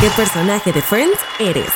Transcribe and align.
¿Qué 0.00 0.10
personaje 0.10 0.72
de 0.72 0.82
Friends 0.82 1.18
eres? 1.38 1.70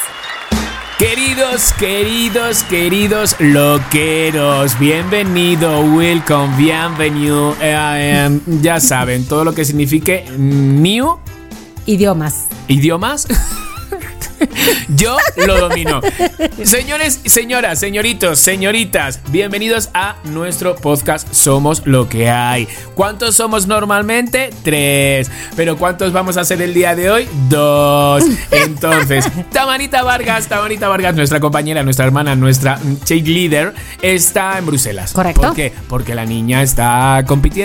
Queridos, 0.99 1.73
queridos, 1.79 2.63
queridos 2.65 3.35
loqueros, 3.41 4.79
bienvenido, 4.79 5.81
welcome, 5.81 6.55
bienvenido. 6.59 7.57
Eh, 7.63 8.27
em, 8.27 8.41
ya 8.61 8.79
saben, 8.79 9.27
todo 9.27 9.45
lo 9.45 9.55
que 9.55 9.65
signifique 9.65 10.27
new 10.37 11.19
Idiomas. 11.87 12.47
idiomas. 12.69 13.27
Yo 14.89 15.17
lo 15.37 15.59
domino. 15.59 16.01
Señores, 16.63 17.21
señoras, 17.25 17.79
señoritos, 17.79 18.39
señoritas, 18.39 19.21
bienvenidos 19.31 19.91
a 19.95 20.17
nuestro 20.25 20.75
podcast 20.77 21.33
Somos 21.33 21.87
lo 21.87 22.09
que 22.09 22.29
hay. 22.29 22.67
¿Cuántos 22.95 23.37
somos 23.37 23.67
normalmente? 23.67 24.51
Tres. 24.63 25.31
Pero 25.57 25.77
¿cuántos 25.77 26.13
vamos 26.13 26.37
a 26.37 26.45
ser 26.45 26.61
el 26.63 26.75
día 26.75 26.95
de 26.95 27.11
hoy? 27.11 27.29
Dos. 27.49 28.25
Entonces, 28.51 29.27
Tamarita 29.53 30.03
Vargas, 30.03 30.49
Tamarita 30.49 30.89
Vargas, 30.89 31.15
nuestra 31.15 31.41
compañera, 31.41 31.83
nuestra 31.83 32.05
hermana, 32.05 32.35
nuestra 32.37 32.79
cheerleader, 33.05 33.75
está 34.03 34.59
en 34.59 34.67
Bruselas. 34.67 35.13
Correcto. 35.13 35.43
¿Por 35.43 35.55
qué? 35.55 35.73
Porque 35.89 36.15
la 36.15 36.25
niña 36.25 36.63
está 36.63 37.23
compitiendo 37.27 37.61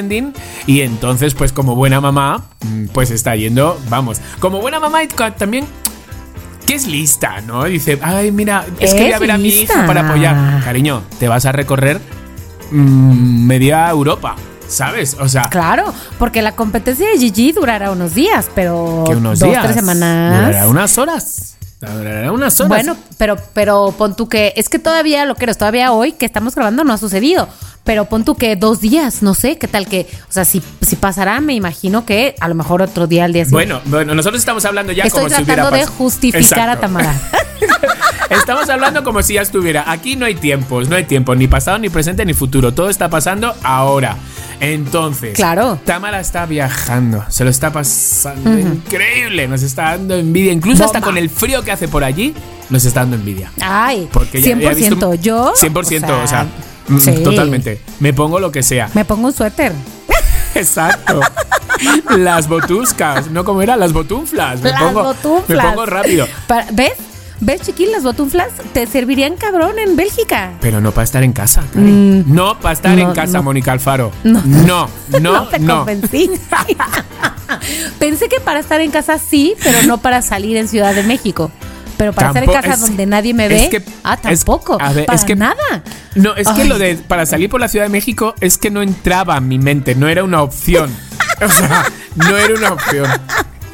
y 0.67 0.81
entonces, 0.81 1.33
pues 1.33 1.51
como 1.51 1.75
buena 1.75 2.01
mamá, 2.01 2.45
mm, 2.61 2.87
pues 2.87 3.11
está 3.11 3.35
yendo, 3.35 3.79
vamos, 3.89 4.19
como 4.39 4.61
buena 4.61 4.79
mamá 4.79 5.03
y 5.03 5.07
también 5.07 5.65
que 6.65 6.75
es 6.75 6.87
lista, 6.87 7.41
¿no? 7.41 7.65
Dice, 7.65 7.99
ay, 8.01 8.31
mira, 8.31 8.65
es, 8.79 8.93
que 8.93 9.03
voy 9.03 9.11
a 9.11 9.19
ver 9.19 9.31
a 9.31 9.37
mi 9.37 9.49
hija 9.49 9.85
para 9.85 10.07
apoyar. 10.07 10.63
Cariño, 10.63 11.03
te 11.19 11.27
vas 11.27 11.45
a 11.45 11.51
recorrer 11.51 12.01
mm, 12.71 13.45
media 13.45 13.89
Europa, 13.89 14.35
¿sabes? 14.67 15.15
O 15.19 15.29
sea, 15.29 15.49
Claro, 15.49 15.93
porque 16.17 16.41
la 16.41 16.55
competencia 16.55 17.07
de 17.09 17.17
Gigi 17.17 17.51
durará 17.51 17.91
unos 17.91 18.15
días, 18.15 18.49
pero 18.55 19.03
que 19.07 19.15
unos 19.15 19.39
dos, 19.39 19.49
días. 19.49 19.63
tres 19.63 19.75
semanas. 19.75 20.47
Durará 20.47 20.67
unas 20.67 20.97
horas. 20.97 21.57
Unas 22.31 22.59
horas. 22.59 22.69
Bueno, 22.69 22.97
pero, 23.17 23.37
pero 23.53 23.93
pon 23.97 24.15
tú 24.15 24.27
que, 24.27 24.53
es 24.55 24.69
que 24.69 24.79
todavía 24.79 25.25
lo 25.25 25.35
que 25.35 25.45
eres, 25.45 25.57
todavía 25.57 25.91
hoy 25.91 26.11
que 26.13 26.25
estamos 26.25 26.55
grabando 26.55 26.83
no 26.83 26.93
ha 26.93 26.97
sucedido. 26.97 27.47
Pero 27.83 28.05
pon 28.05 28.25
tú 28.25 28.35
que 28.35 28.55
dos 28.55 28.81
días, 28.81 29.21
no 29.21 29.35
sé, 29.35 29.59
qué 29.59 29.67
tal 29.67 29.87
que, 29.87 30.07
o 30.27 30.31
sea, 30.31 30.43
si, 30.43 30.61
si 30.81 30.95
pasará, 30.95 31.39
me 31.39 31.53
imagino 31.53 32.03
que 32.03 32.35
a 32.39 32.47
lo 32.47 32.55
mejor 32.55 32.81
otro 32.81 33.05
día 33.05 33.25
al 33.25 33.33
día 33.33 33.45
siguiente. 33.45 33.73
Bueno, 33.73 33.89
bueno, 33.91 34.15
nosotros 34.15 34.39
estamos 34.41 34.65
hablando 34.65 34.91
ya 34.91 35.03
Estoy 35.03 35.25
como 35.25 35.35
si 35.35 35.43
hubiera 35.43 35.63
tratando 35.63 35.77
de 35.77 35.85
justificar 35.85 36.69
a. 36.69 36.79
Tamara. 36.79 37.13
Estamos 38.29 38.69
hablando 38.69 39.03
como 39.03 39.21
si 39.21 39.35
ya 39.35 39.41
estuviera. 39.41 39.89
Aquí 39.91 40.15
no 40.15 40.25
hay 40.25 40.35
tiempos, 40.35 40.89
no 40.89 40.95
hay 40.95 41.03
tiempo, 41.03 41.35
ni 41.35 41.47
pasado, 41.47 41.77
ni 41.77 41.89
presente, 41.89 42.25
ni 42.25 42.33
futuro. 42.33 42.73
Todo 42.73 42.89
está 42.89 43.09
pasando 43.09 43.53
ahora. 43.63 44.17
Entonces, 44.59 45.33
Claro. 45.35 45.79
Tamara 45.85 46.19
está 46.19 46.45
viajando, 46.45 47.23
se 47.29 47.43
lo 47.43 47.49
está 47.49 47.71
pasando 47.71 48.57
increíble, 48.57 49.47
nos 49.47 49.61
está 49.63 49.91
dando 49.91 50.15
envidia, 50.15 50.51
incluso 50.51 50.83
hasta 50.85 51.01
con 51.01 51.17
el 51.17 51.29
frío 51.29 51.63
que 51.63 51.71
hace 51.71 51.87
por 51.87 52.03
allí, 52.03 52.33
nos 52.69 52.85
está 52.85 53.01
dando 53.01 53.15
envidia. 53.17 53.51
Ay, 53.61 54.07
Porque 54.11 54.41
ya- 54.41 54.55
100%. 54.55 54.61
ya 54.61 54.71
he 54.71 54.89
visto- 54.89 55.13
yo. 55.15 55.53
100%, 55.55 56.23
o 56.23 56.27
sea, 56.27 56.45
mm, 56.87 56.97
sí. 56.99 57.11
totalmente. 57.23 57.81
Me 57.99 58.13
pongo 58.13 58.39
lo 58.39 58.51
que 58.51 58.63
sea. 58.63 58.89
Me 58.93 59.05
pongo 59.05 59.27
un 59.27 59.33
suéter. 59.33 59.73
Exacto. 60.55 61.19
Las 62.17 62.47
botuscas, 62.47 63.29
no 63.29 63.43
como 63.43 63.61
era, 63.61 63.75
las 63.75 63.91
botunflas. 63.91 64.61
Me 64.61 64.71
Las 64.71 64.81
pongo, 64.81 65.03
botunflas. 65.03 65.63
Me 65.65 65.69
pongo 65.69 65.85
rápido. 65.85 66.27
¿Ves? 66.71 66.93
¿Ves, 67.45 67.61
chiquín? 67.61 67.91
Las 67.91 68.01
botunflas 68.03 68.47
te 68.73 68.87
servirían 68.87 69.35
cabrón 69.35 69.77
en 69.77 69.95
Bélgica. 69.95 70.53
Pero 70.61 70.81
no 70.81 70.91
para 70.91 71.03
estar 71.03 71.23
en 71.23 71.31
casa. 71.31 71.63
Cari. 71.71 72.23
no 72.25 72.59
para 72.59 72.73
estar 72.73 72.95
no, 72.97 73.09
en 73.09 73.13
casa, 73.13 73.33
no. 73.37 73.43
Mónica 73.43 73.71
Alfaro. 73.71 74.11
No. 74.23 74.41
no, 74.43 74.89
no, 75.09 75.19
No 75.21 75.47
te 75.47 75.59
no. 75.59 75.77
convencí. 75.85 76.31
Pensé 77.99 78.27
que 78.29 78.39
para 78.39 78.59
estar 78.59 78.81
en 78.81 78.89
casa 78.89 79.19
sí, 79.19 79.53
pero 79.63 79.83
no 79.83 79.99
para 79.99 80.21
salir 80.23 80.57
en 80.57 80.67
Ciudad 80.67 80.95
de 80.95 81.03
México. 81.03 81.51
Pero 81.97 82.13
para 82.13 82.29
estar 82.29 82.43
en 82.43 82.51
casa 82.51 82.73
es- 82.73 82.81
donde 82.81 83.05
nadie 83.05 83.33
me 83.35 83.45
es 83.45 83.49
ve. 83.51 83.69
que- 83.69 83.83
ah, 84.03 84.17
es- 84.29 84.39
tampoco. 84.43 84.77
a 84.81 84.91
ver, 84.91 85.05
para 85.05 85.15
es 85.15 85.23
que- 85.23 85.35
nada. 85.35 85.55
No, 86.15 86.35
es 86.35 86.47
que 86.49 86.65
lo 86.65 86.79
de 86.79 86.95
para 86.95 87.25
salir 87.27 87.49
por 87.49 87.61
la 87.61 87.67
Ciudad 87.67 87.85
de 87.85 87.89
México 87.89 88.33
es 88.41 88.57
que 88.57 88.71
no 88.71 88.81
entraba 88.81 89.37
en 89.37 89.47
mi 89.47 89.59
mente, 89.59 89.93
no 89.95 90.07
era 90.07 90.23
una 90.23 90.41
opción. 90.41 90.89
O 91.41 91.49
sea, 91.49 91.83
no 92.15 92.37
era 92.37 92.53
una 92.55 92.71
opción. 92.73 93.05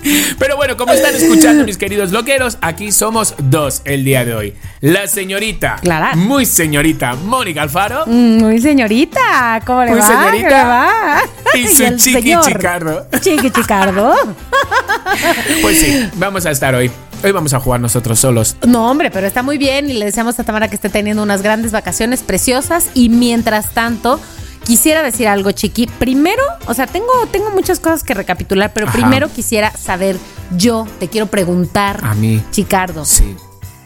Pero 0.40 0.56
bueno, 0.56 0.78
como 0.78 0.94
están 0.94 1.16
escuchando 1.16 1.64
mis 1.64 1.78
queridos 1.78 2.12
loqueros, 2.12 2.58
aquí 2.62 2.92
somos 2.92 3.36
dos 3.38 3.82
el 3.86 4.04
día 4.04 4.26
de 4.26 4.34
hoy. 4.34 4.54
La 4.82 5.08
señorita, 5.08 5.78
Clara. 5.82 6.16
muy 6.16 6.46
señorita 6.46 7.14
Mónica 7.16 7.62
Alfaro 7.62 8.06
Mm, 8.08 8.38
Muy 8.40 8.60
señorita, 8.60 9.62
¿cómo 9.66 9.84
le 9.84 9.92
Muy 9.92 10.00
va? 10.00 10.08
señorita. 10.08 10.50
¿Cómo 10.50 10.50
le 10.50 10.66
va? 10.66 11.22
Y 11.56 11.68
su 11.68 11.84
el 11.84 11.98
chiqui 11.98 12.22
señor. 12.22 12.46
chicardo. 12.46 13.08
Chiqui 13.22 13.52
chicardo. 13.52 14.14
Pues 15.62 15.80
sí, 15.80 16.10
vamos 16.16 16.46
a 16.46 16.52
estar 16.52 16.74
hoy. 16.74 16.90
Hoy 17.24 17.32
vamos 17.32 17.54
a 17.54 17.60
jugar 17.60 17.80
nosotros 17.82 18.18
solos. 18.20 18.56
No, 18.66 18.90
hombre, 18.90 19.12
pero 19.12 19.28
está 19.28 19.44
muy 19.44 19.58
bien 19.58 19.90
y 19.90 19.94
le 19.94 20.06
deseamos 20.06 20.40
a 20.40 20.44
Tamara 20.44 20.70
que 20.70 20.76
esté 20.76 20.90
teniendo 20.90 21.22
unas 21.22 21.42
grandes 21.42 21.72
vacaciones 21.72 22.22
preciosas 22.24 22.88
y 22.94 23.10
mientras 23.10 23.72
tanto 23.74 24.20
quisiera 24.66 25.02
decir 25.04 25.28
algo, 25.28 25.52
Chiqui. 25.52 25.88
Primero, 25.88 26.42
o 26.68 26.74
sea, 26.74 26.88
tengo, 26.88 27.08
tengo 27.32 27.50
muchas 27.52 27.80
cosas 27.80 28.04
que 28.04 28.14
recapitular, 28.14 28.72
pero 28.74 28.88
Ajá. 28.88 28.98
primero 28.98 29.30
quisiera 29.30 29.72
saber, 29.78 30.18
yo 30.58 30.88
te 31.00 31.08
quiero 31.08 31.28
preguntar, 31.28 32.00
A 32.04 32.14
mí. 32.16 32.42
Chicardo, 32.52 33.06
Sí. 33.06 33.36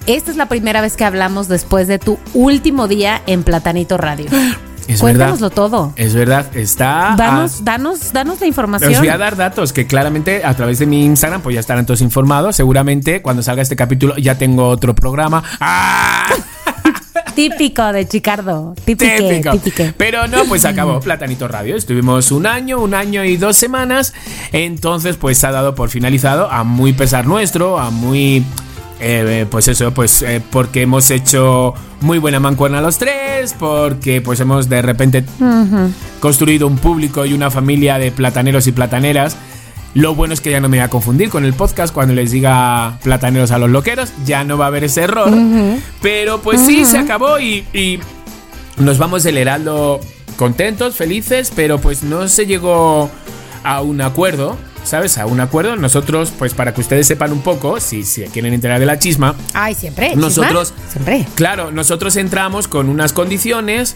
esta 0.05 0.31
es 0.31 0.37
la 0.37 0.47
primera 0.47 0.81
vez 0.81 0.95
que 0.97 1.05
hablamos 1.05 1.47
después 1.47 1.87
de 1.87 1.99
tu 1.99 2.17
último 2.33 2.87
día 2.87 3.21
en 3.27 3.43
Platanito 3.43 3.97
Radio. 3.97 4.27
Es 4.87 5.01
Cuéntanoslo 5.01 5.47
verdad. 5.49 5.55
todo. 5.55 5.93
Es 5.95 6.13
verdad, 6.13 6.55
está. 6.55 7.15
Danos, 7.17 7.61
a- 7.61 7.63
danos, 7.63 8.13
danos 8.13 8.39
la 8.39 8.45
información. 8.45 8.93
voy 8.99 9.07
a 9.07 9.17
dar 9.17 9.35
datos 9.35 9.73
que 9.73 9.87
claramente 9.87 10.45
a 10.45 10.53
través 10.53 10.77
de 10.77 10.85
mi 10.85 11.03
Instagram 11.03 11.41
pues 11.41 11.55
ya 11.55 11.59
estarán 11.59 11.87
todos 11.87 12.01
informados. 12.01 12.55
Seguramente 12.55 13.23
cuando 13.23 13.41
salga 13.41 13.63
este 13.63 13.75
capítulo 13.75 14.15
ya 14.17 14.37
tengo 14.37 14.67
otro 14.67 14.93
programa. 14.93 15.41
¡Ah! 15.59 16.27
Típico 17.35 17.91
de 17.91 18.07
Chicardo. 18.07 18.73
Típico. 19.51 19.83
Pero 19.97 20.27
no, 20.27 20.45
pues 20.45 20.65
acabó 20.65 20.99
Platanito 20.99 21.47
Radio. 21.47 21.75
Estuvimos 21.75 22.31
un 22.31 22.47
año, 22.47 22.79
un 22.81 22.93
año 22.93 23.23
y 23.23 23.37
dos 23.37 23.57
semanas. 23.57 24.13
Entonces, 24.51 25.17
pues 25.17 25.43
ha 25.43 25.51
dado 25.51 25.75
por 25.75 25.89
finalizado 25.89 26.49
a 26.51 26.63
muy 26.63 26.93
pesar 26.93 27.27
nuestro, 27.27 27.79
a 27.79 27.91
muy. 27.91 28.45
eh, 28.99 29.45
pues 29.49 29.67
eso, 29.67 29.93
pues 29.93 30.21
eh, 30.21 30.41
porque 30.49 30.83
hemos 30.83 31.11
hecho 31.11 31.73
muy 32.01 32.17
buena 32.17 32.39
mancuerna 32.39 32.81
los 32.81 32.97
tres, 32.97 33.53
porque 33.57 34.21
pues 34.21 34.39
hemos 34.39 34.69
de 34.69 34.81
repente 34.81 35.25
construido 36.19 36.67
un 36.67 36.77
público 36.77 37.25
y 37.25 37.33
una 37.33 37.51
familia 37.51 37.97
de 37.97 38.11
plataneros 38.11 38.67
y 38.67 38.71
plataneras. 38.71 39.37
Lo 39.95 40.13
bueno 40.13 40.33
es 40.33 40.41
que 40.41 40.51
ya 40.51 40.59
no 40.59 40.67
me 40.69 40.77
voy 40.77 40.83
a 40.83 40.89
confundir 40.89 41.29
con 41.29 41.45
el 41.45 41.53
podcast 41.53 41.93
cuando 41.93 42.13
les 42.13 42.29
diga 42.31 42.99
plataneros 43.01 43.51
a 43.51 43.57
los 43.57 43.69
loqueros, 43.69 44.11
ya 44.25 44.43
no 44.43 44.57
va 44.57 44.65
a 44.65 44.67
haber 44.67 44.83
ese 44.83 45.01
error. 45.03 45.31
Pero 46.01 46.41
pues 46.41 46.61
sí, 46.65 46.83
se 46.85 46.97
acabó 46.97 47.39
y, 47.39 47.65
y 47.73 47.99
nos 48.77 48.97
vamos 48.97 49.23
del 49.23 49.37
Heraldo 49.37 50.01
contentos, 50.35 50.95
felices, 50.95 51.51
pero 51.55 51.79
pues 51.79 52.03
no 52.03 52.27
se 52.27 52.45
llegó 52.45 53.09
a 53.63 53.81
un 53.81 54.01
acuerdo, 54.01 54.57
¿sabes? 54.83 55.17
A 55.17 55.27
un 55.27 55.39
acuerdo. 55.39 55.77
Nosotros, 55.77 56.33
pues 56.37 56.53
para 56.53 56.73
que 56.73 56.81
ustedes 56.81 57.07
sepan 57.07 57.31
un 57.31 57.39
poco, 57.41 57.79
si, 57.79 58.03
si 58.03 58.21
quieren 58.25 58.53
enterar 58.53 58.81
de 58.81 58.85
la 58.85 58.99
chisma, 58.99 59.33
Ay, 59.53 59.75
siempre. 59.75 60.07
chisma. 60.09 60.21
Nosotros- 60.23 60.73
Siempre. 60.91 61.25
Claro, 61.35 61.71
nosotros 61.71 62.17
entramos 62.17 62.67
con 62.67 62.89
unas 62.89 63.13
condiciones 63.13 63.95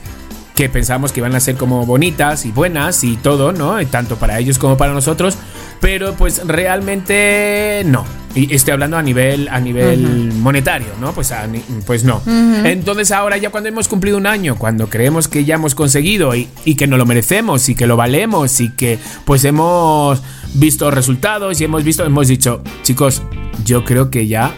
que 0.56 0.68
pensamos 0.70 1.12
que 1.14 1.20
iban 1.22 1.36
a 1.36 1.40
ser 1.40 1.56
como 1.56 1.86
bonitas 1.86 2.46
y 2.46 2.52
buenas 2.52 3.04
y 3.06 3.16
todo, 3.16 3.52
¿no? 3.54 3.86
Tanto 3.88 4.18
para 4.18 4.40
ellos 4.40 4.58
como 4.60 4.76
para 4.78 4.92
nosotros, 4.94 5.38
pero 5.80 6.14
pues 6.14 6.46
realmente 6.46 7.84
no. 7.86 8.06
Y 8.36 8.54
estoy 8.54 8.74
hablando 8.74 8.96
a 8.98 9.02
nivel 9.02 9.48
a 9.50 9.60
nivel 9.60 10.32
monetario, 10.34 10.88
¿no? 11.02 11.14
Pues 11.14 11.32
a 11.32 11.48
pues 11.86 12.04
no. 12.04 12.22
Entonces 12.64 13.12
ahora 13.12 13.38
ya 13.38 13.50
cuando 13.50 13.70
hemos 13.70 13.88
cumplido 13.88 14.18
un 14.18 14.28
año, 14.28 14.56
cuando 14.58 14.88
creemos 14.88 15.28
que 15.28 15.46
ya 15.46 15.56
hemos 15.56 15.74
conseguido 15.74 16.36
y, 16.36 16.48
y 16.64 16.76
que 16.76 16.86
nos 16.86 17.00
lo 17.00 17.06
merecemos 17.06 17.68
y 17.70 17.76
que 17.76 17.88
lo 17.88 17.98
valemos 17.98 18.60
y 18.62 18.70
que 18.72 19.00
pues 19.26 19.44
hemos 19.46 20.22
visto 20.54 20.92
resultados 20.92 21.60
y 21.60 21.64
hemos 21.64 21.84
visto 21.84 22.06
hemos 22.06 22.28
dicho, 22.28 22.62
chicos, 22.84 23.24
yo 23.66 23.84
creo 23.84 24.12
que 24.12 24.28
ya 24.28 24.54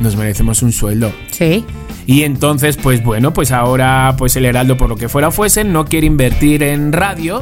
nos 0.00 0.16
merecemos 0.16 0.62
un 0.62 0.72
sueldo. 0.72 1.12
Sí. 1.30 1.64
Y 2.06 2.22
entonces, 2.22 2.76
pues 2.76 3.04
bueno, 3.04 3.32
pues 3.32 3.52
ahora 3.52 4.14
pues 4.18 4.34
el 4.36 4.44
Heraldo 4.44 4.76
por 4.76 4.88
lo 4.88 4.96
que 4.96 5.08
fuera 5.08 5.30
fuese 5.30 5.64
no 5.64 5.84
quiere 5.84 6.06
invertir 6.06 6.62
en 6.62 6.92
radio, 6.92 7.40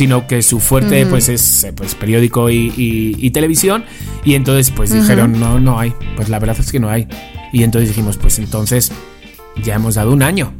sino 0.00 0.26
que 0.26 0.40
su 0.42 0.60
fuerte 0.60 1.04
pues 1.10 1.28
es 1.28 1.64
eh, 1.64 1.72
pues 1.74 1.94
periódico 1.94 2.48
y, 2.48 2.72
y- 2.76 3.16
y 3.18 3.30
televisión. 3.32 3.84
Y 4.24 4.34
entonces 4.34 4.70
pues 4.74 4.90
dijeron 4.92 5.38
no 5.38 5.60
no 5.60 5.78
hay 5.78 5.92
pues 6.16 6.28
la 6.30 6.38
verdad 6.38 6.56
es 6.58 6.72
que 6.72 6.80
no 6.80 6.88
hay. 6.88 7.06
Y 7.52 7.62
entonces 7.64 7.88
dijimos 7.90 8.16
pues 8.16 8.38
entonces 8.38 8.92
ya 9.62 9.74
hemos 9.74 9.96
dado 9.96 10.12
un 10.12 10.22
año 10.22 10.52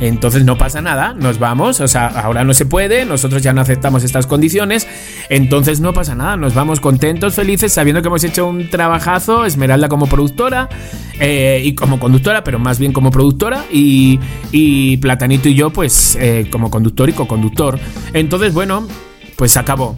entonces 0.00 0.44
no 0.44 0.56
pasa 0.58 0.80
nada, 0.80 1.14
nos 1.14 1.38
vamos, 1.38 1.80
o 1.80 1.88
sea, 1.88 2.06
ahora 2.06 2.44
no 2.44 2.54
se 2.54 2.66
puede, 2.66 3.04
nosotros 3.04 3.42
ya 3.42 3.52
no 3.52 3.60
aceptamos 3.60 4.02
estas 4.02 4.26
condiciones, 4.26 4.88
entonces 5.28 5.80
no 5.80 5.92
pasa 5.92 6.14
nada, 6.14 6.36
nos 6.36 6.54
vamos 6.54 6.80
contentos, 6.80 7.34
felices, 7.34 7.72
sabiendo 7.72 8.02
que 8.02 8.08
hemos 8.08 8.24
hecho 8.24 8.46
un 8.46 8.70
trabajazo, 8.70 9.44
Esmeralda 9.44 9.88
como 9.88 10.06
productora 10.06 10.68
eh, 11.20 11.60
y 11.64 11.74
como 11.74 12.00
conductora, 12.00 12.42
pero 12.42 12.58
más 12.58 12.78
bien 12.78 12.92
como 12.92 13.10
productora, 13.10 13.64
y, 13.70 14.18
y 14.50 14.96
Platanito 14.96 15.48
y 15.48 15.54
yo 15.54 15.70
pues 15.70 16.16
eh, 16.20 16.48
como 16.50 16.70
conductor 16.70 17.08
y 17.08 17.12
co-conductor. 17.12 17.78
Entonces, 18.12 18.54
bueno, 18.54 18.86
pues 19.36 19.56
acabó. 19.56 19.96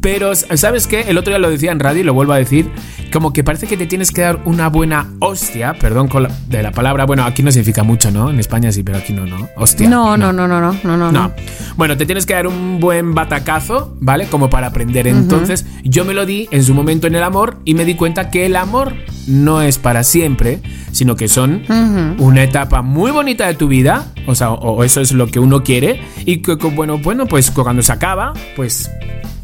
Pero, 0.00 0.34
¿sabes 0.34 0.86
qué? 0.86 1.02
El 1.08 1.18
otro 1.18 1.30
día 1.32 1.38
lo 1.38 1.50
decía 1.50 1.72
en 1.72 1.80
radio 1.80 2.00
y 2.00 2.04
lo 2.04 2.14
vuelvo 2.14 2.32
a 2.32 2.38
decir. 2.38 2.70
Como 3.12 3.32
que 3.32 3.42
parece 3.42 3.66
que 3.66 3.76
te 3.78 3.86
tienes 3.86 4.10
que 4.10 4.20
dar 4.20 4.40
una 4.44 4.68
buena 4.68 5.08
hostia. 5.20 5.72
Perdón 5.80 6.08
con 6.08 6.24
la- 6.24 6.30
de 6.48 6.62
la 6.62 6.72
palabra. 6.72 7.06
Bueno, 7.06 7.24
aquí 7.24 7.42
no 7.42 7.50
significa 7.50 7.82
mucho, 7.82 8.10
¿no? 8.10 8.28
En 8.30 8.38
España 8.38 8.70
sí, 8.70 8.82
pero 8.82 8.98
aquí 8.98 9.12
no, 9.14 9.24
¿no? 9.26 9.48
Hostia. 9.56 9.88
No, 9.88 10.16
no, 10.18 10.32
no, 10.32 10.46
no, 10.46 10.60
no, 10.60 10.76
no, 10.84 10.96
no. 10.96 11.10
No. 11.10 11.32
Bueno, 11.76 11.96
te 11.96 12.04
tienes 12.06 12.26
que 12.26 12.34
dar 12.34 12.46
un 12.46 12.80
buen 12.80 13.14
batacazo, 13.14 13.96
¿vale? 14.00 14.26
Como 14.26 14.50
para 14.50 14.66
aprender. 14.68 15.06
Entonces, 15.08 15.64
yo 15.84 16.04
me 16.04 16.12
lo 16.12 16.26
di 16.26 16.48
en 16.50 16.62
su 16.64 16.74
momento 16.74 17.06
en 17.06 17.14
el 17.14 17.22
amor 17.22 17.56
y 17.64 17.74
me 17.74 17.84
di 17.86 17.94
cuenta 17.94 18.30
que 18.30 18.44
el 18.46 18.56
amor 18.56 18.94
no 19.26 19.62
es 19.62 19.78
para 19.78 20.04
siempre, 20.04 20.60
sino 20.92 21.16
que 21.16 21.28
son 21.28 21.62
una 22.18 22.42
etapa 22.44 22.82
muy 22.82 23.10
bonita 23.10 23.46
de 23.46 23.54
tu 23.54 23.68
vida, 23.68 24.06
o 24.26 24.34
sea, 24.34 24.50
o, 24.50 24.72
o 24.76 24.84
eso 24.84 25.00
es 25.00 25.12
lo 25.12 25.26
que 25.28 25.38
uno 25.40 25.62
quiere 25.64 26.00
y 26.26 26.38
que, 26.42 26.58
que, 26.58 26.66
bueno, 26.68 26.98
bueno, 26.98 27.26
pues 27.26 27.50
cuando 27.50 27.82
se 27.82 27.92
acaba, 27.92 28.32
pues 28.54 28.90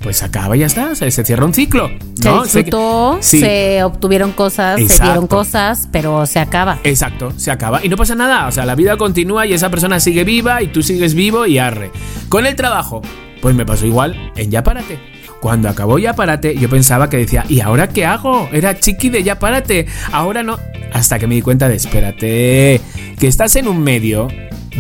pues 0.04 0.22
acaba 0.22 0.54
y 0.54 0.60
ya 0.60 0.66
está, 0.66 0.94
se, 0.94 1.10
se 1.10 1.24
cierra 1.24 1.46
un 1.46 1.54
ciclo, 1.54 1.88
Se 2.20 2.30
disfrutó, 2.42 3.16
Sí. 3.20 3.40
se 3.40 3.82
obtuvieron 3.82 4.32
cosas, 4.32 4.78
se 4.86 5.02
dieron 5.02 5.26
cosas, 5.26 5.88
pero 5.90 6.26
se 6.26 6.38
acaba. 6.38 6.78
Exacto, 6.84 7.32
se 7.38 7.50
acaba. 7.50 7.82
Y 7.82 7.88
no 7.88 7.96
pasa 7.96 8.14
nada. 8.14 8.46
O 8.46 8.52
sea, 8.52 8.66
la 8.66 8.74
vida 8.74 8.98
continúa 8.98 9.46
y 9.46 9.54
esa 9.54 9.70
persona 9.70 9.98
sigue 10.00 10.22
viva 10.24 10.60
y 10.62 10.66
tú 10.68 10.82
sigues 10.82 11.14
vivo 11.14 11.46
y 11.46 11.56
arre. 11.56 11.90
Con 12.28 12.44
el 12.44 12.54
trabajo, 12.54 13.00
pues 13.40 13.54
me 13.54 13.64
pasó 13.64 13.86
igual 13.86 14.30
en 14.36 14.50
Ya 14.50 14.62
Párate. 14.62 14.98
Cuando 15.40 15.70
acabó 15.70 15.98
Ya 15.98 16.12
Párate, 16.14 16.54
yo 16.54 16.68
pensaba 16.68 17.08
que 17.08 17.16
decía, 17.16 17.46
¿y 17.48 17.60
ahora 17.60 17.88
qué 17.88 18.04
hago? 18.04 18.50
Era 18.52 18.78
chiqui 18.78 19.08
de 19.08 19.22
Ya 19.22 19.38
Párate. 19.38 19.86
Ahora 20.12 20.42
no. 20.42 20.58
Hasta 20.92 21.18
que 21.18 21.26
me 21.26 21.34
di 21.36 21.40
cuenta 21.42 21.66
de, 21.66 21.76
espérate, 21.76 22.78
que 23.18 23.26
estás 23.26 23.56
en 23.56 23.68
un 23.68 23.82
medio 23.82 24.28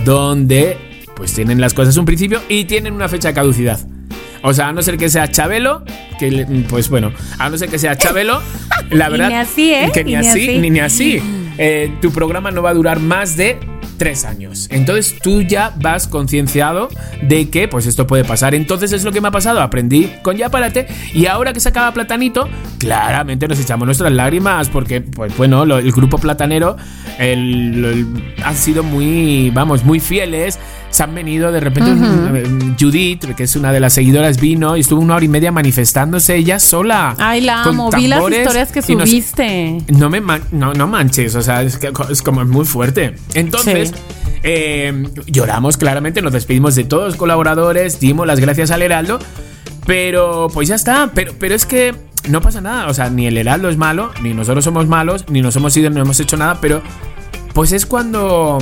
donde 0.04 0.76
pues 1.16 1.32
tienen 1.32 1.60
las 1.62 1.72
cosas 1.72 1.96
un 1.96 2.04
principio 2.04 2.40
y 2.48 2.64
tienen 2.64 2.92
una 2.92 3.08
fecha 3.08 3.28
de 3.28 3.34
caducidad. 3.34 3.80
O 4.44 4.52
sea, 4.54 4.68
a 4.68 4.72
no 4.72 4.82
ser 4.82 4.96
que 4.98 5.08
sea 5.08 5.26
Chabelo, 5.28 5.82
que 6.18 6.46
pues 6.68 6.88
bueno, 6.90 7.12
a 7.38 7.48
no 7.50 7.58
ser 7.58 7.68
que 7.70 7.78
sea 7.78 7.96
Chabelo, 7.96 8.40
la 8.90 9.08
verdad. 9.10 9.28
ni 9.28 9.34
así, 9.34 9.72
¿eh? 9.72 9.90
Que 9.92 10.04
ni, 10.04 10.14
así, 10.14 10.28
así. 10.28 10.58
ni, 10.58 10.70
ni 10.70 10.78
así. 10.80 11.20
Eh, 11.58 11.92
tu 12.02 12.12
programa 12.12 12.50
no 12.50 12.62
va 12.62 12.70
a 12.70 12.74
durar 12.74 13.00
más 13.00 13.36
de 13.36 13.58
tres 13.96 14.24
años. 14.24 14.66
Entonces 14.72 15.16
tú 15.22 15.40
ya 15.42 15.72
vas 15.80 16.08
concienciado 16.08 16.88
de 17.22 17.48
que 17.48 17.68
pues 17.68 17.86
esto 17.86 18.06
puede 18.08 18.24
pasar. 18.24 18.54
Entonces 18.54 18.92
es 18.92 19.04
lo 19.04 19.12
que 19.12 19.20
me 19.20 19.28
ha 19.28 19.30
pasado. 19.30 19.60
Aprendí 19.62 20.10
con 20.22 20.36
Ya 20.36 20.48
Párate 20.50 20.88
y 21.14 21.26
ahora 21.26 21.52
que 21.52 21.60
se 21.60 21.68
acaba 21.68 21.92
Platanito, 21.92 22.48
claramente 22.78 23.46
nos 23.48 23.58
echamos 23.60 23.86
nuestras 23.86 24.12
lágrimas 24.12 24.68
porque, 24.68 25.00
pues 25.00 25.36
bueno, 25.36 25.64
lo- 25.64 25.78
el 25.78 25.92
grupo 25.92 26.18
platanero 26.18 26.76
el- 27.18 27.84
el- 27.84 28.34
han 28.44 28.56
sido 28.56 28.82
muy, 28.82 29.50
vamos, 29.50 29.84
muy 29.84 30.00
fieles. 30.00 30.58
Se 30.94 31.02
han 31.02 31.12
venido 31.12 31.50
de 31.50 31.58
repente 31.58 31.90
eh, 31.92 32.74
Judith, 32.78 33.24
que 33.34 33.42
es 33.42 33.56
una 33.56 33.72
de 33.72 33.80
las 33.80 33.94
seguidoras, 33.94 34.40
vino 34.40 34.76
y 34.76 34.80
estuvo 34.80 35.00
una 35.00 35.16
hora 35.16 35.24
y 35.24 35.28
media 35.28 35.50
manifestándose 35.50 36.36
ella 36.36 36.60
sola. 36.60 37.16
Ay, 37.18 37.40
la 37.40 37.64
amo. 37.64 37.90
Vi 37.90 38.06
las 38.06 38.20
historias 38.30 38.70
que 38.70 38.80
nos- 38.94 39.08
subiste. 39.10 39.78
no 39.88 40.08
me 40.08 40.20
man- 40.20 40.44
no, 40.52 40.72
no 40.72 40.86
manches, 40.86 41.34
o 41.34 41.42
sea, 41.42 41.62
es, 41.62 41.78
que 41.78 41.90
es 42.10 42.22
como 42.22 42.44
muy 42.44 42.64
fuerte. 42.64 43.16
Entonces, 43.34 43.88
Sí. 43.88 43.94
eh, 44.44 45.08
lloramos 45.26 45.76
claramente, 45.76 46.22
nos 46.22 46.32
despedimos 46.32 46.76
de 46.76 46.84
todos 46.84 47.06
los 47.08 47.16
colaboradores, 47.16 47.98
dimos 47.98 48.24
las 48.26 48.38
gracias 48.38 48.70
al 48.70 48.82
Heraldo, 48.82 49.18
pero 49.86 50.48
pues 50.54 50.68
ya 50.68 50.76
está, 50.76 51.10
pero, 51.12 51.32
pero 51.40 51.54
es 51.56 51.66
que 51.66 51.92
no 52.28 52.40
pasa 52.40 52.60
nada, 52.60 52.86
o 52.88 52.94
sea, 52.94 53.10
ni 53.10 53.26
el 53.26 53.36
Heraldo 53.36 53.68
es 53.68 53.76
malo, 53.76 54.12
ni 54.22 54.32
nosotros 54.32 54.64
somos 54.64 54.86
malos, 54.86 55.24
ni 55.28 55.42
nos 55.42 55.56
hemos 55.56 55.76
ido, 55.76 55.90
no 55.90 56.00
hemos 56.00 56.20
hecho 56.20 56.36
nada, 56.36 56.58
pero 56.60 56.82
pues 57.54 57.72
es 57.72 57.86
cuando 57.86 58.58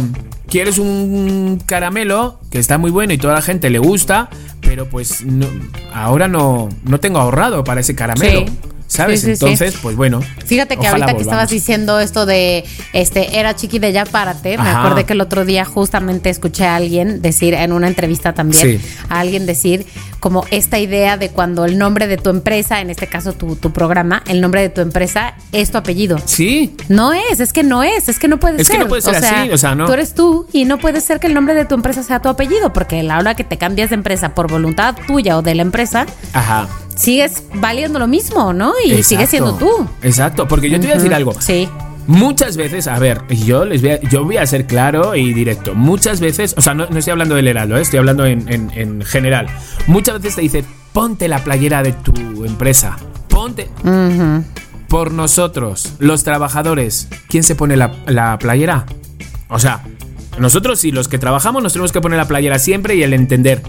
quieres 0.49 0.79
un 0.79 1.61
caramelo 1.67 2.39
que 2.51 2.59
está 2.59 2.79
muy 2.79 2.91
bueno 2.91 3.13
y 3.13 3.19
toda 3.19 3.35
la 3.35 3.43
gente 3.43 3.71
le 3.71 3.79
gusta, 3.79 4.29
pero 4.61 4.87
pues 4.89 5.25
no- 5.25 5.47
ahora 5.95 6.29
no, 6.29 6.69
no 6.85 7.01
tengo 7.01 7.19
ahorrado 7.19 7.65
para 7.65 7.81
ese 7.81 7.95
caramelo. 7.97 8.41
Sí. 8.47 8.47
¿Sabes? 8.93 9.21
Sí, 9.21 9.27
sí, 9.29 9.37
sí. 9.37 9.45
Entonces, 9.47 9.75
pues 9.81 9.97
bueno. 9.97 10.21
Fíjate 10.47 10.77
que 10.77 10.87
ahorita 10.87 11.15
que 11.15 11.23
estabas 11.23 11.49
diciendo 11.49 11.99
esto 12.01 12.27
de 12.27 12.65
este 12.93 13.39
era 13.39 13.57
chiqui 13.57 13.79
de 13.79 13.93
ya 13.93 14.05
párate, 14.05 14.59
me 14.59 14.69
acordé 14.69 15.05
que 15.05 15.15
el 15.15 15.21
otro 15.21 15.45
día 15.45 15.65
justamente 15.65 16.29
escuché 16.31 16.67
a 16.67 16.77
alguien 16.77 17.23
decir 17.23 17.55
en 17.55 17.73
una 17.73 17.89
entrevista 17.89 18.35
también 18.35 18.81
a 19.09 19.21
alguien 19.21 19.47
decir 19.47 19.87
como 20.21 20.45
esta 20.51 20.79
idea 20.79 21.17
de 21.17 21.31
cuando 21.31 21.65
el 21.65 21.79
nombre 21.79 22.07
de 22.07 22.17
tu 22.17 22.31
empresa, 22.31 22.81
en 22.81 22.91
este 22.91 23.07
caso 23.09 23.33
tu, 23.33 23.57
tu 23.57 23.73
programa, 23.73 24.23
el 24.27 24.41
nombre 24.41 24.61
de 24.61 24.69
tu 24.69 24.81
empresa 24.81 25.35
es 25.53 25.71
tu 25.71 25.79
apellido. 25.79 26.19
Sí, 26.27 26.77
No 26.89 27.13
es, 27.13 27.41
es 27.41 27.53
que 27.53 27.63
no 27.63 27.83
es, 27.83 28.09
es 28.09 28.19
que 28.19 28.29
no 28.29 28.39
puede 28.39 28.61
Es 28.61 28.69
que 28.69 28.75
ser. 28.75 28.83
no 28.83 28.89
puede 28.89 29.03
ser 29.03 29.17
así, 29.17 29.51
o 29.51 29.59
sea, 29.59 29.75
no. 29.75 29.87
Tú 29.87 29.93
eres 29.95 30.15
tú 30.15 30.47
y 30.53 30.65
no 30.65 30.79
puede 30.79 31.01
ser 31.01 31.19
que 31.19 31.27
el 31.27 31.35
nombre 31.35 31.55
de 31.55 31.65
tu 31.65 31.75
empresa 31.75 32.03
sea 32.03 32.21
tu 32.21 32.29
apellido, 32.29 32.73
porque 32.73 33.01
a 33.01 33.03
la 33.03 33.19
hora 33.19 33.35
que 33.35 33.43
te 33.45 33.57
cambias 33.59 33.91
de 33.91 33.95
empresa 33.95 34.35
por 34.35 34.51
voluntad 34.51 34.95
tuya 35.07 35.39
o 35.39 35.43
de 35.43 35.55
la 35.55 35.63
empresa, 35.63 36.07
ajá. 36.35 36.69
Sigues 36.95 37.43
valiendo 37.55 37.99
lo 37.99 38.07
mismo, 38.07 38.53
¿no? 38.53 38.73
Y 38.85 38.89
Exacto. 38.91 39.09
sigues 39.09 39.31
siendo 39.31 39.55
tú. 39.55 39.87
Exacto, 40.03 40.47
porque 40.49 40.71
yo 40.71 40.79
te 40.81 40.87
voy 40.87 40.93
a 40.93 40.97
decir 40.97 41.15
algo. 41.15 41.33
Sí. 41.41 41.69
Muchas 42.09 42.57
veces, 42.57 42.89
a 42.89 42.99
ver, 42.99 43.23
yo 43.29 43.65
les 43.65 43.81
voy 43.81 43.93
a, 43.93 44.01
yo 44.03 44.25
voy 44.25 44.37
a 44.37 44.45
ser 44.47 44.67
claro 44.67 45.15
y 45.15 45.33
directo. 45.33 45.75
Muchas 45.75 46.21
veces, 46.21 46.55
o 46.57 46.61
sea, 46.61 46.75
no, 46.75 46.87
no 46.91 46.99
estoy 46.99 47.13
hablando 47.13 47.37
del 47.37 47.47
Heraldo, 47.47 47.77
¿eh? 47.77 47.83
estoy 47.83 48.01
hablando 48.01 48.27
en, 48.27 48.53
en- 48.53 48.71
en 48.75 49.03
general. 49.03 49.47
Muchas 49.87 50.17
veces 50.21 50.35
te 50.35 50.41
dice, 50.43 50.65
ponte 50.93 51.29
la 51.29 51.39
playera 51.45 51.83
de 51.85 51.93
tu 51.93 52.45
empresa. 52.45 52.97
Ponte. 53.29 53.71
Por 54.89 55.13
nosotros, 55.13 55.95
los 56.01 56.23
trabajadores, 56.25 57.09
¿quién 57.29 57.45
se 57.45 57.55
pone 57.55 57.77
la, 57.77 57.93
la 58.07 58.37
playera? 58.39 58.85
O 59.49 59.59
sea, 59.59 59.83
nosotros 60.39 60.81
sí, 60.81 60.91
los 60.93 61.09
que 61.09 61.19
trabajamos 61.19 61.63
nos 61.63 61.73
tenemos 61.73 61.93
que 61.93 62.01
poner 62.01 62.19
la 62.19 62.27
playera 62.29 62.59
siempre 62.59 62.97
y 62.97 63.03
el 63.05 63.15
entender. 63.15 63.63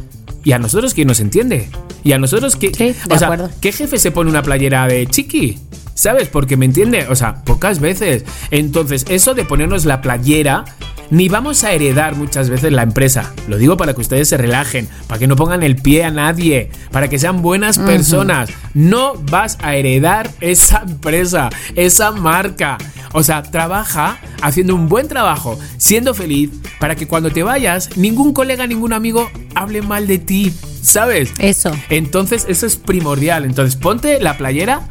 ¿Y 0.43 0.51
a 0.51 0.59
nosotros 0.59 0.93
quién 0.93 1.07
nos 1.07 1.19
entiende? 1.19 1.69
¿Y 2.03 2.11
a 2.11 2.17
nosotros 2.17 2.55
qué? 2.55 2.73
Sí, 2.73 2.95
o 3.09 3.17
sea. 3.17 3.49
¿qué 3.61 3.71
jefe 3.71 3.97
se 3.97 4.11
pone 4.11 4.29
una 4.29 4.43
playera 4.43 4.87
de 4.87 5.07
chiqui? 5.07 5.57
¿Sabes? 5.93 6.27
Porque 6.27 6.57
me 6.57 6.65
entiende, 6.65 7.07
o 7.09 7.15
sea, 7.15 7.43
pocas 7.43 7.79
veces. 7.79 8.25
Entonces, 8.51 9.05
eso 9.09 9.35
de 9.35 9.45
ponernos 9.45 9.85
la 9.85 10.01
playera, 10.01 10.65
ni 11.11 11.29
vamos 11.29 11.63
a 11.63 11.71
heredar 11.71 12.15
muchas 12.15 12.49
veces 12.49 12.71
la 12.71 12.81
empresa. 12.81 13.31
Lo 13.47 13.57
digo 13.57 13.77
para 13.77 13.93
que 13.93 14.01
ustedes 14.01 14.27
se 14.27 14.37
relajen, 14.37 14.89
para 15.07 15.19
que 15.19 15.27
no 15.27 15.35
pongan 15.35 15.63
el 15.63 15.75
pie 15.75 16.03
a 16.03 16.11
nadie, 16.11 16.71
para 16.91 17.07
que 17.07 17.19
sean 17.19 17.41
buenas 17.41 17.77
personas. 17.77 18.49
No 18.73 19.13
vas 19.29 19.57
a 19.61 19.75
heredar 19.75 20.29
esa 20.41 20.83
empresa, 20.87 21.49
esa 21.75 22.11
marca. 22.11 22.77
O 23.13 23.23
sea, 23.23 23.43
trabaja 23.43 24.17
haciendo 24.41 24.75
un 24.75 24.89
buen 24.89 25.07
trabajo, 25.07 25.57
siendo 25.77 26.13
feliz, 26.13 26.49
para 26.79 26.95
que 26.95 27.07
cuando 27.07 27.29
te 27.31 27.43
vayas, 27.43 27.95
ningún 27.95 28.33
colega, 28.33 28.67
ningún 28.67 28.91
amigo 28.93 29.29
hable 29.55 29.81
mal 29.81 30.07
de 30.07 30.17
ti. 30.17 30.53
¿Sabes? 30.81 31.31
Eso. 31.39 31.71
Entonces, 31.89 32.45
eso 32.49 32.65
es 32.65 32.75
primordial. 32.75 33.45
Entonces, 33.45 33.75
ponte 33.77 34.19
la 34.19 34.37
playera 34.37 34.81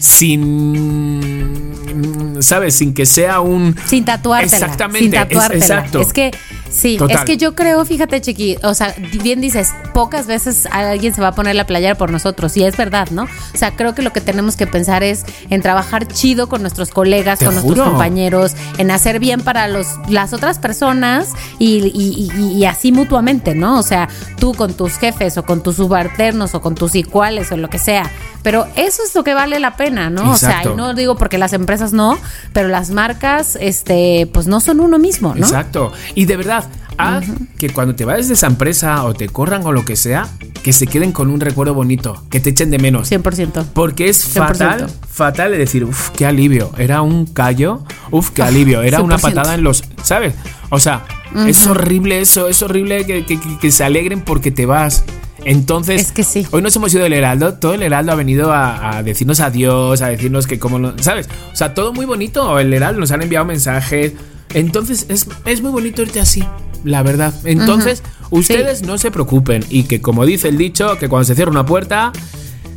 sin. 0.00 2.36
¿Sabes? 2.40 2.74
Sin 2.74 2.92
que 2.94 3.06
sea 3.06 3.40
un. 3.40 3.76
Sin 3.86 4.04
tatuártela. 4.04 4.56
Exactamente, 4.56 4.98
Sin 5.04 5.14
es- 5.14 5.20
tatuártela. 5.28 5.64
exacto. 5.64 6.00
Es 6.00 6.12
que, 6.12 6.32
sí, 6.72 6.96
Total. 6.96 7.16
es 7.18 7.24
que 7.24 7.36
yo 7.36 7.54
creo, 7.54 7.84
fíjate, 7.84 8.20
Chiqui, 8.20 8.56
o 8.62 8.74
sea, 8.74 8.94
bien 9.22 9.40
dices, 9.40 9.70
pocas 9.94 10.26
veces 10.26 10.66
alguien 10.70 11.14
se 11.14 11.20
va 11.20 11.28
a 11.28 11.32
poner 11.34 11.54
la 11.54 11.66
playera 11.66 11.94
por 11.94 12.10
nosotros, 12.10 12.56
y 12.56 12.64
es 12.64 12.76
verdad, 12.76 13.08
¿no? 13.10 13.24
O 13.24 13.56
sea, 13.56 13.72
creo 13.76 13.94
que 13.94 14.02
lo 14.02 14.12
que 14.12 14.20
tenemos 14.20 14.56
que 14.56 14.66
pensar 14.66 15.02
es 15.02 15.24
en 15.50 15.60
trabajar 15.62 16.06
chido 16.08 16.48
con 16.48 16.62
nuestros 16.62 16.90
colegas, 16.90 17.38
con 17.38 17.54
nuestros 17.54 17.78
compañeros, 17.88 18.52
en 18.78 18.90
hacer 18.90 19.18
bien 19.20 19.40
para 19.42 19.68
los, 19.68 19.86
las 20.08 20.32
otras 20.32 20.58
personas 20.58 21.28
y, 21.58 21.78
y- 21.94 22.30
y- 22.36 22.52
y 22.58 22.64
así 22.64 22.92
mutuamente, 22.92 23.54
¿no? 23.54 23.78
O 23.78 23.82
sea, 23.82 24.08
tú 24.38 24.54
con 24.54 24.74
tus 24.74 24.94
jefes 24.96 25.36
o 25.38 25.44
con 25.44 25.62
tus 25.62 25.76
subalternos 25.76 26.54
o 26.54 26.60
con 26.60 26.74
tus 26.74 26.94
iguales 26.94 27.52
o 27.52 27.56
lo 27.56 27.68
que 27.68 27.78
sea. 27.78 28.10
Pero 28.42 28.66
eso 28.74 29.02
es 29.06 29.14
lo 29.14 29.22
que 29.22 29.34
vale 29.34 29.60
la 29.60 29.76
pena, 29.76 30.10
¿no? 30.10 30.32
O 30.32 30.36
sea, 30.36 30.62
y 30.64 30.74
no 30.76 30.94
digo 30.94 31.16
porque 31.16 31.38
las 31.38 31.52
empresas 31.52 31.92
no, 31.92 32.18
pero 32.52 32.66
las 32.68 32.90
marcas, 32.90 33.56
este, 33.60 34.28
pues 34.32 34.48
no 34.48 34.58
son 34.60 34.80
uno 34.80 34.98
mismo, 34.98 35.32
¿no? 35.36 35.46
Exacto. 35.46 35.92
Y 36.16 36.24
de 36.24 36.36
verdad, 36.36 36.61
haz 36.98 37.24
que 37.58 37.70
cuando 37.70 37.94
te 37.94 38.04
vayas 38.04 38.28
de 38.28 38.34
esa 38.34 38.46
empresa 38.46 39.04
o 39.04 39.14
te 39.14 39.28
corran 39.28 39.64
o 39.64 39.72
lo 39.72 39.84
que 39.84 39.96
sea, 39.96 40.28
que 40.62 40.72
se 40.72 40.86
queden 40.86 41.12
con 41.12 41.30
un 41.30 41.40
recuerdo 41.40 41.74
bonito, 41.74 42.22
que 42.30 42.40
te 42.40 42.50
echen 42.50 42.70
de 42.70 42.78
menos. 42.78 43.10
100%. 43.10 43.64
Porque 43.74 44.08
es 44.08 44.36
100%. 44.36 44.46
fatal, 44.46 44.90
fatal 45.08 45.50
de 45.52 45.58
decir, 45.58 45.84
uff, 45.84 46.10
qué 46.10 46.26
alivio. 46.26 46.70
Era 46.78 47.02
un 47.02 47.26
callo, 47.26 47.84
uff, 48.10 48.30
qué 48.30 48.42
alivio. 48.42 48.82
Era 48.82 49.00
una 49.02 49.16
100%. 49.18 49.20
patada 49.22 49.54
en 49.54 49.62
los. 49.64 49.84
¿Sabes? 50.02 50.34
O 50.70 50.78
sea, 50.78 51.04
es 51.46 51.66
horrible 51.66 52.20
eso, 52.20 52.48
es 52.48 52.62
horrible 52.62 53.04
que, 53.06 53.24
que- 53.26 53.40
que- 53.40 53.58
que 53.58 53.70
se 53.72 53.84
alegren 53.84 54.20
porque 54.20 54.50
te 54.50 54.66
vas. 54.66 55.04
Entonces, 55.44 56.00
Es 56.00 56.12
que 56.12 56.22
sí. 56.22 56.46
hoy 56.52 56.62
nos 56.62 56.76
hemos 56.76 56.94
ido 56.94 57.02
del 57.02 57.14
Heraldo, 57.14 57.54
todo 57.54 57.74
el 57.74 57.82
Heraldo 57.82 58.12
ha 58.12 58.14
venido 58.14 58.52
a, 58.52 58.98
a 58.98 59.02
decirnos 59.02 59.40
adiós, 59.40 60.00
a 60.00 60.06
decirnos 60.08 60.46
que 60.46 60.58
como, 60.60 60.78
no- 60.78 60.94
¿sabes? 61.00 61.28
O 61.52 61.56
sea, 61.56 61.74
todo 61.74 61.92
muy 61.92 62.06
bonito, 62.06 62.60
el 62.60 62.72
Heraldo 62.72 63.00
nos 63.00 63.10
han 63.10 63.22
enviado 63.22 63.44
mensajes. 63.44 64.12
Entonces, 64.54 65.06
es, 65.08 65.26
es 65.44 65.60
muy 65.62 65.70
bonito 65.70 66.02
irte 66.02 66.20
así, 66.20 66.44
la 66.84 67.02
verdad. 67.02 67.32
Entonces, 67.44 68.02
ustedes 68.30 68.82
no 68.82 68.98
se 68.98 69.10
preocupen 69.10 69.64
y 69.70 69.84
que 69.84 70.00
como 70.00 70.24
dice 70.26 70.48
el 70.48 70.58
dicho, 70.58 70.98
que 70.98 71.08
cuando 71.08 71.24
se 71.24 71.34
cierra 71.34 71.50
una 71.50 71.66
puerta, 71.66 72.12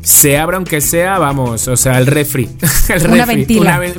se 0.02 0.38
abra 0.38 0.58
aunque 0.58 0.82
sea, 0.82 1.18
vamos, 1.18 1.68
o 1.68 1.76
sea, 1.78 1.98
el 1.98 2.06
refri. 2.08 2.50
El 2.90 3.06
Una 3.08 3.26
refri, 3.26 3.36
ventila. 3.38 3.62
una 3.62 3.80
ven- 3.80 3.94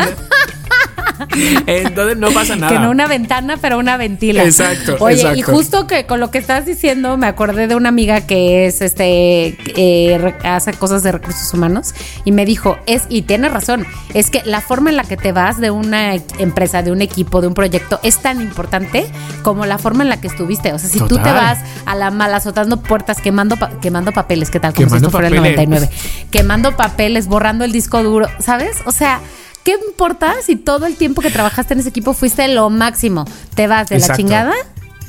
Entonces 1.67 2.17
no 2.17 2.31
pasa 2.31 2.57
nada. 2.57 2.73
Que 2.73 2.79
no 2.79 2.91
una 2.91 3.07
ventana, 3.07 3.57
pero 3.61 3.79
una 3.79 3.97
ventila. 3.97 4.45
Exacto, 4.45 4.97
Oye, 5.01 5.17
exacto. 5.17 5.39
y 5.39 5.43
justo 5.43 5.87
que 5.87 6.07
con 6.07 6.21
lo 6.21 6.31
que 6.31 6.39
estás 6.39 6.67
diciendo, 6.67 7.17
me 7.17 7.27
acordé 7.27 7.67
de 7.67 7.75
una 7.75 7.89
amiga 7.89 8.23
que 8.23 8.67
es 8.67 8.81
este 8.83 9.57
eh, 9.77 10.35
hace 10.45 10.73
cosas 10.75 11.03
de 11.03 11.13
recursos 11.13 11.53
humanos 11.55 11.95
y 12.25 12.33
me 12.33 12.45
dijo, 12.45 12.79
es, 12.87 13.05
y 13.09 13.23
tiene 13.23 13.49
razón, 13.49 13.87
es 14.15 14.31
que 14.31 14.43
la 14.45 14.61
forma 14.61 14.91
en 14.91 14.97
la 14.97 15.05
que 15.05 15.17
te 15.17 15.33
vas 15.33 15.59
de 15.61 15.71
una 15.71 16.15
empresa, 16.39 16.83
de 16.83 16.93
un 16.93 17.03
equipo, 17.03 17.41
de 17.41 17.49
un 17.49 17.55
proyecto, 17.55 18.01
es 18.03 18.19
tan 18.19 18.41
importante 18.41 19.07
como 19.43 19.67
la 19.67 19.79
forma 19.79 20.03
en 20.03 20.09
la 20.09 20.21
que 20.21 20.29
estuviste. 20.29 20.73
O 20.73 20.79
sea, 20.79 20.89
si 20.89 20.99
tú 21.01 21.17
te 21.19 21.31
vas 21.33 21.59
a 21.87 21.95
la 21.95 22.11
mala 22.11 22.37
azotando 22.39 22.81
puertas, 22.83 23.21
quemando, 23.21 23.57
pa- 23.57 23.71
quemando 23.81 24.13
papeles, 24.13 24.51
¿qué 24.51 24.61
tal? 24.61 24.73
Como 24.75 24.87
Quemando 24.87 24.99
si 24.99 25.07
esto 25.07 25.11
fuera 25.11 25.29
el 25.29 25.35
papeles. 25.37 25.57
99. 25.59 26.27
Quemando 26.31 26.77
papeles, 26.77 27.27
borrando 27.27 27.65
el 27.65 27.73
disco 27.73 28.03
duro, 28.03 28.29
¿sabes? 28.39 28.77
O 28.87 28.93
sea. 28.93 29.21
¿Qué 29.67 29.77
importa 29.85 30.33
si 30.45 30.55
todo 30.55 30.87
el 30.87 30.95
tiempo 30.95 31.21
que 31.21 31.29
trabajaste 31.29 31.75
en 31.75 31.81
ese 31.81 31.89
equipo 31.89 32.15
fuiste 32.15 32.47
lo 32.47 32.71
máximo? 32.71 33.25
¿Te 33.57 33.67
vas 33.67 33.89
de 33.89 33.99
la 33.99 34.15
chingada? 34.17 34.53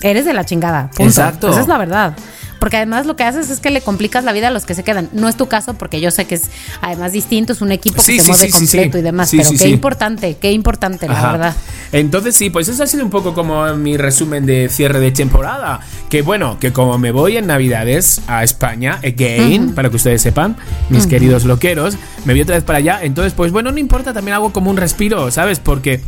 Eres 0.01 0.25
de 0.25 0.33
la 0.33 0.45
chingada. 0.45 0.89
Punto. 0.89 1.03
Exacto. 1.03 1.51
Esa 1.51 1.61
es 1.61 1.67
la 1.67 1.77
verdad. 1.77 2.17
Porque 2.59 2.77
además 2.77 3.05
lo 3.05 3.15
que 3.15 3.23
haces 3.23 3.49
es 3.49 3.59
que 3.59 3.69
le 3.69 3.81
complicas 3.81 4.23
la 4.23 4.33
vida 4.33 4.47
a 4.47 4.51
los 4.51 4.65
que 4.65 4.75
se 4.75 4.83
quedan. 4.83 5.09
No 5.13 5.27
es 5.27 5.35
tu 5.35 5.47
caso, 5.47 5.75
porque 5.75 6.01
yo 6.01 6.11
sé 6.11 6.25
que 6.25 6.35
es 6.35 6.43
además 6.81 7.11
distinto, 7.11 7.53
es 7.53 7.61
un 7.61 7.71
equipo 7.71 7.97
que 7.97 8.03
Sí, 8.03 8.17
se 8.17 8.23
sí, 8.23 8.29
mueve 8.29 8.45
sí, 8.45 8.51
completo 8.51 8.97
y 8.97 9.01
demás. 9.01 9.31
Pero 9.31 9.49
qué 9.57 9.69
importante, 9.69 10.37
qué 10.39 10.51
importante, 10.51 11.07
la 11.07 11.31
verdad. 11.31 11.55
Entonces 11.91 12.35
sí, 12.35 12.49
pues 12.49 12.67
eso 12.67 12.83
ha 12.83 12.87
sido 12.87 13.03
un 13.03 13.09
poco 13.09 13.33
como 13.33 13.65
mi 13.75 13.97
resumen 13.97 14.45
de 14.45 14.69
cierre 14.69 14.99
de 14.99 15.11
temporada. 15.11 15.79
Que 16.09 16.21
bueno, 16.21 16.57
que 16.59 16.73
como 16.73 16.97
me 16.97 17.11
voy 17.11 17.37
en 17.37 17.47
Navidades 17.47 18.21
a 18.27 18.43
España, 18.43 18.99
again, 19.03 19.73
para 19.73 19.89
que 19.89 19.95
ustedes 19.95 20.21
sepan, 20.21 20.57
mis 20.89 21.07
queridos 21.07 21.45
loqueros, 21.45 21.97
me 22.25 22.33
voy 22.33 22.41
otra 22.41 22.55
vez 22.55 22.63
para 22.63 22.79
allá. 22.79 22.99
Entonces, 23.01 23.33
pues 23.33 23.51
bueno, 23.51 23.71
no 23.71 23.77
importa, 23.77 24.13
también 24.13 24.35
hago 24.35 24.51
como 24.51 24.69
un 24.69 24.77
respiro, 24.77 25.31
¿sabes? 25.31 25.59
Porque, 25.59 26.01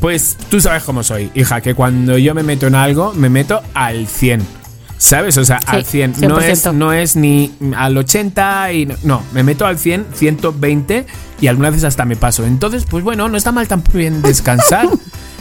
pues 0.00 0.36
tú 0.50 0.60
sabes 0.60 0.82
cómo 0.82 1.02
soy, 1.02 1.30
hija, 1.34 1.60
que 1.60 1.74
cuando 1.74 2.18
yo 2.18 2.34
me 2.34 2.42
meto 2.42 2.66
en 2.66 2.74
algo, 2.74 3.12
me 3.14 3.28
meto 3.28 3.62
al 3.74 4.06
100. 4.06 4.57
¿Sabes? 4.98 5.38
O 5.38 5.44
sea, 5.44 5.60
al 5.66 5.84
100. 5.84 6.14
No 6.20 6.40
es, 6.40 6.66
100%. 6.66 6.74
no 6.74 6.92
es 6.92 7.16
ni 7.16 7.52
al 7.76 7.96
80 7.96 8.72
y 8.72 8.86
no, 8.86 8.94
no, 9.04 9.22
me 9.32 9.44
meto 9.44 9.64
al 9.64 9.78
100, 9.78 10.06
120 10.12 11.06
y 11.40 11.46
algunas 11.46 11.70
veces 11.72 11.84
hasta 11.84 12.04
me 12.04 12.16
paso. 12.16 12.44
Entonces, 12.44 12.84
pues 12.88 13.04
bueno, 13.04 13.28
no 13.28 13.36
está 13.36 13.52
mal 13.52 13.68
también 13.68 14.22
descansar. 14.22 14.88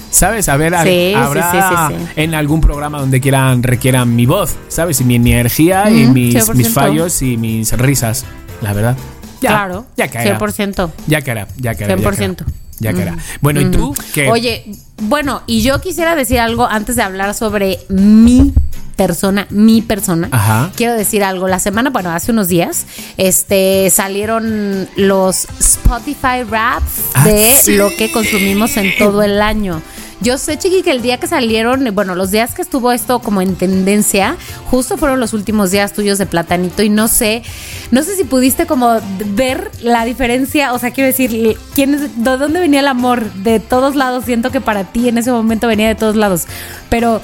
¿Sabes? 0.10 0.48
A 0.48 0.56
ver, 0.56 0.74
Sí, 0.84 1.14
habrá 1.14 1.52
sí, 1.52 1.58
sí, 1.96 1.96
sí. 2.06 2.12
en 2.16 2.34
algún 2.34 2.62
programa 2.62 3.00
donde 3.00 3.20
quieran 3.20 3.62
requieran 3.62 4.16
mi 4.16 4.26
voz, 4.26 4.56
¿sabes? 4.70 5.02
Y 5.02 5.04
mi 5.04 5.16
energía 5.16 5.90
y 5.90 6.08
mis, 6.08 6.34
100%. 6.36 6.54
mis 6.54 6.70
fallos 6.74 7.22
y 7.22 7.36
mis 7.36 7.74
risas, 7.74 8.24
la 8.62 8.72
verdad. 8.72 8.96
Ya, 9.42 9.50
claro. 9.50 9.86
ya 9.98 10.08
caerá. 10.08 10.40
100%. 10.40 10.92
Ya 11.08 11.22
caerá, 11.22 11.48
ya 11.58 11.76
caerá. 11.76 11.96
ya 11.98 12.02
100%. 12.02 12.16
caerá, 12.16 12.46
Ya 12.80 12.94
caerá. 12.94 13.18
Bueno, 13.42 13.62
¿y 13.62 13.72
tú 13.72 13.96
qué? 14.14 14.30
Oye, 14.30 14.66
bueno, 15.04 15.42
y 15.48 15.62
yo 15.62 15.82
quisiera 15.82 16.16
decir 16.16 16.40
algo 16.40 16.66
antes 16.68 16.96
de 16.96 17.02
hablar 17.04 17.34
sobre 17.34 17.80
mi 17.90 18.54
persona, 18.96 19.48
mi 19.52 19.82
persona. 19.82 20.28
Ajá. 20.32 20.72
Quiero 20.76 20.94
decir 20.94 21.24
algo. 21.24 21.48
La 21.48 21.60
semana, 21.60 21.90
bueno, 21.92 22.10
hace 22.12 22.32
unos 22.32 22.48
días, 22.48 22.86
este, 23.18 23.90
salieron 23.92 24.88
los 24.96 25.48
Spotify 25.60 26.44
Raps 26.50 26.92
Ah, 27.14 27.26
de 27.26 27.56
sí. 27.62 27.76
lo 27.78 27.90
que 27.96 28.12
consumimos 28.12 28.76
en 28.78 28.96
todo 28.98 29.22
el 29.24 29.42
año. 29.42 29.82
Yo 30.20 30.40
sé, 30.40 30.58
Chiqui, 30.58 30.82
que 30.82 30.92
el 30.92 31.04
día 31.04 31.20
que 31.20 31.28
salieron, 31.28 31.94
bueno, 31.94 32.16
los 32.16 32.32
días 32.32 32.56
que 32.56 32.64
estuvo 32.64 32.92
esto 32.92 33.20
como 33.20 33.42
en 33.42 33.56
tendencia, 33.56 34.36
justo 34.66 34.98
fueron 34.98 35.20
los 35.20 35.34
últimos 35.34 35.70
días 35.70 35.94
tuyos 35.94 36.18
de 36.18 36.26
Platanito 36.26 36.82
y 36.82 36.90
no 36.90 37.08
sé, 37.08 37.44
no 37.92 38.02
sé 38.02 38.16
si 38.16 38.24
pudiste 38.24 38.66
como 38.66 39.00
ver 39.26 39.70
la 39.82 40.06
diferencia, 40.06 40.74
o 40.74 40.80
sea, 40.80 40.90
quiero 40.90 41.08
decir, 41.08 41.58
¿quién 41.76 41.94
es, 41.94 42.24
¿de 42.24 42.38
dónde 42.38 42.60
venía 42.60 42.80
el 42.80 42.88
amor? 42.88 43.32
De 43.34 43.60
todos 43.60 43.96
lados, 43.96 44.26
siento 44.26 44.52
que 44.52 44.60
para 44.60 44.86
ti 44.86 45.08
en 45.08 45.20
ese 45.20 45.32
momento 45.32 45.68
venía 45.68 45.88
de 45.88 45.96
todos 45.96 46.16
lados, 46.16 46.46
pero... 46.90 47.22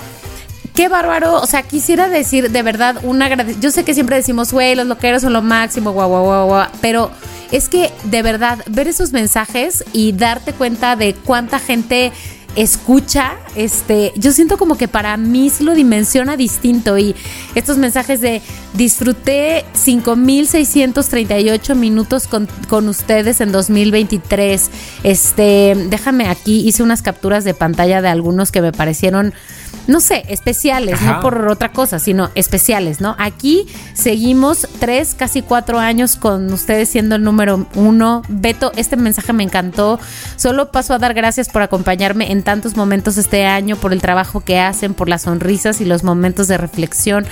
Qué 0.76 0.90
bárbaro, 0.90 1.40
o 1.40 1.46
sea, 1.46 1.62
quisiera 1.62 2.10
decir 2.10 2.50
de 2.50 2.64
verdad 2.64 2.96
un 3.04 3.22
agradecimiento. 3.22 3.62
Yo 3.62 3.70
sé 3.70 3.84
que 3.84 3.94
siempre 3.94 4.16
decimos, 4.16 4.52
güey, 4.52 4.74
los 4.74 4.88
loqueros 4.88 5.22
son 5.22 5.32
lo 5.32 5.44
máximo, 5.44 5.92
guau, 5.92 6.10
guau, 6.10 6.24
guau, 6.24 6.48
guau, 6.48 6.68
pero 6.82 7.12
es 7.52 7.70
que 7.70 7.92
de 8.06 8.24
verdad 8.24 8.58
ver 8.68 8.88
esos 8.88 9.12
mensajes 9.12 9.86
y 9.94 10.14
darte 10.14 10.52
cuenta 10.52 10.96
de 10.96 11.14
cuánta 11.14 11.60
gente 11.60 12.12
escucha, 12.56 13.34
este, 13.56 14.12
yo 14.16 14.32
siento 14.32 14.58
como 14.58 14.78
que 14.78 14.88
para 14.88 15.18
mí 15.18 15.50
sí 15.50 15.64
lo 15.64 15.74
dimensiona 15.74 16.38
distinto 16.38 16.98
y 16.98 17.16
estos 17.56 17.78
mensajes 17.78 18.22
de 18.22 18.42
disfruté 18.74 19.66
5638 19.74 21.76
minutos 21.76 22.28
con, 22.28 22.48
con 22.68 22.88
ustedes 22.90 23.42
en 23.42 23.52
2023. 23.52 24.70
Este, 25.04 25.76
déjame 25.90 26.28
aquí, 26.28 26.68
hice 26.68 26.84
unas 26.84 27.02
capturas 27.02 27.44
de 27.44 27.54
pantalla 27.54 28.02
de 28.02 28.10
algunos 28.10 28.52
que 28.52 28.62
me 28.62 28.72
parecieron 28.72 29.34
no 29.88 30.00
sé, 30.00 30.24
especiales, 30.30 30.96
Ajá. 30.96 31.14
no 31.14 31.20
por 31.22 31.48
otra 31.48 31.72
cosa, 31.72 32.00
sino 32.00 32.30
especiales, 32.36 33.02
¿no? 33.02 33.16
Aquí 33.20 33.68
seguimos 33.94 34.68
tres, 34.80 35.16
casi 35.16 35.42
cuatro 35.42 35.80
años 35.80 36.16
con 36.16 36.52
ustedes 36.54 36.90
siendo 36.90 37.16
el 37.16 37.24
número 37.24 37.68
uno. 37.76 38.22
Beto, 38.30 38.72
este 38.76 38.96
mensaje 38.96 39.34
me 39.34 39.44
encantó. 39.44 40.00
Solo 40.36 40.72
paso 40.72 40.94
a 40.94 41.00
dar 41.00 41.14
gracias 41.14 41.50
por 41.50 41.62
acompañarme 41.62 42.32
en 42.32 42.44
tantos 42.44 42.76
momentos 42.76 43.18
este 43.18 43.46
año, 43.46 43.76
por 43.76 43.94
el 43.94 44.02
trabajo 44.02 44.42
que 44.42 44.60
hacen, 44.60 44.94
por 44.94 45.10
las 45.10 45.24
sonrisas 45.24 45.82
y 45.82 45.86
los 45.86 46.04
momentos 46.04 46.48
de 46.48 46.58
reflexión. 46.58 47.26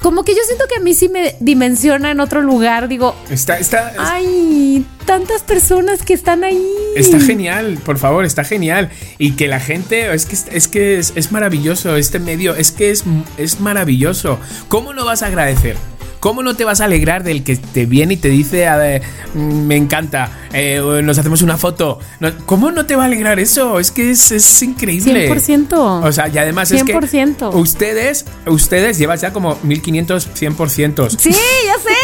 Como 0.00 0.24
que 0.24 0.34
yo 0.34 0.42
siento 0.46 0.64
que 0.66 0.76
a 0.76 0.80
mí 0.80 0.94
sí 0.94 1.08
me 1.08 1.36
dimensiona 1.40 2.10
en 2.10 2.20
otro 2.20 2.40
lugar. 2.40 2.88
Digo, 2.88 3.14
Está, 3.30 3.58
está, 3.58 3.92
ay, 3.98 4.86
tantas 5.04 5.42
personas 5.42 6.02
que 6.02 6.14
están 6.14 6.42
ahí. 6.42 6.66
Está 6.96 7.20
genial, 7.20 7.78
por 7.84 7.98
favor, 7.98 8.24
está 8.24 8.44
genial. 8.44 8.90
Y 9.18 9.32
que 9.32 9.46
la 9.46 9.60
gente, 9.60 10.12
es 10.14 10.24
que 10.24 10.56
es, 10.56 10.68
que 10.68 10.98
es, 10.98 11.12
es 11.16 11.32
maravilloso 11.32 11.96
este 11.96 12.18
medio, 12.18 12.54
es 12.54 12.72
que 12.72 12.90
es, 12.90 13.04
es 13.36 13.60
maravilloso. 13.60 14.38
¿Cómo 14.68 14.94
no 14.94 15.04
vas 15.04 15.22
a 15.22 15.26
agradecer? 15.26 15.76
¿Cómo 16.20 16.42
no 16.42 16.54
te 16.54 16.64
vas 16.64 16.82
a 16.82 16.84
alegrar 16.84 17.24
del 17.24 17.42
que 17.42 17.56
te 17.56 17.86
viene 17.86 18.14
y 18.14 18.16
te 18.18 18.28
dice, 18.28 18.66
a 18.66 18.76
ver, 18.76 19.02
mm, 19.34 19.66
me 19.66 19.76
encanta, 19.76 20.30
eh, 20.52 20.82
nos 21.02 21.18
hacemos 21.18 21.40
una 21.40 21.56
foto? 21.56 21.98
¿Cómo 22.44 22.70
no 22.70 22.84
te 22.84 22.94
va 22.94 23.04
a 23.04 23.06
alegrar 23.06 23.40
eso? 23.40 23.80
Es 23.80 23.90
que 23.90 24.10
es, 24.10 24.30
es 24.30 24.62
increíble. 24.62 25.30
100%. 25.30 26.04
O 26.04 26.12
sea, 26.12 26.28
y 26.28 26.36
además 26.36 26.70
es 26.72 26.84
que 26.84 26.94
100%. 26.94 27.54
ustedes, 27.54 28.26
ustedes 28.46 28.98
llevas 28.98 29.22
ya 29.22 29.32
como 29.32 29.58
1500, 29.62 30.28
100%. 30.34 31.08
Sí, 31.18 31.30
ya 31.30 31.78
sé. 31.78 31.96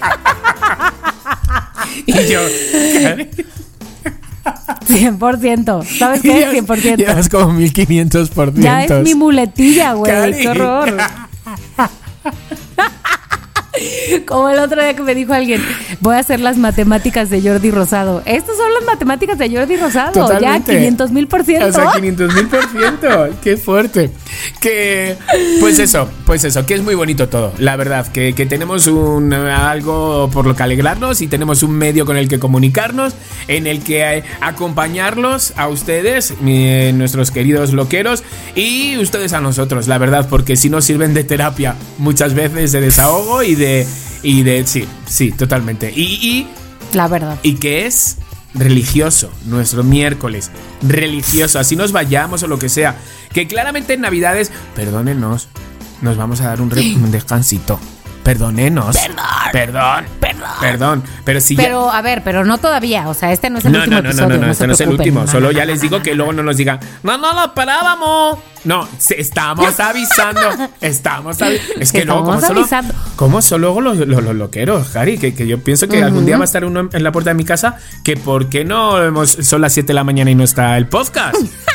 Y 2.06 2.12
yo, 2.28 2.40
100%. 4.86 5.98
¿Sabes 5.98 6.22
qué? 6.22 6.50
100%. 6.62 6.96
Llevas 6.96 7.28
como 7.28 7.52
1500%. 7.58 8.60
Ya 8.60 8.84
es 8.84 9.02
mi 9.02 9.14
muletilla, 9.14 9.94
güey. 9.94 10.40
Qué 10.40 10.48
horror. 10.48 10.96
Como 14.26 14.48
el 14.48 14.58
otro 14.58 14.82
día 14.82 14.94
que 14.94 15.02
me 15.02 15.14
dijo 15.14 15.32
alguien, 15.32 15.62
voy 16.00 16.16
a 16.16 16.18
hacer 16.18 16.40
las 16.40 16.56
matemáticas 16.56 17.30
de 17.30 17.40
Jordi 17.40 17.70
Rosado. 17.70 18.22
Estas 18.26 18.56
son 18.56 18.72
las 18.74 18.84
matemáticas 18.84 19.38
de 19.38 19.50
Jordi 19.50 19.76
Rosado. 19.76 20.12
Totalmente. 20.12 20.72
Ya 20.72 20.78
500 20.78 21.10
mil 21.12 21.28
por 21.28 21.44
ciento. 21.44 21.66
O 21.66 21.72
sea, 21.72 21.92
500 21.94 22.34
mil 22.34 22.46
por 22.48 22.68
ciento. 22.68 23.28
Qué 23.42 23.56
fuerte. 23.56 24.10
Que, 24.60 25.16
pues 25.60 25.78
eso, 25.78 26.08
pues 26.26 26.44
eso, 26.44 26.66
que 26.66 26.74
es 26.74 26.82
muy 26.82 26.94
bonito 26.94 27.28
todo. 27.28 27.52
La 27.58 27.76
verdad, 27.76 28.06
que, 28.08 28.32
que 28.34 28.46
tenemos 28.46 28.86
un 28.86 29.32
algo 29.32 30.30
por 30.32 30.46
lo 30.46 30.56
que 30.56 30.62
alegrarnos 30.62 31.20
y 31.20 31.28
tenemos 31.28 31.62
un 31.62 31.72
medio 31.72 32.04
con 32.06 32.16
el 32.16 32.28
que 32.28 32.38
comunicarnos, 32.38 33.14
en 33.48 33.66
el 33.66 33.82
que 33.82 34.18
eh, 34.18 34.24
acompañarlos 34.40 35.52
a 35.56 35.68
ustedes, 35.68 36.34
mi- 36.40 36.92
nuestros 36.92 37.30
queridos 37.30 37.72
loqueros, 37.72 38.22
y 38.54 38.96
ustedes 38.98 39.32
a 39.32 39.40
nosotros, 39.40 39.88
la 39.88 39.98
verdad, 39.98 40.26
porque 40.28 40.56
si 40.56 40.70
nos 40.70 40.84
sirven 40.84 41.14
de 41.14 41.24
terapia 41.24 41.74
muchas 41.98 42.34
veces 42.34 42.72
de 42.72 42.80
desahogo 42.80 43.42
y 43.42 43.54
de. 43.54 43.59
Y 44.22 44.42
de. 44.42 44.66
Sí, 44.66 44.86
sí, 45.06 45.32
totalmente. 45.32 45.92
Y. 45.94 46.02
y 46.02 46.48
La 46.92 47.08
verdad. 47.08 47.38
y 47.42 47.54
que 47.54 47.86
es 47.86 48.18
religioso, 48.54 49.30
nuestro 49.46 49.84
miércoles, 49.84 50.50
religioso, 50.82 51.58
así 51.58 51.76
nos 51.76 51.92
vayamos 51.92 52.42
o 52.42 52.48
lo 52.48 52.58
que 52.58 52.68
sea, 52.68 52.96
que 53.32 53.46
claramente 53.46 53.94
en 53.94 54.00
Navidades, 54.00 54.50
perdónenos, 54.74 55.48
nos 56.02 56.16
vamos 56.16 56.40
a 56.40 56.46
dar 56.48 56.60
un, 56.60 56.72
un 57.04 57.10
descansito. 57.10 57.78
Perdonenos. 58.30 58.96
Perdón. 58.96 59.24
Perdón. 59.52 60.04
Perdón. 60.20 60.48
Perdón. 60.60 61.04
Pero 61.24 61.40
si 61.40 61.56
ya- 61.56 61.64
Pero, 61.64 61.90
a 61.90 62.00
ver, 62.00 62.22
pero 62.22 62.44
no 62.44 62.58
todavía. 62.58 63.08
O 63.08 63.14
sea, 63.14 63.32
este 63.32 63.50
no 63.50 63.58
es 63.58 63.64
el 63.64 63.72
no, 63.72 63.78
último 63.80 63.96
no, 63.96 64.02
no, 64.02 64.04
no, 64.04 64.10
episodio. 64.10 64.36
no, 64.38 64.46
no, 64.46 64.52
este 64.52 64.66
no 64.68 64.72
es 64.72 64.80
el 64.80 64.88
último. 64.90 65.20
No, 65.22 65.26
Solo 65.26 65.46
no, 65.48 65.52
ya 65.52 65.60
no, 65.62 65.66
les 65.66 65.76
no. 65.78 65.82
digo 65.82 66.02
que 66.02 66.14
luego 66.14 66.32
no 66.32 66.42
nos 66.44 66.56
digan, 66.56 66.78
no, 67.02 67.18
no 67.18 67.32
lo 67.32 67.44
esperábamos. 67.46 68.38
No, 68.62 68.86
estamos 69.16 69.80
avisando. 69.80 70.40
Estamos 70.80 71.42
avisando. 71.42 71.74
Es 71.80 71.90
que 71.92 72.04
luego, 72.04 72.20
Estamos 72.20 72.36
como 72.36 72.46
solo, 72.46 72.60
avisando. 72.60 72.94
¿cómo 73.16 73.42
son 73.42 73.60
luego 73.62 73.80
los, 73.80 73.96
los, 73.96 74.22
los 74.22 74.34
loqueros, 74.36 74.94
Harry? 74.94 75.18
Que, 75.18 75.34
que 75.34 75.48
yo 75.48 75.58
pienso 75.64 75.88
que 75.88 76.00
algún 76.02 76.24
día 76.24 76.36
va 76.36 76.44
a 76.44 76.46
estar 76.46 76.64
uno 76.64 76.80
en, 76.80 76.90
en 76.92 77.02
la 77.02 77.10
puerta 77.10 77.30
de 77.30 77.34
mi 77.34 77.44
casa. 77.44 77.78
Que 78.04 78.16
¿por 78.16 78.48
qué 78.48 78.64
no 78.64 79.26
son 79.26 79.60
las 79.60 79.72
7 79.72 79.88
de 79.88 79.94
la 79.94 80.04
mañana 80.04 80.30
y 80.30 80.34
no 80.36 80.44
está 80.44 80.76
el 80.76 80.86
podcast? 80.86 81.36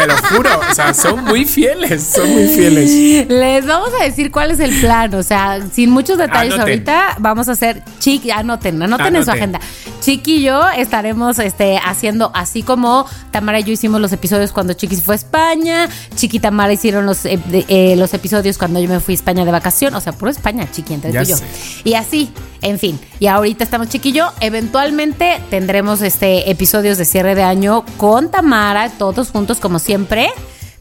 Te 0.00 0.06
lo 0.06 0.16
juro. 0.16 0.50
O 0.70 0.74
sea, 0.74 0.94
son 0.94 1.24
muy 1.24 1.44
fieles. 1.44 2.02
Son 2.14 2.28
muy 2.30 2.46
fieles. 2.48 3.28
Les 3.28 3.66
vamos 3.66 3.90
a 4.00 4.04
decir 4.04 4.30
cuál 4.30 4.50
es 4.50 4.60
el 4.60 4.78
plan, 4.80 5.14
o 5.14 5.22
sea, 5.22 5.60
sin 5.72 5.90
muchos 5.90 6.18
detalles 6.18 6.54
Anoten. 6.54 6.60
ahorita, 6.74 7.16
vamos 7.18 7.48
a 7.48 7.52
hacer 7.52 7.82
Chiqui, 7.98 8.30
anoten, 8.30 8.82
anoten 8.82 9.16
en 9.16 9.24
su 9.24 9.30
agenda. 9.30 9.60
Chiqui 10.00 10.36
y 10.36 10.42
yo 10.42 10.68
estaremos 10.70 11.38
este, 11.38 11.78
haciendo 11.84 12.30
así 12.34 12.62
como 12.62 13.06
Tamara 13.30 13.60
y 13.60 13.64
yo 13.64 13.72
hicimos 13.72 14.00
los 14.00 14.12
episodios 14.12 14.52
cuando 14.52 14.72
Chiqui 14.72 14.96
fue 14.96 15.14
a 15.14 15.16
España, 15.16 15.88
Chiqui 16.14 16.38
y 16.38 16.40
Tamara 16.40 16.72
hicieron 16.72 17.04
los, 17.06 17.24
eh, 17.26 17.38
de- 17.46 17.64
eh, 17.68 17.96
los 17.96 18.14
episodios 18.14 18.56
cuando 18.58 18.80
yo 18.80 18.88
me 18.88 19.00
fui 19.00 19.12
a 19.14 19.16
España 19.16 19.44
de 19.44 19.50
vacación, 19.52 19.94
o 19.94 20.00
sea, 20.00 20.12
puro 20.12 20.30
España, 20.30 20.66
Chiqui, 20.70 20.94
entre 20.94 21.12
tú 21.12 21.18
y 21.22 21.26
yo. 21.26 21.36
sé. 21.36 21.44
Y 21.84 21.94
así, 21.94 22.30
en 22.62 22.78
fin, 22.78 22.98
y 23.18 23.26
ahorita 23.26 23.64
estamos 23.64 23.88
Chiqui 23.88 24.10
y 24.10 24.12
yo, 24.12 24.32
eventualmente 24.40 25.40
tendremos 25.50 26.02
este 26.02 26.50
episodios 26.50 26.98
de 26.98 27.04
cierre 27.04 27.34
de 27.34 27.42
año 27.42 27.84
con 27.96 28.30
Tamara, 28.30 28.90
todos 28.90 29.30
juntos 29.30 29.58
como 29.58 29.78
siempre. 29.78 30.28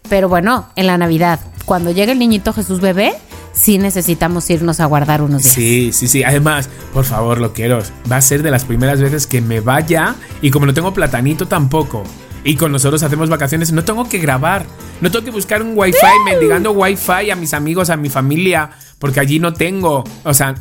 Pero 0.09 0.27
bueno, 0.27 0.67
en 0.75 0.88
la 0.88 0.98
Navidad, 0.98 1.39
cuando 1.65 1.91
llegue 1.91 2.13
el 2.13 2.19
niñito 2.19 2.51
Jesús 2.51 2.81
bebé, 2.81 3.13
sí 3.53 3.77
necesitamos 3.77 4.50
irnos 4.50 4.79
a 4.79 4.86
guardar 4.86 5.21
unos 5.21 5.43
días. 5.43 5.53
Sí, 5.53 5.91
sí, 5.93 6.07
sí. 6.07 6.24
Además, 6.24 6.69
por 6.93 7.05
favor, 7.05 7.39
loqueros, 7.39 7.91
va 8.12 8.17
a 8.17 8.21
ser 8.21 8.41
de 8.41 8.51
las 8.51 8.65
primeras 8.65 9.00
veces 9.00 9.27
que 9.27 9.41
me 9.41 9.59
vaya 9.59 10.15
y 10.41 10.50
como 10.50 10.65
no 10.65 10.74
tengo 10.74 10.93
platanito 10.93 11.48
tampoco. 11.48 12.03
Y 12.43 12.55
con 12.55 12.71
nosotros 12.71 13.03
hacemos 13.03 13.29
vacaciones, 13.29 13.71
no 13.71 13.83
tengo 13.83 14.07
que 14.07 14.17
grabar, 14.17 14.65
no 15.01 15.12
tengo 15.12 15.25
que 15.25 15.31
buscar 15.31 15.62
un 15.62 15.74
wifi 15.75 15.98
mendigando 16.25 16.71
wifi 16.71 17.29
a 17.31 17.36
mis 17.36 17.53
amigos, 17.53 17.89
a 17.89 17.98
mi 17.98 18.09
familia, 18.09 18.71
porque 18.98 19.19
allí 19.19 19.39
no 19.39 19.53
tengo. 19.53 20.05
O 20.24 20.33
sea, 20.33 20.55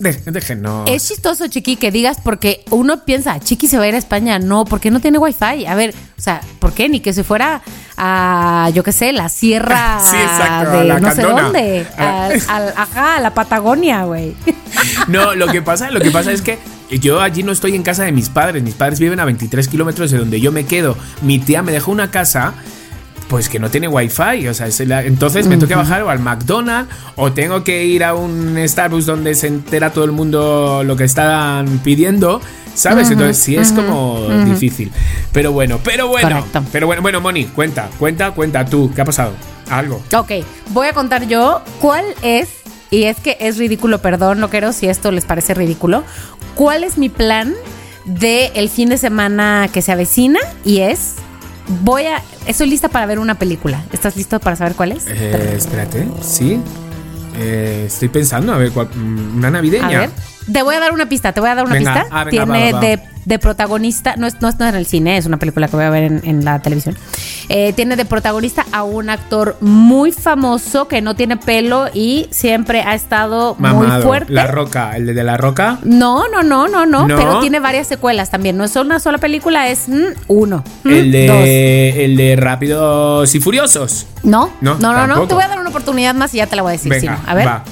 déjenos. 0.00 0.88
Es 0.90 1.06
chistoso, 1.08 1.46
Chiqui, 1.48 1.76
que 1.76 1.90
digas 1.90 2.18
porque 2.24 2.64
uno 2.70 3.04
piensa, 3.04 3.38
Chiqui 3.38 3.68
se 3.68 3.76
va 3.78 3.84
a 3.84 3.88
ir 3.88 3.94
a 3.94 3.98
España. 3.98 4.38
No, 4.38 4.64
porque 4.64 4.90
no 4.90 5.00
tiene 5.00 5.18
wifi. 5.18 5.66
A 5.66 5.74
ver, 5.74 5.94
o 6.18 6.20
sea, 6.22 6.40
¿por 6.58 6.72
qué? 6.72 6.88
Ni 6.88 7.00
que 7.00 7.12
se 7.12 7.22
fuera 7.22 7.60
a, 7.96 8.70
yo 8.74 8.82
qué 8.82 8.92
sé, 8.92 9.12
la 9.12 9.28
sierra 9.28 10.00
Sí, 10.10 10.16
exacto, 10.16 10.70
a 10.70 10.76
de 10.78 10.84
la 10.84 11.00
no 11.00 11.14
sé 11.14 11.22
dónde. 11.22 11.86
A- 11.98 12.26
al- 12.48 12.74
ajá, 12.76 13.16
a 13.16 13.20
la 13.20 13.34
Patagonia, 13.34 14.04
güey. 14.04 14.34
No, 15.08 15.34
lo 15.34 15.46
que 15.48 15.60
pasa, 15.62 15.90
lo 15.90 16.00
que 16.00 16.10
pasa 16.10 16.32
es 16.32 16.40
que 16.42 16.58
yo 16.90 17.20
allí 17.20 17.42
no 17.42 17.52
estoy 17.52 17.74
en 17.74 17.82
casa 17.82 18.04
de 18.04 18.12
mis 18.12 18.28
padres. 18.30 18.62
Mis 18.62 18.74
padres 18.74 18.98
viven 19.00 19.20
a 19.20 19.24
23 19.24 19.68
kilómetros 19.68 20.10
de 20.10 20.18
donde 20.18 20.40
yo 20.40 20.50
me 20.52 20.64
quedo. 20.64 20.96
Mi 21.22 21.38
tía 21.38 21.62
me 21.62 21.72
dejó 21.72 21.90
una 21.90 22.10
casa. 22.10 22.54
Pues 23.28 23.48
que 23.48 23.60
no 23.60 23.70
tiene 23.70 23.86
wifi, 23.86 24.48
o 24.48 24.54
sea, 24.54 24.66
es 24.66 24.80
la- 24.80 25.04
entonces 25.04 25.46
me 25.46 25.54
tengo 25.56 25.68
que 25.68 25.74
bajar 25.76 26.02
o 26.02 26.10
al 26.10 26.18
McDonald's 26.18 26.92
o 27.14 27.30
tengo 27.32 27.62
que 27.62 27.84
ir 27.84 28.02
a 28.02 28.14
un 28.14 28.56
Starbucks 28.66 29.06
donde 29.06 29.36
se 29.36 29.46
entera 29.46 29.92
todo 29.92 30.04
el 30.04 30.10
mundo 30.10 30.82
lo 30.84 30.96
que 30.96 31.04
están 31.04 31.78
pidiendo, 31.84 32.40
¿sabes? 32.74 33.08
entonces 33.10 33.38
sí 33.38 33.54
es 33.56 33.70
como 33.70 34.26
difícil. 34.46 34.90
Pero 35.32 35.52
bueno, 35.52 35.78
pero 35.84 36.08
bueno, 36.08 36.28
Correcto. 36.28 36.64
pero 36.72 36.86
bueno, 36.88 37.02
bueno, 37.02 37.20
Moni, 37.20 37.44
cuenta, 37.44 37.88
cuenta, 38.00 38.32
cuenta 38.32 38.64
tú, 38.64 38.90
¿qué 38.94 39.02
ha 39.02 39.04
pasado? 39.04 39.32
Algo. 39.70 40.02
Ok, 40.16 40.32
voy 40.70 40.88
a 40.88 40.92
contar 40.92 41.28
yo 41.28 41.62
cuál 41.80 42.04
es, 42.22 42.48
y 42.90 43.04
es 43.04 43.16
que 43.20 43.36
es 43.38 43.58
ridículo, 43.58 43.98
perdón, 44.02 44.40
loqueros, 44.40 44.74
si 44.74 44.88
esto 44.88 45.12
les 45.12 45.24
parece 45.24 45.54
ridículo, 45.54 46.02
cuál 46.56 46.82
es 46.82 46.98
mi 46.98 47.08
plan 47.10 47.54
de 48.06 48.46
el 48.56 48.68
fin 48.70 48.88
de 48.88 48.98
semana 48.98 49.68
que 49.72 49.82
se 49.82 49.92
avecina 49.92 50.40
y 50.64 50.80
es, 50.80 51.14
voy 51.82 52.06
a, 52.06 52.22
estoy 52.46 52.68
lista 52.68 52.88
para 52.88 53.06
ver 53.06 53.18
una 53.18 53.36
película. 53.36 53.82
¿Estás 53.92 54.16
listo 54.16 54.40
para 54.40 54.56
saber 54.56 54.74
cuál 54.74 54.92
es? 54.92 55.04
Eh, 55.06 55.54
espérate, 55.56 56.06
sí. 56.22 56.60
Eh, 57.38 57.84
estoy 57.86 58.08
pensando, 58.08 58.52
a 58.52 58.58
ver, 58.58 58.70
cuál- 58.72 58.90
mm, 58.94 59.36
una 59.38 59.48
A 59.48 59.50
navideña. 59.52 59.88
ver, 60.00 60.10
te 60.52 60.62
voy 60.62 60.74
a 60.74 60.80
dar 60.80 60.92
una 60.92 61.08
pista, 61.08 61.32
te 61.32 61.40
voy 61.40 61.48
a 61.48 61.54
dar 61.54 61.64
una 61.64 61.74
Venga, 61.74 61.94
pista. 61.94 62.08
ah, 62.10 62.24
venga, 62.24 62.30
Tiene 62.44 62.72
va, 62.72 62.72
va, 62.72 62.80
va. 62.80 62.86
De, 62.86 63.00
de 63.24 63.38
protagonista, 63.38 64.14
no, 64.16 64.26
es, 64.26 64.40
no 64.40 64.48
está 64.48 64.68
en 64.68 64.74
el 64.74 64.86
cine, 64.86 65.16
es 65.16 65.26
una 65.26 65.36
película 65.36 65.68
que 65.68 65.76
voy 65.76 65.84
a 65.84 65.90
ver 65.90 66.04
en, 66.04 66.20
en 66.24 66.44
la 66.44 66.60
televisión. 66.60 66.96
Eh, 67.48 67.72
tiene 67.74 67.96
de 67.96 68.04
protagonista 68.04 68.64
a 68.72 68.82
un 68.82 69.10
actor 69.10 69.56
muy 69.60 70.12
famoso 70.12 70.88
que 70.88 71.02
no 71.02 71.14
tiene 71.16 71.36
pelo 71.36 71.88
y 71.92 72.28
siempre 72.30 72.82
ha 72.82 72.94
estado 72.94 73.56
muy 73.58 73.86
fuerte. 74.02 74.32
La 74.32 74.46
Roca, 74.46 74.96
el 74.96 75.06
de, 75.14 75.24
La 75.24 75.36
Roca. 75.36 75.78
No, 75.82 76.28
no, 76.28 76.42
no, 76.42 76.68
no, 76.68 76.86
no, 76.86 77.06
¿No? 77.06 77.16
pero 77.16 77.40
tiene 77.40 77.60
varias 77.60 77.86
secuelas 77.88 78.30
también. 78.30 78.56
No 78.56 78.64
es 78.64 78.74
una 78.76 79.00
sola 79.00 79.18
película, 79.18 79.68
es 79.68 79.88
mm, 79.88 80.14
uno. 80.28 80.64
mm, 80.84 80.88
El 80.88 81.12
dos. 81.26 81.36
de, 81.36 82.04
el 82.04 82.16
de 82.16 82.36
Rápidos 82.36 83.34
y 83.34 83.40
Furiosos. 83.40 84.06
No, 84.22 84.50
No, 84.60 84.76
no, 84.78 84.92
no, 84.92 85.06
no. 85.06 85.26
Te 85.26 85.34
voy 85.34 85.42
a 85.44 85.48
dar 85.48 85.58
una 85.60 85.70
oportunidad 85.70 86.14
más 86.14 86.32
y 86.34 86.38
ya 86.38 86.46
te 86.46 86.56
la 86.56 86.62
voy 86.62 86.70
a 86.70 86.72
decir. 86.72 86.90
Venga. 86.90 87.18
A 87.26 87.34
ver, 87.34 87.46
va. 87.46 87.64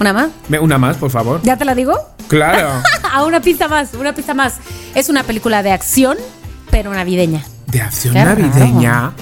una 0.00 0.12
más. 0.12 0.28
Una 0.60 0.78
más, 0.78 0.96
por 0.96 1.10
favor. 1.10 1.40
¿Ya 1.42 1.56
te 1.56 1.64
la 1.64 1.74
digo? 1.74 1.94
Claro. 2.28 2.68
A 3.12 3.24
una 3.24 3.42
pista 3.42 3.68
más, 3.68 3.92
una 3.92 4.14
pista 4.14 4.32
más. 4.32 4.54
Es 4.94 5.10
una 5.10 5.22
película 5.22 5.62
de 5.62 5.70
acción, 5.70 6.16
pero 6.70 6.94
navideña. 6.94 7.44
De 7.66 7.82
acción 7.82 8.14
Qué 8.14 8.24
navideña. 8.24 9.12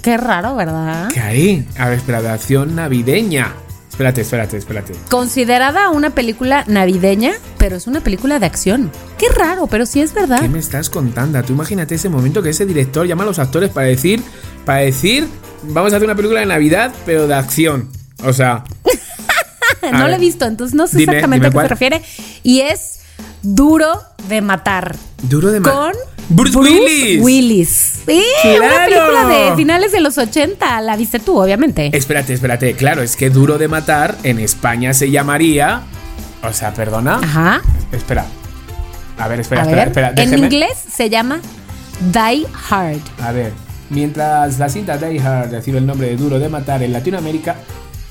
Qué 0.00 0.16
raro, 0.16 0.56
¿verdad? 0.56 1.10
¿Qué 1.12 1.20
hay? 1.20 1.68
A 1.78 1.90
ver, 1.90 1.98
espera, 1.98 2.22
de 2.22 2.30
acción 2.30 2.74
navideña. 2.74 3.52
Espérate, 3.90 4.22
espérate, 4.22 4.56
espérate. 4.56 4.94
Considerada 5.10 5.90
una 5.90 6.08
película 6.10 6.64
navideña, 6.66 7.32
pero 7.58 7.76
es 7.76 7.86
una 7.86 8.00
película 8.00 8.38
de 8.38 8.46
acción. 8.46 8.90
Qué 9.18 9.28
raro, 9.28 9.66
pero 9.66 9.84
sí 9.84 10.00
es 10.00 10.14
verdad. 10.14 10.40
¿Qué 10.40 10.48
me 10.48 10.58
estás 10.58 10.88
contando? 10.88 11.42
Tú 11.42 11.52
imagínate 11.52 11.96
ese 11.96 12.08
momento 12.08 12.42
que 12.42 12.48
ese 12.48 12.64
director 12.64 13.06
llama 13.06 13.24
a 13.24 13.26
los 13.26 13.38
actores 13.38 13.68
para 13.68 13.88
decir, 13.88 14.22
para 14.64 14.80
decir, 14.80 15.28
vamos 15.64 15.92
a 15.92 15.96
hacer 15.96 16.06
una 16.06 16.16
película 16.16 16.40
de 16.40 16.46
Navidad, 16.46 16.94
pero 17.04 17.26
de 17.26 17.34
acción. 17.34 17.90
O 18.24 18.32
sea, 18.32 18.64
no 19.92 20.08
la 20.08 20.16
he 20.16 20.18
visto, 20.18 20.46
entonces 20.46 20.74
no 20.74 20.86
sé 20.86 20.96
Dime, 20.96 21.12
exactamente 21.12 21.44
dime 21.44 21.48
a 21.48 21.50
qué 21.50 21.54
cuál. 21.54 21.66
se 21.66 21.74
refiere. 21.74 22.02
Y 22.42 22.60
es 22.60 23.01
Duro 23.42 24.00
de 24.28 24.40
Matar. 24.40 24.96
duro 25.22 25.50
de 25.50 25.60
ma- 25.60 25.70
Con 25.72 25.92
Bruce, 26.28 26.56
Willis. 26.58 27.22
Willis. 27.22 27.68
Sí, 28.06 28.22
una 28.56 28.68
¡Claro! 28.68 28.84
película 28.86 29.26
de 29.26 29.56
finales 29.56 29.92
de 29.92 30.00
los 30.00 30.16
80. 30.18 30.80
La 30.80 30.96
viste 30.96 31.18
tú, 31.18 31.40
obviamente. 31.40 31.90
Espérate, 31.96 32.32
espérate. 32.34 32.74
Claro, 32.74 33.02
es 33.02 33.16
que 33.16 33.30
duro 33.30 33.58
de 33.58 33.68
matar 33.68 34.16
en 34.22 34.38
España 34.38 34.94
se 34.94 35.10
llamaría. 35.10 35.82
O 36.42 36.52
sea, 36.52 36.72
perdona. 36.72 37.16
Ajá. 37.22 37.60
Espera. 37.92 38.26
A 39.18 39.28
ver, 39.28 39.40
espera, 39.40 39.62
A 39.62 39.64
espera, 39.64 39.84
ver. 39.84 39.88
espera. 39.88 40.22
en 40.22 40.38
inglés 40.38 40.72
se 40.92 41.10
llama 41.10 41.40
Die 42.12 42.46
Hard. 42.70 43.00
A 43.20 43.32
ver. 43.32 43.52
Mientras 43.90 44.58
la 44.58 44.68
cinta 44.68 44.96
Die 44.96 45.20
Hard 45.20 45.50
recibe 45.50 45.78
el 45.78 45.86
nombre 45.86 46.08
de 46.08 46.16
duro 46.16 46.38
de 46.38 46.48
matar 46.48 46.82
en 46.82 46.92
Latinoamérica, 46.92 47.56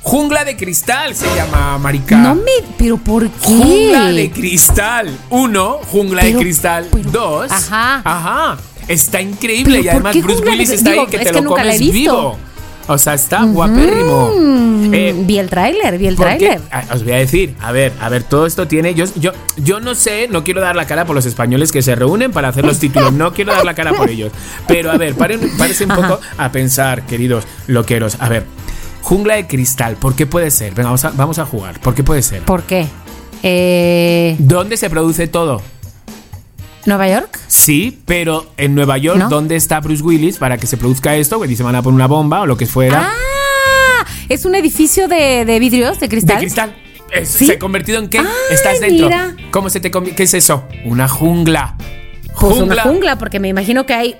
Jungla 0.03 0.43
de 0.43 0.57
Cristal 0.57 1.15
se 1.15 1.27
llama 1.35 1.77
Marica. 1.77 2.17
No 2.17 2.35
me. 2.35 2.51
¿Pero 2.77 2.97
por 2.97 3.29
qué? 3.29 3.47
Jungla 3.47 4.11
de 4.11 4.31
Cristal. 4.31 5.09
Uno, 5.29 5.73
Jungla 5.91 6.21
Pero- 6.23 6.37
de 6.39 6.43
Cristal. 6.43 6.87
pero- 6.91 7.11
dos. 7.11 7.51
Ajá. 7.51 8.01
Ajá. 8.03 8.57
Está 8.87 9.21
increíble 9.21 9.75
¿Pero 9.77 9.85
y 9.85 9.89
además 9.89 10.21
Bruce 10.21 10.43
de 10.43 10.49
Willis 10.49 10.69
está 10.71 10.89
digo, 10.89 11.03
ahí 11.03 11.07
que 11.07 11.17
es 11.17 11.23
te 11.23 11.29
que 11.29 11.35
lo 11.35 11.41
nunca 11.49 11.63
la 11.63 11.75
he 11.75 11.77
comes 11.77 11.93
visto. 11.93 12.11
vivo. 12.17 12.37
O 12.87 12.97
sea, 12.97 13.13
está 13.13 13.43
guapérrimo. 13.43 14.33
Mm, 14.35 14.93
Eh, 14.93 15.15
vi 15.19 15.37
el 15.37 15.49
tráiler, 15.49 15.97
vi 15.99 16.07
el 16.07 16.15
tráiler. 16.17 16.59
Ah, 16.71 16.83
Os 16.93 17.03
voy 17.03 17.13
a 17.13 17.17
decir, 17.17 17.55
a 17.61 17.71
ver, 17.71 17.93
a 18.01 18.09
ver, 18.09 18.23
todo 18.23 18.45
esto 18.47 18.67
tiene. 18.67 18.95
Yo, 18.95 19.05
yo, 19.15 19.31
yo 19.55 19.79
no 19.79 19.93
sé, 19.95 20.27
no 20.29 20.43
quiero 20.43 20.59
dar 20.59 20.75
la 20.75 20.85
cara 20.87 21.05
por 21.05 21.15
los 21.15 21.25
españoles 21.27 21.71
que 21.71 21.83
se 21.83 21.95
reúnen 21.95 22.31
para 22.31 22.49
hacer 22.49 22.65
los 22.65 22.79
títulos, 22.79 23.13
no 23.13 23.31
quiero 23.33 23.53
dar 23.53 23.63
la 23.63 23.75
cara 23.75 23.93
por 23.93 24.09
ellos. 24.09 24.31
Pero 24.67 24.91
a 24.91 24.97
ver, 24.97 25.13
paren, 25.13 25.39
párense 25.57 25.85
un 25.85 25.91
poco 25.95 26.19
a 26.37 26.51
pensar, 26.51 27.03
queridos 27.05 27.45
loqueros. 27.67 28.17
A 28.19 28.27
ver, 28.27 28.45
jungla 29.01 29.35
de 29.35 29.47
cristal, 29.47 29.95
¿por 29.95 30.15
qué 30.15 30.25
puede 30.25 30.51
ser? 30.51 30.73
Venga, 30.73 30.85
vamos 30.89 31.05
a, 31.05 31.09
vamos 31.11 31.39
a 31.39 31.45
jugar, 31.45 31.79
¿por 31.79 31.93
qué 31.95 32.03
puede 32.03 32.21
ser? 32.21 32.41
¿Por 32.43 32.63
qué? 32.63 32.87
Eh, 33.43 34.35
¿Dónde 34.39 34.77
se 34.77 34.89
produce 34.89 35.27
todo? 35.27 35.61
¿Nueva 36.85 37.07
York? 37.09 37.39
Sí, 37.47 38.01
pero 38.05 38.47
en 38.57 38.73
Nueva 38.73 38.97
York, 38.97 39.17
¿No? 39.19 39.29
¿dónde 39.29 39.55
está 39.55 39.79
Bruce 39.81 40.01
Willis 40.03 40.37
para 40.37 40.57
que 40.57 40.65
se 40.67 40.77
produzca 40.77 41.15
esto? 41.15 41.39
Que 41.39 41.55
se 41.55 41.61
van 41.63 41.75
a 41.75 41.81
poner 41.83 41.95
una 41.95 42.07
bomba 42.07 42.41
o 42.41 42.45
lo 42.47 42.57
que 42.57 42.65
fuera. 42.65 43.11
¡Ah! 43.11 44.05
Es 44.29 44.45
un 44.45 44.55
edificio 44.55 45.07
de, 45.07 45.45
de 45.45 45.59
vidrios, 45.59 45.99
de 45.99 46.07
De 46.07 46.09
cristal. 46.09 46.37
cristal. 46.39 46.75
Es- 47.13 47.29
¿Sí? 47.29 47.45
¿Se 47.45 47.53
ha 47.53 47.59
convertido 47.59 47.99
en 47.99 48.07
qué? 48.09 48.19
Ay, 48.19 48.25
Estás 48.51 48.79
dentro. 48.79 49.07
mira. 49.07 49.35
¿Cómo 49.51 49.69
se 49.69 49.79
te? 49.79 49.91
¿Qué 49.91 50.23
es 50.23 50.33
eso? 50.33 50.63
Una 50.85 51.07
jungla. 51.07 51.75
Pues 52.39 52.57
una 52.57 52.81
jungla, 52.81 53.17
porque 53.17 53.39
me 53.39 53.49
imagino 53.49 53.85
que 53.85 53.93
hay 53.93 54.15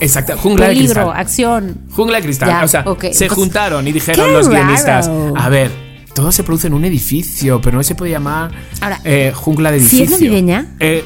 Exacto, 0.00 0.36
jungla 0.36 0.68
de 0.68 0.74
cristal. 0.76 1.10
acción. 1.14 1.78
Jungla 1.90 2.16
de 2.18 2.22
cristal. 2.24 2.48
Ya, 2.48 2.64
o 2.64 2.68
sea, 2.68 2.84
se 3.12 3.28
juntaron 3.28 3.86
y 3.86 3.92
dijeron 3.92 4.32
los 4.32 4.48
guionistas. 4.48 5.10
A 5.36 5.48
ver, 5.48 5.70
todo 6.14 6.30
se 6.32 6.42
produce 6.44 6.66
en 6.66 6.74
un 6.74 6.84
edificio, 6.84 7.60
pero 7.60 7.76
no 7.76 7.82
se 7.82 7.94
puede 7.94 8.10
llamar 8.12 8.50
Ahora, 8.80 9.00
eh, 9.04 9.32
jungla 9.34 9.70
de 9.72 9.78
¿sí 9.80 9.84
edificio. 10.02 10.04
es 10.04 10.10
navideña? 10.22 10.66
Eh, 10.80 11.04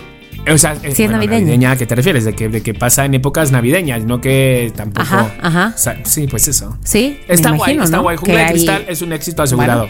o 0.52 0.58
sea, 0.58 0.74
eh, 0.82 0.92
es 0.96 1.10
navideña. 1.10 1.72
¿A 1.72 1.76
qué 1.76 1.86
te 1.86 1.94
refieres? 1.94 2.24
De 2.24 2.34
que, 2.34 2.48
de 2.48 2.62
que 2.62 2.72
pasa 2.74 3.04
en 3.04 3.14
épocas 3.14 3.50
navideñas, 3.52 4.04
no 4.04 4.20
que 4.20 4.72
tampoco. 4.76 5.02
Ajá, 5.02 5.34
ajá. 5.42 5.72
O 5.74 5.78
sea, 5.78 6.00
sí, 6.04 6.26
pues 6.28 6.46
eso. 6.48 6.76
Sí, 6.84 7.18
Está 7.28 7.50
guay, 7.50 7.74
imagino, 7.74 7.84
está 7.84 7.96
¿no? 7.98 8.02
guay. 8.04 8.16
Que 8.16 8.20
Jungla 8.20 8.38
de 8.38 8.44
hay- 8.44 8.50
cristal 8.52 8.84
es 8.88 9.02
un 9.02 9.12
éxito 9.12 9.42
asegurado. 9.42 9.88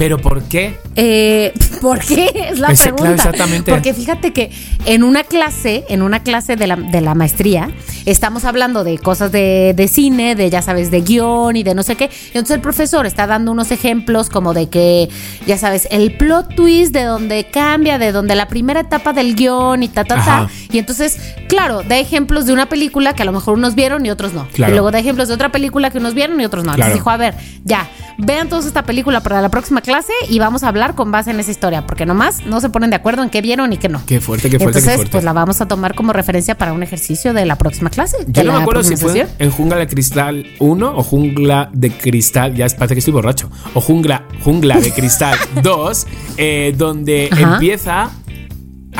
¿Pero 0.00 0.16
por 0.16 0.42
qué? 0.44 0.78
Eh, 0.96 1.52
¿Por 1.82 1.98
qué? 1.98 2.48
Es 2.50 2.58
la 2.58 2.68
Ese- 2.68 2.84
claro, 2.84 2.96
pregunta. 2.96 3.22
exactamente. 3.22 3.70
Porque 3.70 3.92
fíjate 3.92 4.32
que 4.32 4.50
en 4.86 5.02
una 5.04 5.24
clase, 5.24 5.84
en 5.90 6.00
una 6.00 6.22
clase 6.22 6.56
de 6.56 6.66
la, 6.66 6.76
de 6.76 7.02
la 7.02 7.14
maestría, 7.14 7.70
estamos 8.06 8.46
hablando 8.46 8.82
de 8.82 8.96
cosas 8.96 9.30
de, 9.30 9.74
de 9.76 9.88
cine, 9.88 10.34
de 10.36 10.48
ya 10.48 10.62
sabes, 10.62 10.90
de 10.90 11.02
guion 11.02 11.54
y 11.56 11.64
de 11.64 11.74
no 11.74 11.82
sé 11.82 11.96
qué. 11.96 12.06
Y 12.06 12.38
entonces 12.38 12.56
el 12.56 12.62
profesor 12.62 13.04
está 13.04 13.26
dando 13.26 13.52
unos 13.52 13.70
ejemplos 13.72 14.30
como 14.30 14.54
de 14.54 14.70
que, 14.70 15.10
ya 15.46 15.58
sabes, 15.58 15.86
el 15.90 16.16
plot 16.16 16.54
twist 16.54 16.94
de 16.94 17.04
donde 17.04 17.44
cambia, 17.44 17.98
de 17.98 18.10
donde 18.12 18.34
la 18.36 18.48
primera 18.48 18.80
etapa 18.80 19.12
del 19.12 19.34
guion 19.36 19.82
y 19.82 19.88
ta, 19.88 20.04
ta, 20.04 20.14
Ajá. 20.14 20.46
ta. 20.46 20.50
Y 20.72 20.78
entonces, 20.78 21.18
claro, 21.46 21.82
da 21.82 21.98
ejemplos 21.98 22.46
de 22.46 22.54
una 22.54 22.70
película 22.70 23.14
que 23.14 23.20
a 23.20 23.26
lo 23.26 23.32
mejor 23.32 23.52
unos 23.58 23.74
vieron 23.74 24.06
y 24.06 24.10
otros 24.10 24.32
no. 24.32 24.48
Claro. 24.54 24.72
Y 24.72 24.74
luego 24.76 24.90
da 24.92 24.98
ejemplos 24.98 25.28
de 25.28 25.34
otra 25.34 25.52
película 25.52 25.90
que 25.90 25.98
unos 25.98 26.14
vieron 26.14 26.40
y 26.40 26.46
otros 26.46 26.64
no. 26.64 26.72
Claro. 26.72 26.92
Entonces 26.92 26.94
dijo, 26.94 27.10
a 27.10 27.16
ver, 27.18 27.34
ya, 27.64 27.86
vean 28.22 28.48
todos 28.48 28.66
esta 28.66 28.82
película 28.84 29.20
para 29.20 29.40
la 29.42 29.48
próxima 29.48 29.80
clase 29.80 30.12
y 30.28 30.38
vamos 30.38 30.62
a 30.62 30.68
hablar 30.68 30.94
con 30.94 31.10
base 31.12 31.30
en 31.30 31.40
esa 31.40 31.50
historia, 31.50 31.86
porque 31.86 32.06
nomás 32.06 32.44
no 32.46 32.60
se 32.60 32.68
ponen 32.70 32.90
de 32.90 32.96
acuerdo 32.96 33.22
en 33.22 33.30
qué 33.30 33.40
vieron 33.42 33.72
y 33.72 33.78
qué 33.78 33.88
no. 33.88 34.02
Qué 34.06 34.20
fuerte, 34.20 34.50
qué 34.50 34.58
fuerte, 34.58 34.78
Entonces, 34.78 34.90
qué 34.90 34.96
fuerte. 34.96 35.12
pues 35.12 35.24
la 35.24 35.32
vamos 35.32 35.60
a 35.60 35.68
tomar 35.68 35.94
como 35.94 36.12
referencia 36.12 36.56
para 36.56 36.72
un 36.72 36.82
ejercicio 36.82 37.32
de 37.32 37.44
la 37.46 37.56
próxima 37.56 37.90
clase. 37.90 38.16
Yo 38.26 38.44
no 38.44 38.52
me 38.52 38.60
acuerdo 38.62 38.82
si 38.82 38.96
fue 38.96 39.26
en 39.38 39.50
Jungla 39.50 39.76
de 39.76 39.86
Cristal 39.86 40.46
1 40.58 40.92
o 40.96 41.02
Jungla 41.02 41.70
de 41.72 41.90
Cristal, 41.90 42.54
ya 42.54 42.66
parece 42.68 42.94
que 42.94 42.98
estoy 43.00 43.12
borracho, 43.12 43.50
o 43.74 43.80
Jungla, 43.80 44.24
Jungla 44.44 44.80
de 44.80 44.92
Cristal 44.92 45.36
2, 45.62 46.06
eh, 46.36 46.74
donde 46.76 47.28
Ajá. 47.32 47.54
empieza, 47.54 48.10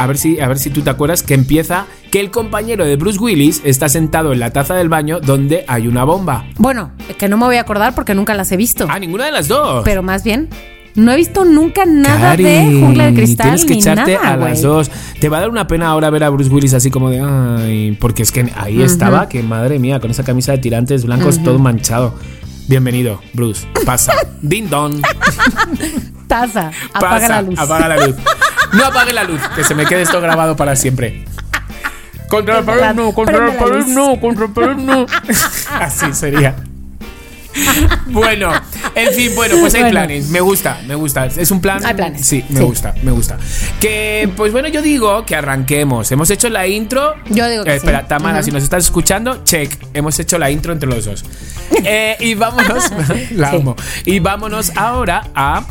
a 0.00 0.06
ver, 0.06 0.16
si, 0.16 0.40
a 0.40 0.48
ver 0.48 0.58
si 0.58 0.70
tú 0.70 0.80
te 0.80 0.88
acuerdas, 0.88 1.22
que 1.22 1.34
empieza 1.34 1.84
que 2.10 2.20
el 2.20 2.30
compañero 2.30 2.86
de 2.86 2.96
Bruce 2.96 3.18
Willis 3.18 3.60
está 3.64 3.90
sentado 3.90 4.32
en 4.32 4.40
la 4.40 4.50
taza 4.50 4.74
del 4.74 4.88
baño 4.88 5.20
donde 5.20 5.66
hay 5.68 5.88
una 5.88 6.04
bomba. 6.04 6.46
Bueno, 6.56 6.92
que 7.18 7.28
no 7.28 7.36
me 7.36 7.44
voy 7.44 7.56
a 7.56 7.60
acordar 7.60 7.94
porque 7.94 8.14
nunca 8.14 8.32
las 8.32 8.50
he 8.50 8.56
visto. 8.56 8.86
Ah, 8.88 8.98
ninguna 8.98 9.26
de 9.26 9.32
las 9.32 9.46
dos. 9.46 9.82
Pero 9.84 10.02
más 10.02 10.24
bien, 10.24 10.48
no 10.94 11.12
he 11.12 11.16
visto 11.16 11.44
nunca 11.44 11.84
nada 11.84 12.34
de 12.34 12.78
Jungla 12.80 13.08
de 13.08 13.14
Cristal 13.14 13.48
Tienes 13.48 13.64
que 13.66 13.74
ni 13.74 13.80
echarte 13.80 14.14
nada, 14.14 14.32
a 14.32 14.36
las 14.38 14.62
dos. 14.62 14.90
Te 15.20 15.28
va 15.28 15.36
a 15.36 15.40
dar 15.40 15.50
una 15.50 15.66
pena 15.66 15.88
ahora 15.88 16.08
ver 16.08 16.24
a 16.24 16.30
Bruce 16.30 16.48
Willis 16.48 16.72
así 16.72 16.90
como 16.90 17.10
de. 17.10 17.20
Ay, 17.20 17.98
porque 18.00 18.22
es 18.22 18.32
que 18.32 18.50
ahí 18.56 18.80
estaba, 18.80 19.28
que 19.28 19.42
madre 19.42 19.78
mía, 19.78 20.00
con 20.00 20.10
esa 20.10 20.24
camisa 20.24 20.52
de 20.52 20.58
tirantes 20.58 21.04
blancos 21.04 21.42
todo 21.42 21.58
manchado. 21.58 22.14
Bienvenido, 22.68 23.20
Bruce. 23.34 23.66
Pasa. 23.84 24.14
Ding 24.40 24.70
dong. 24.70 25.02
Taza, 26.30 26.70
apaga 26.94 27.10
Pasa, 27.20 27.28
la 27.28 27.42
luz. 27.42 27.58
Apaga 27.58 27.88
la 27.88 28.06
luz. 28.06 28.16
No 28.72 28.84
apague 28.86 29.12
la 29.12 29.24
luz, 29.24 29.40
que 29.56 29.64
se 29.64 29.74
me 29.74 29.84
quede 29.84 30.02
esto 30.02 30.20
grabado 30.20 30.54
para 30.56 30.76
siempre. 30.76 31.24
Contra 32.28 32.60
la 32.60 32.62
pared 32.62 32.94
no, 32.94 33.12
contra 33.12 33.46
la 33.48 33.58
pared 33.58 33.84
no, 33.86 34.20
contra 34.20 34.46
la 34.46 34.54
pared 34.54 34.76
no. 34.76 35.06
Así 35.80 36.12
sería. 36.12 36.54
Bueno, 38.06 38.52
en 38.94 39.12
fin, 39.12 39.32
bueno, 39.34 39.56
pues 39.60 39.74
hay 39.74 39.80
Bueno. 39.82 39.98
planes. 39.98 40.28
Me 40.28 40.40
gusta, 40.40 40.80
me 40.86 40.94
gusta. 40.94 41.26
Es 41.26 41.50
un 41.50 41.60
plan. 41.60 41.84
Hay 41.84 41.94
planes. 41.94 42.24
Sí, 42.24 42.44
me 42.48 42.58
Sí. 42.60 42.64
gusta, 42.64 42.94
me 43.02 43.10
gusta. 43.10 43.38
Que, 43.80 44.30
pues 44.36 44.52
bueno, 44.52 44.68
yo 44.68 44.82
digo 44.82 45.26
que 45.26 45.34
arranquemos. 45.34 46.10
Hemos 46.12 46.30
hecho 46.30 46.48
la 46.48 46.68
intro. 46.68 47.14
Yo 47.28 47.48
digo 47.48 47.64
que 47.64 47.72
Eh, 47.72 47.76
Espera, 47.76 48.02
sí. 48.02 48.06
Tamara, 48.08 48.42
si 48.44 48.52
nos 48.52 48.62
estás 48.62 48.84
escuchando, 48.84 49.42
check. 49.42 49.76
Hemos 49.94 50.16
hecho 50.20 50.38
la 50.38 50.48
intro 50.50 50.72
entre 50.72 50.88
los 50.88 51.04
dos. 51.04 51.24
Eh, 51.84 52.16
y 52.20 52.34
vámonos. 52.34 52.84
la 53.32 53.50
Sí. 53.50 53.56
amo. 53.56 53.74
Y 54.04 54.20
vámonos 54.20 54.70
ahora 54.76 55.24
a. 55.34 55.64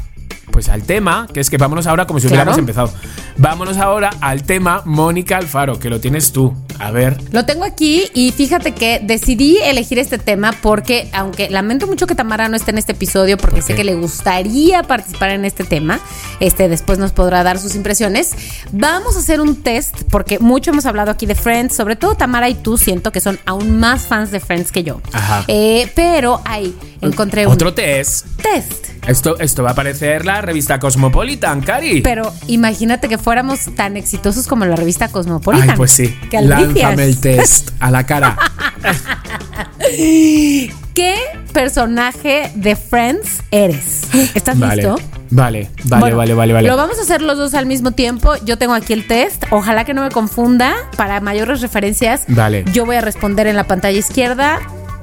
Pues 0.51 0.69
al 0.69 0.83
tema, 0.83 1.27
que 1.33 1.39
es 1.39 1.49
que 1.49 1.57
vámonos 1.57 1.87
ahora 1.87 2.05
como 2.07 2.19
si 2.19 2.27
hubiéramos 2.27 2.57
empezado. 2.57 2.91
Vámonos 3.37 3.77
ahora 3.77 4.09
al 4.21 4.43
tema 4.43 4.81
Mónica 4.85 5.37
Alfaro, 5.37 5.79
que 5.79 5.89
lo 5.89 5.99
tienes 5.99 6.31
tú. 6.31 6.53
A 6.79 6.91
ver. 6.91 7.17
Lo 7.31 7.45
tengo 7.45 7.65
aquí 7.65 8.09
y 8.13 8.31
fíjate 8.31 8.73
que 8.73 9.01
decidí 9.03 9.57
elegir 9.57 9.99
este 9.99 10.17
tema 10.17 10.53
porque, 10.61 11.09
aunque 11.13 11.49
lamento 11.49 11.87
mucho 11.87 12.07
que 12.07 12.15
Tamara 12.15 12.47
no 12.47 12.55
esté 12.55 12.71
en 12.71 12.77
este 12.77 12.93
episodio 12.93 13.37
porque 13.37 13.57
¿Por 13.57 13.63
sé 13.63 13.75
que 13.75 13.83
le 13.83 13.95
gustaría 13.95 14.83
participar 14.83 15.31
en 15.31 15.43
este 15.43 15.65
tema, 15.65 15.99
este 16.39 16.69
después 16.69 16.97
nos 16.97 17.11
podrá 17.11 17.43
dar 17.43 17.59
sus 17.59 17.75
impresiones. 17.75 18.31
Vamos 18.71 19.17
a 19.17 19.19
hacer 19.19 19.41
un 19.41 19.61
test 19.61 20.03
porque 20.09 20.39
mucho 20.39 20.71
hemos 20.71 20.85
hablado 20.85 21.11
aquí 21.11 21.25
de 21.25 21.35
Friends, 21.35 21.75
sobre 21.75 21.97
todo 21.97 22.15
Tamara 22.15 22.47
y 22.49 22.55
tú 22.55 22.77
siento 22.77 23.11
que 23.11 23.19
son 23.19 23.39
aún 23.45 23.79
más 23.79 24.03
fans 24.07 24.31
de 24.31 24.39
Friends 24.39 24.71
que 24.71 24.83
yo. 24.83 25.01
Ajá. 25.11 25.43
Eh, 25.47 25.91
pero 25.95 26.41
ahí 26.45 26.73
encontré 27.01 27.45
un 27.45 27.53
Otro 27.53 27.73
test. 27.73 28.25
test. 28.41 28.87
Esto, 29.09 29.39
esto 29.39 29.63
va 29.63 29.69
a 29.69 29.71
aparecer 29.73 30.23
la 30.23 30.39
revista 30.41 30.77
Cosmopolitan, 30.79 31.61
Cari. 31.61 32.01
Pero 32.01 32.31
imagínate 32.45 33.09
que 33.09 33.17
fuéramos 33.17 33.73
tan 33.75 33.97
exitosos 33.97 34.45
como 34.47 34.65
la 34.65 34.75
revista 34.75 35.07
Cosmopolitan. 35.09 35.71
Ay, 35.71 35.75
pues 35.75 35.91
sí. 35.91 36.15
Lánzame 36.31 37.05
el 37.05 37.19
test 37.19 37.71
a 37.79 37.89
la 37.89 38.05
cara. 38.05 38.37
¿Qué 40.93 41.15
personaje 41.53 42.51
de 42.53 42.75
Friends 42.75 43.41
eres? 43.49 44.03
¿Estás 44.35 44.59
Vale. 44.59 44.83
listo? 44.83 44.95
Vale, 45.31 45.69
vale, 45.85 45.99
Bueno, 46.01 46.17
vale, 46.17 46.33
vale, 46.35 46.53
vale. 46.53 46.67
Lo 46.67 46.77
vamos 46.77 46.99
a 46.99 47.01
hacer 47.01 47.23
los 47.23 47.35
dos 47.37 47.55
al 47.55 47.65
mismo 47.65 47.91
tiempo. 47.91 48.35
Yo 48.45 48.57
tengo 48.59 48.73
aquí 48.73 48.93
el 48.93 49.07
test. 49.07 49.43
Ojalá 49.49 49.85
que 49.85 49.93
no 49.95 50.03
me 50.03 50.09
confunda. 50.09 50.75
Para 50.97 51.19
mayores 51.19 51.61
referencias, 51.61 52.25
Vale. 52.27 52.63
yo 52.73 52.85
voy 52.85 52.97
a 52.97 53.01
responder 53.01 53.47
en 53.47 53.55
la 53.55 53.63
pantalla 53.65 53.97
izquierda. 53.97 54.59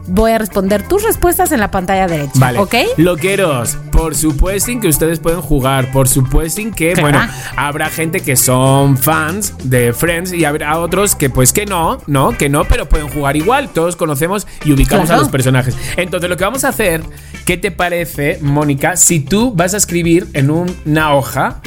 Voy 0.09 0.33
a 0.33 0.39
responder 0.39 0.83
tus 0.87 1.03
respuestas 1.03 1.53
en 1.53 1.61
la 1.61 1.71
pantalla 1.71 2.07
derecha. 2.07 2.33
Vale. 2.37 2.59
¿Ok? 2.59 2.75
Loqueros, 2.97 3.77
por 3.93 4.15
supuesto 4.15 4.73
que 4.81 4.89
ustedes 4.89 5.21
pueden 5.21 5.41
jugar. 5.43 5.91
Por 5.93 6.09
supuesto 6.09 6.63
que, 6.75 6.93
Claro. 6.93 7.01
bueno, 7.19 7.33
habrá 7.57 7.89
gente 7.91 8.21
que 8.21 8.37
son 8.37 8.97
fans 8.97 9.55
de 9.65 9.93
Friends 9.93 10.33
y 10.33 10.45
habrá 10.45 10.79
otros 10.79 11.15
que, 11.15 11.31
pues, 11.31 11.53
que 11.53 11.67
no, 11.67 11.99
no, 12.07 12.31
que 12.37 12.49
no, 12.49 12.65
pero 12.65 12.89
pueden 12.89 13.09
jugar 13.09 13.37
igual. 13.37 13.69
Todos 13.71 13.97
conocemos 13.97 14.47
y 14.65 14.73
ubicamos 14.73 15.07
Claro. 15.07 15.21
a 15.21 15.23
los 15.25 15.31
personajes. 15.33 15.77
Entonces, 15.97 16.29
lo 16.31 16.37
que 16.37 16.45
vamos 16.45 16.65
a 16.65 16.69
hacer, 16.69 17.03
¿qué 17.45 17.57
te 17.57 17.71
parece, 17.71 18.39
Mónica, 18.43 18.97
si 18.97 19.21
tú 19.21 19.53
vas 19.55 19.75
a 19.75 19.77
escribir 19.77 20.27
en 20.33 20.51
una 20.51 21.15
hoja 21.15 21.61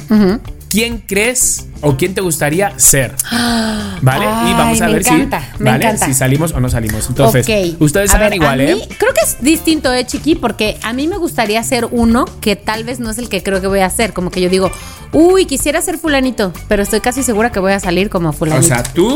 quién 0.70 1.00
crees 1.06 1.66
o 1.82 1.98
quién 1.98 2.14
te 2.14 2.22
gustaría 2.22 2.74
ser? 2.80 3.16
¿Vale? 4.02 4.26
y 4.26 4.54
vamos 4.54 4.82
a 4.82 4.88
ver 4.88 5.02
encanta, 5.02 5.42
si, 5.58 5.64
¿vale? 5.64 5.78
encanta. 5.86 6.06
si 6.06 6.14
salimos 6.14 6.54
o 6.54 6.60
no 6.60 6.70
salimos. 6.70 7.08
Entonces, 7.10 7.76
ustedes 7.80 8.14
A 8.14 8.18
ver, 8.20 8.34
igual, 8.36 8.60
a 8.60 8.64
¿eh? 8.64 8.76
mí- 8.76 8.88
creo 8.98 9.14
que 9.14 9.22
es 9.26 9.38
distinto, 9.42 9.92
¿eh, 9.94 10.06
Chiqui? 10.06 10.36
Porque 10.36 10.78
a 10.84 10.94
mí 10.94 11.08
me 11.08 11.18
gustaría 11.18 11.62
ser 11.64 11.88
uno 11.92 12.26
que 12.40 12.56
tal 12.56 12.84
vez 12.86 13.00
no 13.00 13.10
es 13.10 13.18
el 13.18 13.28
que 13.30 13.44
creo 13.44 13.60
que 13.62 13.68
voy 13.68 13.80
a 13.80 13.88
hacer. 13.88 14.14
Como 14.14 14.32
que 14.32 14.40
yo 14.42 14.50
digo, 14.50 14.72
uy, 15.12 15.46
quisiera 15.46 15.82
ser 15.82 15.98
fulanito, 15.98 16.54
pero 16.70 16.84
estoy 16.84 17.02
casi 17.02 17.24
segura 17.24 17.52
que 17.52 17.60
voy 17.60 17.74
a 17.74 17.80
salir 17.80 18.10
como 18.10 18.30
O 18.30 18.34
fulanito. 18.34 18.68
sea, 18.68 18.84
tú 18.84 19.16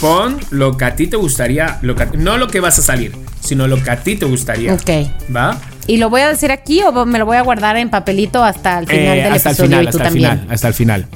pon 0.00 0.38
lo 0.50 0.76
que 0.76 0.84
a 0.86 0.96
ti 0.96 1.06
te 1.06 1.16
gustaría, 1.16 1.78
lo 1.82 1.94
que 1.94 2.04
a- 2.04 2.10
no 2.14 2.38
lo 2.38 2.48
que 2.48 2.60
vas 2.60 2.78
a 2.78 2.82
salir, 2.82 3.14
sino 3.40 3.66
lo 3.68 3.82
que 3.82 3.90
a 3.90 4.02
ti 4.02 4.16
te 4.16 4.24
gustaría. 4.24 4.72
Ok. 4.72 4.90
¿Va? 5.34 5.60
¿Y 5.90 5.96
lo 5.96 6.08
voy 6.08 6.20
a 6.20 6.28
decir 6.28 6.52
aquí 6.52 6.80
o 6.84 7.04
me 7.04 7.18
lo 7.18 7.26
voy 7.26 7.36
a 7.36 7.42
guardar 7.42 7.76
en 7.76 7.90
papelito 7.90 8.44
hasta 8.44 8.78
el 8.78 8.86
final 8.86 9.18
Eh, 9.18 9.22
del 9.24 9.32
hasta 9.32 9.48
el 9.50 9.54
episodio 9.56 9.68
final, 9.70 9.82
y 9.82 9.84
tú 9.86 9.88
hasta 9.90 9.98
el 9.98 10.04
también? 10.14 10.30
final, 10.38 10.54
hasta 10.54 10.68
el 10.68 10.74
final. 10.74 11.06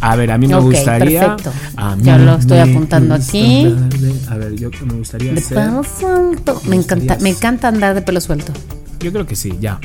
A 0.00 0.16
ver, 0.16 0.30
a 0.32 0.38
mí 0.38 0.46
me 0.48 0.58
gustaría. 0.58 1.20
perfecto. 1.36 1.52
a 1.76 1.96
Ya 2.00 2.18
lo 2.18 2.34
estoy 2.34 2.58
apuntando 2.58 3.14
aquí. 3.14 3.66
gustaría- 3.66 4.32
A 4.32 4.36
ver, 4.36 4.54
yo 4.56 4.70
me 4.84 4.94
gustaría 4.94 5.32
De 5.32 5.40
ser. 5.40 5.58
pelo 5.58 5.84
suelto. 5.84 6.60
Me 6.64 6.74
encanta, 6.74 7.18
me 7.20 7.28
encanta 7.28 7.68
andar 7.68 7.94
de 7.94 8.02
pelo 8.02 8.20
suelto. 8.20 8.52
Yo 8.98 9.12
creo 9.12 9.26
que 9.26 9.36
sí, 9.36 9.56
ya. 9.60 9.78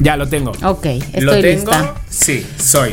Ya 0.00 0.16
lo 0.16 0.26
tengo. 0.28 0.52
Ok, 0.64 0.84
lo 0.86 1.32
estoy 1.34 1.42
tengo. 1.42 1.70
lista. 1.72 1.94
Sí, 2.08 2.46
soy. 2.56 2.92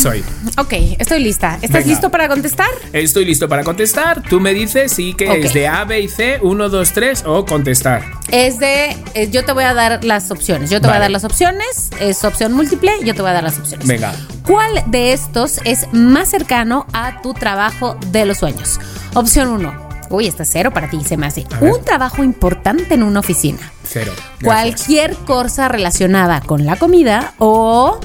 Soy. 0.00 0.24
Ok, 0.58 0.72
estoy 0.98 1.20
lista. 1.22 1.54
¿Estás 1.56 1.70
Venga. 1.82 1.86
listo 1.88 2.10
para 2.10 2.28
contestar? 2.28 2.68
Estoy 2.92 3.24
listo 3.24 3.48
para 3.48 3.64
contestar. 3.64 4.22
Tú 4.28 4.40
me 4.40 4.54
dices 4.54 4.92
si 4.92 5.14
que 5.14 5.40
es 5.40 5.52
de 5.52 5.66
A, 5.68 5.84
B 5.84 6.00
y 6.00 6.08
C, 6.08 6.38
1, 6.42 6.68
2, 6.68 6.92
3 6.92 7.24
o 7.26 7.44
contestar. 7.44 8.02
Es 8.30 8.58
de. 8.58 8.96
eh, 9.14 9.28
yo 9.30 9.44
te 9.44 9.52
voy 9.52 9.64
a 9.64 9.74
dar 9.74 10.04
las 10.04 10.30
opciones. 10.30 10.70
Yo 10.70 10.80
te 10.80 10.86
voy 10.88 10.96
a 10.96 11.00
dar 11.00 11.10
las 11.10 11.24
opciones. 11.24 11.90
Es 12.00 12.24
opción 12.24 12.52
múltiple. 12.52 12.92
Yo 13.04 13.14
te 13.14 13.22
voy 13.22 13.30
a 13.30 13.34
dar 13.34 13.44
las 13.44 13.58
opciones. 13.58 13.86
Venga. 13.86 14.14
¿Cuál 14.46 14.82
de 14.86 15.12
estos 15.12 15.60
es 15.64 15.86
más 15.92 16.28
cercano 16.28 16.86
a 16.92 17.20
tu 17.22 17.34
trabajo 17.34 17.96
de 18.12 18.24
los 18.26 18.38
sueños? 18.38 18.78
Opción 19.14 19.48
1. 19.48 19.86
Uy, 20.08 20.28
está 20.28 20.44
cero 20.44 20.70
para 20.72 20.88
ti, 20.88 21.00
se 21.04 21.16
me 21.16 21.26
hace. 21.26 21.44
Un 21.60 21.82
trabajo 21.84 22.22
importante 22.22 22.94
en 22.94 23.02
una 23.02 23.18
oficina. 23.18 23.58
Cero. 23.82 24.12
Gracias. 24.38 24.44
Cualquier 24.44 25.16
cosa 25.16 25.66
relacionada 25.66 26.40
con 26.42 26.64
la 26.64 26.76
comida 26.76 27.34
o 27.38 27.98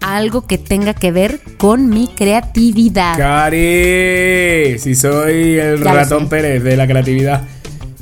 algo 0.00 0.46
que 0.46 0.58
tenga 0.58 0.94
que 0.94 1.10
ver 1.12 1.40
con 1.56 1.88
mi 1.90 2.08
creatividad. 2.08 3.16
Cari, 3.16 4.78
si 4.78 4.94
soy 4.94 5.58
el 5.58 5.82
Ya 5.82 5.92
ratón. 5.92 6.28
Pérez 6.28 6.62
de 6.62 6.76
la 6.76 6.86
creatividad. 6.86 7.42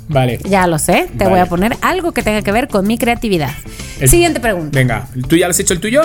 Vale. 0.08 0.38
Ya 0.44 0.66
lo 0.66 0.78
sé, 0.78 1.08
te 1.18 1.24
Vale. 1.24 1.30
voy 1.30 1.38
a 1.40 1.46
poner 1.46 1.76
algo 1.80 2.12
que 2.12 2.22
tenga 2.22 2.42
que 2.42 2.52
ver 2.52 2.68
con 2.68 2.86
mi 2.86 2.96
creatividad. 2.98 3.50
Siguiente 4.04 4.40
pregunta. 4.40 4.78
Venga, 4.78 5.08
¿tú 5.28 5.36
ya 5.36 5.48
has 5.48 5.58
hecho 5.58 5.74
el 5.74 5.80
tuyo? 5.80 6.02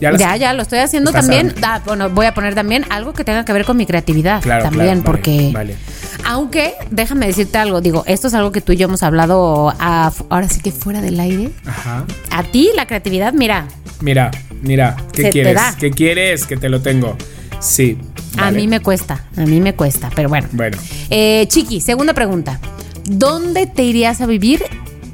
¿Ya 0.00 0.16
Ya, 0.16 0.36
ya, 0.36 0.52
lo 0.54 0.62
estoy 0.62 0.78
haciendo 0.80 1.12
también. 1.12 1.54
Ah, 1.62 1.80
bueno, 1.84 2.10
voy 2.10 2.26
a 2.26 2.34
poner 2.34 2.54
también 2.54 2.84
algo 2.90 3.12
que 3.12 3.24
tenga 3.24 3.44
que 3.44 3.52
ver 3.52 3.64
con 3.64 3.76
mi 3.76 3.86
creatividad. 3.86 4.42
Claro, 4.42 4.64
también, 4.64 5.00
claro, 5.00 5.02
vale, 5.02 5.10
porque. 5.10 5.50
vale. 5.52 5.76
Aunque, 6.24 6.74
déjame 6.90 7.26
decirte 7.26 7.58
algo. 7.58 7.80
Digo, 7.80 8.04
esto 8.06 8.28
es 8.28 8.34
algo 8.34 8.52
que 8.52 8.60
tú 8.60 8.72
y 8.72 8.76
yo 8.76 8.86
hemos 8.86 9.02
hablado 9.02 9.70
a- 9.78 10.12
ahora 10.30 10.48
sí 10.48 10.60
que 10.60 10.70
fuera 10.72 11.00
del 11.00 11.18
aire. 11.20 11.50
Ajá. 11.66 12.04
A 12.30 12.42
ti, 12.44 12.70
la 12.74 12.86
creatividad, 12.86 13.32
mira, 13.32 13.66
Mira, 14.00 14.30
mira, 14.60 14.96
¿qué 15.12 15.22
Se 15.22 15.30
quieres? 15.30 15.60
¿Qué 15.78 15.90
quieres? 15.90 16.46
Que 16.46 16.56
te 16.56 16.68
lo 16.68 16.82
tengo. 16.82 17.16
Sí. 17.60 17.96
a 18.36 18.50
mí 18.50 18.66
me 18.66 18.80
cuesta. 18.80 19.24
A 19.36 19.42
mí 19.46 19.60
me 19.60 19.74
cuesta. 19.74 20.10
Pero 20.14 20.28
bueno. 20.28 20.48
Bueno, 20.52 20.76
Eh, 21.10 21.46
Chiqui, 21.48 21.80
segunda 21.80 22.12
pregunta. 22.12 22.58
¿Dónde 23.04 23.66
te 23.66 23.82
irías 23.84 24.20
a 24.20 24.26
vivir 24.26 24.62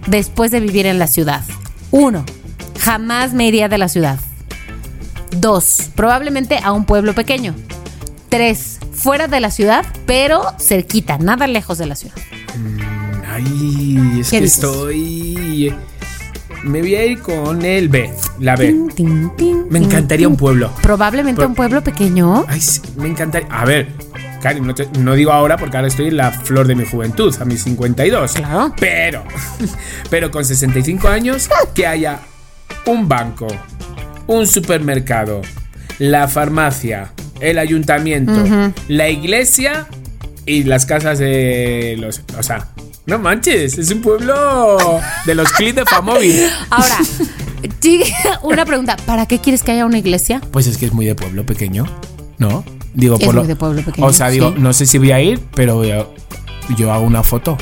después 0.06 0.50
de 0.50 0.60
vivir 0.60 0.86
en 0.86 0.98
la 0.98 1.06
ciudad? 1.06 1.42
Uno, 1.92 2.24
jamás 2.80 3.32
me 3.32 3.46
iría 3.46 3.68
de 3.68 3.78
la 3.78 3.88
ciudad. 3.88 4.18
Dos, 5.36 5.90
probablemente 5.94 6.58
a 6.62 6.72
un 6.72 6.84
pueblo 6.84 7.14
pequeño. 7.14 7.54
Tres, 8.30 8.78
fuera 8.92 9.26
de 9.26 9.40
la 9.40 9.50
ciudad, 9.50 9.84
pero 10.06 10.42
cerquita, 10.58 11.18
nada 11.18 11.46
lejos 11.46 11.78
de 11.78 11.86
la 11.86 11.96
ciudad. 11.96 12.14
Ay, 13.28 14.18
es 14.20 14.30
¿Qué 14.30 14.36
que 14.38 14.42
dices? 14.44 14.54
estoy. 14.54 15.74
Me 16.62 16.80
voy 16.80 16.94
a 16.94 17.04
ir 17.06 17.20
con 17.20 17.64
el 17.64 17.88
B, 17.88 18.12
la 18.38 18.54
B. 18.54 18.66
Tin, 18.66 18.88
tin, 18.90 19.30
tin, 19.36 19.66
Me 19.70 19.78
encantaría 19.78 20.28
un 20.28 20.36
pueblo. 20.36 20.70
Probablemente 20.82 21.40
Pro- 21.40 21.48
un 21.48 21.54
pueblo 21.54 21.82
pequeño. 21.82 22.44
Ay, 22.48 22.60
sí, 22.60 22.80
me 22.96 23.08
encantaría. 23.08 23.48
A 23.50 23.64
ver, 23.64 23.88
Cari, 24.42 24.60
no, 24.60 24.74
te- 24.74 24.88
no 24.98 25.14
digo 25.14 25.32
ahora 25.32 25.56
porque 25.56 25.76
ahora 25.78 25.88
estoy 25.88 26.08
en 26.08 26.18
la 26.18 26.30
flor 26.30 26.66
de 26.66 26.74
mi 26.74 26.84
juventud, 26.84 27.34
a 27.40 27.44
mis 27.44 27.62
52. 27.64 28.32
Claro. 28.34 28.74
Pero, 28.78 29.24
pero 30.10 30.30
con 30.30 30.44
65 30.44 31.08
años, 31.08 31.48
que 31.74 31.86
haya 31.86 32.20
un 32.86 33.08
banco, 33.08 33.46
un 34.26 34.46
supermercado, 34.46 35.40
la 35.98 36.28
farmacia, 36.28 37.12
el 37.40 37.58
ayuntamiento, 37.58 38.32
la 38.88 39.08
iglesia 39.08 39.86
y 40.46 40.64
las 40.64 40.86
casas 40.86 41.18
de 41.18 41.96
los. 41.98 42.22
O 42.38 42.42
sea, 42.42 42.68
no 43.06 43.18
manches, 43.18 43.78
es 43.78 43.90
un 43.90 44.00
pueblo 44.02 44.78
de 45.26 45.34
los 45.34 45.50
clips 45.52 45.76
de 45.76 45.84
Famóvil. 45.84 46.46
Ahora, 46.70 46.98
una 48.42 48.64
pregunta. 48.64 48.96
¿Para 49.06 49.26
qué 49.26 49.38
quieres 49.38 49.62
que 49.62 49.72
haya 49.72 49.86
una 49.86 49.98
iglesia? 49.98 50.40
Pues 50.50 50.66
es 50.66 50.76
que 50.78 50.86
es 50.86 50.92
muy 50.92 51.06
de 51.06 51.14
pueblo 51.14 51.44
pequeño, 51.44 51.84
¿no? 52.38 52.64
Digo, 52.94 53.16
Es 53.18 53.24
por 53.24 53.34
muy 53.34 53.42
lo- 53.42 53.48
de 53.48 53.56
pueblo 53.56 53.82
pequeño, 53.82 54.06
O 54.06 54.12
sea, 54.12 54.28
digo, 54.30 54.50
sí. 54.50 54.56
no 54.58 54.72
sé 54.72 54.86
si 54.86 54.98
voy 54.98 55.12
a 55.12 55.20
ir, 55.20 55.40
pero 55.54 55.84
yo, 55.84 56.12
yo 56.76 56.92
hago 56.92 57.04
una 57.04 57.22
foto. 57.22 57.56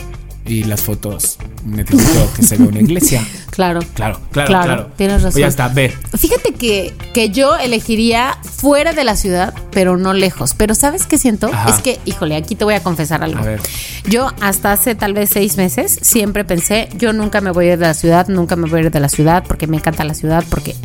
Y 0.48 0.64
las 0.64 0.80
fotos 0.80 1.36
necesito 1.64 2.32
que 2.34 2.42
se 2.42 2.56
vea 2.56 2.66
una 2.68 2.80
iglesia. 2.80 3.24
Claro. 3.58 3.80
Claro, 3.94 4.20
claro, 4.30 4.46
Claro, 4.48 4.64
claro. 4.64 4.90
tienes 4.96 5.14
Pues 5.16 5.24
razón. 5.34 5.40
ya 5.40 5.46
está, 5.48 5.66
ve. 5.66 5.92
Fíjate 6.16 6.52
que, 6.54 6.94
que 7.12 7.30
yo 7.30 7.56
elegiría 7.56 8.38
fuera 8.44 8.92
de 8.92 9.02
la 9.02 9.16
ciudad, 9.16 9.52
pero 9.72 9.96
no 9.96 10.12
lejos. 10.12 10.54
Pero 10.54 10.76
¿sabes 10.76 11.06
qué 11.06 11.18
siento? 11.18 11.48
Ajá. 11.52 11.70
Es 11.70 11.82
que, 11.82 11.98
híjole, 12.04 12.36
aquí 12.36 12.54
te 12.54 12.62
voy 12.62 12.74
a 12.74 12.82
confesar 12.84 13.24
algo. 13.24 13.40
A 13.40 13.42
ver. 13.42 13.60
Yo 14.08 14.32
hasta 14.40 14.70
hace 14.70 14.94
tal 14.94 15.12
vez 15.12 15.30
seis 15.30 15.56
meses 15.56 15.98
siempre 16.02 16.44
pensé, 16.44 16.88
yo 16.96 17.12
nunca 17.12 17.40
me 17.40 17.50
voy 17.50 17.66
a 17.68 17.72
ir 17.72 17.78
de 17.80 17.86
la 17.86 17.94
ciudad, 17.94 18.28
nunca 18.28 18.54
me 18.54 18.68
voy 18.70 18.78
a 18.78 18.82
ir 18.84 18.90
de 18.92 19.00
la 19.00 19.08
ciudad 19.08 19.42
porque 19.48 19.66
me 19.66 19.76
encanta 19.78 20.04
la 20.04 20.14
ciudad, 20.14 20.44
porque 20.48 20.76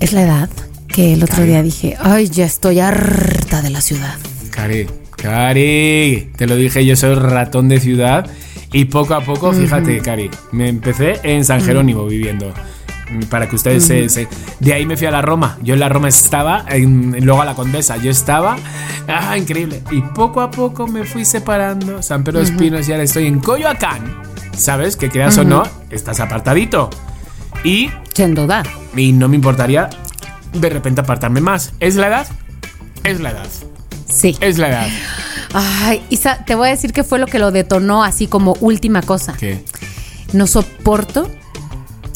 es 0.00 0.12
la 0.14 0.22
edad 0.22 0.50
que 0.88 1.12
el 1.12 1.22
otro 1.22 1.44
día 1.44 1.62
dije, 1.62 1.96
ay, 2.00 2.28
ya 2.30 2.46
estoy 2.46 2.80
harta 2.80 3.60
de 3.62 3.68
la 3.70 3.82
ciudad. 3.82 4.16
Cari, 4.50 4.86
Cari, 5.22 6.30
te 6.36 6.46
lo 6.48 6.56
dije, 6.56 6.84
yo 6.84 6.96
soy 6.96 7.14
ratón 7.14 7.68
de 7.68 7.78
ciudad. 7.78 8.28
Y 8.72 8.86
poco 8.86 9.14
a 9.14 9.20
poco, 9.20 9.52
fíjate, 9.52 10.00
Cari, 10.00 10.28
me 10.50 10.68
empecé 10.68 11.20
en 11.22 11.44
San 11.44 11.62
Jerónimo 11.62 12.06
viviendo. 12.06 12.52
Mm, 13.10 13.24
Para 13.24 13.48
que 13.48 13.54
ustedes 13.56 13.84
se, 13.84 14.08
se- 14.08 14.26
De 14.58 14.72
ahí 14.72 14.84
me 14.84 14.96
fui 14.96 15.06
a 15.06 15.10
la 15.12 15.22
Roma. 15.22 15.58
Yo 15.62 15.74
en 15.74 15.80
la 15.80 15.88
Roma 15.88 16.08
estaba, 16.08 16.64
en- 16.68 17.24
luego 17.24 17.40
a 17.40 17.44
la 17.44 17.54
Condesa. 17.54 17.98
Yo 17.98 18.10
estaba. 18.10 18.56
Ah, 19.06 19.36
increíble. 19.38 19.82
Y 19.90 20.00
poco 20.00 20.40
a 20.40 20.50
poco 20.50 20.86
me 20.88 21.04
fui 21.04 21.24
separando. 21.24 22.02
San 22.02 22.24
Pedro 22.24 22.38
de 22.40 22.46
Espinos 22.46 22.88
y 22.88 22.92
ahora 22.92 23.04
estoy 23.04 23.26
en 23.26 23.38
Coyoacán. 23.38 24.00
¿Sabes? 24.56 24.96
Que 24.96 25.08
creas 25.08 25.38
o 25.38 25.44
no, 25.44 25.62
estás 25.90 26.18
apartadito. 26.20 26.90
Y, 27.64 27.90
Sin 28.12 28.34
duda. 28.34 28.62
y 28.96 29.12
no 29.12 29.28
me 29.28 29.36
importaría 29.36 29.88
de 30.52 30.68
repente 30.68 31.00
apartarme 31.00 31.40
más. 31.40 31.72
¿Es 31.80 31.94
la 31.96 32.08
edad? 32.08 32.26
Es 33.04 33.20
la 33.20 33.30
edad. 33.30 33.46
Sí. 34.12 34.36
Es 34.40 34.58
la 34.58 34.68
edad. 34.68 34.88
Ay, 35.54 36.02
Isa, 36.10 36.44
te 36.44 36.54
voy 36.54 36.68
a 36.68 36.70
decir 36.70 36.92
que 36.92 37.04
fue 37.04 37.18
lo 37.18 37.26
que 37.26 37.38
lo 37.38 37.50
detonó 37.50 38.04
así 38.04 38.26
como 38.26 38.56
última 38.60 39.02
cosa. 39.02 39.34
¿Qué? 39.38 39.64
No 40.32 40.46
soporto 40.46 41.28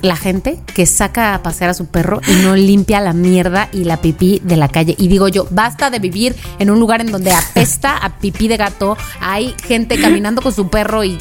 la 0.02 0.16
gente 0.16 0.58
que 0.74 0.86
saca 0.86 1.34
a 1.34 1.42
pasear 1.42 1.70
a 1.70 1.74
su 1.74 1.86
perro 1.86 2.20
y 2.26 2.32
no 2.42 2.54
limpia 2.56 3.00
la 3.00 3.12
mierda 3.12 3.68
y 3.72 3.84
la 3.84 4.00
pipí 4.00 4.40
de 4.44 4.56
la 4.56 4.68
calle. 4.68 4.94
Y 4.98 5.08
digo 5.08 5.28
yo, 5.28 5.46
basta 5.50 5.90
de 5.90 5.98
vivir 5.98 6.36
en 6.58 6.70
un 6.70 6.78
lugar 6.78 7.00
en 7.00 7.10
donde 7.10 7.32
apesta 7.32 7.96
a 7.96 8.18
pipí 8.18 8.48
de 8.48 8.56
gato, 8.56 8.96
hay 9.20 9.54
gente 9.64 9.98
caminando 10.00 10.42
con 10.42 10.54
su 10.54 10.68
perro 10.68 11.04
y 11.04 11.18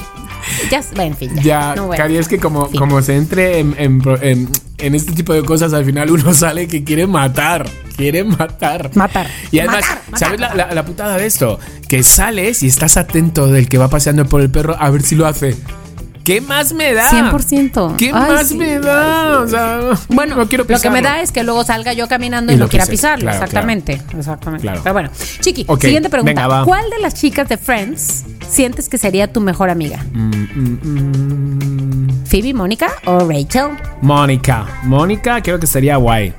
ya, 0.72 0.82
bueno, 0.96 1.04
en 1.12 1.18
fin, 1.18 1.36
ya. 1.36 1.42
Ya, 1.44 1.76
no 1.76 1.92
a- 1.92 1.96
Cari, 1.98 2.18
es 2.18 2.28
que 2.28 2.38
como, 2.40 2.70
como 2.72 3.02
se 3.02 3.16
entre 3.16 3.60
en, 3.60 3.76
en 3.78 4.02
en- 4.22 4.50
en 4.78 4.94
este 4.94 5.14
tipo 5.14 5.34
de 5.34 5.42
cosas, 5.44 5.74
al 5.74 5.86
final 5.86 6.12
uno 6.12 6.34
sale 6.34 6.68
que 6.68 6.84
quiere 6.84 7.08
matar. 7.08 7.68
Quiere 7.96 8.24
matar. 8.26 8.92
Matar. 8.96 9.28
Y 9.52 9.60
además, 9.60 9.82
Matar, 9.82 10.02
matar, 10.10 10.20
¿sabes 10.20 10.40
la, 10.40 10.54
la- 10.54 10.74
la 10.74 10.86
putada 10.86 11.18
de 11.18 11.26
esto? 11.26 11.60
Que 11.88 12.04
sales 12.04 12.62
y 12.64 12.68
estás 12.68 12.98
atento 12.98 13.48
del 13.48 13.70
que 13.70 13.78
va 13.78 13.90
paseando 13.90 14.26
por 14.26 14.42
el 14.42 14.50
perro 14.52 14.76
a 14.78 14.90
ver 14.90 15.02
si 15.02 15.16
lo 15.16 15.26
hace. 15.26 15.56
¿Qué 16.26 16.42
más 16.42 16.74
me 16.74 16.92
da? 16.94 17.10
100%. 17.10 17.96
¿Qué 17.98 18.08
Ay, 18.08 18.12
más 18.14 18.48
sí, 18.50 18.58
me 18.58 18.80
da? 18.80 19.40
O 19.42 19.48
sea, 19.48 19.80
Bueno, 20.10 20.36
no 20.36 20.50
quiero 20.50 20.66
lo 20.68 20.80
que 20.80 20.90
me 20.90 21.02
da 21.04 21.22
es 21.22 21.32
que 21.32 21.44
luego 21.44 21.64
salga 21.64 21.94
yo 21.94 22.08
caminando 22.08 22.52
y, 22.52 22.56
Y 22.56 22.58
no 22.58 22.68
quiera 22.68 22.86
pisarlo. 22.88 23.26
claro, 23.26 23.38
exactamente. 23.38 24.02
Exactamente. 24.18 24.64
Claro. 24.64 24.82
Pero 24.84 24.94
bueno, 24.94 25.10
Chiqui, 25.40 25.66
siguiente 25.80 26.10
pregunta. 26.10 26.48
venga. 26.48 26.64
¿Cuál 26.66 26.90
de 26.90 27.00
las 27.00 27.14
chicas 27.14 27.48
de 27.48 27.58
Friends 27.58 28.24
sientes 28.50 28.90
que 28.90 28.98
sería 28.98 29.32
tu 29.32 29.40
mejor 29.40 29.70
amiga? 29.70 30.00
¿Phoebe, 32.26 32.54
Mónica 32.56 32.88
o 33.06 33.20
Rachel? 33.20 33.78
Mónica. 34.02 34.66
Mónica 34.84 35.42
creo 35.42 35.60
que 35.60 35.68
sería 35.68 35.98
guay. 35.98 36.34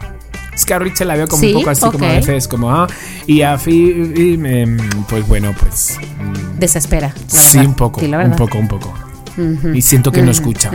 Es 0.52 0.64
que 0.64 0.74
a 0.74 0.78
Richard 0.78 1.06
la 1.06 1.16
veo 1.16 1.28
como 1.28 1.40
Sí, 1.40 1.52
un 1.52 1.60
poco 1.60 1.70
así, 1.70 1.80
como 1.82 2.04
a 2.06 2.08
veces, 2.12 2.48
como, 2.48 2.70
ah, 2.70 2.86
y 3.26 3.42
a 3.42 3.58
Phoebe, 3.58 4.32
em, 4.62 4.78
pues 5.06 5.26
bueno, 5.28 5.54
pues 5.60 5.98
mm, 6.18 6.58
Desespera. 6.58 7.12
la 7.32 7.40
Sí, 7.40 7.58
verdad. 7.58 7.68
un 7.70 7.76
poco, 7.76 8.00
Sí, 8.00 8.06
la 8.08 8.18
un 8.20 8.34
poco, 8.36 8.58
un 8.58 8.66
poco. 8.68 8.94
Y 9.74 9.82
siento 9.82 10.10
que 10.12 10.22
no 10.22 10.30
escucha. 10.30 10.70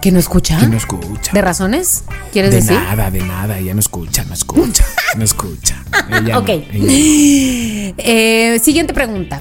¿Que 0.00 0.12
no 0.12 0.18
escucha? 0.20 0.58
Que 0.60 0.68
no 0.68 0.76
escucha. 0.76 1.32
¿De 1.32 1.42
razones? 1.42 2.04
¿Quieres 2.32 2.50
De 2.52 2.56
decir? 2.58 2.72
nada, 2.78 3.10
de 3.10 3.20
nada. 3.22 3.58
Ella 3.58 3.74
no 3.74 3.80
escucha, 3.80 4.24
no 4.24 4.34
escucha, 4.34 4.84
no 5.16 5.24
escucha. 5.24 5.82
Ella 6.08 6.20
no, 6.34 6.38
Ok. 6.38 6.48
ella- 6.48 7.94
Eh, 7.98 8.60
siguiente 8.62 8.94
pregunta. 8.94 9.40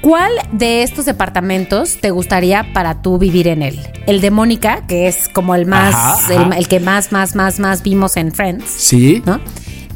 ¿Cuál 0.00 0.32
de 0.52 0.82
estos 0.82 1.04
departamentos 1.04 1.98
te 2.00 2.10
gustaría 2.10 2.72
para 2.72 3.02
tú 3.02 3.18
vivir 3.18 3.48
en 3.48 3.60
él? 3.62 3.78
El 4.06 4.22
de 4.22 4.30
Mónica, 4.30 4.86
que 4.86 5.06
es 5.08 5.28
como 5.28 5.54
el 5.54 5.66
más, 5.66 5.94
Ajá, 5.94 6.34
el, 6.52 6.52
el 6.54 6.68
que 6.68 6.80
más, 6.80 7.12
más, 7.12 7.34
más, 7.34 7.58
más 7.58 7.82
vimos 7.82 8.16
en 8.16 8.32
Friends, 8.32 8.64
Sí. 8.78 9.22
¿no? 9.26 9.40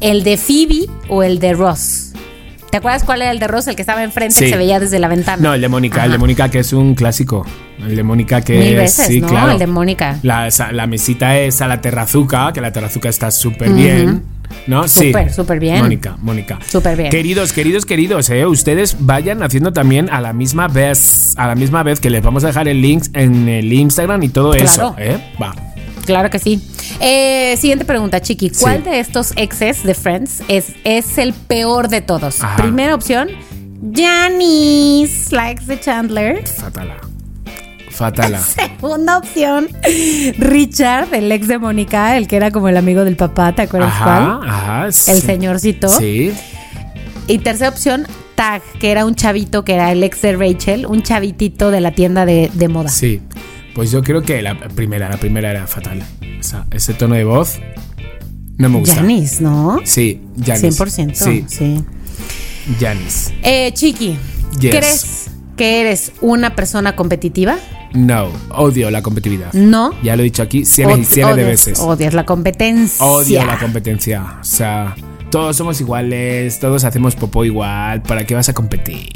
El 0.00 0.22
de 0.22 0.36
Phoebe 0.36 0.90
o 1.08 1.22
el 1.22 1.38
de 1.38 1.54
Ross. 1.54 2.03
¿Te 2.74 2.78
acuerdas 2.78 3.04
cuál 3.04 3.22
era 3.22 3.30
el 3.30 3.38
de 3.38 3.46
Ross? 3.46 3.68
El 3.68 3.76
que 3.76 3.82
estaba 3.82 4.02
enfrente 4.02 4.34
Sí. 4.34 4.46
que 4.46 4.50
se 4.50 4.56
veía 4.56 4.80
desde 4.80 4.98
la 4.98 5.06
ventana. 5.06 5.40
No, 5.40 5.54
el 5.54 5.60
de 5.60 5.68
Mónica, 5.68 6.04
el 6.06 6.10
de. 6.10 6.18
Mónica 6.18 6.48
que 6.50 6.58
es 6.58 6.72
un 6.72 6.96
clásico. 6.96 7.46
El 7.78 7.94
de 7.94 8.02
Mónica 8.02 8.40
que 8.40 8.54
Mil 8.58 8.72
es. 8.72 8.76
veces, 8.98 9.06
sí, 9.06 9.20
¿no? 9.20 9.28
claro. 9.28 9.52
El 9.52 9.60
de 9.60 9.68
Mónica. 9.68 10.18
La, 10.24 10.48
la 10.72 10.86
mesita 10.88 11.38
esa, 11.38 11.68
la 11.68 11.80
terrazuca, 11.80 12.52
que 12.52 12.60
la 12.60 12.72
terrazuca 12.72 13.08
está 13.08 13.30
súper 13.30 13.72
bien. 13.72 14.24
¿No? 14.66 14.88
Sí. 14.88 15.06
Súper, 15.12 15.32
súper 15.32 15.60
bien. 15.60 15.78
Mónica, 15.82 16.16
Mónica. 16.20 16.58
Súper 16.68 16.96
bien. 16.96 17.10
Queridos, 17.10 17.52
queridos, 17.52 17.86
queridos, 17.86 18.28
eh, 18.30 18.44
ustedes 18.44 18.96
vayan 18.98 19.44
haciendo 19.44 19.72
también 19.72 20.10
a 20.10 20.20
la 20.20 20.32
misma 20.32 20.66
vez, 20.66 21.34
a 21.36 21.46
la 21.46 21.54
misma 21.54 21.84
vez 21.84 22.00
que 22.00 22.10
les 22.10 22.24
vamos 22.24 22.42
a 22.42 22.48
dejar 22.48 22.66
el 22.66 22.82
link 22.82 23.04
en 23.12 23.48
el 23.48 23.72
Instagram 23.72 24.20
y 24.24 24.30
todo 24.30 24.50
Claro. 24.50 24.64
eso, 24.64 24.94
¿eh? 24.98 25.18
Va. 25.40 25.54
Claro 26.04 26.30
que 26.30 26.38
sí. 26.38 26.60
Eh, 27.00 27.56
siguiente 27.58 27.84
pregunta, 27.84 28.20
Chiqui. 28.20 28.50
¿Cuál 28.50 28.82
Sí. 28.84 28.90
de 28.90 29.00
estos 29.00 29.32
exes 29.36 29.82
de 29.82 29.94
Friends 29.94 30.42
es, 30.48 30.66
es 30.84 31.18
el 31.18 31.32
peor 31.32 31.88
de 31.88 32.00
todos? 32.02 32.42
Ajá. 32.42 32.56
Primera 32.62 32.94
opción, 32.94 33.28
Janice, 33.94 35.34
la 35.34 35.50
ex 35.50 35.66
de 35.66 35.80
Chandler. 35.80 36.46
Fatala. 36.46 36.96
Fatala. 37.90 38.38
Segunda 38.42 39.18
opción, 39.18 39.68
Richard, 40.38 41.14
el 41.14 41.30
ex 41.32 41.48
de 41.48 41.58
Mónica, 41.58 42.16
el 42.16 42.26
que 42.26 42.36
era 42.36 42.50
como 42.50 42.68
el 42.68 42.76
amigo 42.76 43.04
del 43.04 43.16
papá, 43.16 43.54
¿te 43.54 43.62
acuerdas 43.62 43.92
Ajá, 43.92 44.38
cuál? 44.40 44.48
ajá. 44.50 44.86
El 44.86 44.92
sí. 44.92 45.20
señorcito. 45.20 45.88
Sí. 45.88 46.32
Y 47.26 47.38
tercera 47.38 47.70
opción, 47.70 48.06
Tag, 48.34 48.62
que 48.80 48.90
era 48.90 49.06
un 49.06 49.14
chavito, 49.14 49.64
que 49.64 49.74
era 49.74 49.92
el 49.92 50.02
ex 50.02 50.20
de 50.22 50.36
Rachel, 50.36 50.86
un 50.86 51.02
chavitito 51.02 51.70
de 51.70 51.80
la 51.80 51.92
tienda 51.92 52.26
de, 52.26 52.50
de 52.52 52.68
moda. 52.68 52.88
Sí. 52.90 53.20
Pues 53.74 53.90
yo 53.90 54.02
creo 54.02 54.22
que 54.22 54.40
la 54.42 54.58
primera, 54.68 55.08
la 55.08 55.16
primera 55.16 55.50
era 55.50 55.66
fatal. 55.66 56.02
O 56.38 56.42
sea, 56.42 56.66
ese 56.70 56.94
tono 56.94 57.14
de 57.14 57.24
voz 57.24 57.58
no 58.56 58.68
me 58.68 58.78
gusta. 58.78 58.96
Janice, 58.96 59.42
¿no? 59.42 59.80
Sí, 59.84 60.20
Janis. 60.44 60.78
100%. 60.80 61.14
Sí, 61.14 61.44
sí. 61.48 61.84
Janis. 62.80 63.32
Eh, 63.42 63.72
Chiqui, 63.74 64.16
Yes. 64.60 64.70
¿crees 64.70 65.26
que 65.56 65.80
eres 65.80 66.12
una 66.20 66.54
persona 66.54 66.94
competitiva? 66.96 67.56
No, 67.92 68.28
odio 68.50 68.90
la 68.90 69.02
competitividad. 69.02 69.52
No. 69.52 69.92
Ya 70.02 70.16
lo 70.16 70.22
he 70.22 70.24
dicho 70.24 70.42
aquí 70.42 70.64
cientos 70.64 70.98
y 70.98 71.02
Od- 71.02 71.06
cientos 71.06 71.36
de 71.36 71.44
veces. 71.44 71.78
Odias 71.80 72.14
la 72.14 72.24
competencia. 72.24 73.04
Odio 73.04 73.44
la 73.44 73.58
competencia. 73.58 74.38
O 74.40 74.44
sea, 74.44 74.94
todos 75.30 75.56
somos 75.56 75.80
iguales, 75.80 76.58
todos 76.58 76.84
hacemos 76.84 77.14
popó 77.16 77.44
igual. 77.44 78.02
¿Para 78.02 78.24
qué 78.24 78.34
vas 78.34 78.48
a 78.48 78.52
competir? 78.52 79.08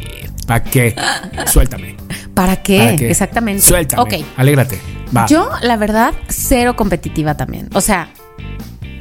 ¿Para 0.46 0.62
qué? 0.64 0.94
Suéltame. 1.46 1.96
¿Para 2.38 2.62
qué? 2.62 2.78
¿Para 2.78 2.96
qué? 2.96 3.10
Exactamente. 3.10 3.62
Suéltame. 3.62 4.02
Ok. 4.02 4.14
Alégrate. 4.36 4.78
Va. 5.16 5.26
Yo, 5.26 5.50
la 5.62 5.76
verdad, 5.76 6.12
cero 6.28 6.76
competitiva 6.76 7.36
también. 7.36 7.68
O 7.74 7.80
sea, 7.80 8.10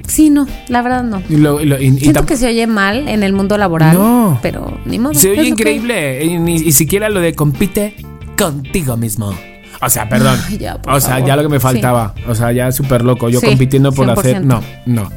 sí, 0.07 0.29
no, 0.29 0.47
la 0.69 0.81
verdad 0.81 1.03
no. 1.03 1.21
Y 1.29 1.35
lo- 1.37 1.61
y 1.61 1.65
lo- 1.65 1.79
y- 1.79 1.85
y 1.87 1.99
Siento 1.99 2.25
que 2.25 2.35
se 2.37 2.47
oye 2.47 2.65
mal 2.65 3.07
en 3.07 3.21
el 3.23 3.33
mundo 3.33 3.57
laboral. 3.57 3.95
No. 3.95 4.39
Pero 4.41 4.79
ni 4.85 4.97
modo. 4.97 5.13
Se 5.13 5.29
oye 5.31 5.41
que- 5.43 5.47
increíble. 5.49 6.25
Y 6.25 6.37
ni 6.39 6.71
siquiera 6.71 7.09
lo 7.09 7.19
de 7.19 7.33
compite 7.35 7.95
contigo 8.37 8.97
mismo. 8.97 9.33
O 9.81 9.89
sea, 9.89 10.09
perdón. 10.09 10.39
Ay, 10.47 10.57
ya, 10.57 10.81
por 10.81 10.93
o 10.93 10.99
sea, 10.99 11.11
favor. 11.11 11.27
ya 11.27 11.35
lo 11.35 11.41
que 11.43 11.49
me 11.49 11.57
Sí. 11.57 11.61
faltaba. 11.63 12.15
O 12.27 12.33
sea, 12.33 12.51
ya 12.51 12.71
súper 12.71 13.03
loco. 13.03 13.29
Yo 13.29 13.39
Sí, 13.39 13.45
compitiendo 13.45 13.91
por 13.91 14.05
100%. 14.07 14.19
hacer. 14.19 14.45
No, 14.45 14.63
no. 15.03 15.11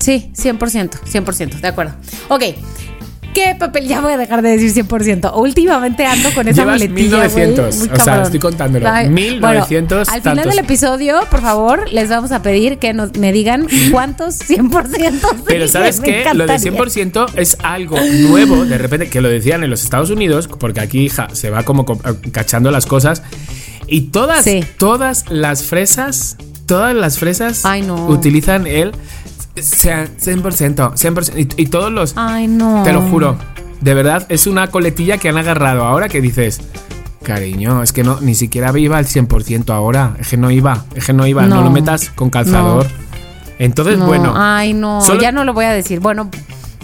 Sí, 0.00 0.30
100%, 0.34 0.98
100%, 1.04 1.60
de 1.60 1.68
acuerdo. 1.68 1.94
Ok. 2.28 2.42
¿Qué 3.34 3.54
papel? 3.56 3.86
Ya 3.86 4.00
voy 4.00 4.12
a 4.14 4.16
dejar 4.16 4.42
de 4.42 4.56
decir 4.56 4.84
100%. 4.84 5.32
Últimamente 5.36 6.04
ando 6.04 6.32
con 6.34 6.48
esa 6.48 6.62
Llevas 6.62 6.80
muletilla, 6.80 7.18
1900, 7.28 7.76
güey, 7.76 7.88
muy 7.90 7.98
o 7.98 8.02
sea, 8.04 8.22
estoy 8.22 8.40
contándolo. 8.40 8.88
Ay, 8.88 9.08
1900 9.10 9.40
Bueno, 9.98 10.12
al 10.12 10.22
final 10.22 10.36
tantos. 10.36 10.54
del 10.56 10.64
episodio, 10.64 11.20
por 11.30 11.40
favor, 11.42 11.92
les 11.92 12.08
vamos 12.08 12.32
a 12.32 12.42
pedir 12.42 12.78
que 12.78 12.92
nos, 12.94 13.16
me 13.16 13.30
digan 13.32 13.66
cuántos 13.92 14.38
100%. 14.40 15.42
Pero 15.46 15.68
¿sabes 15.68 16.00
qué? 16.04 16.24
Lo 16.34 16.46
de 16.46 16.54
encantaría. 16.54 16.72
100% 16.84 17.26
es 17.36 17.58
algo 17.62 17.96
nuevo, 18.00 18.64
de 18.64 18.78
repente, 18.78 19.08
que 19.08 19.20
lo 19.20 19.28
decían 19.28 19.62
en 19.62 19.70
los 19.70 19.84
Estados 19.84 20.10
Unidos, 20.10 20.48
porque 20.48 20.80
aquí, 20.80 21.00
hija, 21.04 21.28
se 21.32 21.50
va 21.50 21.62
como 21.62 21.84
co- 21.84 22.00
cachando 22.32 22.70
las 22.72 22.86
cosas. 22.86 23.22
Y 23.86 24.02
todas, 24.10 24.42
Sí. 24.44 24.64
todas 24.78 25.26
las 25.30 25.62
fresas, 25.62 26.36
todas 26.66 26.94
las 26.94 27.18
fresas 27.18 27.64
Ay, 27.64 27.82
no. 27.82 28.06
utilizan 28.08 28.66
el 28.66 28.92
100%, 29.56 30.92
100%. 30.94 31.32
Y, 31.56 31.62
y 31.62 31.66
todos 31.66 31.90
los... 31.92 32.14
Ay, 32.16 32.46
no. 32.46 32.82
Te 32.84 32.92
lo 32.92 33.02
juro. 33.02 33.36
De 33.80 33.94
verdad, 33.94 34.26
es 34.28 34.46
una 34.46 34.68
coletilla 34.68 35.18
que 35.18 35.28
han 35.28 35.36
agarrado 35.38 35.84
ahora 35.84 36.08
que 36.08 36.20
dices... 36.20 36.60
Cariño, 37.22 37.82
es 37.82 37.92
que 37.92 38.04
no, 38.04 38.20
ni 38.22 38.34
siquiera 38.34 38.72
iba 38.78 38.96
al 38.96 39.04
100% 39.06 39.68
ahora. 39.74 40.16
Es 40.18 40.28
que 40.28 40.36
no 40.38 40.50
iba, 40.50 40.84
es 40.94 41.04
que 41.04 41.12
no 41.12 41.26
iba. 41.26 41.42
No, 41.42 41.56
No. 41.56 41.62
lo 41.64 41.70
metas 41.70 42.08
con 42.10 42.30
calzador. 42.30 42.86
Entonces, 43.58 43.98
No, 43.98 44.06
bueno. 44.06 44.32
Ay, 44.34 44.72
no. 44.72 45.02
solo- 45.02 45.20
Ya 45.20 45.30
no 45.32 45.44
lo 45.44 45.52
voy 45.52 45.66
a 45.66 45.72
decir. 45.72 46.00
Bueno, 46.00 46.30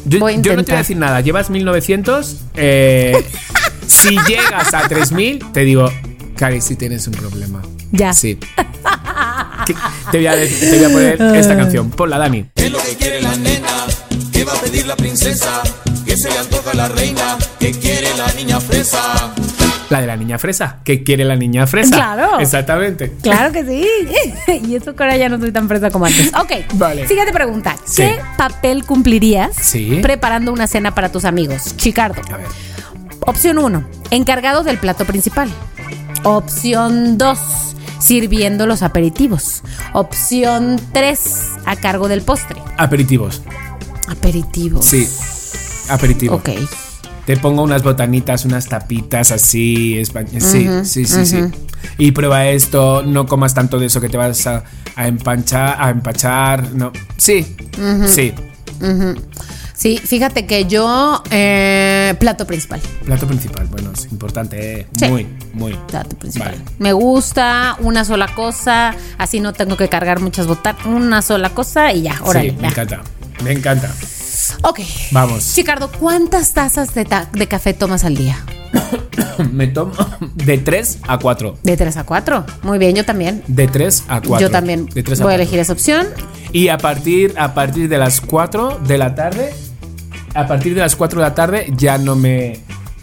Yo, 0.05 0.18
Voy 0.18 0.35
a 0.35 0.40
yo 0.40 0.55
no 0.55 0.62
te 0.64 0.72
voy 0.72 0.74
a 0.74 0.79
decir 0.83 0.98
nada. 0.98 1.20
Llevas 1.22 1.48
1900. 1.48 2.42
eh, 2.57 3.24
si 3.87 4.18
llegas 4.29 4.74
a 4.74 4.87
3000, 4.87 5.50
te 5.53 5.61
digo, 5.61 5.90
Cari, 6.37 6.61
si 6.61 6.77
tienes 6.77 7.07
un 7.07 7.14
problema. 7.14 7.62
ya. 7.92 8.12
Sí. 8.12 8.38
Te 9.66 10.18
voy, 10.18 10.27
a, 10.27 10.33
te 10.35 10.77
voy 10.79 10.85
a 10.85 10.88
poner 10.88 11.37
esta 11.37 11.57
canción. 11.57 11.90
Ponla, 11.90 12.18
Dani. 12.18 12.46
¿Qué 12.55 12.66
es 12.66 12.72
lo 12.72 12.79
que 12.79 12.94
quiere 12.96 13.22
la 13.22 13.35
nena? 13.37 13.68
¿Qué 14.33 14.44
va 14.44 14.53
a 14.53 14.61
pedir 14.61 14.87
la 14.87 14.96
princesa? 14.96 15.62
¿Qué 16.05 16.16
se 16.16 16.29
le 16.31 16.38
antoja 16.38 16.70
a 16.72 16.74
la 16.74 16.88
reina? 16.88 17.37
¿Qué 17.59 17.72
quiere 17.72 18.09
la 18.16 18.31
niña 18.35 18.61
fresa? 18.61 19.00
La 19.90 20.00
de 20.00 20.07
la 20.07 20.16
niña 20.16 20.38
fresa. 20.38 20.79
¿Qué 20.85 21.03
quiere 21.05 21.24
la 21.24 21.37
niña 21.37 21.66
fresa? 21.66 21.94
Claro. 21.96 22.40
Exactamente. 22.40 23.12
Claro 23.22 23.53
que 23.53 23.64
sí. 23.64 23.87
y 24.68 24.74
eso 24.77 24.94
que 24.94 25.03
ahora 25.03 25.16
ya 25.16 25.29
no 25.29 25.38
soy 25.38 25.53
tan 25.53 25.68
fresa 25.68 25.90
como 25.90 26.07
antes. 26.07 26.29
Ok. 26.35 26.53
Vale. 26.74 27.07
Siguiente 27.07 27.33
pregunta. 27.33 27.77
Sí. 27.87 28.03
¿Qué 28.03 28.20
papel 28.37 28.85
cumplirías 28.85 29.55
Sí. 29.57 29.98
preparando 30.03 30.53
una 30.53 30.66
cena 30.66 30.94
para 30.94 31.11
tus 31.11 31.24
amigos? 31.24 31.77
Chicardo. 31.77 32.20
A 32.33 32.37
ver. 32.38 32.46
Opción 33.20 33.59
1. 33.59 33.85
Encargado 34.11 34.62
del 34.62 34.79
plato 34.79 35.05
principal. 35.05 35.48
Opción 36.22 37.16
2. 37.18 37.38
Sirviendo 38.00 38.66
los 38.66 38.83
aperitivos. 38.83 39.62
Opción 39.92 40.80
3. 40.92 41.18
A 41.66 41.76
cargo 41.76 42.09
del 42.09 42.22
postre. 42.22 42.61
Aperitivos. 42.76 43.42
Aperitivos. 44.09 44.85
Sí. 44.85 45.09
Aperitivo. 45.88 46.37
Ok. 46.37 46.50
Te 47.26 47.37
pongo 47.38 47.62
unas 47.62 47.83
botanitas, 47.83 48.44
unas 48.44 48.66
tapitas 48.68 49.30
así. 49.33 49.94
espa- 49.96 50.26
Sí, 50.28 50.68
sí, 50.85 51.04
sí, 51.07 51.24
sí. 51.26 51.38
Y 51.98 52.12
prueba 52.12 52.46
esto. 52.48 53.02
No 53.02 53.26
comas 53.26 53.54
tanto 53.54 53.78
de 53.78 53.87
eso 53.87 54.00
que 54.00 54.09
te 54.11 54.16
vas 54.18 54.46
a, 54.46 54.64
a 54.96 55.07
empanchar, 55.09 55.76
a 55.80 55.88
empachar. 55.90 56.72
No. 56.74 56.92
Sí. 57.16 57.57
Sí. 58.07 58.35
Sí, 59.77 59.99
fíjate 59.99 60.47
que 60.47 60.67
yo. 60.67 61.23
eh, 61.31 62.15
plato 62.21 62.47
principal. 62.47 62.81
Plato 63.05 63.27
principal. 63.27 63.67
Bueno, 63.67 63.91
es 63.93 64.07
importante. 64.13 64.81
eh. 64.81 64.87
Sí. 64.99 65.09
Muy, 65.09 65.27
muy. 65.53 65.73
Plato 65.89 66.17
principal. 66.17 66.53
Vale. 66.53 66.61
Me 66.79 66.93
gusta 66.93 67.77
una 67.81 68.05
sola 68.05 68.29
cosa, 68.35 68.95
así 69.19 69.41
no 69.41 69.53
tengo 69.53 69.77
que 69.77 69.89
cargar 69.89 70.21
muchas 70.21 70.47
botanas, 70.47 70.87
una 70.87 71.23
sola 71.23 71.51
cosa 71.51 71.93
y 71.93 72.03
ya, 72.03 72.21
órale. 72.23 72.51
sí, 72.51 72.57
me 72.57 72.63
ya. 72.63 72.69
encanta. 72.69 73.01
Me 73.43 73.53
encanta. 73.53 73.91
Ok. 74.62 74.80
Vamos. 75.12 75.54
Chicardo, 75.54 75.90
¿cuántas 75.90 76.52
tazas 76.52 76.94
de, 76.94 77.04
ta- 77.04 77.28
de 77.33 77.46
café 77.46 77.74
tomas 77.74 78.04
al 78.04 78.16
día? 78.16 78.44
Me 79.52 79.66
tomo 79.66 79.92
de 80.35 80.59
3 80.59 80.98
a 81.07 81.18
4. 81.18 81.59
De 81.62 81.76
3 81.76 81.96
a 81.96 82.04
4. 82.04 82.44
Muy 82.62 82.78
bien, 82.78 82.94
yo 82.96 83.04
también. 83.04 83.42
De 83.46 83.66
3 83.68 84.04
a 84.09 84.20
4. 84.20 84.40
Yo 84.46 84.50
también 84.50 84.87
De 84.87 85.02
3 85.02 85.20
a 85.20 85.24
voy 85.24 85.33
a 85.35 85.37
4. 85.37 85.42
elegir 85.42 85.59
esa 85.61 85.72
opción. 85.72 86.07
Y 86.52 86.68
a 86.68 86.78
partir, 86.78 87.35
a 87.37 87.54
partir 87.54 87.88
de 87.88 87.98
las 87.98 88.20
4 88.20 88.80
de 88.87 88.98
la 88.98 89.14
tarde, 89.14 89.52
a 90.35 90.46
partir 90.46 90.74
de 90.74 90.80
las 90.80 90.96
4 90.96 91.20
de 91.20 91.26
la 91.28 91.35
tarde 91.35 91.72
ya 91.76 91.98
no 91.98 92.14
me, 92.16 92.61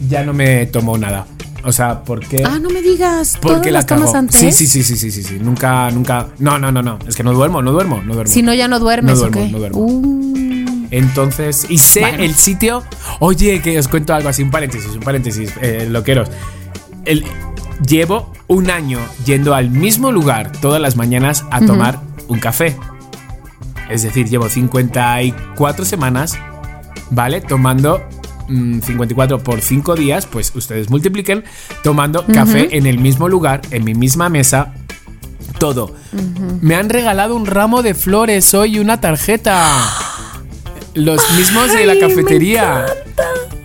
ya 0.08 0.22
no 0.24 0.32
me 0.32 0.66
tomo 0.66 0.96
nada. 0.98 1.26
O 1.64 1.70
sea, 1.70 2.02
porque... 2.02 2.42
Ah, 2.44 2.58
no 2.60 2.70
me 2.70 2.82
digas. 2.82 3.34
porque 3.40 3.54
¿Todas 3.58 3.66
la 3.66 3.70
las 3.72 3.86
tomas 3.86 4.14
antes? 4.14 4.40
Sí, 4.40 4.50
sí, 4.50 4.66
sí, 4.66 4.82
sí, 4.82 4.96
sí, 4.96 5.12
sí, 5.12 5.22
sí. 5.22 5.38
Nunca, 5.40 5.88
nunca... 5.92 6.26
No, 6.40 6.58
no, 6.58 6.72
no, 6.72 6.82
no. 6.82 6.98
Es 7.06 7.14
que 7.14 7.22
no 7.22 7.32
duermo, 7.32 7.62
no 7.62 7.70
duermo, 7.70 8.02
no 8.04 8.14
duermo. 8.14 8.32
Si 8.32 8.42
no, 8.42 8.52
ya 8.52 8.66
no 8.66 8.80
duermes, 8.80 9.14
No 9.20 9.26
¿o 9.26 9.30
duermo, 9.30 9.48
no 9.52 9.58
duermo. 9.58 9.78
Uh, 9.78 10.51
Entonces, 10.92 11.66
y 11.68 11.78
sé 11.78 12.00
Bueno. 12.00 12.22
el 12.22 12.34
sitio. 12.34 12.84
Oye, 13.18 13.60
que 13.62 13.78
os 13.78 13.88
cuento 13.88 14.14
algo 14.14 14.28
así, 14.28 14.42
un 14.42 14.50
paréntesis, 14.50 14.90
un 14.92 15.00
paréntesis, 15.00 15.52
eh, 15.60 15.88
loqueros. 15.90 16.28
El, 17.06 17.24
llevo 17.84 18.32
un 18.46 18.70
año 18.70 19.00
yendo 19.24 19.54
al 19.54 19.70
mismo 19.70 20.12
lugar 20.12 20.52
todas 20.52 20.80
las 20.80 20.94
mañanas 20.96 21.44
a 21.50 21.60
tomar 21.60 22.00
un 22.28 22.38
café. 22.38 22.76
Es 23.88 24.02
decir, 24.02 24.28
llevo 24.28 24.48
54 24.50 25.84
semanas, 25.86 26.38
¿vale? 27.10 27.40
Tomando 27.40 28.02
mm, 28.48 28.80
54 28.80 29.42
por 29.42 29.62
5 29.62 29.94
días, 29.94 30.26
pues 30.26 30.52
ustedes 30.54 30.90
multipliquen, 30.90 31.44
tomando 31.82 32.26
café 32.26 32.76
en 32.76 32.86
el 32.86 32.98
mismo 32.98 33.28
lugar, 33.28 33.62
en 33.70 33.84
mi 33.84 33.94
misma 33.94 34.28
mesa, 34.28 34.74
todo. 35.58 35.94
Me 36.60 36.74
han 36.74 36.90
regalado 36.90 37.34
un 37.34 37.46
ramo 37.46 37.82
de 37.82 37.94
flores 37.94 38.52
hoy 38.52 38.76
y 38.76 38.78
una 38.78 39.00
tarjeta. 39.00 40.01
Los 40.94 41.20
mismos 41.36 41.72
de 41.72 41.86
la 41.86 41.92
Ay, 41.92 42.00
me 42.00 42.08
cafetería. 42.08 42.86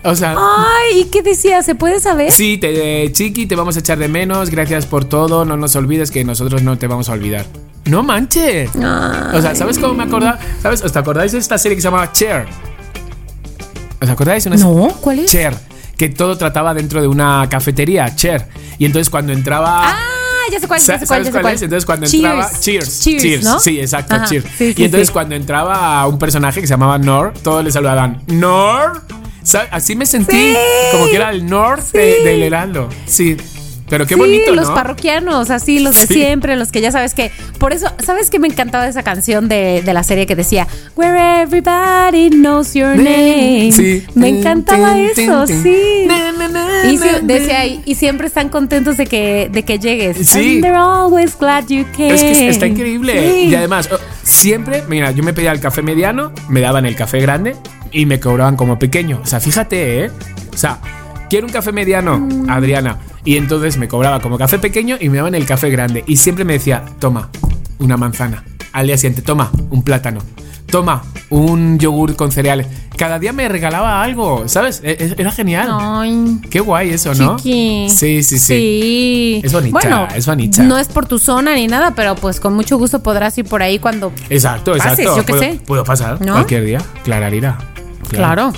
O 0.04 0.14
sea, 0.14 0.34
Ay, 0.38 1.00
¿y 1.00 1.04
qué 1.06 1.22
decía? 1.22 1.62
¿Se 1.62 1.74
puede 1.74 2.00
saber? 2.00 2.30
sí, 2.32 2.56
te, 2.58 3.10
Chiqui, 3.12 3.46
te 3.46 3.54
vamos 3.56 3.76
a 3.76 3.80
echar 3.80 3.98
de 3.98 4.08
menos. 4.08 4.50
Gracias 4.50 4.86
por 4.86 5.04
todo. 5.04 5.44
No 5.44 5.56
nos 5.56 5.76
olvides 5.76 6.10
que 6.10 6.24
nosotros 6.24 6.62
no 6.62 6.78
te 6.78 6.86
vamos 6.86 7.08
a 7.08 7.12
olvidar. 7.12 7.44
No 7.84 8.02
manches. 8.02 8.70
O 8.74 9.40
sea, 9.42 9.54
¿sabes 9.54 9.78
cómo 9.78 9.94
me 9.94 10.04
acordaba? 10.04 10.38
¿Sabes? 10.62 10.82
¿Os 10.82 10.94
acordáis 10.96 11.32
de 11.32 11.38
esta 11.38 11.58
serie 11.58 11.76
que 11.76 11.82
se 11.82 11.88
llamaba 11.88 12.12
Cher? 12.12 12.46
¿Os 14.00 14.08
acordáis? 14.08 14.46
Una 14.46 14.56
No, 14.56 14.88
¿cuál 15.00 15.20
es? 15.20 15.30
Cher. 15.30 15.54
Que 15.96 16.08
todo 16.08 16.38
trataba 16.38 16.74
dentro 16.74 17.00
de 17.02 17.08
una 17.08 17.48
cafetería, 17.50 18.14
Cher. 18.14 18.46
Y 18.78 18.84
entonces 18.84 19.10
cuando 19.10 19.32
entraba. 19.32 19.80
Ah, 19.84 19.98
ya 20.50 20.60
sé 20.60 20.66
cuál, 20.68 20.80
ya 20.80 20.84
sé 20.98 21.06
cuál, 21.06 21.06
¿Sabes 21.06 21.26
ya 21.28 21.32
sé 21.32 21.40
cuál, 21.40 21.54
es? 21.54 21.62
Entonces 21.62 21.86
cuando 21.86 22.06
Cheers. 22.06 22.24
entraba 22.24 22.50
Cheers, 22.60 23.00
Cheers, 23.00 23.44
¿no? 23.44 23.60
sí, 23.60 23.80
exacto, 23.80 24.14
Ajá, 24.14 24.24
Cheers. 24.26 24.44
sí, 24.56 24.72
sí, 24.74 24.82
y 24.82 24.84
entonces 24.84 25.08
sí. 25.08 25.12
cuando 25.12 25.34
entraba 25.34 26.06
un 26.06 26.18
personaje 26.18 26.60
que 26.60 26.66
se 26.66 26.72
llamaba 26.74 26.98
Nor, 26.98 27.32
todos 27.42 27.64
le 27.64 27.70
saludaban 27.72 28.22
Nor. 28.26 29.02
Así 29.70 29.96
me 29.96 30.04
sentí 30.04 30.54
como 30.92 31.06
que 31.06 31.16
era 31.16 31.30
el 31.30 31.46
Nor 31.46 31.82
de- 31.82 32.16
Sí. 32.18 32.24
del 32.24 32.42
Heraldo. 32.42 32.88
Sí. 33.06 33.36
Pero 33.90 34.06
qué 34.06 34.16
sí, 34.16 34.20
bonito, 34.20 34.54
los 34.54 34.68
¿no? 34.68 34.74
parroquianos, 34.74 35.48
así, 35.48 35.78
los 35.78 35.94
de 35.98 36.06
Sí. 36.06 36.12
siempre, 36.12 36.56
los 36.56 36.70
que 36.70 36.82
ya 36.82 36.92
sabes 36.92 37.14
que. 37.14 37.32
Por 37.58 37.72
eso, 37.72 37.86
¿sabes 38.04 38.28
qué 38.28 38.38
me 38.38 38.46
encantaba 38.46 38.86
esa 38.86 39.02
canción 39.02 39.48
de, 39.48 39.80
de 39.82 39.94
la 39.94 40.02
serie 40.02 40.26
que 40.26 40.36
decía 40.36 40.66
Where 40.94 41.40
everybody 41.40 42.28
knows 42.28 42.74
your 42.74 42.94
name? 42.96 43.72
Sí. 43.72 44.04
Me 44.14 44.28
encantaba 44.28 44.92
Tin, 44.92 45.06
eso, 45.30 45.44
tin, 45.46 45.62
tin. 45.62 45.62
sí. 45.62 46.06
Y 46.86 46.98
decía 47.26 47.60
ahí, 47.60 47.82
siempre 47.94 48.26
están 48.26 48.48
contentos 48.48 48.96
de 48.96 49.06
que, 49.06 49.48
de 49.50 49.64
que 49.64 49.78
llegues. 49.78 50.16
Sí. 50.28 50.54
And 50.56 50.62
they're 50.62 50.76
always 50.76 51.36
glad 51.38 51.66
you 51.68 51.84
came. 51.96 52.14
Es 52.14 52.22
que 52.22 52.48
está 52.48 52.66
increíble. 52.66 53.32
Sí. 53.32 53.48
Y 53.48 53.54
además, 53.54 53.88
oh, 53.92 53.98
siempre, 54.22 54.82
mira, 54.88 55.10
yo 55.10 55.22
me 55.22 55.32
pedía 55.32 55.52
el 55.52 55.60
café 55.60 55.82
mediano, 55.82 56.32
me 56.48 56.60
daban 56.60 56.86
el 56.86 56.94
café 56.96 57.20
grande 57.20 57.56
y 57.90 58.06
me 58.06 58.20
cobraban 58.20 58.56
como 58.56 58.78
pequeño. 58.78 59.20
O 59.22 59.26
sea, 59.26 59.40
fíjate, 59.40 60.04
¿eh? 60.04 60.10
O 60.52 60.56
sea, 60.56 60.78
quiero 61.30 61.46
un 61.46 61.52
café 61.52 61.72
mediano, 61.72 62.18
Mm. 62.18 62.50
Adriana. 62.50 62.98
Y 63.24 63.36
entonces 63.36 63.76
me 63.76 63.88
cobraba 63.88 64.20
como 64.20 64.38
café 64.38 64.58
pequeño 64.58 64.96
y 65.00 65.08
me 65.08 65.18
daban 65.18 65.34
el 65.34 65.44
café 65.44 65.70
grande. 65.70 66.04
Y 66.06 66.16
siempre 66.16 66.44
me 66.44 66.54
decía, 66.54 66.84
toma, 66.98 67.28
una 67.78 67.96
manzana. 67.96 68.44
Al 68.72 68.86
día 68.86 68.96
siguiente, 68.96 69.22
toma, 69.22 69.50
un 69.70 69.82
plátano. 69.82 70.20
Toma, 70.70 71.02
un 71.30 71.78
yogur 71.78 72.14
con 72.14 72.30
cereales. 72.30 72.66
Cada 72.96 73.18
día 73.18 73.32
me 73.32 73.48
regalaba 73.48 74.02
algo, 74.02 74.48
¿sabes? 74.48 74.80
E- 74.84 74.96
e- 74.98 75.14
Era 75.16 75.30
genial. 75.30 75.68
Ay. 75.70 76.38
Qué 76.50 76.60
guay 76.60 76.90
eso, 76.90 77.14
¿no? 77.14 77.36
Chiqui. 77.36 77.88
Sí, 77.90 78.22
sí, 78.22 78.38
sí. 78.38 78.38
Sí. 78.38 79.40
Es 79.44 79.52
bonita, 79.52 79.72
Bueno, 79.80 80.08
es 80.14 80.26
bonita. 80.26 80.62
No 80.64 80.78
es 80.78 80.88
por 80.88 81.06
tu 81.06 81.18
zona 81.18 81.54
ni 81.54 81.68
nada, 81.68 81.92
pero 81.94 82.16
pues 82.16 82.38
con 82.40 82.54
mucho 82.54 82.76
gusto 82.76 83.02
podrás 83.02 83.38
ir 83.38 83.44
por 83.46 83.62
ahí 83.62 83.78
cuando. 83.78 84.12
Exacto, 84.28 84.72
Pases, 84.76 84.98
exacto. 85.00 85.16
yo 85.16 85.24
qué 85.24 85.38
sé. 85.38 85.60
puedo 85.64 85.84
pasar 85.84 86.20
¿No? 86.20 86.32
cualquier 86.34 86.64
día. 86.64 86.82
Clararira. 87.04 87.56
Claro. 88.10 88.52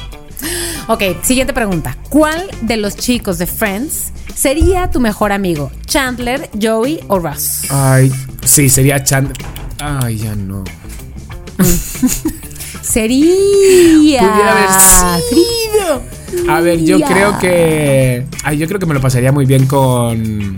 Ok, 0.88 1.02
siguiente 1.22 1.52
pregunta. 1.52 1.96
¿Cuál 2.08 2.46
de 2.62 2.76
los 2.78 2.96
chicos 2.96 3.38
de 3.38 3.46
Friends 3.46 4.10
sería 4.34 4.90
tu 4.90 4.98
mejor 5.00 5.32
amigo? 5.32 5.70
¿Chandler, 5.86 6.48
Joey 6.60 7.00
o 7.08 7.18
Ross? 7.18 7.64
Ay, 7.70 8.10
sí, 8.42 8.68
sería 8.70 9.04
Chandler. 9.04 9.36
Ay, 9.78 10.16
ya 10.16 10.34
no. 10.34 10.64
Sería. 12.82 14.20
Pudiera 14.20 14.52
haber 14.52 15.22
sido. 15.28 16.02
A 16.48 16.60
ver, 16.60 16.82
yo 16.84 17.00
creo 17.00 17.38
que. 17.38 18.26
Ay, 18.44 18.58
yo 18.58 18.66
creo 18.66 18.78
que 18.78 18.86
me 18.86 18.94
lo 18.94 19.00
pasaría 19.00 19.32
muy 19.32 19.46
bien 19.46 19.66
con. 19.66 20.56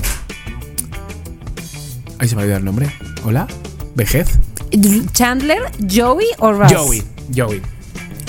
Ahí 2.19 2.29
se 2.29 2.37
me 2.37 2.43
ha 2.43 2.45
olvidado 2.45 2.59
el 2.59 2.65
nombre. 2.65 2.95
¿Hola? 3.25 3.47
¿Vejez? 3.95 4.39
¿Chandler, 5.13 5.71
Joey 5.91 6.27
o 6.39 6.53
Ross? 6.53 6.73
Joey. 6.73 7.03
Joey. 7.35 7.61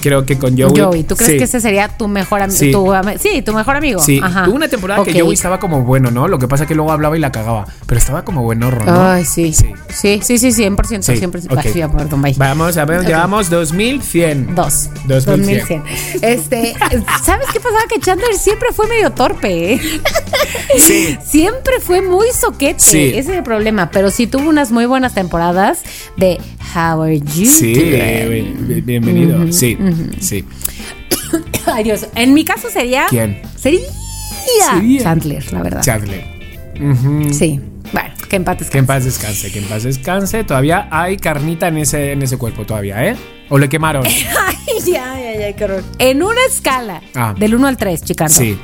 Creo 0.03 0.25
que 0.25 0.37
con 0.37 0.57
Joey. 0.57 0.73
Joey, 0.77 1.03
¿tú 1.03 1.15
crees 1.15 1.31
sí. 1.31 1.37
que 1.37 1.43
ese 1.45 1.61
sería 1.61 1.87
tu 1.87 2.07
mejor 2.07 2.41
amigo? 2.41 2.57
Sí. 2.59 2.71
Tu, 2.71 2.85
ami- 2.91 3.17
sí, 3.17 3.41
tu 3.41 3.53
mejor 3.53 3.77
amigo. 3.77 4.01
Sí, 4.01 4.19
Ajá. 4.21 4.47
hubo 4.49 4.55
una 4.55 4.67
temporada 4.67 5.03
que 5.03 5.19
Joey 5.19 5.33
estaba 5.33 5.59
como 5.59 5.81
bueno, 5.83 6.11
¿no? 6.11 6.27
Lo 6.27 6.37
que 6.39 6.47
pasa 6.47 6.63
es 6.65 6.67
que 6.67 6.75
luego 6.75 6.91
hablaba 6.91 7.15
y 7.17 7.19
la 7.21 7.31
cagaba. 7.31 7.65
Pero 7.85 7.97
estaba 7.99 8.25
como 8.25 8.43
buenorro, 8.43 8.85
¿no? 8.85 9.01
Ay, 9.09 9.23
sí. 9.25 9.53
Sí. 9.53 9.73
Sí, 9.89 10.19
sí, 10.21 10.37
sí, 10.37 10.51
100%. 10.63 11.01
Sí, 11.03 11.13
100%. 11.13 11.51
ok. 11.51 11.59
Ay, 11.65 11.83
perdón, 11.97 12.21
bye. 12.21 12.33
Vamos 12.37 12.75
a 12.77 12.85
ver, 12.85 12.99
Ok. 12.99 13.07
llevamos 13.07 13.49
2100. 13.49 14.55
Dos. 14.55 14.89
2100. 15.07 15.83
Este, 16.21 16.73
¿sabes 17.23 17.47
qué 17.53 17.59
pasaba? 17.59 17.81
Que 17.89 17.99
Chandler 17.99 18.33
siempre 18.35 18.69
fue 18.73 18.87
medio 18.87 19.11
torpe. 19.11 19.73
¿eh? 19.75 19.81
Sí. 20.77 21.17
Siempre 21.23 21.73
fue 21.81 22.01
muy 22.01 22.27
soquete. 22.37 22.79
Sí. 22.79 22.97
Ese 23.09 23.19
es 23.19 23.29
el 23.29 23.43
problema. 23.43 23.89
Pero 23.91 24.09
sí 24.11 24.27
tuvo 24.27 24.49
unas 24.49 24.71
muy 24.71 24.85
buenas 24.85 25.13
temporadas 25.13 25.79
de 26.17 26.39
How 26.75 27.03
are 27.03 27.19
you 27.19 27.45
Sí, 27.45 27.73
doing? 27.75 28.67
bien- 28.67 28.85
bienvenido. 28.85 29.51
Sí, 29.51 29.77
sí. 30.19 30.43
Ay, 31.65 31.83
Dios. 31.83 32.07
En 32.15 32.33
mi 32.33 32.43
caso 32.45 32.69
sería. 32.69 33.05
¿Quién? 33.09 33.41
Sería. 33.57 33.79
Sería. 34.73 35.01
Chandler, 35.03 35.53
la 35.53 35.61
verdad. 35.63 35.81
Chandler. 35.81 36.23
Sí. 37.31 37.59
Bueno, 37.91 38.09
que 38.29 38.35
empates. 38.35 38.69
Que 38.69 38.79
en 38.79 38.85
paz 38.85 39.05
descanse, 39.05 39.51
que 39.51 39.59
en 39.59 39.65
paz 39.65 39.83
descanse. 39.83 40.43
Todavía 40.43 40.87
hay 40.91 41.17
carnita 41.17 41.67
en 41.67 41.77
ese, 41.77 42.11
en 42.11 42.21
ese 42.21 42.37
cuerpo 42.37 42.65
todavía, 42.65 43.05
¿eh? 43.07 43.15
¿O 43.49 43.57
le 43.57 43.69
quemaron? 43.69 44.03
Ay, 44.07 44.55
ya, 44.85 45.15
ya, 45.19 45.39
ya, 45.39 45.55
qué 45.55 45.63
horror. 45.65 45.83
En 45.99 46.23
una 46.23 46.43
escala 46.49 47.01
Ah. 47.15 47.35
del 47.37 47.53
1 47.55 47.67
al 47.67 47.77
3, 47.77 48.03
Chicardo. 48.03 48.33
Sí. 48.35 48.57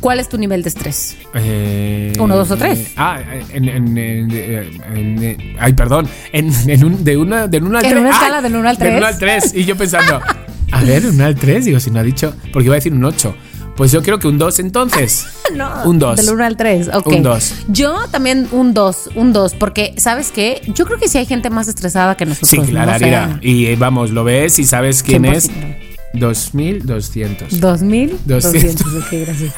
¿Cuál 0.00 0.20
es 0.20 0.28
tu 0.28 0.38
nivel 0.38 0.62
de 0.62 0.68
estrés? 0.68 1.16
Eh, 1.34 2.12
Uno, 2.18 2.36
dos 2.36 2.50
o 2.50 2.56
tres. 2.56 2.92
Ah, 2.96 3.18
en. 3.52 3.68
en- 3.68 3.98
en- 3.98 4.30
en- 4.30 5.22
en- 5.24 5.56
ay, 5.58 5.72
perdón. 5.72 6.08
En, 6.32 6.52
en 6.70 6.84
un, 6.84 7.04
de, 7.04 7.16
una, 7.16 7.46
del 7.48 7.64
1 7.64 7.78
al 7.78 7.84
En 7.84 7.90
3. 7.90 8.00
una 8.02 8.10
escala 8.10 8.40
del 8.42 8.54
uno 8.56 8.68
al 8.68 8.76
Del 8.76 8.88
tres. 8.88 8.96
1 8.98 9.06
al 9.06 9.18
3. 9.18 9.54
Y 9.54 9.64
yo 9.64 9.76
pensando, 9.76 10.20
a 10.72 10.80
ver, 10.84 11.04
1 11.06 11.24
al 11.24 11.34
3. 11.34 11.64
Digo, 11.64 11.80
si 11.80 11.90
no 11.90 11.98
ha 12.00 12.02
dicho. 12.04 12.34
Porque 12.52 12.66
iba 12.66 12.74
a 12.74 12.76
decir 12.76 12.92
un 12.92 13.04
8. 13.04 13.34
Pues 13.76 13.92
yo 13.92 14.02
creo 14.02 14.18
que 14.18 14.26
un 14.26 14.38
2 14.38 14.58
entonces. 14.60 15.26
No, 15.54 15.70
Un 15.86 15.98
2. 15.98 16.16
Del 16.18 16.34
1 16.34 16.44
al 16.44 16.56
3, 16.58 16.90
ok. 16.92 17.06
Un 17.06 17.22
dos. 17.22 17.54
Yo 17.68 17.96
también 18.10 18.46
un 18.52 18.74
2, 18.74 19.10
un 19.14 19.32
2, 19.32 19.54
porque, 19.54 19.94
¿sabes 19.96 20.30
qué? 20.30 20.60
Yo 20.74 20.84
creo 20.84 20.98
que 20.98 21.08
sí 21.08 21.16
hay 21.16 21.24
gente 21.24 21.48
más 21.48 21.68
estresada 21.68 22.16
que 22.18 22.26
nosotros. 22.26 22.50
Sí, 22.50 22.70
claro, 22.70 22.92
no 22.92 22.98
sé. 22.98 23.38
Y 23.48 23.64
eh, 23.66 23.76
vamos, 23.78 24.10
lo 24.10 24.24
ves 24.24 24.58
y 24.58 24.64
sabes 24.64 25.02
quién 25.02 25.24
es. 25.24 25.48
100%. 26.14 26.82
2200. 26.84 27.60
2200. 27.60 28.26
200. 28.26 28.86
Ok, 28.94 29.06
gracias. 29.12 29.54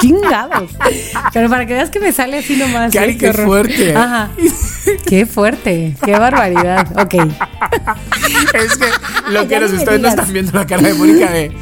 Chingados. 0.00 0.70
Pero 1.32 1.48
para 1.48 1.66
que 1.66 1.74
veas 1.74 1.90
que 1.90 2.00
me 2.00 2.12
sale 2.12 2.38
así 2.38 2.56
nomás. 2.56 2.92
Cari, 2.92 3.12
¿eh? 3.12 3.18
qué 3.18 3.32
fuerte. 3.32 3.94
Ajá. 3.96 4.30
Qué 5.06 5.24
fuerte. 5.26 5.96
Qué 6.04 6.12
barbaridad. 6.12 6.86
Ok. 7.00 7.14
Es 8.54 8.76
que 8.76 8.86
lo 9.30 9.48
que 9.48 9.54
no 9.56 9.60
nos 9.62 9.72
ustedes 9.72 9.86
no 10.00 10.08
digas. 10.08 10.14
están 10.14 10.32
viendo 10.32 10.52
la 10.52 10.66
cara 10.66 10.82
de 10.82 10.94
Mónica 10.94 11.30
de. 11.30 11.52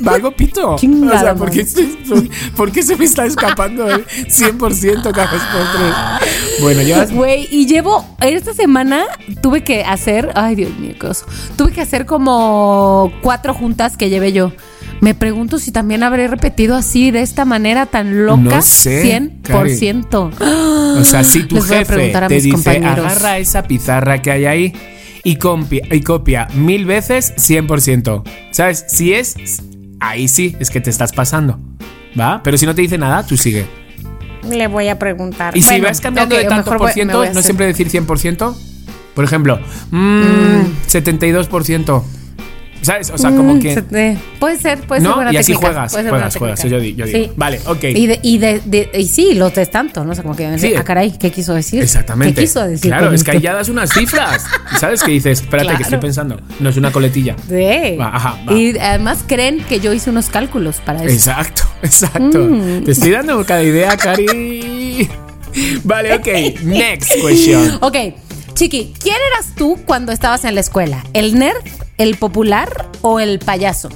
¿Valgo 0.00 0.30
pito? 0.32 0.76
Chingada 0.76 1.16
o 1.16 1.20
sea, 1.20 1.34
¿por 1.34 1.50
qué, 1.50 1.64
madre. 1.64 2.30
por 2.56 2.72
qué 2.72 2.82
se 2.82 2.96
me 2.96 3.04
está 3.04 3.26
escapando 3.26 3.88
el 3.88 4.06
100% 4.06 5.02
cada 5.12 5.32
vez 5.32 5.42
por 5.42 5.62
tres? 5.72 6.30
Bueno, 6.60 6.82
ya. 6.82 7.06
Güey, 7.06 7.48
y 7.50 7.66
llevo, 7.66 8.04
esta 8.20 8.54
semana 8.54 9.04
tuve 9.42 9.62
que 9.62 9.84
hacer, 9.84 10.30
ay 10.34 10.54
Dios 10.54 10.76
mío, 10.78 10.94
qué 11.00 11.06
oso. 11.06 11.26
Tuve 11.56 11.72
que 11.72 11.80
hacer 11.80 12.06
como 12.06 13.12
cuatro 13.22 13.54
juntas 13.54 13.96
que 13.96 14.10
llevé 14.10 14.32
yo. 14.32 14.52
Me 15.00 15.14
pregunto 15.14 15.58
si 15.58 15.70
también 15.70 16.02
habré 16.02 16.26
repetido 16.26 16.74
así, 16.74 17.10
de 17.10 17.22
esta 17.22 17.44
manera 17.44 17.86
tan 17.86 18.26
loca. 18.26 18.40
No 18.40 18.62
sé, 18.62 19.20
100%. 19.20 20.98
O 20.98 21.04
sea, 21.04 21.22
si 21.22 21.44
tu 21.44 21.54
Les 21.56 21.68
voy 21.68 21.76
a 21.76 21.78
jefe 21.78 22.16
a 22.16 22.26
te 22.26 22.34
dice, 22.34 22.50
compañeros. 22.50 23.06
agarra 23.06 23.38
esa 23.38 23.62
pizarra 23.62 24.20
que 24.20 24.32
hay 24.32 24.46
ahí 24.46 24.72
y 25.24 25.36
copia, 25.36 25.82
y 25.90 26.00
copia 26.00 26.48
mil 26.54 26.84
veces, 26.84 27.34
100%. 27.36 28.22
¿Sabes? 28.50 28.84
Si 28.88 29.12
es, 29.12 29.36
ahí 30.00 30.28
sí, 30.28 30.56
es 30.60 30.70
que 30.70 30.80
te 30.80 30.90
estás 30.90 31.12
pasando. 31.12 31.58
¿Va? 32.18 32.42
Pero 32.42 32.58
si 32.58 32.66
no 32.66 32.74
te 32.74 32.82
dice 32.82 32.98
nada, 32.98 33.26
tú 33.26 33.36
sigue. 33.36 33.66
Le 34.48 34.66
voy 34.66 34.88
a 34.88 34.98
preguntar. 34.98 35.56
Y 35.56 35.62
si 35.62 35.80
vas 35.80 36.00
cambiando 36.00 36.36
de 36.36 36.44
tanto 36.44 36.76
por 36.76 36.90
ciento, 36.90 37.18
voy 37.18 37.28
no 37.34 37.42
siempre 37.42 37.66
decir 37.66 37.90
100%. 37.90 38.56
Por 39.14 39.24
ejemplo, 39.24 39.58
mm, 39.90 40.86
72%. 40.86 42.04
¿Sabes? 42.82 43.10
O 43.10 43.18
sea, 43.18 43.30
como 43.30 43.54
Mm, 43.54 43.60
que. 43.60 44.16
puede 44.38 44.58
ser, 44.58 44.78
puede 44.80 45.00
ser 45.00 45.10
¿No? 45.10 45.16
buena 45.16 45.32
Y 45.32 45.36
así 45.36 45.52
técnica, 45.52 45.66
juegas, 45.72 45.92
ser 45.92 46.08
juegas, 46.08 46.36
juegas. 46.36 46.62
Yo 46.64 46.78
yo 46.78 46.80
digo. 47.06 47.32
Vale, 47.36 47.60
ok. 47.66 47.84
Y, 47.84 48.06
de, 48.06 48.20
y, 48.22 48.38
de, 48.38 48.60
de- 48.64 48.90
y 48.94 49.06
sí, 49.06 49.34
los 49.34 49.54
de 49.54 49.66
tanto, 49.66 50.04
¿no? 50.04 50.12
O 50.12 50.14
sea, 50.14 50.22
como 50.22 50.36
que, 50.36 50.58
Sí. 50.58 50.74
ah, 50.76 50.84
caray, 50.84 51.12
¿qué 51.18 51.30
quiso 51.30 51.54
decir? 51.54 51.82
Exactamente. 51.82 52.34
¿Qué 52.34 52.40
quiso 52.42 52.66
decir? 52.66 52.90
Claro, 52.90 53.12
es 53.12 53.24
que 53.24 53.32
ahí 53.32 53.40
ya 53.40 53.52
das 53.54 53.68
unas 53.68 53.90
cifras. 53.92 54.44
¿Sabes? 54.78 55.02
Que 55.02 55.10
dices, 55.12 55.40
espérate, 55.40 55.68
que 55.70 55.74
Claro. 55.76 55.82
estoy 55.84 55.98
pensando. 55.98 56.40
No 56.60 56.70
es 56.70 56.76
una 56.76 56.92
coletilla. 56.92 57.34
Sí. 57.48 57.96
Va, 58.00 58.14
ajá, 58.14 58.38
va. 58.48 58.52
Y 58.54 58.78
además 58.78 59.18
creen 59.26 59.64
que 59.68 59.80
yo 59.80 59.92
hice 59.92 60.10
unos 60.10 60.28
cálculos 60.28 60.76
para 60.84 61.02
eso. 61.04 61.12
Exacto, 61.12 61.62
exacto. 61.82 62.38
Mm. 62.38 62.84
Te 62.84 62.92
estoy 62.92 63.10
dando 63.10 63.44
cada 63.44 63.62
idea, 63.62 63.96
Cari. 63.96 65.08
Vale, 65.84 66.14
ok. 66.14 66.28
Next 66.62 67.10
question. 67.20 67.78
Ok, 67.80 67.96
Chiqui, 68.54 68.92
¿quién 69.00 69.16
eras 69.32 69.54
tú 69.56 69.78
cuando 69.84 70.12
estabas 70.12 70.44
en 70.44 70.54
la 70.54 70.60
escuela? 70.60 71.04
¿El 71.12 71.38
nerd, 71.38 71.56
el 71.98 72.16
popular 72.16 72.88
o 73.02 73.20
el 73.20 73.38
payaso? 73.38 73.88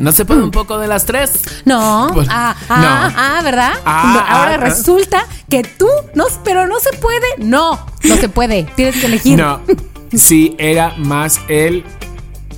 ¿No 0.00 0.12
se 0.12 0.24
puede 0.24 0.42
un 0.42 0.50
poco 0.50 0.78
de 0.78 0.86
las 0.88 1.04
tres? 1.04 1.32
No, 1.64 2.10
Pues, 2.12 2.28
ah, 2.30 2.54
ah, 2.68 3.10
no. 3.10 3.14
ah, 3.16 3.40
¿verdad? 3.42 3.72
Ah, 3.84 4.12
No, 4.14 4.20
ahora 4.36 4.54
ah, 4.54 4.56
resulta 4.56 5.24
que 5.48 5.62
tú, 5.62 5.86
no, 6.14 6.24
pero 6.44 6.66
no 6.66 6.78
se 6.80 6.96
puede. 6.98 7.26
No, 7.38 7.78
no 8.04 8.16
se 8.16 8.28
puede. 8.28 8.64
Tienes 8.76 8.96
que 8.96 9.06
elegir. 9.06 9.38
No. 9.38 9.60
Sí, 10.10 10.54
era 10.56 10.94
más 10.96 11.38
el. 11.48 11.84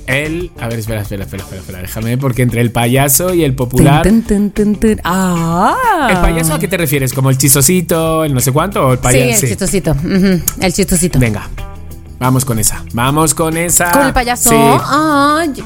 El. 0.07 0.51
A 0.61 0.69
ver, 0.69 0.79
espera, 0.79 1.01
espera, 1.01 1.23
espera, 1.25 1.43
espera, 1.43 1.59
espera. 1.59 1.81
Déjame, 1.81 2.17
porque 2.17 2.43
entre 2.43 2.61
el 2.61 2.71
payaso 2.71 3.33
y 3.33 3.43
el 3.43 3.55
popular. 3.55 4.03
Tun, 4.03 4.21
tun, 4.23 4.51
tun. 4.51 5.01
Ah. 5.03 6.07
¿El 6.09 6.17
payaso 6.19 6.53
a 6.53 6.59
qué 6.59 6.69
te 6.69 6.77
refieres? 6.77 7.11
¿Como 7.13 7.29
el 7.29 7.37
chistosito, 7.37 8.23
el 8.23 8.33
no 8.33 8.39
sé 8.39 8.53
cuánto? 8.53 8.87
¿O 8.87 8.91
el 8.93 8.99
Sí, 8.99 9.03
payaso? 9.03 9.43
el 9.45 9.49
chistosito. 9.51 9.91
Ujú, 9.91 10.39
El 10.61 10.73
chistosito. 10.73 11.19
Venga. 11.19 11.49
Vamos 12.21 12.45
con 12.45 12.59
esa. 12.59 12.83
Vamos 12.93 13.33
con 13.33 13.57
esa. 13.57 13.89
Con 13.91 14.05
el 14.05 14.13
payaso. 14.13 14.51
Sí. 14.51 14.55
Ah, 14.55 15.43
yo, 15.55 15.65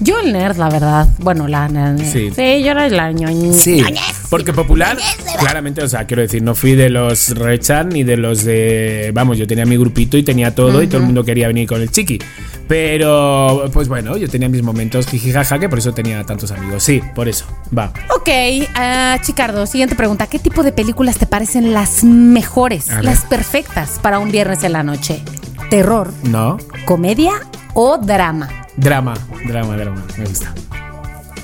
yo 0.00 0.18
el 0.20 0.32
nerd, 0.32 0.56
la 0.56 0.70
verdad. 0.70 1.06
Bueno, 1.18 1.46
la. 1.46 1.68
la- 1.68 1.98
Sí. 1.98 2.30
sí. 2.34 2.62
yo 2.64 2.70
era 2.70 2.88
la 2.88 3.12
ñoñ. 3.12 3.52
Sí, 3.52 3.84
porque 4.30 4.54
popular, 4.54 4.96
claramente, 5.38 5.82
o 5.82 5.88
sea, 5.88 6.06
quiero 6.06 6.22
decir, 6.22 6.42
no 6.42 6.54
fui 6.54 6.74
de 6.76 6.88
los 6.88 7.36
Rechan 7.36 7.90
ni 7.90 8.04
de 8.04 8.16
los 8.16 8.42
de. 8.44 9.10
Vamos, 9.12 9.36
yo 9.36 9.46
tenía 9.46 9.66
mi 9.66 9.76
grupito 9.76 10.16
y 10.16 10.22
tenía 10.22 10.54
todo 10.54 10.82
y 10.82 10.86
todo 10.86 10.96
el 10.98 11.04
mundo 11.04 11.24
quería 11.24 11.46
venir 11.48 11.68
con 11.68 11.82
el 11.82 11.90
chiqui. 11.90 12.18
Pero, 12.66 13.68
pues 13.72 13.88
bueno, 13.88 14.16
yo 14.16 14.28
tenía 14.28 14.48
mis 14.48 14.62
momentos 14.62 15.06
jijijaja, 15.08 15.58
que 15.58 15.68
por 15.68 15.78
eso 15.80 15.92
tenía 15.92 16.24
tantos 16.24 16.52
amigos. 16.52 16.82
Sí, 16.84 17.02
por 17.14 17.28
eso. 17.28 17.44
Va. 17.76 17.92
Ok, 18.16 18.28
ah, 18.76 19.18
Chicardo, 19.20 19.66
siguiente 19.66 19.94
pregunta. 19.94 20.26
¿Qué 20.26 20.38
tipo 20.38 20.62
de 20.62 20.72
películas 20.72 21.18
te 21.18 21.26
parecen 21.26 21.74
las 21.74 22.02
mejores, 22.04 22.86
las 23.02 23.22
perfectas 23.26 23.98
para 24.00 24.18
un 24.20 24.30
viernes 24.30 24.62
en 24.64 24.72
la 24.72 24.82
noche? 24.82 25.20
¿Terror, 25.68 26.12
¿No? 26.24 26.58
comedia 26.84 27.32
o 27.74 27.98
drama? 27.98 28.48
Drama, 28.76 29.14
drama, 29.46 29.76
drama. 29.76 30.04
Me 30.18 30.24
gusta. 30.26 30.54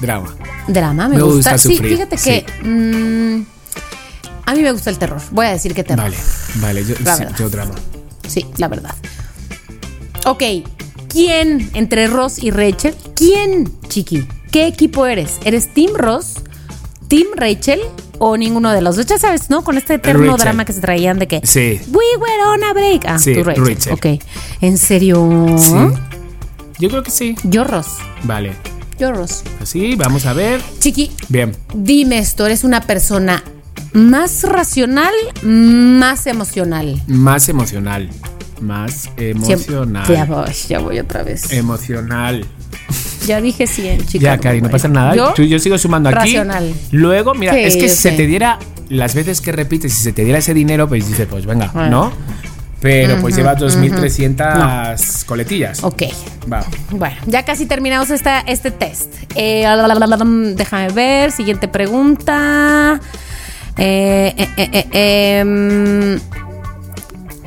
Drama. 0.01 0.35
Drama, 0.69 1.09
me, 1.09 1.17
Me 1.17 1.23
gusta. 1.23 1.53
gusta 1.53 1.59
sí, 1.59 1.77
sufrir, 1.77 1.93
fíjate 1.93 2.17
que 2.17 2.45
mm, 2.65 3.47
a 4.47 4.55
mí 4.55 4.63
me 4.63 4.73
gusta 4.73 4.91
el 4.91 4.99
terror. 4.99 5.21
Voy 5.31 5.47
a 5.47 5.51
decir 5.51 5.75
que 5.75 5.85
terror. 5.85 6.05
Vale, 6.05 6.17
vale, 6.57 6.85
yo, 6.85 6.95
La 7.05 7.15
sí, 7.17 7.23
verdad. 7.25 7.39
yo 7.39 7.51
drama. 7.51 7.75
Sí, 8.27 8.47
la 8.57 8.69
verdad. 8.69 8.95
Ok, 10.25 10.43
¿quién 11.09 11.71
entre 11.75 12.09
Ross 12.09 12.43
y 12.43 12.51
Rachel? 12.51 12.95
¿Quién, 13.15 13.71
Chiqui? 13.89 14.27
¿Qué 14.51 14.67
equipo 14.67 15.07
eres? 15.07 15.39
¿Eres 15.45 15.73
Team 15.73 15.93
Ross, 15.95 16.35
Team 17.09 17.27
Rachel 17.37 17.81
o 18.19 18.37
ninguno 18.37 18.73
de 18.73 18.81
los 18.81 18.97
dos? 18.97 19.07
Ya 19.07 19.19
sabes, 19.19 19.51
¿no? 19.51 19.63
Con 19.65 19.77
este 19.79 19.95
eterno 19.95 20.23
Rachel. 20.33 20.41
drama 20.41 20.65
que 20.65 20.73
se 20.73 20.81
traían 20.81 21.19
de 21.19 21.27
que 21.29 21.41
Sí. 21.45 21.81
We 21.89 22.05
were 22.19 22.43
on 22.49 22.65
a 22.65 22.73
break. 22.73 23.05
Ah, 23.07 23.19
Sí, 23.19 23.35
tú 23.35 23.45
Rachel. 23.45 23.67
Rachel. 23.67 23.93
Ok. 23.93 24.07
¿En 24.61 24.79
serio? 24.79 25.47
Sí. 25.59 25.73
Yo 26.79 26.89
creo 26.91 27.03
que 27.03 27.11
sí. 27.11 27.35
Yo 27.45 27.65
Ross. 27.65 27.87
Vale. 28.25 28.53
Yo 28.99 29.13
Ross. 29.13 29.43
Así, 29.61 29.95
vamos 29.97 30.25
a 30.27 30.33
ver. 30.33 30.61
Chiqui, 30.79 31.11
Bien. 31.29 31.55
dime 31.75 32.19
esto, 32.19 32.47
¿eres 32.47 32.65
una 32.65 32.81
persona 32.83 33.43
más 33.93 34.43
racional, 34.45 35.13
más 35.43 36.27
emocional? 36.27 37.03
Más 37.07 37.49
emocional. 37.49 38.09
Más 38.61 39.11
emocional. 39.19 40.07
Ya 40.09 40.25
voy, 40.25 40.53
ya 40.69 40.79
voy 40.79 40.99
otra 40.99 41.23
vez. 41.23 41.53
Emocional. 41.53 42.47
Ya 43.27 43.41
dije 43.41 43.67
100, 43.67 44.07
chicas. 44.07 44.21
Ya, 44.21 44.39
Cari, 44.39 44.61
no 44.61 44.71
pasa 44.71 44.89
nada. 44.89 45.15
¿Yo? 45.15 45.59
Sigo 45.59 45.79
sumando 45.79 46.09
aquí. 46.09 46.19
Racional. 46.19 46.73
Luego, 46.93 47.35
mira, 47.35 47.53
Sí, 47.53 47.61
es 47.61 47.77
que 47.77 47.89
si 47.89 47.97
se 47.97 48.13
te 48.13 48.27
diera 48.27 48.59
las 48.89 49.15
veces 49.15 49.41
que 49.41 49.53
repites, 49.53 49.93
si 49.93 50.03
se 50.03 50.13
te 50.13 50.25
diera 50.25 50.39
ese 50.39 50.55
dinero, 50.55 50.89
pues 50.89 51.09
dices, 51.09 51.27
pues 51.29 51.47
venga, 51.47 51.71
Bueno. 51.73 51.91
¿no? 51.91 52.13
Pero 52.81 53.21
pues 53.21 53.35
llevas 53.35 53.59
2.300 53.59 55.25
coletillas. 55.25 55.83
Ok. 55.83 56.03
Va. 56.53 56.65
Bueno, 56.91 57.17
ya 57.27 57.45
casi 57.45 57.67
terminamos 57.67 58.11
esta, 58.11 58.41
este 58.41 58.71
test. 58.71 59.13
Eh, 59.35 59.67
déjame 60.55 60.93
ver, 60.93 61.33
siguiente 61.33 61.69
pregunta. 61.69 63.01
Eh, 63.79 64.35
eh, 64.37 64.49
eh, 64.57 64.87
eh, 64.93 65.39
em, 65.41 66.21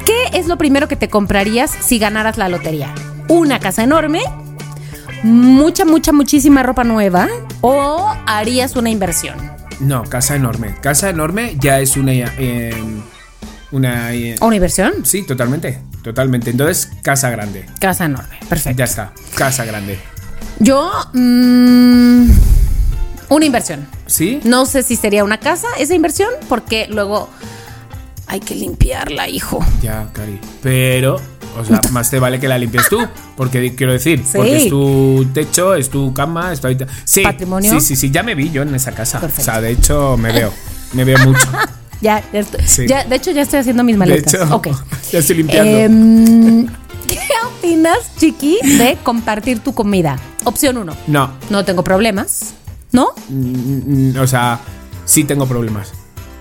¿Qué 0.05 0.37
es 0.37 0.47
lo 0.47 0.57
primero 0.57 0.87
que 0.87 0.95
te 0.95 1.07
comprarías 1.07 1.71
si 1.71 1.99
ganaras 1.99 2.37
la 2.37 2.49
lotería? 2.49 2.93
¿Una 3.27 3.59
casa 3.59 3.83
enorme? 3.83 4.21
¿Mucha, 5.23 5.85
mucha, 5.85 6.11
muchísima 6.13 6.63
ropa 6.63 6.83
nueva? 6.83 7.27
¿O 7.61 8.13
harías 8.25 8.75
una 8.75 8.89
inversión? 8.89 9.35
No, 9.79 10.03
casa 10.03 10.35
enorme. 10.35 10.75
Casa 10.81 11.09
enorme 11.09 11.55
ya 11.59 11.79
es 11.79 11.97
una. 11.97 12.11
eh, 12.13 12.73
una. 13.71 14.13
eh, 14.13 14.35
¿O 14.39 14.47
una 14.47 14.55
inversión? 14.55 14.93
sí, 15.03 15.23
totalmente. 15.23 15.81
Totalmente. 16.03 16.49
Entonces, 16.51 16.89
casa 17.03 17.29
grande. 17.29 17.65
Casa 17.79 18.05
enorme, 18.05 18.37
perfecto. 18.47 18.77
Ya 18.79 18.85
está. 18.85 19.11
Casa 19.35 19.65
grande. 19.65 19.99
Yo, 20.59 20.89
mm, 21.13 22.29
una 23.29 23.45
inversión. 23.45 23.85
¿Sí? 24.05 24.39
No 24.45 24.65
sé 24.65 24.83
si 24.83 24.95
sería 24.95 25.23
una 25.25 25.37
casa 25.39 25.67
esa 25.77 25.93
inversión, 25.93 26.29
porque 26.47 26.87
luego 26.89 27.29
hay 28.27 28.39
que 28.39 28.55
limpiarla, 28.55 29.27
hijo. 29.27 29.59
Ya, 29.81 30.09
Cari. 30.13 30.39
Pero, 30.63 31.19
o 31.57 31.63
sea, 31.65 31.79
más 31.91 32.09
te 32.09 32.19
vale 32.19 32.39
que 32.39 32.47
la 32.47 32.57
limpies 32.57 32.87
tú. 32.89 32.99
Porque 33.35 33.75
quiero 33.75 33.93
decir, 33.93 34.19
Sí. 34.25 34.31
porque 34.35 34.57
es 34.57 34.69
tu 34.69 35.25
techo, 35.33 35.75
es 35.75 35.89
tu 35.89 36.13
cama, 36.13 36.51
es 36.53 36.59
tu 36.61 36.67
Sí, 37.05 37.21
Patrimonio. 37.23 37.71
Sí, 37.71 37.81
sí, 37.81 37.95
sí. 37.95 38.11
Ya 38.11 38.23
me 38.23 38.35
vi 38.35 38.49
yo 38.51 38.61
en 38.63 38.73
esa 38.75 38.91
casa. 38.91 39.19
Perfecto. 39.19 39.41
O 39.41 39.45
sea, 39.45 39.61
de 39.61 39.71
hecho, 39.71 40.17
me 40.17 40.31
veo. 40.31 40.51
Me 40.93 41.03
veo 41.03 41.17
mucho. 41.19 41.47
Ya, 42.01 42.23
ya, 42.31 42.39
estoy- 42.39 42.65
Sí. 42.65 42.87
ya, 42.87 43.03
de 43.03 43.13
hecho, 43.17 43.31
ya 43.31 43.41
estoy 43.41 43.59
haciendo 43.59 43.83
mis 43.83 43.95
De 43.95 43.99
maletas. 43.99 44.33
hecho, 44.33 44.55
ok. 44.55 44.69
ya 45.11 45.19
estoy 45.19 45.35
limpiando. 45.35 45.69
Em, 45.69 46.67
¿Qué 47.07 47.19
opinas, 47.57 47.97
Chiqui, 48.17 48.57
de 48.63 48.97
compartir 49.03 49.59
tu 49.59 49.73
comida? 49.73 50.17
Opción 50.45 50.77
uno. 50.77 50.95
no. 51.07 51.31
No 51.49 51.65
tengo 51.65 51.83
problemas. 51.83 52.53
¿No? 52.93 53.09
Mm, 53.27 54.13
mm, 54.15 54.19
O 54.21 54.27
sea, 54.27 54.59
sí 55.03 55.25
tengo 55.25 55.45
problemas. 55.45 55.91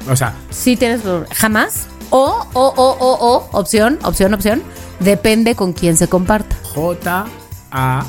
O 0.09 0.15
sea, 0.15 0.33
Sí 0.51 0.77
tienes 0.77 1.01
problemas. 1.01 1.37
Jamás. 1.37 1.87
O, 2.11 2.47
o, 2.53 2.61
o, 2.63 2.97
o, 3.01 3.35
o, 3.35 3.49
opción, 3.59 3.99
opción, 4.05 4.35
opción. 4.35 4.63
Depende 5.01 5.55
con 5.55 5.73
quién 5.73 5.97
se 5.97 6.09
comparta. 6.09 6.57
J-A-M-A-S. 6.75 8.09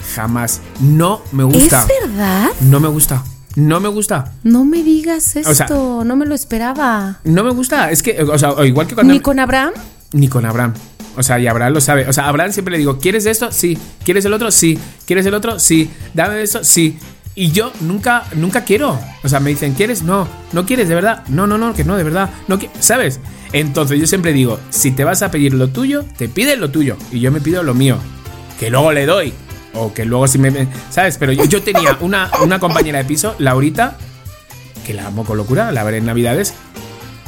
Jamás. 0.14 0.60
No 0.80 1.22
me 1.32 1.44
gusta. 1.44 1.82
¿Es 1.82 1.88
verdad? 2.08 2.46
No 2.60 2.80
me 2.80 2.88
gusta. 2.88 3.22
No 3.54 3.80
me 3.80 3.88
gusta. 3.88 4.32
No 4.44 4.64
me 4.64 4.82
digas 4.82 5.36
esto. 5.36 5.50
O 5.50 5.54
sea- 5.54 5.66
no 5.68 6.16
me 6.16 6.24
lo 6.26 6.34
esperaba. 6.34 7.20
No 7.24 7.44
me 7.44 7.50
gusta. 7.50 7.90
Es 7.90 8.02
que, 8.02 8.22
o 8.22 8.38
sea, 8.38 8.54
igual 8.64 8.86
que 8.86 8.94
cuando. 8.94 9.12
¿Ni 9.12 9.20
con 9.20 9.38
Abraham? 9.38 9.72
Ni 10.12 10.28
con 10.28 10.46
Abraham. 10.46 10.72
O 11.16 11.22
sea, 11.22 11.38
y 11.38 11.46
Abraham 11.46 11.74
lo 11.74 11.80
sabe. 11.82 12.08
O 12.08 12.12
sea, 12.14 12.28
Abraham 12.28 12.52
siempre 12.52 12.72
le 12.72 12.78
digo, 12.78 12.98
¿quieres 12.98 13.26
esto? 13.26 13.52
Sí. 13.52 13.76
¿Quieres 14.04 14.24
el 14.24 14.32
otro? 14.32 14.50
Sí. 14.50 14.78
¿Quieres 15.06 15.26
el 15.26 15.34
otro? 15.34 15.58
Sí. 15.58 15.90
Dame 16.14 16.40
esto? 16.42 16.64
Sí. 16.64 16.98
Y 17.34 17.50
yo 17.52 17.72
nunca, 17.80 18.24
nunca 18.34 18.62
quiero. 18.64 18.98
O 19.22 19.28
sea, 19.28 19.40
me 19.40 19.50
dicen, 19.50 19.72
¿quieres? 19.74 20.02
No. 20.02 20.28
¿No 20.52 20.66
quieres? 20.66 20.88
¿De 20.88 20.94
verdad? 20.94 21.24
No, 21.28 21.46
no, 21.46 21.56
no, 21.56 21.74
que 21.74 21.84
no, 21.84 21.96
de 21.96 22.04
verdad. 22.04 22.30
No 22.46 22.58
¿Sabes? 22.78 23.20
Entonces 23.52 23.98
yo 23.98 24.06
siempre 24.06 24.32
digo, 24.32 24.58
si 24.70 24.90
te 24.92 25.04
vas 25.04 25.22
a 25.22 25.30
pedir 25.30 25.54
lo 25.54 25.68
tuyo, 25.68 26.04
te 26.16 26.28
pides 26.28 26.58
lo 26.58 26.70
tuyo. 26.70 26.96
Y 27.10 27.20
yo 27.20 27.32
me 27.32 27.40
pido 27.40 27.62
lo 27.62 27.74
mío. 27.74 27.96
Que 28.60 28.70
luego 28.70 28.92
le 28.92 29.06
doy. 29.06 29.32
O 29.74 29.94
que 29.94 30.04
luego 30.04 30.28
si 30.28 30.38
me... 30.38 30.68
¿Sabes? 30.90 31.16
Pero 31.18 31.32
yo, 31.32 31.44
yo 31.44 31.62
tenía 31.62 31.96
una, 32.00 32.30
una 32.42 32.58
compañera 32.58 32.98
de 32.98 33.04
piso, 33.04 33.34
Laurita, 33.38 33.96
que 34.84 34.92
la 34.92 35.06
amo 35.06 35.24
con 35.24 35.38
locura, 35.38 35.72
la 35.72 35.84
veré 35.84 35.98
en 35.98 36.06
Navidades, 36.06 36.52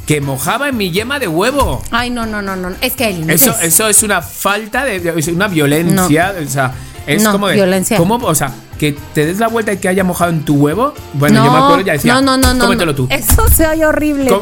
que 0.06 0.20
mojaba 0.20 0.68
en 0.68 0.76
mi 0.76 0.90
yema 0.90 1.18
de 1.18 1.28
huevo. 1.28 1.82
Ay, 1.90 2.10
no, 2.10 2.26
no, 2.26 2.42
no, 2.42 2.56
no. 2.56 2.70
Es 2.82 2.94
que 2.94 3.10
límites. 3.10 3.42
Eso, 3.42 3.56
eso 3.60 3.88
es 3.88 4.02
una 4.02 4.20
falta 4.20 4.84
de, 4.84 5.14
es 5.16 5.28
una 5.28 5.48
violencia, 5.48 6.34
o 6.44 6.48
sea, 6.48 6.74
es 7.06 7.22
No, 7.22 7.32
como 7.32 7.48
de 7.48 7.54
violencia. 7.54 7.96
¿cómo, 7.96 8.16
o 8.16 8.34
sea, 8.34 8.52
que 8.92 8.98
te 9.14 9.24
des 9.24 9.38
la 9.38 9.48
vuelta 9.48 9.72
y 9.72 9.78
que 9.78 9.88
haya 9.88 10.04
mojado 10.04 10.30
en 10.30 10.44
tu 10.44 10.56
huevo. 10.56 10.92
Bueno, 11.14 11.40
no, 11.40 11.46
yo 11.46 11.52
me 11.52 11.58
acuerdo 11.58 11.80
ya 11.80 11.94
decía, 11.94 12.12
no, 12.14 12.20
no, 12.20 12.36
no, 12.36 12.52
no, 12.52 12.64
cómetelo 12.64 12.94
tú. 12.94 13.06
Eso 13.10 13.48
se 13.48 13.66
oye 13.66 13.86
horrible. 13.86 14.30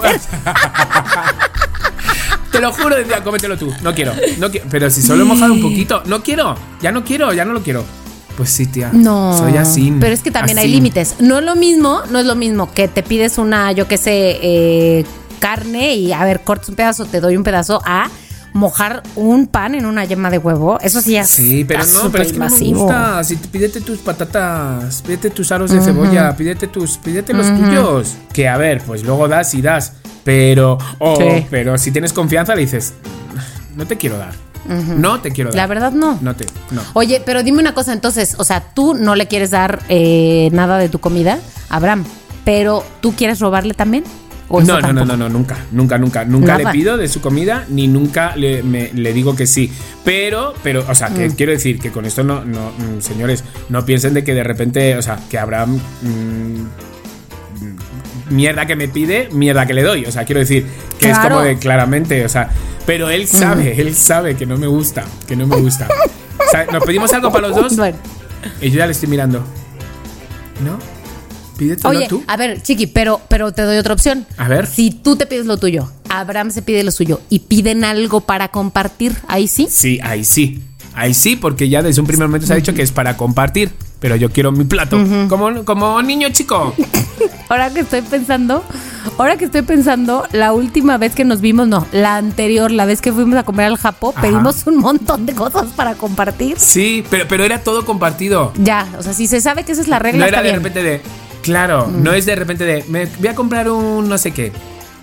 Te 2.51 2.61
lo 2.61 2.72
juro, 2.72 2.97
decía, 2.97 3.22
cómetelo 3.22 3.57
tú. 3.57 3.72
No 3.82 3.95
quiero, 3.95 4.12
no 4.38 4.51
quiero. 4.51 4.66
Pero 4.68 4.90
si 4.90 5.01
solo 5.01 5.22
he 5.22 5.26
mojado 5.26 5.53
un 5.53 5.62
poquito, 5.62 6.03
no 6.07 6.22
quiero, 6.24 6.57
ya 6.80 6.90
no 6.90 7.05
quiero, 7.05 7.32
ya 7.32 7.45
no 7.45 7.53
lo 7.53 7.62
quiero. 7.62 7.84
Pues 8.36 8.51
sí, 8.51 8.66
tía. 8.66 8.90
No. 8.93 9.38
Soy 9.38 9.57
así. 9.57 9.95
Pero 10.01 10.12
es 10.12 10.22
que 10.22 10.30
también 10.32 10.59
hay 10.59 10.68
límites. 10.68 11.16
No 11.20 11.38
es 11.38 11.45
lo 11.45 11.55
mismo, 11.55 12.03
no 12.11 12.18
es 12.18 12.26
lo 12.26 12.34
mismo 12.34 12.72
que 12.72 12.88
te 12.88 13.03
pides 13.03 13.38
una, 13.38 13.72
yo 13.72 13.86
qué 13.86 13.97
sé, 13.97 14.38
eh, 14.43 15.07
carne 15.38 15.95
y 15.95 16.12
a 16.12 16.24
ver, 16.24 16.40
cortas 16.40 16.68
un 16.68 16.74
pedazo, 16.74 17.07
te 17.07 17.20
doy 17.20 17.36
un 17.36 17.45
pedazo 17.45 17.80
a 17.84 18.11
mojar 18.53 19.03
un 19.16 19.46
pan 19.46 19.74
en 19.74 19.86
una 19.86 20.05
yema 20.05 20.30
de 20.30 20.38
huevo. 20.38 20.78
Eso 20.80 21.00
sí 21.00 21.16
es. 21.16 21.28
Sí, 21.28 21.64
pero 21.64 21.84
no, 21.86 22.11
pero 22.11 22.24
es 22.24 22.32
que 22.32 22.38
no 22.38 22.48
me 22.48 22.72
gusta. 22.72 23.24
Si, 23.24 23.36
pídete 23.36 23.80
tus 23.80 23.98
patatas, 23.98 25.03
pídete 25.03 25.30
tus 25.30 25.50
aros 25.53 25.70
de 25.70 25.80
cebolla, 25.80 26.36
pídete 26.36 26.66
tus, 26.66 26.98
pídete 26.98 27.32
los 27.32 27.46
tuyos. 27.57 28.14
Que 28.32 28.48
a 28.48 28.57
ver, 28.57 28.82
pues 28.82 29.03
luego 29.05 29.28
das 29.28 29.55
y 29.55 29.62
das. 29.62 29.94
Pero, 30.24 30.78
o 30.98 31.16
Sí. 31.16 31.46
pero 31.50 31.76
si 31.78 31.90
tienes 31.90 32.12
confianza 32.12 32.55
le 32.55 32.61
dices, 32.62 32.94
no 33.76 33.86
te 33.86 33.96
quiero 33.96 34.18
dar. 34.18 34.34
No 34.64 35.20
te 35.20 35.32
quiero 35.32 35.50
dar. 35.50 35.57
La 35.57 35.66
verdad 35.66 35.90
no. 35.90 36.18
No 36.20 36.36
te, 36.36 36.46
no. 36.70 36.82
Oye, 36.92 37.20
pero 37.24 37.42
dime 37.42 37.59
una 37.59 37.74
cosa 37.74 37.92
entonces, 37.92 38.36
o 38.38 38.44
sea, 38.44 38.61
tú 38.61 38.94
no 38.94 39.16
le 39.16 39.26
quieres 39.26 39.50
dar 39.50 39.80
eh, 39.88 40.48
nada 40.53 40.78
de 40.78 40.88
tu 40.88 41.00
comida 41.00 41.40
a 41.68 41.76
Abraham, 41.76 42.05
pero 42.44 42.84
tú 43.00 43.12
quieres 43.16 43.40
robarle 43.40 43.74
también? 43.74 44.05
¿O 44.55 44.61
eso 44.61 44.80
No, 44.80 44.80
no, 44.80 44.92
no, 44.92 45.05
no, 45.07 45.16
no, 45.16 45.28
nunca, 45.28 45.57
nunca, 45.72 45.98
nunca, 45.98 46.24
nunca 46.24 46.59
Nada. 46.59 46.72
le 46.72 46.78
pido 46.78 46.96
de 46.96 47.09
su 47.09 47.20
comida 47.20 47.64
ni 47.68 47.88
nunca 47.88 48.36
le, 48.36 48.62
me- 48.62 48.90
le 48.92 49.12
digo 49.12 49.34
que 49.34 49.46
sí. 49.46 49.72
Pero, 50.05 50.55
pero, 50.62 50.84
o 50.88 50.94
sea, 50.94 51.09
que 51.09 51.28
Mm. 51.28 51.32
quiero 51.32 51.53
decir 51.53 51.78
que 51.78 51.90
con 51.90 52.05
esto 52.05 52.22
no, 52.22 52.44
no, 52.44 52.70
mm, 52.72 53.00
señores, 53.00 53.44
no 53.70 53.84
piensen 53.86 54.14
de 54.14 54.24
que 54.24 54.34
de 54.34 54.44
repente, 54.44 54.96
o 54.96 55.03
sea, 55.03 55.18
que 55.30 55.38
Abraham 55.38 55.78
mm, 56.03 56.66
mierda 58.34 58.66
que 58.66 58.76
me 58.76 58.88
pide, 58.88 59.28
mierda 59.32 59.66
que 59.66 59.74
le 59.74 59.82
doy. 59.82 60.05
O 60.07 60.12
sea, 60.12 60.24
quiero 60.24 60.40
decir 60.40 60.66
que 60.98 61.11
es 61.11 61.18
como 61.18 61.40
de 61.40 61.59
claramente, 61.59 62.24
o 62.24 62.28
sea, 62.28 62.48
pero 62.86 63.11
él 63.11 63.26
sabe, 63.26 63.80
él 63.80 63.94
sabe 63.94 64.36
que 64.36 64.46
no 64.46 64.57
me 64.59 64.66
gusta, 64.66 65.05
que 65.26 65.36
no 65.36 65.46
me 65.46 65.57
gusta. 65.57 65.88
O 66.38 66.50
sea, 66.50 66.64
nos 66.66 66.84
pedimos 66.84 67.12
algo 67.12 67.30
para 67.32 67.48
los 67.48 67.57
dos 67.57 67.76
Bueno. 67.76 67.96
y 68.61 68.70
yo 68.70 68.78
ya 68.78 68.86
le 68.86 68.92
estoy 68.92 69.09
mirando. 69.09 69.44
¿No? 70.64 70.78
Pídetelo 71.57 71.90
Oye, 71.90 72.09
tú. 72.09 72.22
a 72.26 72.36
ver, 72.36 72.62
Chiqui, 72.62 72.86
pero, 72.86 73.20
pero 73.28 73.53
te 73.53 73.62
doy 73.62 73.76
otra 73.76 73.94
opción. 73.94 74.26
A 74.36 74.48
ver. 74.48 74.66
Si 74.66 74.90
tú 74.90 75.16
te 75.16 75.26
pides 75.26 75.46
lo 75.46 75.57
tuyo, 75.57 75.90
Abraham 76.09 76.50
se 76.50 76.62
pide 76.62 76.82
lo 76.82 76.90
suyo 76.90 77.20
y 77.28 77.40
piden 77.40 77.84
algo 77.84 78.20
para 78.22 78.48
compartir, 78.48 79.14
ahí 79.28 79.48
sí. 79.48 79.66
Sí, 79.70 80.00
ahí 80.03 80.24
sí. 80.24 80.62
Ahí 80.94 81.14
sí, 81.14 81.36
porque 81.36 81.68
ya 81.68 81.82
desde 81.82 82.00
un 82.03 82.07
primer 82.07 82.28
momento 82.28 82.46
se 82.46 82.53
ha 82.53 82.57
dicho 82.57 82.74
que 82.74 82.82
es 82.82 82.92
para 82.92 83.16
compartir. 83.16 83.72
Pero 83.98 84.16
yo 84.16 84.30
quiero 84.30 84.50
mi 84.50 84.64
plato. 84.64 84.98
como, 85.28 85.64
como 85.64 86.03
niño 86.03 86.28
chico. 86.30 86.74
Ahora 87.48 87.70
que 87.72 87.80
estoy 87.80 88.00
pensando, 88.03 88.64
ahora 89.18 89.36
que 89.36 89.44
estoy 89.44 89.61
pensando, 89.62 90.26
la 90.32 90.53
última 90.55 90.96
vez 90.96 91.14
que 91.14 91.22
nos 91.24 91.42
vimos, 91.42 91.68
no, 91.68 91.86
la 91.92 92.16
anterior, 92.16 92.70
la 92.70 92.86
vez 92.86 93.03
que 93.03 93.12
fuimos 93.12 93.36
a 93.38 93.42
comer 93.42 93.66
al 93.66 93.74
Ajá. 93.74 93.92
pedimos 94.22 94.66
un 94.66 94.78
montón 94.78 95.26
de 95.26 95.34
cosas 95.34 95.66
para 95.76 95.94
compartir. 95.94 96.59
Sí, 96.59 97.05
pero, 97.11 97.26
pero 97.28 97.44
era 97.44 97.59
todo 97.62 97.84
compartido. 97.84 98.53
Ya, 98.57 98.88
o 98.98 99.03
sea, 99.03 99.12
si 99.12 99.26
se 99.26 99.40
sabe 99.42 99.64
que 99.64 99.72
esa 99.72 99.82
es 99.82 99.88
la 99.88 99.98
regla, 99.98 100.20
No 100.20 100.24
era 100.28 100.38
está 100.38 100.42
de 100.42 100.48
bien. 100.50 100.62
repente 100.64 100.82
de. 100.82 101.00
Claro, 101.43 101.88
no 101.88 102.12
es 102.12 102.24
de 102.26 102.34
repente 102.36 102.64
de. 102.64 102.84
Me 102.88 103.07
voy 103.07 103.28
a 103.28 103.34
comprar 103.34 103.68
un 103.70 104.09
no 104.09 104.16
sé 104.18 104.30
qué. 104.32 104.53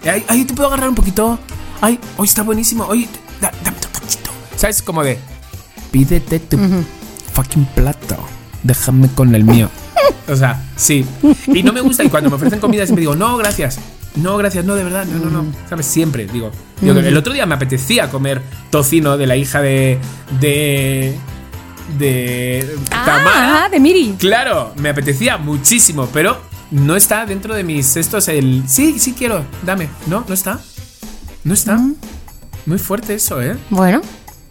Ay, 0.04 0.24
ay, 0.28 0.46
te 0.46 0.54
puedo 0.54 0.68
agarrar 0.70 0.90
un 0.90 0.96
poquito. 0.96 1.38
Ay, 1.82 2.00
hoy 2.18 2.28
está 2.28 2.44
buenísimo. 2.44 2.86
Oye, 2.86 3.08
da- 3.42 3.52
dame 3.64 3.78
tu 3.80 3.90
cachito. 3.90 4.32
¿Sabes? 4.56 4.82
Como 4.82 5.04
de. 5.04 5.18
Pídete 5.92 6.40
tu 6.40 6.58
fucking 7.34 7.66
plato. 7.76 8.18
Déjame 8.64 9.10
con 9.10 9.36
el 9.36 9.44
mío. 9.44 9.70
O 10.30 10.36
sea, 10.36 10.64
sí. 10.76 11.04
Y 11.48 11.64
no 11.64 11.74
me 11.74 11.82
gusta. 11.82 12.04
Y 12.04 12.10
cuando 12.10 12.30
me 12.30 12.36
ofrecen 12.36 12.60
comida 12.60 12.86
siempre 12.86 13.02
digo, 13.02 13.16
no, 13.16 13.36
gracias. 13.38 13.80
No, 14.16 14.38
gracias, 14.38 14.64
no, 14.64 14.76
de 14.76 14.84
verdad, 14.84 15.06
no, 15.06 15.18
no, 15.26 15.30
no. 15.42 15.52
¿Sabes? 15.68 15.88
Siempre 15.88 16.28
digo. 16.28 16.52
digo, 16.82 17.00
El 17.00 17.18
otro 17.18 17.34
día 17.34 17.48
me 17.48 17.56
apetecía 17.56 18.12
comer 18.12 18.42
tocino 18.70 19.18
de 19.18 19.26
la 19.26 19.36
hija 19.38 19.60
de. 19.62 19.98
de. 20.40 21.16
De. 21.98 22.78
Tamara. 22.90 23.66
Ah, 23.66 23.70
de 23.70 23.80
Miri. 23.80 24.16
Claro, 24.20 24.74
me 24.78 24.90
apetecía 24.90 25.38
muchísimo, 25.38 26.08
pero 26.14 26.38
no 26.72 26.96
está 26.96 27.26
dentro 27.26 27.54
de 27.56 27.64
mis 27.64 27.96
estos 27.98 28.28
el. 28.28 28.64
Sí, 28.68 29.00
sí 29.00 29.14
quiero, 29.18 29.46
dame. 29.64 29.90
No, 30.08 30.24
no 30.28 30.34
está. 30.34 30.60
No 31.44 31.54
está. 31.54 31.80
Muy 32.66 32.78
fuerte 32.78 33.16
eso, 33.16 33.42
¿eh? 33.42 33.58
Bueno, 33.70 34.02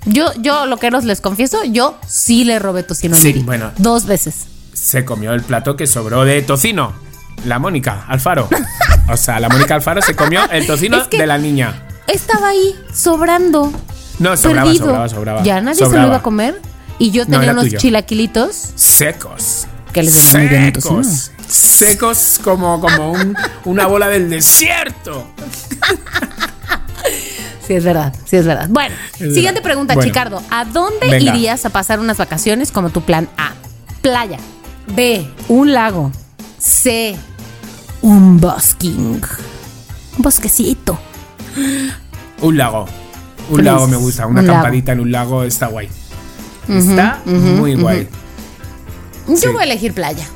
yo, 0.06 0.32
yo 0.40 0.66
lo 0.66 0.78
que 0.78 0.90
les 0.90 1.20
confieso, 1.20 1.62
yo 1.64 1.96
sí 2.06 2.44
le 2.44 2.58
robé 2.58 2.82
tocino 2.82 3.14
a 3.16 3.18
Sí, 3.18 3.28
Miri. 3.28 3.40
bueno. 3.40 3.70
Dos 3.78 4.06
veces. 4.06 4.46
Se 4.72 5.04
comió 5.04 5.32
el 5.32 5.42
plato 5.42 5.76
que 5.76 5.86
sobró 5.86 6.24
de 6.24 6.40
tocino. 6.42 6.92
La 7.44 7.58
Mónica 7.60 8.04
Alfaro. 8.08 8.48
O 9.08 9.16
sea, 9.16 9.38
la 9.38 9.48
Mónica 9.48 9.76
Alfaro 9.76 10.02
se 10.02 10.16
comió 10.16 10.40
el 10.50 10.66
tocino 10.66 10.96
Es 11.02 11.08
que- 11.08 11.18
de 11.18 11.26
la 11.26 11.38
niña. 11.38 11.84
Estaba 12.08 12.48
ahí, 12.48 12.74
sobrando. 12.92 13.70
No, 14.18 14.36
sobraba, 14.36 14.64
perdido. 14.64 14.86
sobraba, 14.86 15.08
sobraba. 15.08 15.42
Ya 15.44 15.60
nadie 15.60 15.76
se 15.86 15.96
lo 15.96 16.06
iba 16.06 16.16
a 16.16 16.22
comer. 16.22 16.60
Y 16.98 17.10
yo 17.12 17.26
tenía 17.26 17.52
unos 17.52 17.64
tuyo. 17.64 17.78
chilaquilitos. 17.78 18.70
Secos. 18.74 19.66
Que 19.92 20.02
les 20.02 20.14
venía 20.32 20.38
muy 20.38 20.48
bien. 20.48 20.74
Secos. 20.74 21.30
Secos 21.48 22.40
como, 22.44 22.80
como 22.80 23.12
un- 23.12 23.36
una 23.64 23.86
bola 23.86 24.08
del 24.08 24.28
desierto. 24.28 25.26
Sí, 27.66 27.74
es 27.74 27.84
verdad, 27.84 28.14
sí, 28.24 28.36
es 28.36 28.46
verdad. 28.46 28.66
Bueno, 28.70 28.94
Es 29.12 29.18
siguiente 29.34 29.46
verdad. 29.60 29.62
pregunta, 29.62 29.94
Bueno. 29.94 30.08
Chicardo. 30.08 30.42
¿A 30.50 30.64
dónde 30.64 31.06
Venga. 31.10 31.34
irías 31.34 31.64
a 31.66 31.70
pasar 31.70 32.00
unas 32.00 32.16
vacaciones 32.16 32.72
como 32.72 32.88
tu 32.90 33.02
plan 33.02 33.28
A? 33.36 33.52
Playa. 34.00 34.38
B. 34.94 35.28
Un 35.48 35.72
lago. 35.74 36.10
C. 36.58 37.16
un 38.00 38.40
busking. 38.40 39.20
Un 40.16 40.22
bosquecito. 40.22 40.98
Un 42.40 42.56
lago. 42.56 42.86
Un 43.50 43.64
lago 43.64 43.86
me 43.88 43.96
gusta. 43.96 44.26
Una 44.26 44.40
Un 44.40 44.46
lago. 44.46 44.58
acampadita 44.60 44.92
en 44.92 45.00
un 45.00 45.10
lago 45.12 45.42
está 45.44 45.66
guay. 45.66 45.88
Está 46.68 47.20
muy 47.24 47.74
guay. 47.74 48.08
Yo 49.28 49.36
Sí. 49.36 49.46
voy 49.48 49.60
a 49.60 49.64
elegir 49.64 49.92
playa. 49.92 50.26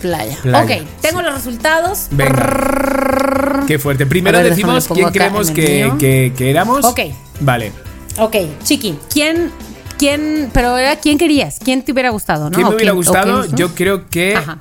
Playa. 0.00 0.36
Playa, 0.42 0.62
Ok, 0.82 0.88
tengo 1.02 1.20
los 1.22 1.34
resultados. 1.34 2.06
Venga. 2.10 3.64
Qué 3.66 3.78
fuerte. 3.78 4.06
Primero 4.06 4.38
ver, 4.38 4.50
decimos 4.50 4.88
quién 4.92 5.10
creemos 5.10 5.50
que, 5.50 5.92
que- 5.98 6.32
que 6.36 6.50
éramos. 6.50 6.84
Ok. 6.84 7.00
Vale. 7.40 7.72
Ok, 8.18 8.36
Chiqui, 8.64 8.98
¿quién, 9.12 9.50
quién, 9.98 10.50
pero 10.52 10.76
era 10.78 10.96
quién 10.96 11.18
querías? 11.18 11.58
¿Quién 11.62 11.82
te 11.82 11.92
hubiera 11.92 12.10
gustado, 12.10 12.46
no? 12.50 12.50
¿Quién 12.54 12.66
me 12.66 12.72
¿O 12.72 12.76
hubiera 12.76 12.92
gustado? 12.92 13.44
Yo 13.54 13.74
creo 13.74 14.08
que 14.08 14.36
Ajá. 14.36 14.58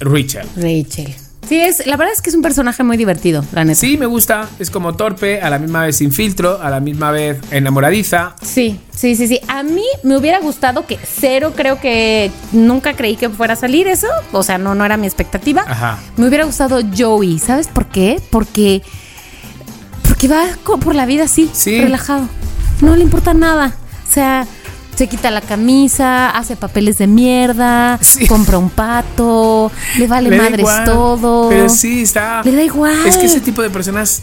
Rachel. 0.00 0.46
Rachel. 0.56 1.14
Sí, 1.52 1.60
es, 1.60 1.86
la 1.86 1.98
verdad 1.98 2.14
es 2.14 2.22
que 2.22 2.30
es 2.30 2.34
un 2.36 2.40
personaje 2.40 2.82
muy 2.82 2.96
divertido, 2.96 3.44
la 3.52 3.62
neta. 3.62 3.78
Sí, 3.78 3.98
me 3.98 4.06
gusta. 4.06 4.48
Es 4.58 4.70
como 4.70 4.94
torpe, 4.94 5.42
a 5.42 5.50
la 5.50 5.58
misma 5.58 5.84
vez 5.84 5.96
sin 5.98 6.10
filtro, 6.10 6.58
a 6.62 6.70
la 6.70 6.80
misma 6.80 7.10
vez 7.10 7.36
enamoradiza. 7.50 8.34
Sí, 8.40 8.80
sí, 8.96 9.14
sí, 9.16 9.28
sí. 9.28 9.38
A 9.48 9.62
mí 9.62 9.84
me 10.02 10.16
hubiera 10.16 10.40
gustado 10.40 10.86
que 10.86 10.98
cero, 11.04 11.52
creo 11.54 11.78
que 11.78 12.30
nunca 12.52 12.94
creí 12.94 13.16
que 13.16 13.28
fuera 13.28 13.52
a 13.52 13.56
salir 13.56 13.86
eso. 13.86 14.06
O 14.32 14.42
sea, 14.42 14.56
no, 14.56 14.74
no 14.74 14.86
era 14.86 14.96
mi 14.96 15.06
expectativa. 15.06 15.62
Ajá. 15.68 15.98
Me 16.16 16.26
hubiera 16.26 16.44
gustado 16.46 16.80
Joey. 16.96 17.38
¿Sabes 17.38 17.68
por 17.68 17.84
qué? 17.84 18.18
Porque. 18.30 18.80
Porque 20.08 20.28
va 20.28 20.44
por 20.64 20.94
la 20.94 21.04
vida 21.04 21.24
así, 21.24 21.50
Sí. 21.52 21.78
relajado. 21.82 22.30
No 22.80 22.96
le 22.96 23.02
importa 23.02 23.34
nada. 23.34 23.74
O 24.08 24.10
sea, 24.10 24.46
se 24.94 25.08
quita 25.08 25.30
la 25.30 25.40
camisa, 25.40 26.30
hace 26.30 26.54
papeles 26.56 26.98
de 26.98 27.06
mierda, 27.06 27.98
Sí. 28.02 28.26
compra 28.26 28.58
un 28.58 28.70
pato, 28.70 29.72
le 29.98 30.06
vale 30.06 30.30
Le 30.30 30.36
madres 30.38 30.60
igual. 30.60 30.84
todo. 30.84 31.48
Pero 31.48 31.68
sí, 31.68 32.02
está. 32.02 32.42
Le 32.44 32.52
da 32.54 32.62
igual. 32.62 33.06
Es 33.06 33.16
que 33.16 33.24
ese 33.26 33.40
tipo 33.40 33.62
de 33.62 33.70
personas 33.70 34.22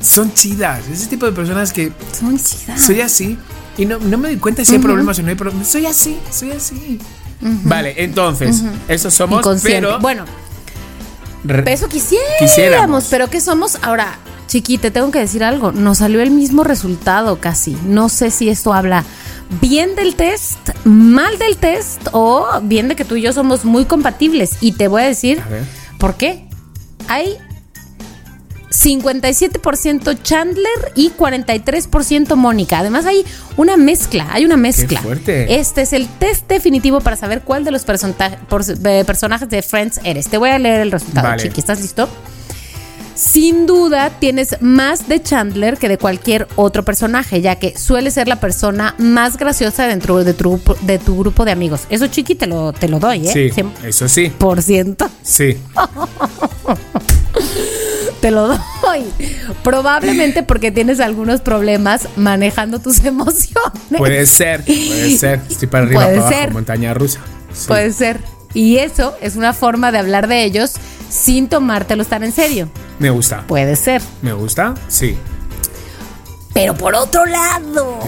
son 0.00 0.32
chidas. 0.32 0.80
Ese 0.90 1.06
tipo 1.08 1.26
de 1.26 1.32
personas 1.32 1.72
que 1.72 1.92
Son 2.18 2.38
chidas. 2.38 2.80
soy 2.80 3.00
así. 3.00 3.38
Y 3.76 3.86
no, 3.86 3.98
no 3.98 4.18
me 4.18 4.28
doy 4.28 4.36
cuenta 4.38 4.64
si 4.64 4.74
hay 4.74 4.78
problemas 4.80 5.18
o 5.18 5.22
no 5.22 5.28
hay 5.28 5.34
problemas. 5.34 5.68
Soy 5.68 5.86
así, 5.86 6.18
soy 6.30 6.52
así. 6.52 6.98
Vale, 7.40 7.94
entonces, 8.04 8.62
eso 8.88 9.10
somos, 9.10 9.40
Inconsciente. 9.40 9.80
pero. 9.86 9.98
Bueno, 10.00 10.24
Eso 11.66 11.88
quisiéramos, 11.88 12.38
Quisiéramos. 12.38 13.04
pero 13.10 13.30
¿qué 13.30 13.40
somos? 13.40 13.78
Ahora, 13.82 14.18
Chiqui, 14.46 14.76
te 14.76 14.90
tengo 14.90 15.10
que 15.10 15.20
decir 15.20 15.42
algo. 15.42 15.72
Nos 15.72 15.98
salió 15.98 16.20
el 16.20 16.30
mismo 16.30 16.64
resultado 16.64 17.40
casi. 17.40 17.76
No 17.86 18.08
sé 18.10 18.30
si 18.30 18.50
esto 18.50 18.74
habla 18.74 19.04
bien 19.60 19.96
del 19.96 20.14
test, 20.14 20.70
mal 20.84 21.38
del 21.38 21.56
test 21.56 22.08
o 22.12 22.46
bien 22.62 22.88
de 22.88 22.96
que 22.96 23.04
tú 23.04 23.16
y 23.16 23.22
yo 23.22 23.32
somos 23.32 23.64
muy 23.64 23.84
compatibles. 23.84 24.56
Y 24.60 24.72
te 24.72 24.88
voy 24.88 25.02
a 25.02 25.06
decir 25.06 25.40
A 25.40 25.98
por 25.98 26.14
qué. 26.14 26.48
Hay 27.08 27.36
57% 28.70 30.22
Chandler 30.22 30.92
y 30.94 31.10
43% 31.10 32.36
Mónica. 32.36 32.78
Además 32.78 33.04
hay 33.04 33.24
una 33.56 33.76
mezcla, 33.76 34.28
hay 34.30 34.44
una 34.44 34.56
mezcla. 34.56 35.00
fuerte. 35.00 35.56
Este 35.58 35.82
es 35.82 35.92
el 35.92 36.08
test 36.08 36.48
definitivo 36.48 37.00
para 37.00 37.16
saber 37.16 37.42
cuál 37.42 37.64
de 37.64 37.72
los 37.72 37.84
eh, 37.84 39.04
personajes 39.04 39.48
de 39.48 39.62
Friends 39.62 40.00
eres. 40.04 40.28
Te 40.28 40.38
voy 40.38 40.50
a 40.50 40.58
leer 40.58 40.80
el 40.80 40.92
resultado, 40.92 41.28
Vale. 41.28 41.42
Chiqui. 41.42 41.60
¿Estás 41.60 41.80
listo? 41.80 42.08
Sin 43.20 43.66
duda 43.66 44.08
tienes 44.18 44.56
más 44.62 45.06
de 45.06 45.22
Chandler 45.22 45.76
que 45.76 45.90
de 45.90 45.98
cualquier 45.98 46.48
otro 46.56 46.86
personaje, 46.86 47.42
ya 47.42 47.56
que 47.56 47.76
suele 47.76 48.10
ser 48.10 48.28
la 48.28 48.40
persona 48.40 48.94
más 48.96 49.36
graciosa 49.36 49.86
dentro 49.86 50.24
de 50.24 50.32
tu, 50.32 50.52
grupo- 50.56 50.76
de 50.80 50.98
tu 50.98 51.18
grupo 51.18 51.44
de 51.44 51.52
amigos. 51.52 51.82
Eso, 51.90 52.06
Chiqui, 52.06 52.34
te 52.34 52.46
lo, 52.46 52.72
te 52.72 52.88
lo 52.88 52.98
doy, 52.98 53.28
¿eh? 53.28 53.32
Sí, 53.32 53.50
100%. 53.50 53.84
eso 53.84 54.08
sí. 54.08 54.32
Sí. 55.22 55.58
Te 58.20 58.30
lo 58.30 58.48
doy. 58.48 59.04
Probablemente 59.62 60.42
porque 60.42 60.70
tienes 60.70 61.00
algunos 61.00 61.40
problemas 61.40 62.06
manejando 62.16 62.78
tus 62.78 62.98
emociones. 63.04 63.72
Puede 63.96 64.26
ser, 64.26 64.62
puede 64.64 65.16
ser. 65.16 65.40
Estoy 65.48 65.68
para 65.68 65.84
arriba, 65.84 66.02
Puede 66.04 66.16
para 66.16 66.26
abajo, 66.28 66.42
ser. 66.42 66.52
montaña 66.52 66.94
rusa. 66.94 67.20
Sí. 67.54 67.64
Puede 67.68 67.92
ser. 67.92 68.20
Y 68.52 68.76
eso 68.76 69.14
es 69.22 69.36
una 69.36 69.54
forma 69.54 69.90
de 69.90 69.98
hablar 69.98 70.28
de 70.28 70.44
ellos 70.44 70.72
sin 71.20 71.48
tomártelo 71.48 72.04
tan 72.04 72.22
en 72.24 72.32
serio. 72.32 72.68
Me 72.98 73.10
gusta. 73.10 73.44
Puede 73.46 73.76
ser. 73.76 74.02
¿Me 74.22 74.32
gusta? 74.32 74.74
Sí. 74.88 75.16
Pero 76.52 76.74
por 76.74 76.94
otro 76.96 77.24
lado, 77.26 78.00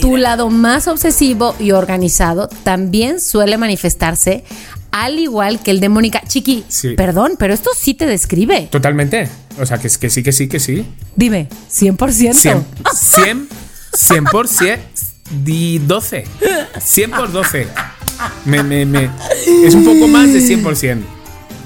tu 0.00 0.16
lado 0.16 0.48
más 0.48 0.88
obsesivo 0.88 1.54
y 1.58 1.72
organizado 1.72 2.48
también 2.64 3.20
suele 3.20 3.58
manifestarse 3.58 4.44
al 4.90 5.18
igual 5.18 5.60
que 5.60 5.70
el 5.70 5.80
de 5.80 5.88
Mónica. 5.90 6.22
Chiqui, 6.26 6.64
Sí. 6.68 6.94
perdón, 6.96 7.34
pero 7.38 7.52
esto 7.52 7.70
sí 7.78 7.94
te 7.94 8.06
describe. 8.06 8.68
Totalmente. 8.70 9.28
O 9.60 9.66
sea, 9.66 9.78
que, 9.78 9.88
que 9.90 10.08
sí, 10.10 10.22
que 10.22 10.32
sí, 10.32 10.48
que 10.48 10.58
sí. 10.58 10.84
Dime, 11.14 11.48
100%. 11.70 12.32
100, 12.32 12.66
100, 12.94 13.48
100 13.92 14.24
por 14.24 14.48
100, 14.48 14.80
di 15.44 15.78
12. 15.78 16.24
100 16.82 17.10
por 17.10 17.30
12. 17.30 17.68
Me, 18.46 18.62
me, 18.62 18.86
me. 18.86 19.10
Es 19.64 19.74
un 19.74 19.84
poco 19.84 20.08
más 20.08 20.32
de 20.32 20.40
100 20.40 20.62
por 20.62 20.74
100. 20.74 21.19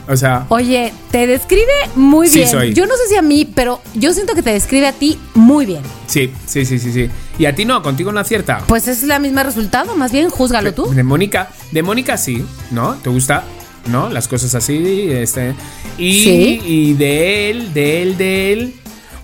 O 0.08 0.16
sea, 0.16 0.44
Oye, 0.50 0.92
te 1.10 1.26
describe 1.26 1.64
muy 1.96 2.28
Sí 2.28 2.40
bien. 2.40 2.50
soy. 2.50 2.74
Yo 2.74 2.86
no 2.86 2.94
sé 2.96 3.08
si 3.08 3.16
a 3.16 3.22
mí, 3.22 3.50
pero 3.54 3.80
yo 3.94 4.12
siento 4.12 4.34
que 4.34 4.42
te 4.42 4.50
describe 4.52 4.86
a 4.86 4.92
ti 4.92 5.18
muy 5.34 5.64
bien. 5.66 5.82
sí, 6.06 6.30
sí, 6.46 6.64
sí, 6.66 6.78
sí, 6.78 6.92
sí. 6.92 7.08
Y 7.38 7.46
a 7.46 7.54
ti 7.54 7.64
no, 7.64 7.82
contigo 7.82 8.12
no 8.12 8.20
acierta. 8.20 8.58
Pues 8.66 8.86
es 8.88 9.02
la 9.04 9.18
misma 9.18 9.42
resultado, 9.42 9.96
más 9.96 10.12
bien, 10.12 10.28
júzgalo 10.30 10.74
tú. 10.74 10.90
De 10.92 11.02
Mónica, 11.02 11.48
de 11.72 11.82
Mónica 11.82 12.16
sí, 12.18 12.44
¿no? 12.70 12.94
¿Te 12.96 13.08
gusta? 13.10 13.44
¿No? 13.90 14.08
Las 14.10 14.28
cosas 14.28 14.54
así, 14.54 15.06
este. 15.10 15.54
Y, 15.98 16.22
Sí. 16.24 16.60
y 16.64 16.92
de 16.94 17.50
él, 17.50 17.72
de 17.74 18.02
él, 18.02 18.16
de 18.18 18.52
él. 18.52 18.74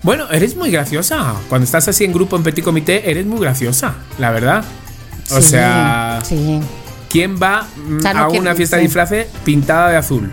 Bueno, 0.03 0.25
eres 0.31 0.55
muy 0.55 0.71
graciosa. 0.71 1.35
Cuando 1.47 1.65
estás 1.65 1.87
así 1.87 2.03
en 2.05 2.11
grupo, 2.13 2.35
en 2.35 2.43
petit 2.43 2.63
comité, 2.63 3.09
eres 3.11 3.25
muy 3.25 3.39
graciosa, 3.39 3.95
la 4.17 4.31
verdad. 4.31 4.63
O 5.31 5.41
Sí, 5.41 5.49
sea, 5.49 6.19
Sí. 6.23 6.59
¿quién 7.09 7.37
va 7.41 7.67
mm, 7.77 7.97
O 7.97 8.01
sea, 8.01 8.13
no 8.13 8.19
a 8.23 8.27
quiero- 8.29 8.41
una 8.41 8.55
fiesta 8.55 8.77
de 8.77 8.83
disfraces 8.83 9.27
pintada 9.45 9.89
de 9.89 9.97
azul? 9.97 10.31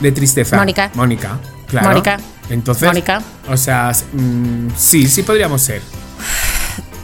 De 0.00 0.12
tristeza. 0.12 0.56
Mónica. 0.56 0.90
Mónica, 0.94 1.38
claro. 1.66 1.88
Mónica. 1.88 2.18
Entonces, 2.50 2.86
Mónica. 2.88 3.20
o 3.48 3.56
sea, 3.56 3.92
mm, 4.12 4.68
sí, 4.76 5.06
sí 5.08 5.22
podríamos 5.22 5.60
ser. 5.62 5.82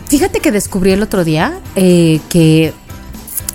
Fíjate 0.08 0.40
que 0.40 0.52
descubrí 0.52 0.92
el 0.92 1.02
otro 1.02 1.24
día 1.24 1.58
eh, 1.76 2.20
que. 2.28 2.72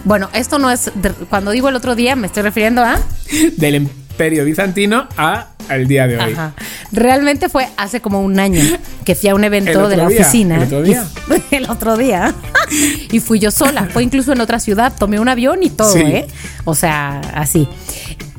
Bueno, 0.03 0.29
esto 0.33 0.59
no 0.59 0.69
es. 0.71 0.91
de- 0.95 1.11
cuando 1.29 1.51
digo 1.51 1.69
el 1.69 1.75
otro 1.75 1.95
día, 1.95 2.15
me 2.15 2.27
estoy 2.27 2.43
refiriendo 2.43 2.83
a. 2.83 2.99
Del 3.57 3.75
imperio 3.75 4.43
bizantino 4.45 5.07
a 5.17 5.47
al 5.69 5.87
día 5.87 6.07
de 6.07 6.17
hoy. 6.17 6.33
Ajá. 6.33 6.53
Realmente 6.91 7.47
fue 7.47 7.67
hace 7.77 8.01
como 8.01 8.21
un 8.21 8.39
año 8.39 8.63
que 9.05 9.13
fui 9.13 9.29
a 9.29 9.35
un 9.35 9.43
¿El 9.43 9.53
evento 9.53 9.87
de 9.87 9.97
la 9.97 10.07
día? 10.07 10.21
oficina. 10.21 10.55
¿El 10.57 10.63
otro 10.63 10.81
día? 10.81 11.05
Y- 11.51 11.55
el 11.55 11.69
otro 11.69 11.95
día. 11.97 12.33
y 13.11 13.19
fui 13.19 13.39
yo 13.39 13.51
sola. 13.51 13.87
Fue 13.93 14.03
incluso 14.03 14.33
en 14.33 14.41
otra 14.41 14.59
ciudad. 14.59 14.93
Tomé 14.97 15.19
un 15.19 15.29
avión 15.29 15.61
y 15.63 15.69
todo, 15.69 15.93
Sí. 15.93 15.99
¿eh? 16.01 16.27
O 16.65 16.73
sea, 16.75 17.21
así. 17.35 17.67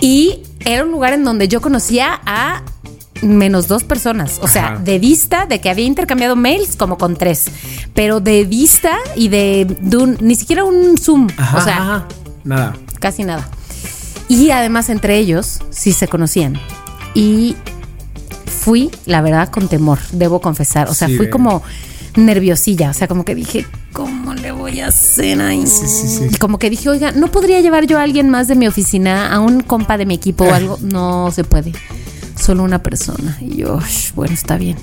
Y 0.01 0.41
era 0.65 0.85
un 0.85 0.91
lugar 0.91 1.13
en 1.13 1.25
donde 1.25 1.49
yo 1.49 1.61
conocía 1.61 2.21
a 2.27 2.63
menos 3.23 3.69
dos 3.69 3.85
personas. 3.85 4.39
O 4.43 4.49
sea, 4.49 4.67
Ajá. 4.75 4.77
de 4.79 4.99
vista 4.99 5.47
de 5.47 5.61
que 5.61 5.69
había 5.71 5.85
intercambiado 5.85 6.37
mails 6.37 6.77
como 6.77 6.97
con 6.97 7.17
tres. 7.17 7.47
Pero 7.95 8.21
de 8.21 8.45
vista 8.45 8.93
y 9.15 9.29
de, 9.29 9.77
de 9.81 9.97
un- 9.97 10.17
ni 10.21 10.35
siquiera 10.37 10.65
un 10.65 10.97
Zoom. 10.97 11.29
Ajá, 11.37 11.59
o 11.59 11.61
sea, 11.65 11.77
ajá. 11.77 12.07
nada. 12.45 12.77
casi 12.99 13.25
nada. 13.25 13.47
Y 14.29 14.51
además 14.53 14.89
entre 14.89 15.19
ellos 15.19 15.61
sí 15.71 15.93
se 15.93 16.09
conocían. 16.09 16.59
Y 17.15 17.57
fui, 18.47 18.91
la 19.07 19.21
verdad, 19.23 19.49
con 19.51 19.69
temor, 19.69 19.99
debo 20.13 20.41
confesar. 20.41 20.89
O 20.89 20.95
sea, 20.95 21.09
Sí, 21.09 21.17
fui 21.17 21.29
como 21.31 21.63
nerviosilla. 22.17 22.91
O 22.91 22.95
sea, 22.95 23.09
como 23.09 23.25
que 23.25 23.35
dije, 23.35 23.67
¿cómo 23.93 24.35
le 24.35 24.53
voy 24.53 24.81
a 24.81 24.89
hacer 24.89 25.41
ahí? 25.41 25.67
Sí, 25.67 25.87
sí, 25.87 26.09
sí. 26.09 26.29
Y 26.33 26.37
como 26.37 26.59
que 26.59 26.71
dije, 26.71 26.89
oiga, 26.89 27.13
¿no 27.13 27.29
podría 27.31 27.61
llevar 27.61 27.87
yo 27.87 27.99
a 27.99 28.03
alguien 28.03 28.29
más 28.31 28.49
de 28.49 28.55
mi 28.57 28.67
oficina, 28.67 29.33
a 29.33 29.41
un 29.41 29.61
compa 29.63 29.97
de 29.99 30.07
mi 30.07 30.15
equipo 30.15 30.45
o 30.45 30.53
algo? 30.53 30.79
No 30.83 31.31
se 31.33 31.45
puede. 31.45 31.73
Solo 32.39 32.63
una 32.63 32.83
persona. 32.83 33.37
Y 33.41 33.57
yo, 33.57 33.79
"Sh, 33.81 34.13
bueno, 34.15 34.35
está 34.35 34.57
bien. 34.57 34.77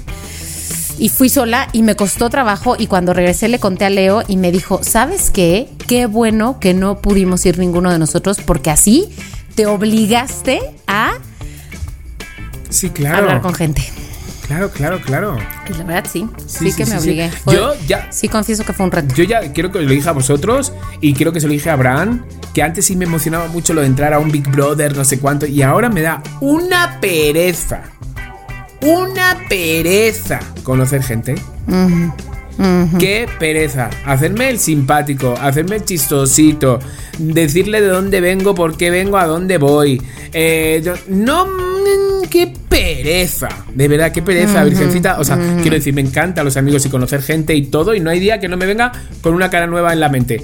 Y 0.99 1.09
fui 1.09 1.29
sola 1.29 1.67
y 1.73 1.83
me 1.83 1.95
costó 1.95 2.29
trabajo 2.29 2.75
y 2.77 2.87
cuando 2.87 3.13
regresé 3.13 3.47
le 3.49 3.59
conté 3.59 3.85
a 3.85 3.89
Leo 3.91 4.23
y 4.27 4.35
me 4.37 4.51
dijo, 4.51 4.79
¿sabes 4.83 5.29
qué? 5.29 5.69
Qué 5.87 6.07
bueno 6.07 6.59
que 6.59 6.73
no 6.73 6.99
pudimos 7.01 7.45
ir 7.45 7.59
ninguno 7.59 7.91
de 7.91 7.99
nosotros 7.99 8.37
porque 8.43 8.71
así 8.71 9.07
te 9.53 9.67
obligaste 9.67 10.59
a 10.87 11.11
Sí, 12.69 12.89
claro. 12.89 13.17
hablar 13.17 13.41
con 13.41 13.53
gente. 13.53 13.83
Claro, 14.47 14.69
claro, 14.71 15.01
claro. 15.01 15.37
Y 15.69 15.73
la 15.77 15.83
verdad 15.83 16.05
sí, 16.11 16.25
sí, 16.45 16.57
Sí, 16.59 16.71
sí, 16.71 16.77
que 16.77 16.85
me 16.85 16.91
sí. 16.91 16.97
obligué. 17.09 17.29
Fue- 17.31 17.53
Yo 17.53 17.73
ya- 17.85 18.07
Sí 18.11 18.29
confieso 18.29 18.63
que 18.63 18.71
fue 18.73 18.85
un 18.85 18.91
reto. 18.91 19.13
Yo 19.13 19.25
ya 19.25 19.51
quiero 19.51 19.71
que 19.71 19.79
lo 19.81 19.89
dije 19.89 20.07
a 20.07 20.13
vosotros 20.13 20.71
y 21.01 21.13
quiero 21.13 21.33
que 21.33 21.41
se 21.41 21.47
lo 21.47 21.53
dije 21.53 21.69
a 21.69 21.73
Abraham, 21.73 22.23
que 22.53 22.63
antes 22.63 22.85
sí 22.85 22.95
me 22.95 23.03
emocionaba 23.05 23.47
mucho 23.47 23.73
lo 23.73 23.81
de 23.81 23.87
entrar 23.87 24.13
a 24.13 24.19
un 24.19 24.31
Big 24.31 24.49
Brother, 24.49 24.95
no 24.95 25.03
sé 25.03 25.19
cuánto, 25.19 25.45
y 25.45 25.61
ahora 25.61 25.89
me 25.89 26.01
da 26.01 26.23
una 26.39 26.97
pereza. 27.01 27.81
Una 28.81 29.37
pereza 29.49 30.39
conocer 30.63 31.03
gente. 31.03 31.35
Qué 32.99 33.27
pereza. 33.39 33.89
Hacerme 34.05 34.49
el 34.49 34.59
simpático, 34.59 35.35
hacerme 35.39 35.75
el 35.77 35.85
chistosito, 35.85 36.79
decirle 37.19 37.81
de 37.81 37.87
dónde 37.87 38.21
vengo, 38.21 38.55
por 38.55 38.77
qué 38.77 38.89
vengo, 38.89 39.17
a 39.17 39.25
dónde 39.27 39.57
voy. 39.57 40.01
Eh, 40.33 40.81
yo- 40.83 40.93
no, 41.07 41.47
qué 42.29 42.53
pereza. 42.69 43.49
De 43.73 43.87
verdad, 43.87 44.11
qué 44.11 44.21
pereza, 44.21 44.63
Virgencita. 44.63 45.19
O 45.19 45.23
sea, 45.23 45.37
quiero 45.61 45.75
decir, 45.75 45.93
me 45.93 46.01
encanta 46.01 46.43
los 46.43 46.57
amigos 46.57 46.85
y 46.85 46.89
conocer 46.89 47.21
gente 47.21 47.55
y 47.55 47.63
todo. 47.67 47.93
Y 47.95 47.99
no 47.99 48.09
hay 48.09 48.19
día 48.19 48.39
que 48.39 48.47
no 48.47 48.57
me 48.57 48.65
venga 48.65 48.91
con 49.21 49.33
una 49.33 49.49
cara 49.49 49.67
nueva 49.67 49.93
en 49.93 49.99
la 49.99 50.09
mente. 50.09 50.41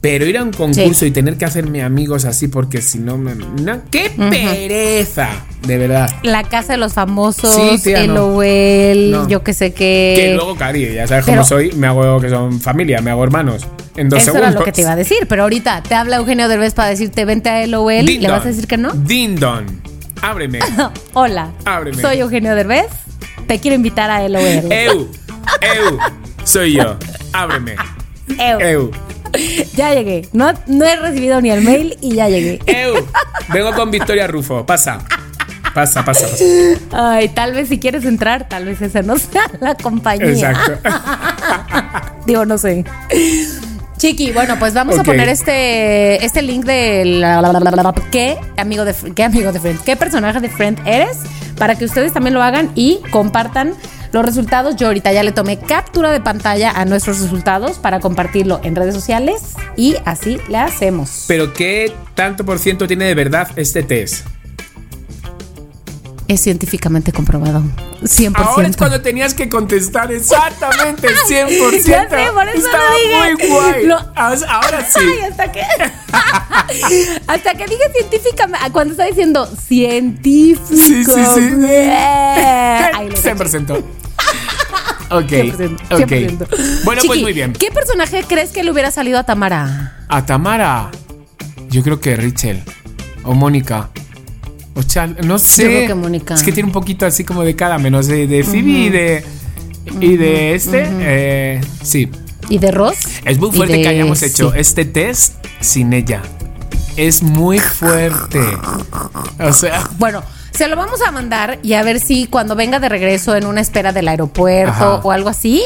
Pero 0.00 0.26
ir 0.26 0.36
a 0.36 0.42
un 0.42 0.50
concurso 0.50 1.00
Sí. 1.00 1.06
y 1.06 1.10
tener 1.12 1.36
que 1.36 1.44
hacerme 1.44 1.80
amigos 1.84 2.24
así 2.24 2.48
porque 2.48 2.82
si 2.82 2.98
no 2.98 3.16
me. 3.18 3.36
no, 3.36 3.82
¡Qué 3.88 4.10
pereza! 4.18 5.28
De 5.64 5.78
verdad. 5.78 6.10
La 6.24 6.42
casa 6.42 6.72
de 6.72 6.78
los 6.80 6.92
famosos, 6.92 7.54
Sí, 7.76 7.84
tía, 7.84 8.00
el 8.00 8.08
no. 8.12 8.32
No. 8.32 9.28
yo 9.28 9.44
que 9.44 9.54
sé 9.54 9.72
qué. 9.72 10.14
Que 10.16 10.34
luego, 10.34 10.56
Cari, 10.56 10.92
ya 10.92 11.06
sabes 11.06 11.24
pero- 11.24 11.36
cómo 11.38 11.48
soy, 11.48 11.70
me 11.74 11.86
hago 11.86 12.20
que 12.20 12.30
son 12.30 12.60
familia, 12.60 13.00
me 13.00 13.12
hago 13.12 13.22
hermanos. 13.22 13.62
En 13.94 14.08
dos 14.08 14.18
Eso 14.22 14.32
segundos. 14.32 14.50
era 14.50 14.58
lo 14.58 14.64
que 14.64 14.72
te 14.72 14.80
iba 14.80 14.90
a 14.90 14.96
decir, 14.96 15.18
pero 15.28 15.44
ahorita 15.44 15.84
te 15.84 15.94
habla 15.94 16.16
Eugenio 16.16 16.48
Derbez 16.48 16.74
para 16.74 16.88
decirte 16.88 17.24
vente 17.24 17.48
a 17.50 17.64
LOL, 17.68 18.04
Din 18.04 18.22
¿le 18.22 18.28
vas 18.28 18.44
a 18.44 18.48
decir 18.48 18.66
que 18.66 18.78
no? 18.78 18.92
Din 18.94 19.36
don. 19.36 19.66
Ábreme. 20.22 20.60
Hola, 21.14 21.50
Ábreme. 21.64 22.00
soy 22.00 22.20
Eugenio 22.20 22.54
Derbez, 22.54 22.86
te 23.46 23.58
quiero 23.58 23.74
invitar 23.74 24.10
a 24.10 24.26
LOL. 24.28 24.40
Eu. 24.70 25.10
Eu. 25.60 25.98
Soy 26.44 26.74
yo. 26.74 26.96
Ábreme. 27.32 27.74
Eu. 28.38 28.60
Eu. 28.60 28.90
Ya 29.74 29.94
llegué, 29.94 30.28
no, 30.32 30.52
no 30.66 30.84
he 30.84 30.96
recibido 30.96 31.40
ni 31.40 31.50
el 31.50 31.62
mail 31.62 31.98
y 32.00 32.14
ya 32.14 32.28
llegué. 32.28 32.60
Eu. 32.66 33.06
Vengo 33.52 33.72
con 33.74 33.90
Victoria 33.90 34.26
Rufo. 34.26 34.64
Pasa. 34.64 35.00
Pasa, 35.74 36.04
pasa, 36.04 36.26
pasa. 36.26 36.44
Ay, 36.92 37.30
tal 37.30 37.54
vez 37.54 37.68
si 37.68 37.78
quieres 37.78 38.04
entrar, 38.04 38.46
tal 38.46 38.66
vez 38.66 38.82
esa 38.82 39.00
no 39.02 39.16
sea 39.16 39.50
la 39.60 39.74
compañía. 39.74 40.26
Exacto. 40.26 40.78
Digo, 42.26 42.44
no 42.44 42.58
sé. 42.58 42.84
Chiqui, 43.98 44.32
bueno, 44.32 44.56
pues 44.58 44.74
vamos 44.74 44.98
a 44.98 45.04
poner 45.04 45.28
este, 45.28 46.24
este 46.24 46.42
link 46.42 46.64
de 46.64 47.04
la, 47.04 47.40
la- 47.40 47.52
la- 47.52 47.60
la- 47.60 47.70
la- 47.70 47.94
qué 48.10 48.36
amigo 48.56 48.84
de 48.84 48.94
qué 49.14 49.22
amigo 49.24 49.52
de 49.52 49.60
Friend, 49.60 49.78
qué 49.84 49.96
personaje 49.96 50.40
de 50.40 50.48
Friend 50.48 50.78
eres, 50.86 51.18
para 51.56 51.76
que 51.76 51.84
ustedes 51.84 52.12
también 52.12 52.34
lo 52.34 52.42
hagan 52.42 52.70
y 52.74 53.00
compartan 53.10 53.74
los 54.10 54.24
resultados. 54.24 54.74
Yo 54.76 54.88
ahorita 54.88 55.12
ya 55.12 55.22
le 55.22 55.30
tomé 55.32 55.58
captura 55.58 56.10
de 56.10 56.20
pantalla 56.20 56.70
a 56.72 56.84
nuestros 56.84 57.20
resultados 57.20 57.78
para 57.78 58.00
compartirlo 58.00 58.60
en 58.64 58.74
redes 58.74 58.94
sociales 58.94 59.40
y 59.76 59.96
así 60.04 60.38
le 60.48 60.58
hacemos. 60.58 61.26
Pero 61.28 61.52
¿qué 61.52 61.92
tanto 62.14 62.44
por 62.44 62.58
ciento 62.58 62.86
tiene 62.88 63.04
de 63.04 63.14
verdad 63.14 63.48
este 63.56 63.82
test? 63.84 64.26
Es 66.32 66.40
científicamente 66.40 67.12
comprobado. 67.12 67.62
100%. 68.02 68.32
Ahora 68.36 68.66
es 68.66 68.76
cuando 68.78 69.02
tenías 69.02 69.34
que 69.34 69.50
contestar 69.50 70.10
exactamente 70.10 71.08
100%. 71.08 71.82
Ya 71.84 72.08
sé, 72.08 72.32
por 72.32 72.48
eso 72.48 72.66
Estaba 72.66 72.84
lo 72.90 72.96
dije. 72.96 73.36
muy 73.36 73.48
guay. 73.50 73.86
Lo- 73.86 73.98
Ahora 74.16 74.82
sí. 74.90 74.98
Ay, 75.00 75.30
hasta 75.30 75.52
que. 75.52 75.60
hasta 77.26 77.54
que 77.54 77.66
dije 77.66 77.82
científicamente. 77.94 78.70
Cuando 78.72 78.92
está 78.92 79.04
diciendo 79.04 79.46
científico. 79.46 80.64
Sí, 80.74 81.04
sí, 81.04 81.24
sí. 81.34 81.40
Ahí 81.68 83.08
lo 83.10 83.14
caché. 83.14 83.34
100%. 83.34 83.84
Ok. 85.10 85.30
100%, 85.30 85.74
ok. 85.90 86.10
100%. 86.10 86.84
Bueno, 86.84 86.84
pues 86.84 87.00
Chiqui, 87.02 87.22
muy 87.22 87.32
bien. 87.34 87.52
¿Qué 87.52 87.70
personaje 87.70 88.24
crees 88.26 88.50
que 88.52 88.62
le 88.64 88.70
hubiera 88.70 88.90
salido 88.90 89.18
a 89.18 89.24
Tamara? 89.24 89.98
A 90.08 90.24
Tamara. 90.24 90.90
Yo 91.68 91.82
creo 91.82 92.00
que 92.00 92.16
Richel. 92.16 92.62
O 93.24 93.34
Mónica. 93.34 93.90
O 94.74 94.82
Chal. 94.82 95.16
No 95.24 95.38
sé. 95.38 95.62
Yo 95.64 95.68
creo 95.68 95.86
que 95.88 95.94
Mónica. 95.94 96.34
Es 96.34 96.42
que 96.42 96.52
tiene 96.52 96.66
un 96.68 96.72
poquito 96.72 97.04
así 97.06 97.24
como 97.24 97.42
de 97.42 97.54
cada 97.56 97.78
menos 97.78 98.06
de, 98.06 98.26
de 98.26 98.42
Phoebe 98.44 98.70
y 98.70 98.88
de. 98.90 99.24
Y 100.00 100.16
de 100.16 100.54
este. 100.54 100.86
eh, 100.88 101.60
sí. 101.82 102.10
¿Y 102.48 102.58
de 102.58 102.70
Ross? 102.70 102.96
Es 103.24 103.38
muy 103.38 103.50
fuerte 103.52 103.76
de- 103.76 103.82
que 103.82 103.88
hayamos 103.88 104.22
hecho 104.22 104.50
sí. 104.52 104.58
este 104.58 104.84
test 104.84 105.34
sin 105.60 105.92
ella. 105.92 106.22
Es 106.96 107.22
muy 107.22 107.58
fuerte. 107.58 108.40
O 109.40 109.52
sea. 109.52 109.88
Bueno, 109.98 110.22
se 110.52 110.68
lo 110.68 110.76
vamos 110.76 111.00
a 111.06 111.10
mandar 111.10 111.58
y 111.62 111.72
a 111.74 111.82
ver 111.82 112.00
si 112.00 112.26
cuando 112.26 112.54
venga 112.56 112.78
de 112.80 112.88
regreso 112.88 113.34
en 113.36 113.46
una 113.46 113.60
espera 113.60 113.92
del 113.92 114.08
aeropuerto 114.08 114.70
Ajá. 114.70 114.94
o 114.96 115.10
algo 115.10 115.28
así, 115.28 115.62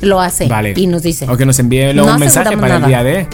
lo 0.00 0.20
hace. 0.20 0.46
Vale. 0.48 0.74
Y 0.76 0.86
nos 0.86 1.02
dice. 1.02 1.26
O 1.28 1.36
que 1.36 1.46
nos 1.46 1.58
envíe 1.58 1.92
luego 1.92 2.08
No 2.08 2.14
un 2.14 2.20
mensaje 2.20 2.56
para 2.56 2.78
nada. 2.80 2.86
el 2.86 2.86
día 2.86 3.02
de. 3.04 3.26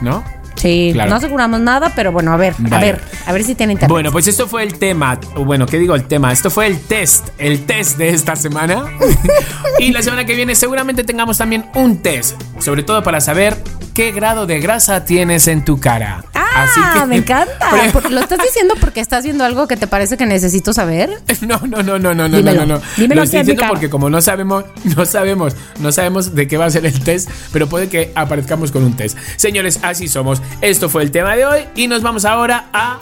¿No? 0.00 0.24
Sí, 0.56 0.90
Claro. 0.92 1.10
no 1.10 1.16
aseguramos 1.16 1.60
nada, 1.60 1.92
pero 1.94 2.12
bueno, 2.12 2.32
a 2.32 2.36
ver, 2.36 2.54
a 2.70 2.78
ver, 2.80 3.00
a 3.26 3.32
ver 3.32 3.42
si 3.44 3.54
tiene 3.54 3.72
internet. 3.72 3.90
Bueno, 3.90 4.12
pues 4.12 4.26
esto 4.26 4.46
fue 4.46 4.62
el 4.62 4.78
tema. 4.78 5.18
Bueno, 5.36 5.66
¿qué 5.66 5.78
digo 5.78 5.94
el 5.94 6.04
tema? 6.04 6.32
Esto 6.32 6.50
fue 6.50 6.66
el 6.66 6.78
test. 6.80 7.28
El 7.38 7.64
test 7.64 7.98
de 7.98 8.10
esta 8.10 8.36
semana. 8.36 8.84
y 9.78 9.90
la 9.92 10.02
semana 10.02 10.24
que 10.24 10.34
viene 10.34 10.54
seguramente 10.54 11.04
tengamos 11.04 11.38
también 11.38 11.64
un 11.74 11.98
test. 11.98 12.40
Sobre 12.60 12.82
todo 12.82 13.02
para 13.02 13.20
saber 13.20 13.56
qué 13.94 14.12
grado 14.12 14.46
de 14.46 14.60
grasa 14.60 15.04
tienes 15.04 15.46
en 15.48 15.64
tu 15.64 15.78
cara. 15.80 16.24
Ah, 16.34 16.64
Así 16.64 16.80
que- 17.00 17.06
me 17.06 17.16
encanta. 17.16 17.70
¿Lo 18.10 18.20
estás 18.20 18.38
diciendo 18.42 18.74
porque 18.80 19.00
estás 19.00 19.24
viendo 19.24 19.44
algo 19.44 19.66
que 19.66 19.76
te 19.76 19.86
parece 19.86 20.16
que 20.16 20.26
necesito 20.26 20.72
saber? 20.72 21.10
No, 21.42 21.58
no, 21.66 21.82
no, 21.82 21.98
no, 21.98 22.14
no, 22.14 22.28
no, 22.28 22.36
Dímelo. 22.36 22.66
no, 22.66 22.74
no. 22.78 22.82
Dímelo 22.96 23.20
Lo 23.20 23.24
estoy 23.24 23.40
diciendo 23.40 23.64
porque 23.68 23.90
como 23.90 24.08
no 24.10 24.20
sabemos, 24.22 24.64
no 24.96 25.04
sabemos, 25.04 25.54
no 25.80 25.90
sabemos 25.92 26.34
de 26.34 26.46
qué 26.46 26.56
va 26.56 26.66
a 26.66 26.70
ser 26.70 26.86
el 26.86 27.00
test, 27.02 27.28
pero 27.52 27.68
puede 27.68 27.88
que 27.88 28.12
aparezcamos 28.14 28.70
con 28.70 28.84
un 28.84 28.96
test. 28.96 29.18
Señores, 29.36 29.80
así 29.82 30.08
somos. 30.08 30.40
Esto 30.60 30.88
fue 30.88 31.02
el 31.02 31.10
tema 31.10 31.34
de 31.36 31.44
hoy 31.46 31.60
y 31.74 31.88
nos 31.88 32.02
vamos 32.02 32.24
ahora 32.24 32.66
a 32.72 32.98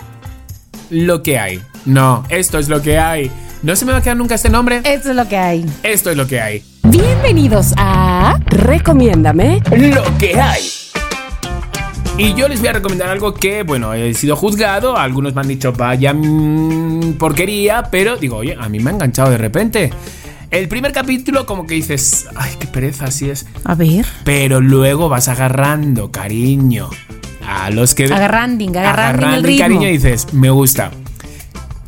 lo 0.90 1.22
que 1.22 1.38
hay. 1.38 1.62
No, 1.84 2.24
esto 2.28 2.58
es 2.58 2.68
lo 2.68 2.80
que 2.82 2.98
hay. 2.98 3.30
No 3.62 3.76
se 3.76 3.84
me 3.84 3.92
va 3.92 3.98
a 3.98 4.02
quedar 4.02 4.16
nunca 4.16 4.34
este 4.36 4.48
nombre. 4.48 4.80
Eso 4.84 5.10
es 5.10 5.16
lo 5.16 5.28
que 5.28 5.36
hay. 5.36 5.66
Esto 5.82 6.10
es 6.10 6.16
lo 6.16 6.26
que 6.26 6.40
hay. 6.40 6.64
Bienvenidos 6.84 7.74
a 7.76 8.38
Recomiéndame. 8.46 9.62
Lo 9.76 10.02
que 10.18 10.40
hay. 10.40 10.62
Y 12.20 12.34
yo 12.34 12.48
les 12.48 12.60
voy 12.60 12.68
a 12.68 12.72
recomendar 12.74 13.08
algo 13.08 13.32
que, 13.32 13.62
bueno, 13.62 13.94
he 13.94 14.12
sido 14.12 14.36
juzgado. 14.36 14.94
Algunos 14.98 15.34
me 15.34 15.40
han 15.40 15.48
dicho, 15.48 15.72
vaya 15.72 16.12
mm, 16.12 17.14
porquería, 17.14 17.84
pero 17.90 18.18
digo, 18.18 18.36
oye, 18.36 18.54
a 18.60 18.68
mí 18.68 18.78
me 18.78 18.90
ha 18.90 18.92
enganchado 18.92 19.30
de 19.30 19.38
repente. 19.38 19.90
El 20.50 20.68
primer 20.68 20.92
capítulo, 20.92 21.46
como 21.46 21.66
que 21.66 21.74
dices, 21.76 22.26
ay, 22.36 22.52
qué 22.58 22.66
pereza, 22.66 23.06
así 23.06 23.30
es. 23.30 23.46
A 23.64 23.74
ver. 23.74 24.04
Pero 24.24 24.60
luego 24.60 25.08
vas 25.08 25.28
agarrando 25.28 26.10
cariño 26.10 26.90
a 27.48 27.70
los 27.70 27.94
que. 27.94 28.04
Agarranding, 28.04 28.76
agarranding 28.76 28.76
el 28.76 29.24
agarrando 29.24 29.46
ritmo. 29.48 29.62
cariño 29.64 29.88
y 29.88 29.92
dices, 29.92 30.34
me 30.34 30.50
gusta. 30.50 30.90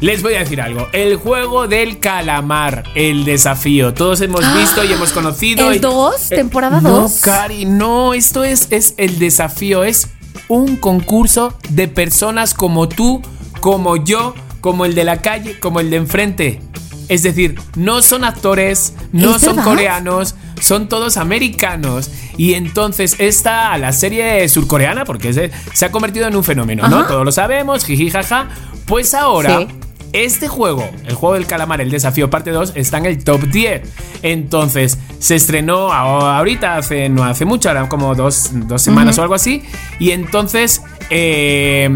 Les 0.00 0.22
voy 0.22 0.34
a 0.34 0.38
decir 0.40 0.62
algo. 0.62 0.88
El 0.92 1.16
juego 1.16 1.68
del 1.68 1.98
calamar, 2.00 2.84
el 2.94 3.26
desafío. 3.26 3.92
Todos 3.92 4.22
hemos 4.22 4.40
visto 4.56 4.82
y 4.82 4.92
hemos 4.92 5.12
conocido. 5.12 5.70
¿El 5.70 5.76
y- 5.76 5.78
dos? 5.78 6.32
Eh, 6.32 6.36
¿Temporada 6.36 6.80
no, 6.80 7.02
dos? 7.02 7.20
Cari, 7.20 7.66
no. 7.66 8.14
Esto 8.14 8.42
es, 8.44 8.68
es 8.70 8.94
el 8.96 9.18
desafío. 9.18 9.84
Es 9.84 10.08
un 10.52 10.76
concurso 10.76 11.54
de 11.70 11.88
personas 11.88 12.52
como 12.54 12.88
tú, 12.88 13.22
como 13.60 13.96
yo, 13.96 14.34
como 14.60 14.84
el 14.84 14.94
de 14.94 15.04
la 15.04 15.22
calle, 15.22 15.58
como 15.58 15.80
el 15.80 15.90
de 15.90 15.96
enfrente. 15.96 16.60
Es 17.08 17.22
decir, 17.22 17.58
no 17.76 18.00
son 18.02 18.24
actores, 18.24 18.94
no 19.12 19.36
¿Es 19.36 19.42
son 19.42 19.56
verdad? 19.56 19.70
coreanos, 19.70 20.34
son 20.60 20.88
todos 20.88 21.16
americanos. 21.16 22.10
Y 22.36 22.54
entonces 22.54 23.16
esta, 23.18 23.76
la 23.78 23.92
serie 23.92 24.48
surcoreana, 24.48 25.04
porque 25.04 25.32
se, 25.32 25.50
se 25.72 25.84
ha 25.86 25.90
convertido 25.90 26.28
en 26.28 26.36
un 26.36 26.44
fenómeno, 26.44 26.86
¿no? 26.88 27.06
Todos 27.06 27.24
lo 27.24 27.32
sabemos, 27.32 27.84
jiji, 27.84 28.10
jaja. 28.10 28.48
Pues 28.86 29.14
ahora, 29.14 29.58
Sí. 29.58 29.68
Este 30.12 30.48
juego, 30.48 30.88
el 31.06 31.14
juego 31.14 31.34
del 31.34 31.46
calamar, 31.46 31.80
el 31.80 31.90
desafío 31.90 32.30
parte 32.30 32.50
2, 32.50 32.72
está 32.74 32.98
en 32.98 33.06
el 33.06 33.24
top 33.24 33.42
10. 33.42 33.82
Entonces, 34.22 34.98
se 35.18 35.36
estrenó 35.36 35.92
ahorita, 35.92 36.76
hace, 36.76 37.08
no 37.08 37.24
hace 37.24 37.44
mucho, 37.44 37.68
ahora 37.68 37.88
como 37.88 38.14
dos, 38.14 38.50
dos 38.52 38.82
semanas 38.82 39.18
o 39.18 39.22
algo 39.22 39.34
así. 39.34 39.62
Y 39.98 40.10
entonces, 40.10 40.82
eh, 41.10 41.88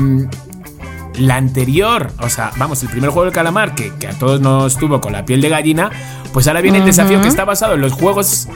la 1.18 1.36
anterior, 1.36 2.12
o 2.20 2.28
sea, 2.28 2.52
vamos, 2.56 2.82
el 2.82 2.88
primer 2.88 3.10
juego 3.10 3.24
del 3.24 3.34
calamar, 3.34 3.74
que, 3.74 3.92
que 3.98 4.08
a 4.08 4.12
todos 4.12 4.40
nos 4.40 4.76
tuvo 4.76 5.00
con 5.00 5.12
la 5.12 5.24
piel 5.24 5.40
de 5.40 5.48
gallina, 5.48 5.90
pues 6.32 6.46
ahora 6.48 6.60
viene 6.60 6.78
el 6.78 6.84
desafío 6.84 7.20
que 7.20 7.28
está 7.28 7.44
basado 7.44 7.74
en 7.74 7.80
los 7.80 7.92
juegos, 7.92 8.48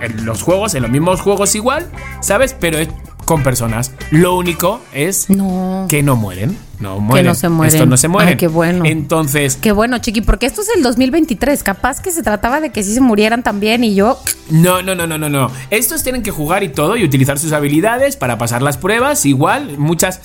en 0.00 0.24
los 0.24 0.42
juegos, 0.42 0.74
en 0.74 0.82
los 0.82 0.90
mismos 0.90 1.20
juegos 1.20 1.54
igual, 1.54 1.90
¿sabes? 2.20 2.54
Pero 2.58 2.78
es 2.78 2.88
con 3.28 3.42
personas. 3.42 3.92
Lo 4.10 4.34
único 4.38 4.80
es 4.94 5.28
No. 5.28 5.84
que 5.90 6.02
no 6.02 6.16
mueren. 6.16 6.56
No 6.80 6.98
mueren. 6.98 7.26
no 7.26 7.34
se 7.34 7.50
mueren. 7.50 7.74
Estos 7.74 7.86
no 7.86 7.96
se 7.98 8.08
mueren. 8.08 8.30
Ay, 8.30 8.36
qué 8.38 8.46
bueno. 8.48 8.86
Entonces, 8.86 9.58
Qué 9.60 9.70
bueno, 9.72 9.98
chiqui, 9.98 10.22
porque 10.22 10.46
esto 10.46 10.62
es 10.62 10.68
el 10.74 10.82
2023. 10.82 11.62
Capaz 11.62 12.00
que 12.00 12.10
se 12.10 12.22
trataba 12.22 12.62
de 12.62 12.70
que 12.70 12.82
sí 12.82 12.94
se 12.94 13.02
murieran 13.02 13.42
también 13.42 13.84
y 13.84 13.94
yo. 13.94 14.18
no, 14.48 14.80
no, 14.80 14.94
no, 14.94 15.06
no, 15.06 15.18
no, 15.18 15.28
no. 15.28 15.50
Estos 15.68 16.02
tienen 16.02 16.22
que 16.22 16.30
jugar 16.30 16.62
y 16.62 16.70
todo 16.70 16.96
y 16.96 17.04
utilizar 17.04 17.38
sus 17.38 17.52
habilidades 17.52 18.16
para 18.16 18.38
pasar 18.38 18.62
las 18.62 18.78
pruebas. 18.78 19.26
Igual, 19.26 19.76
muchas. 19.76 20.20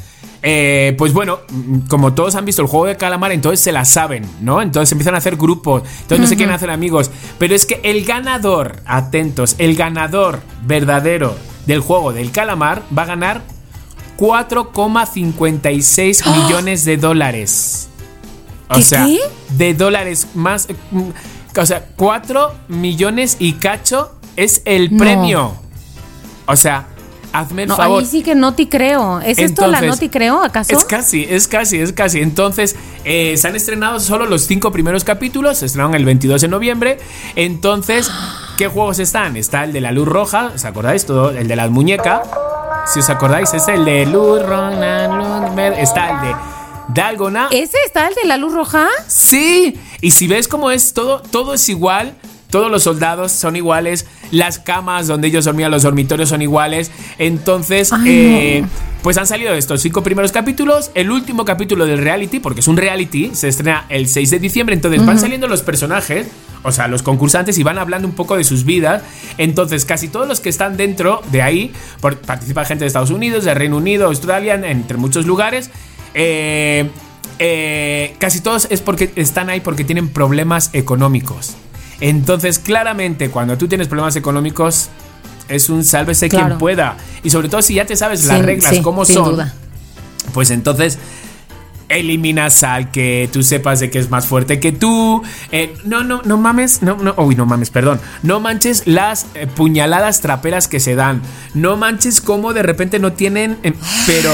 Eh, 0.45 0.93
pues 0.97 1.13
bueno, 1.13 1.39
como 1.87 2.13
todos 2.13 2.35
han 2.35 2.43
visto 2.45 2.61
el 2.61 2.67
juego 2.67 2.85
de 2.85 2.97
calamar, 2.97 3.31
entonces 3.31 3.61
se 3.61 3.71
la 3.71 3.85
saben, 3.85 4.25
¿no? 4.41 4.61
Entonces 4.61 4.91
empiezan 4.91 5.15
a 5.15 5.19
hacer 5.19 5.37
grupos, 5.37 5.83
entonces 6.01 6.19
no 6.19 6.27
se 6.27 6.35
quieren 6.35 6.53
hacer 6.53 6.69
amigos. 6.69 7.09
Pero 7.39 7.55
es 7.55 7.65
que 7.65 7.79
el 7.83 8.03
ganador, 8.05 8.75
atentos, 8.85 9.55
el 9.57 9.75
ganador 9.75 10.41
verdadero 10.65 11.35
del 11.65 11.79
juego 11.79 12.11
del 12.13 12.29
calamar 12.31 12.83
va 12.95 13.03
a 13.03 13.05
ganar 13.05 13.41
4,56 14.17 16.43
millones 16.43 16.85
de 16.85 16.97
dólares. 16.97 17.89
O 18.69 18.75
¿Qué, 18.75 18.81
sea, 18.81 19.05
qué? 19.05 19.19
de 19.57 19.73
dólares 19.73 20.27
más. 20.33 20.67
mm, 20.91 21.09
O 21.59 21.65
sea, 21.65 21.85
4 21.95 22.53
millones 22.67 23.37
y 23.39 23.53
cacho 23.53 24.11
es 24.35 24.61
el 24.65 24.91
No. 24.91 24.97
premio. 25.03 25.53
O 26.47 26.55
sea, 26.55 26.87
hazme 27.33 27.63
el 27.63 27.69
No, 27.69 27.75
favor. 27.75 27.99
ahí 27.99 28.05
sí 28.05 28.23
que 28.23 28.35
no 28.35 28.53
te 28.53 28.69
creo. 28.69 29.19
¿Es 29.19 29.37
esto 29.39 29.67
la 29.67 29.81
no 29.81 29.97
te 29.97 30.09
creo, 30.09 30.41
acaso? 30.41 30.77
Es 30.77 30.85
casi, 30.85 31.25
es 31.27 31.47
casi, 31.47 31.79
es 31.79 31.91
casi. 31.91 32.19
Entonces, 32.21 32.75
eh, 33.03 33.35
se 33.37 33.47
han 33.47 33.55
estrenado 33.55 33.99
solo 33.99 34.25
los 34.25 34.43
cinco 34.43 34.71
primeros 34.71 35.03
capítulos. 35.03 35.57
Se 35.57 35.65
estrenaron 35.65 35.95
el 35.95 36.05
22 36.05 36.41
de 36.41 36.47
noviembre. 36.47 36.97
Entonces, 37.35 38.09
¿qué 38.57 38.67
juegos 38.67 38.99
están? 38.99 39.35
Está 39.35 39.63
el 39.65 39.73
de 39.73 39.81
la 39.81 39.91
luz 39.91 40.07
roja, 40.07 40.51
¿os 40.55 40.63
acordáis? 40.63 41.05
Todo, 41.05 41.31
el 41.31 41.47
de 41.47 41.55
la 41.55 41.67
muñeca. 41.67 42.21
Si 42.85 42.99
os 42.99 43.09
acordáis, 43.09 43.53
es 43.53 43.67
el 43.67 43.83
de 43.85 44.05
luz 44.05 44.41
roja, 44.43 45.07
luz 45.07 45.55
verde. 45.55 45.81
Está 45.81 46.11
el 46.11 46.21
de 46.29 46.35
Dalgona. 46.93 47.47
¿Ese 47.51 47.77
está 47.85 48.07
el 48.07 48.13
de 48.15 48.25
la 48.27 48.37
luz 48.37 48.53
roja? 48.53 48.87
Sí, 49.07 49.79
y 50.01 50.11
si 50.11 50.27
ves 50.27 50.47
cómo 50.47 50.69
es 50.69 50.93
todo, 50.93 51.21
todo 51.21 51.53
es 51.53 51.67
igual. 51.69 52.13
Todos 52.53 52.69
los 52.69 52.83
soldados 52.83 53.31
son 53.31 53.55
iguales, 53.55 54.05
las 54.29 54.59
camas 54.59 55.07
donde 55.07 55.27
ellos 55.29 55.43
dormían, 55.45 55.71
los 55.71 55.81
dormitorios 55.81 56.29
son 56.29 56.43
iguales. 56.43 56.91
Entonces, 57.17 57.91
Ay, 57.91 58.01
eh, 58.07 58.63
pues 59.01 59.17
han 59.17 59.25
salido 59.25 59.55
estos 59.55 59.81
cinco 59.81 60.03
primeros 60.03 60.31
capítulos. 60.31 60.91
El 60.93 61.09
último 61.09 61.45
capítulo 61.45 61.87
del 61.87 61.97
reality, 61.97 62.39
porque 62.39 62.59
es 62.59 62.67
un 62.67 62.77
reality, 62.77 63.31
se 63.33 63.47
estrena 63.47 63.85
el 63.89 64.07
6 64.07 64.29
de 64.29 64.37
diciembre. 64.39 64.75
Entonces 64.75 65.03
van 65.03 65.17
saliendo 65.19 65.47
los 65.47 65.63
personajes, 65.63 66.27
o 66.61 66.71
sea, 66.71 66.87
los 66.87 67.01
concursantes, 67.01 67.57
y 67.57 67.63
van 67.63 67.79
hablando 67.79 68.07
un 68.07 68.13
poco 68.13 68.37
de 68.37 68.43
sus 68.43 68.65
vidas. 68.65 69.01
Entonces, 69.39 69.83
casi 69.83 70.07
todos 70.07 70.27
los 70.27 70.39
que 70.39 70.49
están 70.49 70.77
dentro 70.77 71.23
de 71.31 71.41
ahí, 71.41 71.73
por- 72.01 72.17
participa 72.19 72.65
gente 72.65 72.83
de 72.83 72.87
Estados 72.87 73.09
Unidos, 73.09 73.45
de 73.45 73.55
Reino 73.55 73.77
Unido, 73.77 74.05
Australia, 74.05 74.53
entre 74.63 74.97
muchos 74.97 75.25
lugares. 75.25 75.71
Eh, 76.13 76.87
eh, 77.39 78.15
casi 78.19 78.41
todos 78.41 78.67
es 78.69 78.79
porque 78.81 79.11
están 79.15 79.49
ahí 79.49 79.59
porque 79.59 79.83
tienen 79.83 80.07
problemas 80.09 80.69
económicos. 80.73 81.55
Entonces, 81.99 82.59
claramente, 82.59 83.29
cuando 83.29 83.57
tú 83.57 83.67
tienes 83.67 83.87
problemas 83.87 84.15
económicos, 84.15 84.89
es 85.47 85.69
un 85.69 85.83
sálvese 85.83 86.29
quien 86.29 86.57
pueda. 86.57 86.97
Y 87.23 87.29
sobre 87.29 87.49
todo 87.49 87.61
si 87.61 87.75
ya 87.75 87.85
te 87.85 87.95
sabes 87.95 88.23
las 88.25 88.37
Sin- 88.37 88.45
reglas 88.45 88.75
sí, 88.75 88.81
cómo 88.81 89.05
sin 89.05 89.15
son, 89.15 89.31
duda. 89.31 89.53
pues 90.33 90.49
entonces 90.51 90.97
eliminas 91.89 92.63
al 92.63 92.89
que 92.91 93.29
tú 93.31 93.43
sepas 93.43 93.79
de 93.79 93.91
que 93.91 93.99
es 93.99 94.09
más 94.09 94.25
fuerte 94.25 94.59
que 94.59 94.71
tú. 94.71 95.21
Eh, 95.51 95.75
no, 95.85 96.03
no, 96.03 96.21
no 96.23 96.37
mames, 96.37 96.81
no, 96.81 96.95
no, 96.97 97.13
uy, 97.17 97.35
no 97.35 97.45
mames, 97.45 97.69
perdón. 97.69 97.99
No 98.23 98.39
manches 98.39 98.83
las 98.87 99.27
eh, 99.35 99.47
puñaladas 99.47 100.21
traperas 100.21 100.67
que 100.67 100.79
se 100.79 100.95
dan. 100.95 101.21
No 101.53 101.77
manches 101.77 102.21
cómo 102.21 102.53
de 102.53 102.63
repente 102.63 102.99
no 102.99 103.13
tienen, 103.13 103.57
eh, 103.63 103.73
pero 104.07 104.31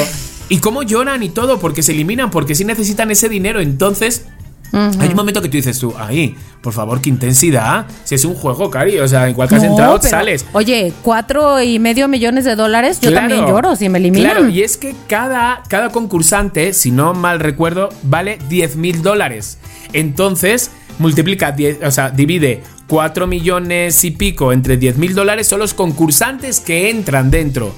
y 0.48 0.60
cómo 0.60 0.84
lloran 0.84 1.22
y 1.22 1.30
todo 1.30 1.60
porque 1.60 1.84
se 1.84 1.92
eliminan 1.92 2.32
porque 2.32 2.56
sí 2.56 2.64
necesitan 2.64 3.12
ese 3.12 3.28
dinero. 3.30 3.60
Entonces 3.60 4.26
hay 4.72 5.08
un 5.10 5.16
momento 5.16 5.42
que 5.42 5.50
tú 5.50 5.58
dices 5.58 5.80
tú, 5.80 5.94
ahí, 5.98 6.36
por 6.62 6.74
favor, 6.74 7.02
qué 7.02 7.10
intensidad. 7.10 7.86
Si 8.04 8.16
es 8.16 8.26
un 8.26 8.36
juego, 8.36 8.70
Cari, 8.70 9.00
o 9.00 9.08
sea, 9.08 9.30
igual 9.30 9.50
que 9.50 9.56
has 9.56 9.64
No, 9.64 9.70
entrado, 9.70 9.98
pero, 10.00 10.10
sales. 10.10 10.46
Oye, 10.54 10.94
cuatro 11.02 11.62
y 11.62 11.80
medio 11.80 12.08
millones 12.08 12.46
de 12.46 12.56
dólares, 12.56 13.00
yo 13.02 13.10
Claro, 13.12 13.28
también 13.30 13.48
lloro 13.50 13.76
si 13.76 13.90
me 13.90 13.98
eliminan. 14.00 14.32
Claro, 14.32 14.48
y 14.50 14.62
es 14.62 14.78
que 14.78 14.96
cada, 15.08 15.64
cada 15.68 15.90
concursante, 15.90 16.74
si 16.74 16.92
no 16.92 17.14
mal 17.14 17.40
recuerdo, 17.40 17.90
vale 18.04 18.40
10 18.50 18.76
mil 18.76 19.02
dólares. 19.02 19.58
Entonces, 19.94 20.72
multiplica, 21.00 21.52
10, 21.52 21.80
o 21.84 21.92
sea, 21.92 22.10
divide 22.10 22.64
4 22.88 23.28
millones 23.28 24.04
y 24.04 24.12
pico 24.12 24.52
entre 24.54 24.78
10 24.78 24.98
mil 24.98 25.14
dólares 25.16 25.48
son 25.48 25.60
los 25.60 25.74
concursantes 25.74 26.60
que 26.60 26.90
entran 26.90 27.32
dentro. 27.32 27.74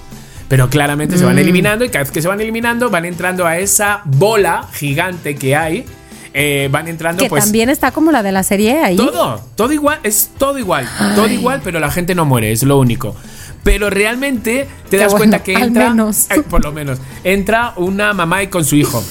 Pero 0.48 0.70
claramente 0.70 1.18
se 1.18 1.24
van 1.24 1.36
Mm. 1.36 1.40
eliminando 1.40 1.86
y 1.86 1.90
cada 1.90 2.04
vez 2.04 2.12
que 2.12 2.22
se 2.22 2.28
van 2.28 2.42
eliminando 2.42 2.90
van 2.90 3.06
entrando 3.06 3.46
a 3.46 3.58
esa 3.58 4.02
bola 4.04 4.68
gigante 4.74 5.36
que 5.36 5.56
hay. 5.56 5.86
Eh, 6.34 6.70
van 6.72 6.88
entrando 6.88 7.22
que 7.24 7.30
pues 7.30 7.44
también 7.44 7.70
está 7.70 7.92
como 7.92 8.12
la 8.12 8.24
de 8.24 8.32
la 8.32 8.44
serie 8.44 8.82
ahí. 8.84 8.96
todo, 8.96 9.42
todo 9.56 9.72
igual, 9.74 10.00
es 10.04 10.30
todo 10.38 10.58
igual, 10.60 10.88
todo 11.16 11.28
igual, 11.28 11.62
pero 11.64 11.80
la 11.80 11.92
gente 11.92 12.16
no 12.16 12.26
muere, 12.26 12.52
es 12.52 12.64
lo 12.64 12.78
único. 12.80 13.16
Pero 13.64 13.90
realmente 13.90 14.68
te 14.90 14.92
Qué 14.92 14.98
das 14.98 15.12
bueno, 15.12 15.18
cuenta 15.20 15.44
que 15.44 15.54
entra, 15.54 15.90
menos. 15.90 16.32
eh, 16.32 16.42
por 16.50 16.64
lo 16.64 16.72
menos, 16.72 17.00
entra 17.24 17.74
una 17.78 18.14
mamá 18.14 18.42
y 18.44 18.48
con 18.48 18.66
su 18.66 18.76
hijo. 18.76 19.04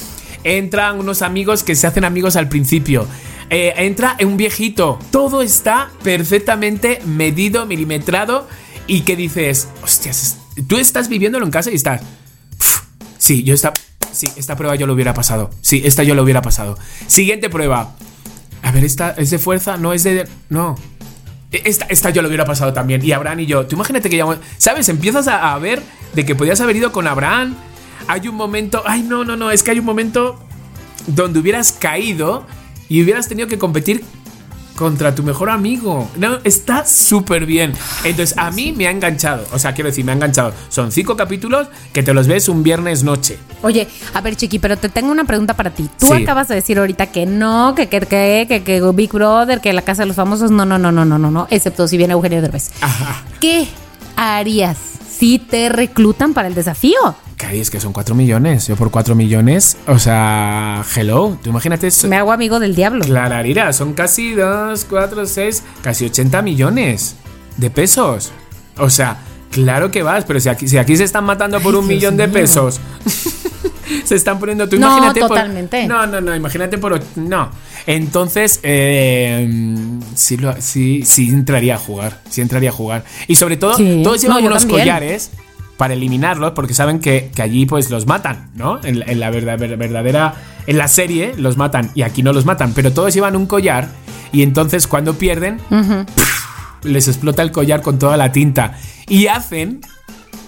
Entran 0.42 0.98
unos 0.98 1.22
amigos 1.22 1.62
que 1.62 1.76
se 1.76 1.86
hacen 1.86 2.04
amigos 2.04 2.34
al 2.36 2.48
principio. 2.48 3.06
Eh, 3.50 3.74
entra 3.76 4.16
un 4.24 4.36
viejito. 4.36 4.98
Todo 5.10 5.42
está 5.42 5.90
perfectamente 6.02 7.00
medido, 7.04 7.66
milimetrado. 7.66 8.48
Y 8.86 9.02
que 9.02 9.14
dices, 9.16 9.68
hostias, 9.82 10.38
tú 10.66 10.78
estás 10.78 11.08
viviéndolo 11.08 11.44
en 11.44 11.50
casa 11.52 11.70
y 11.70 11.74
estás. 11.74 12.00
"Uf, 12.58 12.80
Sí, 13.18 13.42
yo 13.44 13.54
esta. 13.54 13.72
Sí, 14.12 14.30
esta 14.36 14.56
prueba 14.56 14.74
yo 14.76 14.86
lo 14.86 14.94
hubiera 14.94 15.14
pasado. 15.14 15.50
Sí, 15.60 15.82
esta 15.84 16.02
yo 16.02 16.14
lo 16.14 16.22
hubiera 16.22 16.42
pasado. 16.42 16.76
Siguiente 17.06 17.48
prueba. 17.50 17.94
A 18.62 18.72
ver, 18.72 18.84
esta 18.84 19.10
es 19.16 19.30
de 19.30 19.38
fuerza, 19.38 19.76
no 19.76 19.92
es 19.92 20.02
de. 20.04 20.28
No. 20.48 20.76
E- 21.52 21.62
Esta, 21.64 21.86
esta 21.86 22.10
yo 22.10 22.22
lo 22.22 22.28
hubiera 22.28 22.44
pasado 22.44 22.72
también. 22.72 23.04
Y 23.04 23.12
Abraham 23.12 23.40
y 23.40 23.46
yo. 23.46 23.66
Tú 23.66 23.76
imagínate 23.76 24.10
que 24.10 24.16
ya. 24.16 24.26
¿Sabes? 24.58 24.88
Empiezas 24.88 25.28
a, 25.28 25.54
a 25.54 25.58
ver 25.58 25.82
de 26.14 26.24
que 26.24 26.34
podías 26.34 26.60
haber 26.60 26.76
ido 26.76 26.92
con 26.92 27.06
Abraham. 27.06 27.56
Hay 28.08 28.28
un 28.28 28.34
momento. 28.34 28.82
Ay, 28.86 29.02
no, 29.02 29.24
no, 29.24 29.36
no. 29.36 29.50
Es 29.50 29.62
que 29.62 29.70
hay 29.70 29.78
un 29.78 29.84
momento 29.84 30.38
donde 31.06 31.38
hubieras 31.38 31.72
caído 31.72 32.46
y 32.88 33.02
hubieras 33.02 33.28
tenido 33.28 33.48
que 33.48 33.58
competir 33.58 34.04
contra 34.80 35.14
tu 35.14 35.22
mejor 35.22 35.50
amigo. 35.50 36.08
No, 36.16 36.38
está 36.42 36.86
súper 36.86 37.44
bien. 37.44 37.74
Entonces, 38.02 38.36
a 38.38 38.50
mí 38.50 38.72
me 38.74 38.86
ha 38.88 38.90
enganchado. 38.90 39.44
O 39.52 39.58
sea, 39.58 39.74
quiero 39.74 39.90
decir, 39.90 40.06
me 40.06 40.12
ha 40.12 40.14
enganchado. 40.14 40.54
Son 40.70 40.90
cinco 40.90 41.16
capítulos 41.16 41.68
que 41.92 42.02
te 42.02 42.14
los 42.14 42.26
ves 42.26 42.48
un 42.48 42.62
viernes 42.62 43.02
noche. 43.04 43.38
Oye, 43.60 43.86
a 44.14 44.22
ver, 44.22 44.36
Chiqui, 44.36 44.58
pero 44.58 44.78
te 44.78 44.88
tengo 44.88 45.12
una 45.12 45.24
pregunta 45.24 45.54
para 45.54 45.68
ti. 45.68 45.86
Tú 45.98 46.06
Sí. 46.06 46.14
acabas 46.14 46.48
de 46.48 46.54
decir 46.54 46.78
ahorita 46.78 47.08
que 47.12 47.26
no, 47.26 47.74
que 47.76 47.88
que, 47.90 48.00
que, 48.00 48.46
que, 48.48 48.62
que 48.62 48.80
Big 48.94 49.12
Brother, 49.12 49.60
que 49.60 49.70
la 49.74 49.82
Casa 49.82 50.02
de 50.02 50.06
los 50.06 50.16
Famosos, 50.16 50.50
no, 50.50 50.64
no, 50.64 50.78
no, 50.78 50.90
no, 50.90 51.04
no, 51.04 51.18
no, 51.18 51.30
no, 51.30 51.46
excepto 51.50 51.86
si 51.86 51.98
viene 51.98 52.14
Eugenio 52.14 52.40
Derbez. 52.40 52.70
Ajá. 52.80 53.22
¿Qué 53.38 53.68
harías 54.16 54.78
si 55.20 55.38
te 55.38 55.68
reclutan 55.68 56.32
para 56.32 56.48
el 56.48 56.54
desafío? 56.54 56.98
Cari, 57.36 57.60
es 57.60 57.70
que 57.70 57.78
son 57.78 57.92
4 57.92 58.14
millones. 58.14 58.68
Yo 58.68 58.74
por 58.74 58.90
4 58.90 59.14
millones, 59.14 59.76
o 59.86 59.98
sea, 59.98 60.82
hello. 60.96 61.36
Tú 61.42 61.50
imagínate 61.50 61.88
eso. 61.88 62.08
Me 62.08 62.16
hago 62.16 62.32
amigo 62.32 62.58
del 62.58 62.74
diablo. 62.74 63.04
Clararira, 63.04 63.74
son 63.74 63.92
casi 63.92 64.32
2, 64.32 64.86
4, 64.88 65.26
6, 65.26 65.62
casi 65.82 66.06
80 66.06 66.40
millones 66.40 67.16
de 67.58 67.68
pesos. 67.68 68.32
O 68.78 68.88
sea, 68.88 69.18
claro 69.50 69.90
que 69.90 70.02
vas, 70.02 70.24
pero 70.24 70.40
si 70.40 70.48
aquí, 70.48 70.68
si 70.68 70.78
aquí 70.78 70.96
se 70.96 71.04
están 71.04 71.24
matando 71.24 71.60
por 71.60 71.74
Ay, 71.74 71.80
un 71.80 71.88
Dios 71.88 71.96
millón 71.98 72.16
de 72.16 72.28
pesos. 72.28 72.80
se 74.04 74.14
están 74.14 74.38
poniendo 74.38 74.68
tú 74.68 74.78
No, 74.78 74.86
imagínate 74.88 75.20
por- 75.20 75.28
totalmente. 75.30 75.86
no 75.86 76.06
no 76.06 76.20
no 76.20 76.34
imagínate 76.36 76.78
por 76.78 77.00
no 77.16 77.50
entonces 77.86 78.60
eh, 78.62 79.48
sí, 80.14 80.36
lo, 80.36 80.54
sí 80.60 81.02
sí 81.04 81.28
entraría 81.28 81.74
a 81.74 81.78
jugar 81.78 82.20
sí 82.30 82.40
entraría 82.40 82.70
a 82.70 82.72
jugar 82.72 83.04
y 83.26 83.34
sobre 83.34 83.56
todo 83.56 83.74
Sí. 83.74 84.00
todos 84.04 84.22
llevan 84.22 84.42
No, 84.44 84.46
unos 84.50 84.64
collares 84.66 85.32
para 85.76 85.94
eliminarlos 85.94 86.52
porque 86.52 86.72
saben 86.74 87.00
que, 87.00 87.32
que 87.34 87.42
allí 87.42 87.64
pues 87.66 87.90
los 87.90 88.06
matan, 88.06 88.50
¿no? 88.54 88.78
En, 88.84 89.00
la- 89.00 89.06
en 89.06 89.18
la 89.18 89.30
verdad- 89.30 89.58
ver- 89.58 89.76
verdadera, 89.76 90.34
en 90.66 90.76
la 90.78 90.86
serie 90.88 91.32
los 91.36 91.56
matan 91.56 91.90
y 91.94 92.02
aquí 92.02 92.22
no 92.22 92.32
los 92.32 92.44
matan, 92.44 92.72
pero 92.74 92.92
todos 92.92 93.12
llevan 93.14 93.34
un 93.34 93.46
collar 93.46 93.88
y 94.30 94.42
entonces 94.42 94.86
cuando 94.86 95.14
pierden. 95.14 95.58
Les 96.82 97.08
explota 97.08 97.42
el 97.42 97.52
collar 97.52 97.82
con 97.82 97.98
toda 97.98 98.16
la 98.16 98.32
tinta 98.32 98.74
y 99.08 99.26
hacen 99.26 99.80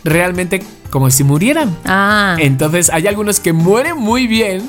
realmente 0.04 0.62
como 0.90 1.10
si 1.10 1.24
murieran. 1.24 1.76
Ah. 1.84 2.36
Entonces 2.38 2.90
hay 2.90 3.06
algunos 3.06 3.40
que 3.40 3.52
mueren 3.52 3.96
muy 3.96 4.26
bien 4.26 4.62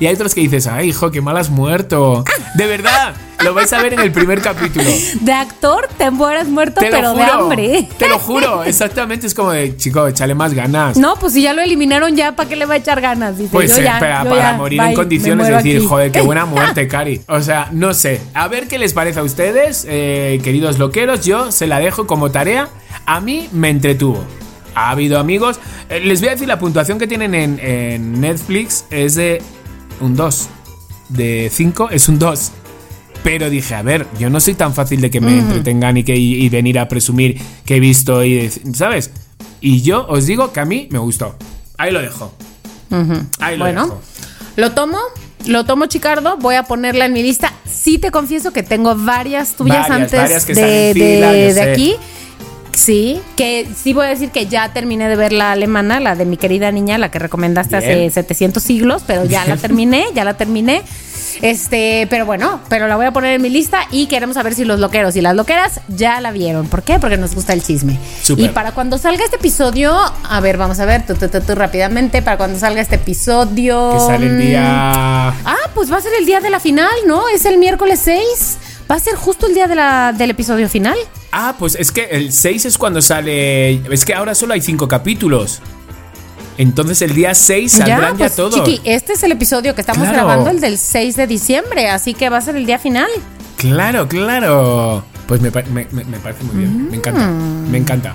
y 0.00 0.06
hay 0.06 0.14
otros 0.14 0.34
que 0.34 0.40
dices, 0.40 0.66
ay 0.66 0.88
hijo, 0.88 1.10
qué 1.10 1.20
mal 1.20 1.36
has 1.36 1.50
muerto. 1.50 2.24
De 2.56 2.66
verdad, 2.66 3.14
lo 3.44 3.54
vais 3.54 3.72
a 3.72 3.82
ver 3.82 3.94
en 3.94 4.00
el 4.00 4.12
primer 4.12 4.40
capítulo. 4.40 4.84
De 5.20 5.32
actor 5.32 5.88
te 5.96 6.10
muerto, 6.10 6.80
Te 6.80 6.88
pero 6.90 7.14
de 7.14 7.22
hambre. 7.22 7.88
Te 7.98 8.08
lo 8.08 8.18
juro, 8.18 8.64
exactamente. 8.64 9.26
Es 9.26 9.34
como 9.34 9.50
de, 9.52 9.76
chico, 9.76 10.06
échale 10.06 10.34
más 10.34 10.54
ganas. 10.54 10.96
No, 10.96 11.16
pues 11.16 11.32
si 11.32 11.42
ya 11.42 11.52
lo 11.52 11.62
eliminaron 11.62 12.16
ya, 12.16 12.36
¿para 12.36 12.48
qué 12.48 12.56
le 12.56 12.66
va 12.66 12.74
a 12.74 12.76
echar 12.78 13.00
ganas? 13.00 13.38
Dice, 13.38 13.50
Pues 13.52 13.70
yo 13.70 13.80
eh, 13.80 13.84
ya, 13.84 13.98
para, 13.98 14.24
yo 14.24 14.30
para 14.30 14.52
ya, 14.52 14.56
morir 14.56 14.80
bye, 14.80 14.88
en 14.90 14.94
condiciones, 14.94 15.44
muero 15.46 15.56
decir, 15.56 15.76
aquí. 15.78 15.86
joder, 15.86 16.12
qué 16.12 16.20
buena 16.20 16.44
muerte, 16.46 16.88
Cari. 16.88 17.20
O 17.28 17.40
sea, 17.40 17.68
no 17.72 17.94
sé. 17.94 18.20
A 18.34 18.48
ver 18.48 18.68
qué 18.68 18.78
les 18.78 18.92
parece 18.92 19.20
a 19.20 19.22
ustedes, 19.22 19.86
eh, 19.88 20.40
queridos 20.42 20.78
loqueros. 20.78 21.24
Yo 21.24 21.50
se 21.52 21.66
la 21.66 21.78
dejo 21.80 22.06
como 22.06 22.30
tarea. 22.30 22.68
A 23.06 23.20
mí 23.20 23.48
me 23.52 23.70
entretuvo. 23.70 24.22
Ha 24.74 24.90
habido 24.90 25.18
amigos. 25.18 25.58
eh, 25.88 26.00
les 26.00 26.20
voy 26.20 26.28
a 26.28 26.32
decir, 26.32 26.48
la 26.48 26.58
puntuación 26.58 26.98
que 26.98 27.06
tienen 27.06 27.34
en, 27.34 27.58
en 27.60 28.20
Netflix 28.20 28.84
es 28.90 29.14
de 29.16 29.42
un 30.00 30.16
2. 30.16 30.48
De 31.10 31.50
5 31.52 31.90
es 31.90 32.08
un 32.08 32.18
2. 32.18 32.52
Pero 33.22 33.48
dije, 33.50 33.74
a 33.74 33.82
ver, 33.82 34.06
yo 34.18 34.30
no 34.30 34.40
soy 34.40 34.54
tan 34.54 34.74
fácil 34.74 35.00
de 35.00 35.10
que 35.10 35.20
me 35.20 35.38
entretengan 35.38 35.96
y, 35.96 36.02
que, 36.04 36.16
y, 36.16 36.44
y 36.44 36.48
venir 36.48 36.78
a 36.78 36.88
presumir 36.88 37.40
que 37.64 37.76
he 37.76 37.80
visto 37.80 38.24
y, 38.24 38.50
¿sabes? 38.74 39.10
Y 39.60 39.82
yo 39.82 40.06
os 40.08 40.26
digo 40.26 40.52
que 40.52 40.58
a 40.60 40.64
mí 40.64 40.88
me 40.90 40.98
gustó. 40.98 41.36
Ahí 41.78 41.92
lo 41.92 42.00
dejo. 42.00 42.32
Ujú. 42.90 43.26
Ahí 43.38 43.56
lo 43.56 43.64
bueno, 43.64 43.82
dejo. 43.84 44.00
lo 44.56 44.72
tomo, 44.72 44.98
lo 45.46 45.64
tomo, 45.64 45.86
Chicardo. 45.86 46.36
Voy 46.38 46.56
a 46.56 46.64
ponerla 46.64 47.06
en 47.06 47.12
mi 47.12 47.22
lista. 47.22 47.52
Sí 47.64 47.98
te 47.98 48.10
confieso 48.10 48.52
que 48.52 48.62
tengo 48.64 48.94
varias 48.96 49.54
tuyas 49.54 49.88
Varias, 49.88 49.90
antes 50.02 50.20
varias 50.20 50.44
que 50.44 50.54
de, 50.54 50.62
de- 50.62 50.92
fila, 50.94 51.32
de 51.32 51.54
sé. 51.54 51.74
Sí, 52.82 53.22
que 53.36 53.68
sí 53.76 53.92
voy 53.92 54.06
a 54.06 54.08
decir 54.08 54.30
que 54.30 54.46
ya 54.46 54.72
terminé 54.72 55.08
de 55.08 55.14
ver 55.14 55.32
la 55.32 55.52
alemana, 55.52 56.00
la 56.00 56.16
de 56.16 56.24
mi 56.24 56.36
querida 56.36 56.72
niña, 56.72 56.98
la 56.98 57.12
que 57.12 57.20
recomendaste 57.20 57.76
hace 57.76 57.94
Bien. 57.94 58.10
700 58.10 58.60
siglos, 58.60 59.04
pero 59.06 59.24
ya 59.24 59.44
la 59.44 59.56
terminé, 59.58 60.06
ya 60.14 60.24
la 60.24 60.34
terminé. 60.34 60.82
Este, 61.42 62.08
pero 62.10 62.26
bueno, 62.26 62.60
pero 62.68 62.88
la 62.88 62.96
voy 62.96 63.06
a 63.06 63.12
poner 63.12 63.34
en 63.34 63.42
mi 63.42 63.50
lista 63.50 63.86
y 63.92 64.06
queremos 64.06 64.34
saber 64.34 64.54
si 64.54 64.64
los 64.64 64.80
loqueros 64.80 65.14
y 65.14 65.20
las 65.20 65.36
loqueras 65.36 65.80
ya 65.86 66.20
la 66.20 66.32
vieron. 66.32 66.66
¿Por 66.66 66.82
qué? 66.82 66.98
Porque 66.98 67.16
nos 67.16 67.36
gusta 67.36 67.52
el 67.52 67.62
chisme. 67.62 67.98
Y 68.36 68.48
para 68.48 68.72
cuando 68.72 68.98
salga 68.98 69.24
este 69.24 69.36
episodio, 69.36 69.94
a 70.28 70.40
ver, 70.40 70.56
vamos 70.56 70.80
a 70.80 70.84
ver, 70.84 71.06
tu, 71.06 71.14
tu, 71.14 71.28
tu, 71.28 71.40
tu, 71.40 71.54
rápidamente, 71.54 72.20
para 72.20 72.36
cuando 72.36 72.58
salga 72.58 72.80
este 72.80 72.96
episodio. 72.96 73.92
Que 73.92 74.00
sale 74.00 74.26
el 74.26 74.32
mm, 74.32 74.40
día. 74.40 74.62
Ah, 74.64 75.70
pues 75.72 75.92
va 75.92 75.98
a 75.98 76.00
ser 76.00 76.12
el 76.18 76.26
día 76.26 76.40
de 76.40 76.50
la 76.50 76.58
final, 76.58 76.90
¿no? 77.06 77.28
Es 77.28 77.44
el 77.44 77.58
miércoles 77.58 78.00
6. 78.02 78.58
Va 78.90 78.96
a 78.96 78.98
ser 78.98 79.14
justo 79.14 79.46
el 79.46 79.54
día 79.54 79.66
de 79.66 79.74
la, 79.74 80.12
del 80.16 80.30
episodio 80.30 80.68
final. 80.68 80.96
Ah, 81.30 81.54
pues 81.58 81.74
es 81.76 81.90
que 81.92 82.04
el 82.10 82.32
6 82.32 82.66
es 82.66 82.78
cuando 82.78 83.00
sale. 83.00 83.74
Es 83.92 84.04
que 84.04 84.14
ahora 84.14 84.34
solo 84.34 84.52
hay 84.54 84.60
5 84.60 84.86
capítulos. 84.86 85.60
Entonces 86.58 87.00
el 87.00 87.14
día 87.14 87.34
6 87.34 87.72
saldrán 87.72 88.12
ya, 88.12 88.18
pues, 88.18 88.36
todos. 88.36 88.54
Chiqui, 88.62 88.80
este 88.84 89.14
es 89.14 89.22
el 89.22 89.32
episodio 89.32 89.74
que 89.74 89.80
estamos 89.80 90.02
Claro. 90.06 90.26
grabando, 90.26 90.50
el 90.50 90.60
del 90.60 90.76
6 90.76 91.16
de 91.16 91.26
diciembre, 91.26 91.88
así 91.88 92.12
que 92.12 92.28
va 92.28 92.36
a 92.36 92.40
ser 92.42 92.56
el 92.56 92.66
día 92.66 92.78
final. 92.78 93.08
Claro, 93.56 94.06
claro. 94.08 95.04
Pues 95.26 95.40
me, 95.40 95.50
me- 95.50 95.86
me- 96.04 96.18
parece 96.18 96.44
muy 96.44 96.56
bien. 96.56 96.90
Me 96.90 96.96
encanta. 96.98 97.26
Mm. 97.28 97.70
Me 97.70 97.78
encanta. 97.78 98.14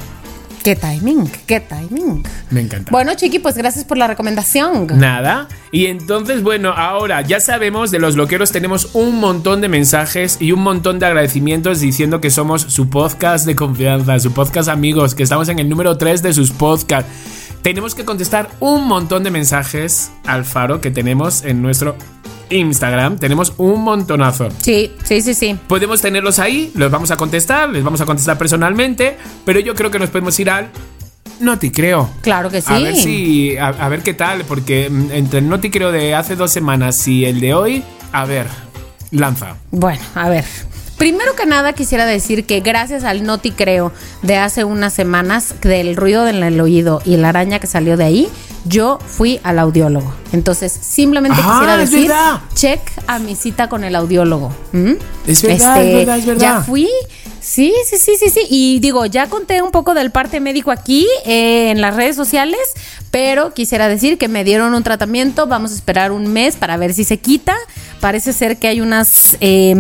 Qué 0.68 0.76
timing, 0.76 1.32
qué 1.46 1.62
timing. 1.62 2.24
Me 2.50 2.60
encanta. 2.60 2.92
Bueno, 2.92 3.14
Chiqui, 3.16 3.40
pues 3.40 3.56
gracias 3.56 3.86
por 3.86 3.98
la 3.98 4.06
recomendación. 4.06 4.88
Nada. 5.00 5.48
Y 5.72 5.86
entonces, 5.86 6.44
bueno, 6.44 6.74
ahora 6.74 7.22
ya 7.22 7.40
sabemos 7.40 7.90
de 7.90 8.00
los 8.00 8.18
loqueros, 8.18 8.52
tenemos 8.52 8.90
un 8.94 9.18
montón 9.18 9.62
de 9.62 9.70
mensajes 9.70 10.36
y 10.42 10.52
un 10.52 10.60
montón 10.60 11.00
de 11.00 11.06
agradecimientos 11.06 11.80
diciendo 11.80 12.20
que 12.20 12.30
somos 12.30 12.64
su 12.64 12.90
podcast 12.90 13.46
de 13.46 13.56
confianza, 13.56 14.20
su 14.20 14.34
podcast 14.34 14.68
amigos, 14.68 15.16
que 15.16 15.24
estamos 15.24 15.48
en 15.48 15.60
el 15.60 15.70
número 15.70 15.98
3 15.98 16.22
de 16.22 16.34
sus 16.34 16.52
podcasts. 16.52 17.10
Tenemos 17.62 17.96
que 17.96 18.04
contestar 18.04 18.50
un 18.60 18.90
montón 18.90 19.24
de 19.24 19.32
mensajes 19.32 20.12
al 20.26 20.44
faro 20.44 20.82
que 20.82 20.92
tenemos 20.92 21.46
en 21.46 21.62
nuestro 21.62 21.96
Instagram. 22.50 23.18
Tenemos 23.18 23.54
un 23.58 23.84
montonazo. 23.84 24.50
Sí, 24.62 24.92
sí, 25.04 25.22
sí, 25.22 25.34
sí. 25.34 25.58
Podemos 25.68 26.02
tenerlos 26.02 26.40
ahí, 26.40 26.72
los 26.76 26.92
vamos 26.92 27.12
a 27.12 27.18
contestar, 27.18 27.70
les 27.70 27.84
vamos 27.84 28.02
a 28.02 28.06
contestar 28.06 28.38
personalmente, 28.38 29.18
pero 29.46 29.60
yo 29.60 29.76
creo 29.76 29.92
que 29.92 30.00
nos 30.00 30.10
podemos 30.10 30.40
ir 30.40 30.50
al 30.50 30.70
No 31.40 31.60
te 31.60 31.72
creo. 31.72 32.10
Claro 32.22 32.50
que 32.50 32.62
sí. 32.62 32.74
A 32.74 32.80
ver 32.80 32.96
si. 32.96 33.58
A, 33.58 33.68
a 33.68 33.90
ver 33.90 34.02
qué 34.02 34.14
tal, 34.14 34.44
porque 34.46 34.90
mm, 34.90 35.12
entre 35.12 35.40
el 35.40 35.50
No 35.50 35.60
te 35.60 35.70
creo 35.72 35.92
de 35.92 36.16
hace 36.16 36.36
dos 36.36 36.52
semanas 36.52 37.08
y 37.08 37.26
el 37.26 37.40
de 37.40 37.54
hoy, 37.54 37.84
a 38.12 38.26
ver, 38.26 38.48
lanza. 39.12 39.56
Bueno, 39.72 40.02
a 40.16 40.30
ver. 40.30 40.46
Primero 40.98 41.36
que 41.36 41.46
nada 41.46 41.74
quisiera 41.74 42.06
decir 42.06 42.46
que 42.46 42.60
gracias 42.62 43.04
al 43.04 43.24
Noti 43.24 43.52
Creo 43.52 43.92
de 44.24 44.38
hace 44.38 44.64
unas 44.64 44.94
semanas, 44.94 45.54
del 45.62 45.96
ruido 45.96 46.28
en 46.28 46.42
el 46.44 46.60
oído 46.60 47.02
y 47.06 47.18
la 47.18 47.30
araña 47.30 47.60
que 47.60 47.68
salió 47.68 47.98
de 47.98 48.04
ahí, 48.06 48.30
yo 48.66 48.98
fui 49.06 49.40
al 49.44 49.60
audiólogo. 49.60 50.12
Entonces, 50.34 50.72
simplemente 50.72 51.40
Ah, 51.44 51.52
quisiera 51.52 51.78
decir, 51.78 52.12
check 52.56 52.82
a 53.06 53.20
mi 53.20 53.36
cita 53.36 53.70
con 53.70 53.84
el 53.84 53.96
audiólogo. 53.96 54.52
¿Mm? 54.72 54.94
Es 55.28 55.42
verdad, 55.44 55.84
es 55.86 55.94
verdad, 55.94 56.18
es 56.18 56.26
verdad. 56.26 56.42
Ya 56.42 56.62
fui. 56.62 56.90
Sí, 57.40 57.74
sí, 57.86 57.98
sí, 57.98 58.18
sí, 58.20 58.30
sí. 58.30 58.42
Y 58.50 58.80
digo, 58.80 59.06
ya 59.06 59.28
conté 59.28 59.62
un 59.62 59.72
poco 59.72 59.94
del 59.94 60.12
parte 60.12 60.40
médico 60.42 60.72
aquí 60.72 61.08
eh, 61.26 61.70
en 61.70 61.80
las 61.80 61.96
redes 61.96 62.16
sociales, 62.16 62.60
pero 63.10 63.54
quisiera 63.54 63.88
decir 63.88 64.18
que 64.18 64.28
me 64.28 64.44
dieron 64.44 64.74
un 64.74 64.84
tratamiento. 64.84 65.48
Vamos 65.48 65.72
a 65.72 65.76
esperar 65.76 66.12
un 66.12 66.28
mes 66.28 66.58
para 66.58 66.76
ver 66.76 66.94
si 66.94 67.06
se 67.06 67.20
quita. 67.20 67.56
Parece 68.00 68.32
ser 68.32 68.58
que 68.58 68.68
hay 68.68 68.82
unas 68.82 69.38
eh, 69.42 69.76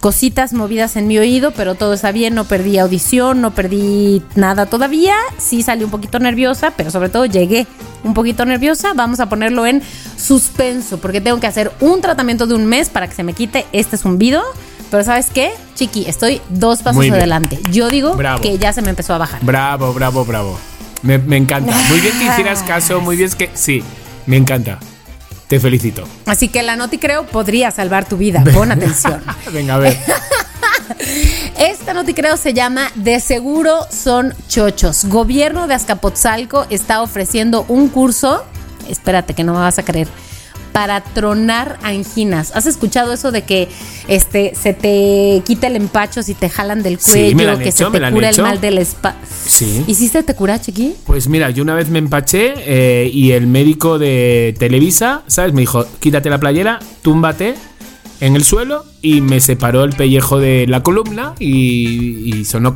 cositas 0.00 0.52
movidas 0.52 0.96
en 0.96 1.06
mi 1.06 1.18
oído, 1.18 1.50
pero 1.50 1.74
todo 1.74 1.92
está 1.94 2.10
bien. 2.10 2.34
No 2.34 2.44
perdí 2.44 2.78
audición, 2.78 3.40
no 3.40 3.52
perdí 3.54 4.22
nada 4.34 4.66
todavía. 4.66 5.14
Sí 5.38 5.62
salí 5.62 5.84
un 5.84 5.90
poquito 5.90 6.18
nerviosa, 6.18 6.72
pero 6.76 6.90
sobre 6.90 7.08
todo 7.10 7.26
llegué 7.26 7.66
un 8.04 8.14
poquito 8.14 8.44
nerviosa. 8.44 8.92
Vamos 8.94 9.20
a 9.20 9.28
ponerlo 9.28 9.66
en 9.66 9.82
suspenso, 10.16 10.98
porque 10.98 11.20
tengo 11.20 11.40
que 11.40 11.46
hacer 11.46 11.72
un 11.80 12.00
tratamiento 12.00 12.46
de 12.46 12.54
un 12.54 12.66
mes 12.66 12.88
para 12.88 13.06
que 13.06 13.14
se 13.14 13.22
me 13.22 13.34
quite 13.34 13.66
este 13.72 13.96
zumbido. 13.98 14.42
Pero 14.90 15.04
¿sabes 15.04 15.28
qué? 15.32 15.52
Chiqui, 15.74 16.04
estoy 16.06 16.40
dos 16.50 16.82
pasos 16.82 17.08
adelante. 17.10 17.58
Yo 17.70 17.88
digo 17.88 18.14
Bravo. 18.14 18.42
que 18.42 18.58
ya 18.58 18.72
se 18.72 18.82
me 18.82 18.90
empezó 18.90 19.14
a 19.14 19.18
bajar. 19.18 19.42
Bravo, 19.42 19.92
bravo, 19.94 20.24
bravo. 20.24 20.58
Me, 21.02 21.18
me 21.18 21.36
encanta. 21.36 21.74
Muy 21.88 22.00
bien 22.00 22.18
que 22.18 22.24
hicieras 22.32 22.62
caso, 22.62 23.00
muy 23.00 23.16
bien 23.16 23.30
que. 23.30 23.50
Sí, 23.54 23.82
me 24.26 24.36
encanta. 24.36 24.78
Te 25.52 25.60
felicito. 25.60 26.08
Así 26.24 26.48
que 26.48 26.62
la 26.62 26.76
noti 26.76 26.96
creo 26.96 27.26
podría 27.26 27.70
salvar 27.70 28.08
tu 28.08 28.16
vida. 28.16 28.42
Pon 28.54 28.72
atención. 28.72 29.22
Venga, 29.52 29.74
a 29.74 29.78
ver. 29.80 29.98
Esta 31.58 31.92
noti 31.92 32.14
creo 32.14 32.38
se 32.38 32.54
llama 32.54 32.90
De 32.94 33.20
seguro 33.20 33.86
son 33.90 34.34
chochos. 34.48 35.04
Gobierno 35.04 35.66
de 35.66 35.74
Azcapotzalco 35.74 36.64
está 36.70 37.02
ofreciendo 37.02 37.66
un 37.68 37.90
curso. 37.90 38.46
Espérate 38.88 39.34
que 39.34 39.44
no 39.44 39.52
me 39.52 39.58
vas 39.58 39.78
a 39.78 39.82
creer. 39.82 40.08
Para 40.72 41.02
tronar 41.02 41.78
anginas. 41.82 42.52
¿Has 42.54 42.66
escuchado 42.66 43.12
eso 43.12 43.30
de 43.30 43.42
que 43.42 43.68
este 44.08 44.54
se 44.54 44.72
te 44.72 45.42
quita 45.44 45.66
el 45.66 45.76
empacho 45.76 46.22
si 46.22 46.34
te 46.34 46.48
jalan 46.48 46.82
del 46.82 46.98
Sí, 46.98 47.10
cuello, 47.12 47.36
me 47.36 47.44
la 47.44 47.52
han 47.52 47.58
que 47.58 47.68
hecho, 47.68 47.76
se 47.76 47.84
me 47.84 47.90
te 47.92 48.00
la 48.00 48.06
han 48.08 48.14
cura 48.14 48.30
el 48.30 48.42
mal 48.42 48.60
del 48.60 48.78
espalda? 48.78 49.18
Sí. 49.46 49.84
¿Y 49.86 49.94
si 49.94 50.08
se 50.08 50.22
te 50.22 50.34
cura, 50.34 50.60
chiqui? 50.60 50.94
Pues 51.06 51.28
mira, 51.28 51.50
yo 51.50 51.62
una 51.62 51.74
vez 51.74 51.90
me 51.90 51.98
empaché 51.98 52.54
eh, 52.58 53.10
y 53.12 53.32
el 53.32 53.46
médico 53.46 53.98
de 53.98 54.54
Televisa, 54.58 55.22
¿sabes? 55.26 55.52
Me 55.52 55.60
dijo, 55.60 55.84
quítate 56.00 56.30
la 56.30 56.38
playera, 56.40 56.78
túmbate 57.02 57.54
en 58.20 58.36
el 58.36 58.44
suelo 58.44 58.84
y 59.02 59.20
me 59.20 59.40
separó 59.40 59.84
el 59.84 59.94
pellejo 59.94 60.38
de 60.38 60.66
la 60.68 60.82
columna 60.82 61.34
y, 61.38 62.32
y 62.38 62.44
sonó 62.44 62.74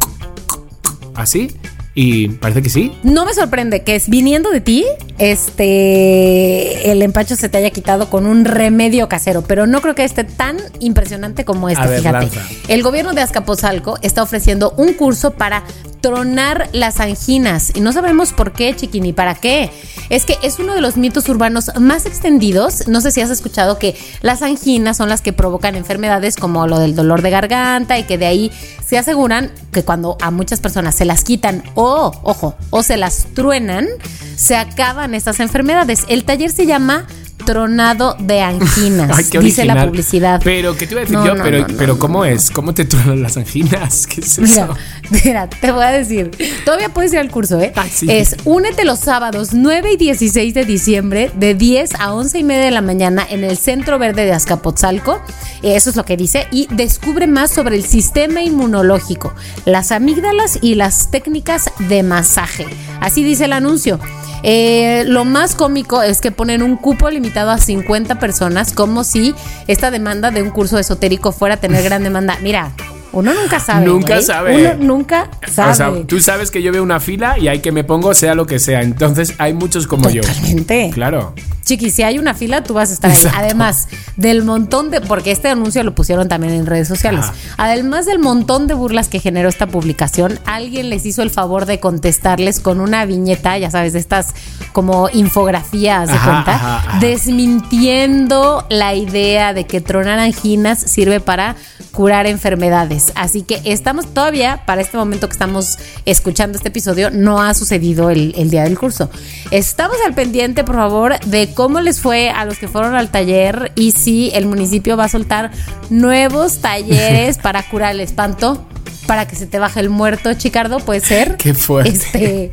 así. 1.15 1.53
Y 1.99 2.29
parece 2.29 2.61
que 2.61 2.69
sí. 2.69 2.93
No 3.03 3.25
me 3.25 3.33
sorprende 3.33 3.83
que 3.83 3.97
es 3.97 4.11
viniendo 4.11 4.51
de 4.51 4.61
ti, 4.61 4.85
este 5.17 6.93
el 6.93 7.01
empacho 7.01 7.37
se 7.37 7.49
te 7.49 7.57
haya 7.57 7.71
quitado 7.71 8.11
con 8.11 8.27
un 8.27 8.45
remedio 8.45 9.09
casero, 9.09 9.41
pero 9.41 9.67
no 9.67 9.81
creo 9.81 9.95
que 9.95 10.05
esté 10.05 10.23
tan 10.23 10.59
impresionante 10.79 11.47
como 11.47 11.71
este, 11.71 11.89
ver, 11.89 12.01
fíjate. 12.01 12.27
lanza. 12.27 12.43
El 12.69 12.83
gobierno 12.83 13.15
de 13.15 13.23
Azcapotzalco 13.23 13.97
está 14.03 14.23
ofreciendo 14.23 14.75
un 14.77 14.93
curso 14.93 15.31
para 15.31 15.65
tronar 16.07 16.71
las 16.73 17.01
anginas 17.01 17.73
y 17.75 17.81
no 17.81 17.93
sabemos 17.93 18.33
por 18.33 18.53
qué, 18.53 18.77
chiqui, 18.77 19.01
ni 19.01 19.13
para 19.13 19.35
qué. 19.35 19.73
Es 20.09 20.25
que 20.25 20.39
es 20.45 20.61
uno 20.61 20.73
de 20.73 20.81
los 20.81 20.97
mitos 20.97 21.29
urbanos 21.29 21.73
más 21.81 22.07
extendidos. 22.07 22.87
No 22.87 23.01
sé 23.01 23.11
si 23.11 23.23
has 23.23 23.31
escuchado 23.31 23.77
que 23.81 23.97
las 24.21 24.43
anginas 24.43 24.99
son 24.99 25.09
las 25.09 25.21
que 25.21 25.33
provocan 25.33 25.75
enfermedades 25.75 26.37
como 26.37 26.69
lo 26.69 26.79
del 26.79 26.95
dolor 26.95 27.23
de 27.23 27.31
garganta 27.31 27.99
y 27.99 28.05
que 28.05 28.19
de 28.19 28.27
ahí 28.27 28.53
se 28.87 28.99
aseguran 28.99 29.51
que 29.73 29.83
cuando 29.83 30.17
a 30.21 30.31
muchas 30.31 30.61
personas 30.61 30.95
se 30.95 31.05
las 31.05 31.25
quitan 31.25 31.65
o, 31.75 32.13
ojo, 32.23 32.55
o 32.71 32.85
se 32.85 32.97
las 32.97 33.27
truenan, 33.35 33.89
se 34.37 34.55
acaban 34.55 35.13
estas 35.13 35.41
enfermedades. 35.41 36.05
El 36.09 36.25
taller 36.25 36.53
se 36.53 36.67
llama 36.67 37.09
Tronado 37.47 38.15
de 38.21 38.43
Anginas, 38.43 39.11
Ay, 39.17 39.25
qué 39.31 39.39
dice 39.39 39.65
la 39.65 39.87
publicidad. 39.87 40.43
Pero, 40.45 40.77
¿qué 40.77 40.87
te 40.87 40.93
iba 40.93 41.01
a 41.01 41.05
decir 41.05 41.17
No, 41.17 41.25
yo? 41.27 41.35
no, 41.35 41.43
pero, 41.43 41.67
no, 41.67 41.77
pero. 41.79 41.99
¿cómo 41.99 42.27
es? 42.27 42.51
¿Cómo 42.51 42.75
te 42.75 42.85
truenan 42.85 43.23
las 43.23 43.39
anginas? 43.39 44.07
¿Qué 44.07 44.21
es 44.21 44.39
Mira, 44.39 44.65
eso? 44.65 44.77
mira, 45.25 45.49
te 45.49 45.71
voy 45.73 45.85
a 45.85 45.91
decir. 45.93 46.31
Todavía 46.67 46.91
puedes 46.91 47.13
ir 47.15 47.19
al 47.21 47.31
curso, 47.31 47.59
¿eh? 47.61 47.73
Ay, 47.75 47.89
sí. 47.91 48.07
Es 48.11 48.37
únete 48.45 48.85
los 48.85 48.99
sábados 48.99 49.51
9 49.55 49.93
y 49.93 49.97
16 49.97 50.53
de 50.53 50.65
diciembre 50.67 51.31
de 51.35 51.55
10 51.55 51.95
a 52.01 52.13
11 52.13 52.39
y 52.39 52.45
media 52.45 52.65
de 52.67 52.71
la 52.73 52.83
mañana 52.83 53.27
en 53.29 53.45
el 53.45 53.57
Centro 53.57 53.99
Verde 53.99 54.27
de 54.27 54.33
Azcapotzalco. 54.33 55.23
Eh, 55.63 55.77
Eso 55.77 55.89
es 55.91 55.97
lo 55.97 56.05
que 56.05 56.17
dice. 56.19 56.47
Y 56.51 56.69
descubre 56.73 57.27
más 57.27 57.51
sobre 57.53 57.77
el 57.77 57.85
sistema 57.85 58.43
inmunológico, 58.43 59.33
las 59.65 59.93
amígdalas 59.93 60.59
y 60.61 60.75
las 60.75 61.11
técnicas 61.11 61.71
de 61.89 62.03
masaje. 62.03 62.67
Así 63.01 63.23
dice 63.25 63.45
el 63.47 63.53
anuncio. 63.53 63.99
Eh, 64.43 65.05
lo 65.07 65.25
más 65.25 65.55
cómico 65.55 66.03
es 66.03 66.21
que 66.21 66.31
ponen 66.31 66.63
un 66.63 66.77
cupo 66.77 67.11
limitado 67.11 67.51
a 67.51 67.59
50 67.59 68.19
personas, 68.19 68.73
como 68.73 69.05
si 69.05 69.35
esta 69.67 69.91
demanda 69.91 70.31
de 70.31 70.43
un 70.43 70.51
curso 70.51 70.79
esotérico 70.79 71.33
fuera 71.33 71.57
a 71.57 71.59
tener 71.59 71.83
gran 71.83 72.03
demanda. 72.03 72.39
Mira, 72.43 72.73
uno 73.13 73.33
nunca 73.33 73.61
sabe. 73.61 73.87
Nunca 73.87 74.15
güey. 74.15 74.25
sabe. 74.25 74.57
Uno 74.57 74.85
nunca 74.85 75.31
sabe. 75.47 75.71
O 75.71 75.75
sea, 75.75 75.93
tú 76.07 76.21
sabes 76.21 76.51
que 76.51 76.63
yo 76.63 76.73
veo 76.73 76.83
una 76.83 77.01
fila 77.01 77.39
y 77.39 77.49
hay 77.49 77.61
que 77.61 77.73
me 77.73 77.85
pongo 77.85 78.15
sea 78.15 78.35
lo 78.35 78.47
que 78.47 78.59
sea. 78.59 78.83
Entonces 78.83 79.35
hay 79.39 79.53
muchos 79.55 79.87
como 79.87 80.11
yo. 80.11 80.23
Totalmente. 80.23 80.91
Claro. 80.93 81.35
Chiqui, 81.65 81.91
si 81.91 82.05
hay 82.05 82.21
una 82.21 82.33
fila, 82.33 82.63
tú 82.63 82.75
vas 82.75 82.91
a 82.91 82.93
estar 82.93 83.11
ahí. 83.11 83.17
Exacto. 83.17 83.39
Además 83.41 83.89
del 84.17 84.45
montón 84.45 84.91
de. 84.91 85.01
Porque 85.01 85.33
este 85.33 85.49
anuncio 85.49 85.83
lo 85.83 85.95
pusieron 85.95 86.29
también 86.29 86.53
en 86.53 86.65
redes 86.65 86.87
sociales. 86.87 87.27
Además 87.57 88.07
del 88.07 88.21
montón 88.21 88.69
de 88.69 88.75
burlas 88.75 89.09
que 89.09 89.19
generó 89.19 89.49
esta 89.49 89.67
publicación, 89.67 90.39
alguien 90.45 90.91
les 90.91 91.05
hizo 91.07 91.23
el 91.23 91.31
favor 91.31 91.67
de 91.67 91.81
contestarles 91.81 92.61
con 92.61 92.81
una 92.81 93.05
viñeta, 93.05 93.59
ya 93.59 93.71
sabes, 93.71 93.95
de 93.95 93.99
estas 93.99 94.29
como 94.73 95.09
infografías 95.13 96.09
de 96.09 96.19
cuenta, 96.19 96.55
ajá, 96.55 96.77
ajá. 96.77 96.99
desmintiendo 97.01 98.65
la 98.69 98.95
idea 98.95 99.53
de 99.53 99.67
que 99.67 99.81
tronar 99.81 100.19
anginas 100.21 100.79
sirve 100.79 101.19
para 101.19 101.57
curar 101.93 102.27
enfermedades. 102.27 102.96
Así 103.15 103.43
que 103.43 103.61
estamos 103.65 104.13
todavía, 104.13 104.63
para 104.67 104.81
este 104.81 104.97
momento 104.97 105.29
que 105.29 105.33
estamos 105.33 105.79
escuchando 106.05 106.57
este 106.57 106.69
episodio, 106.69 107.11
no 107.11 107.41
ha 107.43 107.55
sucedido 107.55 108.11
el, 108.11 108.35
el 108.37 108.51
día 108.51 108.65
del 108.65 108.79
curso. 108.79 109.11
Estamos 109.51 109.97
al 110.07 110.15
pendiente, 110.15 110.65
por 110.65 110.77
favor, 110.77 111.19
de 111.21 111.53
cómo 111.55 111.81
les 111.81 112.01
fue 112.01 112.31
a 112.31 112.45
los 112.45 112.59
que 112.59 112.69
fueron 112.69 112.95
al 112.95 113.11
taller 113.11 113.73
y 113.75 113.93
si 113.93 114.31
el 114.35 114.47
municipio 114.47 114.97
va 114.97 115.05
a 115.05 115.09
soltar 115.09 115.51
nuevos 115.91 116.59
talleres 116.59 117.39
para 117.43 117.63
curar 117.69 117.93
el 117.95 118.01
espanto. 118.01 118.67
para 119.07 119.27
que 119.29 119.37
se 119.37 119.47
te 119.47 119.59
baje 119.59 119.81
el 119.81 119.91
muerto, 119.91 120.35
Chicardo, 120.35 120.79
puede 120.81 121.01
ser. 121.01 121.37
Qué 121.37 121.55
fuerte. 121.55 121.91
Este, 121.91 122.53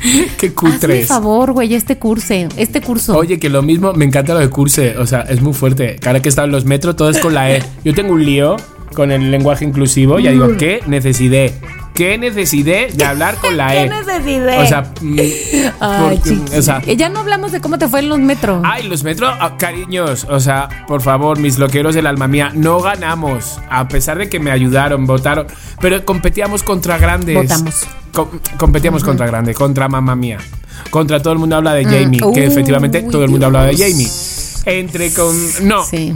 Qué 0.38 0.46
hazme 0.46 0.54
cutres. 0.54 1.06
favor, 1.06 1.52
güey, 1.52 1.74
este 1.74 1.98
curse, 1.98 2.48
este 2.56 2.80
curso. 2.80 3.16
Oye, 3.16 3.38
que 3.38 3.50
lo 3.50 3.62
mismo, 3.62 3.92
me 3.92 4.04
encanta 4.04 4.32
lo 4.32 4.40
de 4.40 4.48
curse, 4.48 4.96
o 4.96 5.06
sea, 5.06 5.22
es 5.22 5.40
muy 5.42 5.52
fuerte. 5.52 5.96
Cada 6.00 6.20
que 6.22 6.28
en 6.28 6.52
los 6.52 6.64
metros, 6.64 6.96
todo 6.96 7.10
es 7.10 7.18
con 7.18 7.34
la 7.34 7.52
E. 7.52 7.62
Yo 7.84 7.94
tengo 7.94 8.14
un 8.14 8.24
lío 8.24 8.56
con 8.94 9.10
el 9.12 9.30
lenguaje 9.30 9.64
inclusivo, 9.64 10.18
ya 10.18 10.30
Mm. 10.30 10.32
digo, 10.34 10.56
¿qué 10.58 10.80
necesidad? 10.86 11.50
¿Qué 11.94 12.16
necesidad 12.16 12.88
de 12.88 13.04
hablar 13.04 13.34
con 13.36 13.56
la 13.56 13.68
¿Qué 13.72 13.82
E? 13.82 13.88
necesidad? 13.90 14.62
O 14.62 14.66
sea, 14.66 14.92
mm, 15.00 15.18
Ay, 15.80 16.16
porque- 16.16 16.30
chiqui. 16.30 16.56
o 16.56 16.62
sea, 16.62 16.82
Eh, 16.86 16.96
ya 16.96 17.08
no 17.08 17.20
hablamos 17.20 17.52
de 17.52 17.60
cómo 17.60 17.78
te 17.78 17.88
fue 17.88 18.00
en 18.00 18.08
los 18.08 18.18
metros. 18.18 18.62
Ay, 18.64 18.88
los 18.88 19.02
metros, 19.04 19.32
ah, 19.38 19.56
cariños, 19.58 20.26
o 20.30 20.40
sea, 20.40 20.68
por 20.86 21.02
favor, 21.02 21.38
mis 21.38 21.58
loqueros 21.58 21.94
del 21.94 22.06
alma 22.06 22.26
mía, 22.28 22.52
no 22.54 22.80
ganamos, 22.80 23.58
a 23.68 23.86
pesar 23.88 24.18
de 24.18 24.28
que 24.28 24.38
me 24.40 24.50
ayudaron, 24.50 25.04
votaron, 25.06 25.46
pero 25.80 26.02
competíamos 26.04 26.62
contra 26.62 26.96
grandes. 26.96 27.34
Votamos. 27.36 27.86
Com- 28.12 28.28
competíamos 28.56 29.04
contra 29.04 29.26
grandes, 29.26 29.54
contra 29.56 29.88
mamá 29.88 30.16
mía, 30.16 30.38
contra 30.90 31.20
todo 31.20 31.32
el 31.34 31.38
mundo 31.38 31.56
habla 31.56 31.74
de 31.74 31.84
Jamie, 31.84 32.18
que 32.18 32.24
Mm. 32.26 32.30
Uy, 32.32 32.40
efectivamente 32.40 33.02
todo 33.02 33.24
el 33.24 33.30
mundo 33.30 33.46
hablaba 33.46 33.66
de 33.66 33.74
Dios. 33.74 33.88
Jamie. 33.90 34.78
Entre 34.80 35.12
con. 35.12 35.34
No, 35.62 35.84
Sí. 35.84 36.12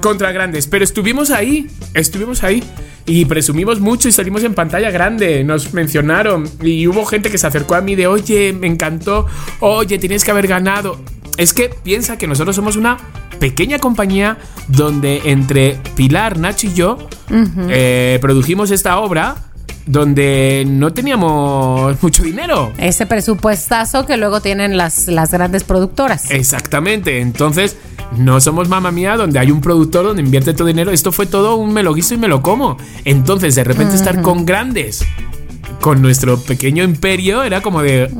Contra 0.00 0.32
grandes, 0.32 0.66
pero 0.66 0.84
estuvimos 0.84 1.30
ahí, 1.30 1.68
estuvimos 1.94 2.42
ahí. 2.42 2.62
Y 3.06 3.24
presumimos 3.24 3.80
mucho 3.80 4.08
y 4.08 4.12
salimos 4.12 4.44
en 4.44 4.54
pantalla 4.54 4.90
grande, 4.90 5.42
nos 5.42 5.72
mencionaron 5.72 6.48
y 6.62 6.86
hubo 6.86 7.04
gente 7.06 7.30
que 7.30 7.38
se 7.38 7.46
acercó 7.46 7.74
a 7.74 7.80
mí 7.80 7.96
de, 7.96 8.06
oye, 8.06 8.52
me 8.52 8.66
encantó, 8.66 9.26
oye, 9.60 9.98
tienes 9.98 10.24
que 10.24 10.30
haber 10.30 10.46
ganado. 10.46 11.00
Es 11.36 11.52
que 11.54 11.70
piensa 11.70 12.18
que 12.18 12.26
nosotros 12.26 12.54
somos 12.54 12.76
una 12.76 12.98
pequeña 13.40 13.78
compañía 13.78 14.36
donde 14.68 15.22
entre 15.24 15.78
Pilar, 15.96 16.38
Nacho 16.38 16.66
y 16.68 16.74
yo 16.74 17.08
eh, 17.68 18.18
produjimos 18.20 18.70
esta 18.70 18.98
obra 18.98 19.36
donde 19.86 20.64
no 20.68 20.92
teníamos 20.92 22.00
mucho 22.02 22.22
dinero. 22.22 22.72
Ese 22.78 23.06
presupuestazo 23.06 24.06
que 24.06 24.16
luego 24.16 24.40
tienen 24.40 24.76
las, 24.76 25.08
las 25.08 25.32
grandes 25.32 25.64
productoras. 25.64 26.30
Exactamente, 26.30 27.20
entonces 27.20 27.76
no 28.16 28.40
somos 28.40 28.68
mamá 28.68 28.90
mía 28.90 29.16
donde 29.16 29.38
hay 29.38 29.50
un 29.50 29.60
productor 29.60 30.04
donde 30.04 30.22
invierte 30.22 30.54
todo 30.54 30.66
dinero. 30.66 30.90
Esto 30.90 31.12
fue 31.12 31.26
todo 31.26 31.56
un 31.56 31.72
me 31.72 31.82
lo 31.82 31.94
guiso 31.94 32.14
y 32.14 32.18
me 32.18 32.28
lo 32.28 32.42
como. 32.42 32.76
Entonces, 33.04 33.54
de 33.54 33.64
repente 33.64 33.94
estar 33.94 34.22
con 34.22 34.44
grandes, 34.44 35.04
con 35.80 36.02
nuestro 36.02 36.38
pequeño 36.38 36.84
imperio, 36.84 37.42
era 37.42 37.62
como 37.62 37.82
de 37.82 38.10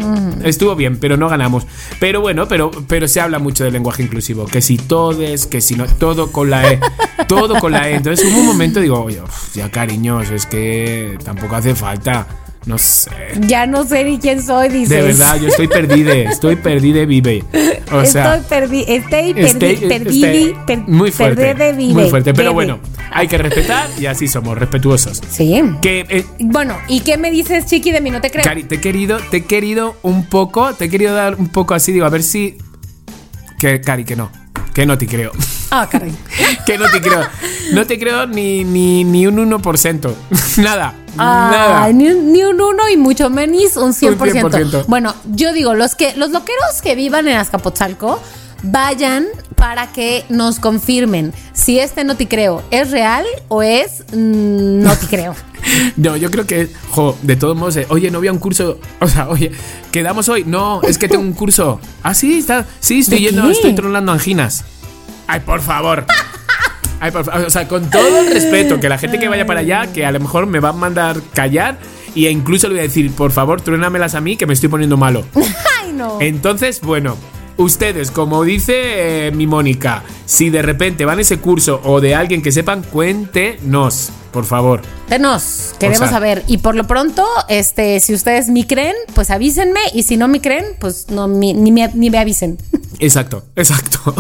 estuvo 0.45 0.74
bien, 0.74 0.99
pero 0.99 1.16
no 1.16 1.28
ganamos. 1.28 1.66
Pero 1.99 2.20
bueno, 2.20 2.47
pero, 2.49 2.70
pero 2.88 3.09
se 3.09 3.20
habla 3.20 3.38
mucho 3.38 3.64
del 3.64 3.72
lenguaje 3.72 4.03
inclusivo. 4.03 4.47
Que 4.47 4.62
si 4.62 4.76
todes, 4.76 5.47
que 5.47 5.61
si 5.61 5.74
no, 5.74 5.86
todo 5.86 6.30
con 6.32 6.51
la 6.51 6.72
E. 6.72 6.80
todo 7.28 7.59
con 7.59 7.72
la 7.72 7.88
E. 7.88 7.97
Entonces 7.97 8.30
hubo 8.30 8.41
un 8.41 8.47
momento, 8.47 8.80
digo, 8.80 9.03
oye, 9.03 9.20
ya 9.55 9.70
cariños, 9.70 10.30
es 10.30 10.47
que 10.47 11.18
tampoco 11.24 11.57
hace 11.57 11.74
falta. 11.74 12.26
No 12.66 12.76
sé. 12.76 13.11
Ya 13.46 13.66
no 13.66 13.84
sé 13.84 14.04
ni 14.04 14.18
quién 14.18 14.42
soy, 14.42 14.68
dices. 14.68 14.90
De 14.90 15.02
verdad, 15.02 15.40
yo 15.40 15.48
estoy 15.48 15.66
perdida, 15.66 16.12
estoy 16.14 16.56
perdida, 16.56 17.04
vive. 17.06 17.42
O 17.90 18.04
sea, 18.04 18.36
estoy 18.36 18.48
perdi 18.48 18.84
estoy 18.86 19.34
perdi 19.76 20.54
per- 20.66 20.78
muy 20.86 21.11
fuerte. 21.11 21.54
vive, 21.72 21.94
muy 21.94 22.11
fuerte, 22.11 22.34
pero 22.34 22.50
bebe. 22.50 22.54
bueno, 22.72 22.80
hay 23.11 23.26
que 23.28 23.38
respetar 23.38 23.88
y 23.98 24.06
así 24.06 24.28
somos, 24.28 24.58
respetuosos. 24.58 25.22
Sí. 25.30 25.61
Que, 25.80 26.04
eh, 26.08 26.24
Bueno, 26.38 26.76
¿y 26.86 27.00
qué 27.00 27.16
me 27.16 27.30
dices, 27.30 27.64
Chiqui, 27.66 27.92
de 27.92 28.00
mí? 28.02 28.11
No 28.11 28.20
te 28.20 28.30
creo. 28.30 28.44
Cari, 28.44 28.64
te 28.64 28.74
he 28.76 28.80
querido, 28.80 29.18
te 29.30 29.38
he 29.38 29.44
querido 29.44 29.96
un 30.02 30.26
poco, 30.26 30.74
te 30.74 30.84
he 30.84 30.88
querido 30.90 31.14
dar 31.14 31.36
un 31.36 31.48
poco 31.48 31.74
así, 31.74 31.92
digo, 31.92 32.04
a 32.04 32.11
ver 32.11 32.22
si. 32.22 32.58
Que, 33.58 33.80
Cari, 33.80 34.04
que 34.04 34.16
no. 34.16 34.30
Que 34.74 34.86
no 34.86 34.96
te 34.98 35.06
creo. 35.06 35.32
Ah, 35.70 35.88
caray. 35.90 36.12
que 36.66 36.78
no 36.78 36.90
te 36.90 37.00
creo. 37.00 37.22
No 37.72 37.86
te 37.86 37.98
creo 37.98 38.26
ni, 38.26 38.64
ni, 38.64 39.04
ni 39.04 39.26
un 39.26 39.36
1%. 39.36 40.14
nada. 40.58 40.94
Ah, 41.18 41.48
nada. 41.52 41.92
ni, 41.92 42.08
un- 42.08 42.32
ni 42.32 42.42
un 42.44 42.61
1 42.61 42.88
y 42.90 42.96
mucho 42.96 43.30
menos 43.30 43.76
un 43.76 43.92
100%. 43.92 44.16
100%. 44.18 44.84
Bueno, 44.86 45.14
yo 45.26 45.52
digo, 45.52 45.74
los 45.74 45.94
que 45.94 46.14
los 46.16 46.30
loqueros 46.30 46.82
que 46.82 46.94
vivan 46.94 47.26
en 47.28 47.36
Azcapotzalco, 47.36 48.20
vayan 48.62 49.26
para 49.56 49.92
que 49.92 50.24
nos 50.28 50.58
confirmen 50.58 51.32
si 51.52 51.78
este 51.78 52.04
no 52.04 52.16
te 52.16 52.28
creo 52.28 52.62
es 52.70 52.90
real 52.90 53.24
o 53.48 53.62
es 53.62 54.04
mm, 54.12 54.82
no 54.82 54.94
te 54.96 55.06
creo. 55.06 55.34
No, 55.96 56.16
yo 56.16 56.30
creo 56.30 56.46
que, 56.46 56.70
jo, 56.90 57.16
de 57.20 57.36
todos 57.36 57.54
modos, 57.54 57.76
eh, 57.76 57.86
oye, 57.90 58.11
no 58.11 58.16
había 58.18 58.32
un 58.32 58.38
curso, 58.38 58.80
o 58.98 59.06
sea, 59.06 59.28
oye, 59.28 59.52
quedamos 59.92 60.28
hoy, 60.30 60.42
no, 60.44 60.80
es 60.82 60.96
que 60.96 61.06
tengo 61.06 61.22
un 61.22 61.34
curso. 61.34 61.78
Ah, 62.02 62.14
sí, 62.14 62.38
está, 62.38 62.66
sí, 62.80 63.00
estoy 63.00 63.18
¿De 63.18 63.24
yendo, 63.26 63.42
qué? 63.44 63.52
estoy 63.52 63.74
tronando 63.74 64.11
anginas. 64.11 64.64
Ay, 65.26 65.40
por 65.40 65.61
favor. 65.61 66.06
Ay, 67.00 67.11
por 67.11 67.24
favor, 67.26 67.46
o 67.46 67.50
sea, 67.50 67.68
con 67.68 67.90
todo 67.90 68.20
el 68.20 68.32
respeto, 68.32 68.80
que 68.80 68.88
la 68.88 68.96
gente 68.96 69.18
que 69.18 69.28
vaya 69.28 69.44
para 69.44 69.61
allá, 69.61 69.86
que 69.92 70.06
a 70.06 70.12
lo 70.12 70.18
mejor 70.18 70.46
me 70.46 70.61
va 70.61 70.70
a 70.70 70.72
mandar 70.72 71.20
callar 71.34 71.78
y 72.14 72.26
incluso 72.26 72.68
le 72.68 72.74
voy 72.74 72.80
a 72.80 72.84
decir, 72.84 73.12
por 73.12 73.30
favor, 73.30 73.61
truénamelas 73.61 74.14
a 74.14 74.20
mí, 74.22 74.36
que 74.36 74.46
me 74.46 74.54
estoy 74.54 74.70
poniendo 74.70 74.96
malo. 74.96 75.24
Ay, 75.78 75.92
no. 75.92 76.18
Entonces, 76.20 76.80
bueno, 76.80 77.16
ustedes, 77.61 78.11
como 78.11 78.42
dice 78.44 79.26
eh, 79.28 79.30
mi 79.32 79.46
Mónica, 79.46 80.02
si 80.26 80.50
de 80.50 80.62
repente 80.62 81.04
van 81.04 81.18
a 81.18 81.22
ese 81.22 81.38
curso 81.38 81.80
o 81.84 82.00
de 82.00 82.14
alguien 82.14 82.42
que 82.42 82.52
sepan, 82.52 82.82
cuéntenos, 82.82 84.11
por 84.32 84.44
favor. 84.44 84.82
Denos, 85.08 85.74
queremos 85.78 86.00
O 86.00 86.04
sea- 86.04 86.11
saber. 86.12 86.44
Y 86.46 86.58
por 86.58 86.74
lo 86.74 86.86
pronto, 86.86 87.24
este, 87.48 88.00
si 88.00 88.14
ustedes 88.14 88.48
me 88.48 88.66
creen, 88.66 88.94
pues 89.14 89.30
avísenme. 89.30 89.80
Y 89.94 90.02
si 90.04 90.16
no 90.16 90.28
me 90.28 90.40
creen, 90.40 90.64
pues 90.78 91.06
no, 91.11 91.26
ni, 91.28 91.54
me, 91.54 91.88
ni 91.94 92.11
me 92.11 92.18
avisen. 92.18 92.58
Exacto, 92.98 93.44
exacto. 93.56 94.14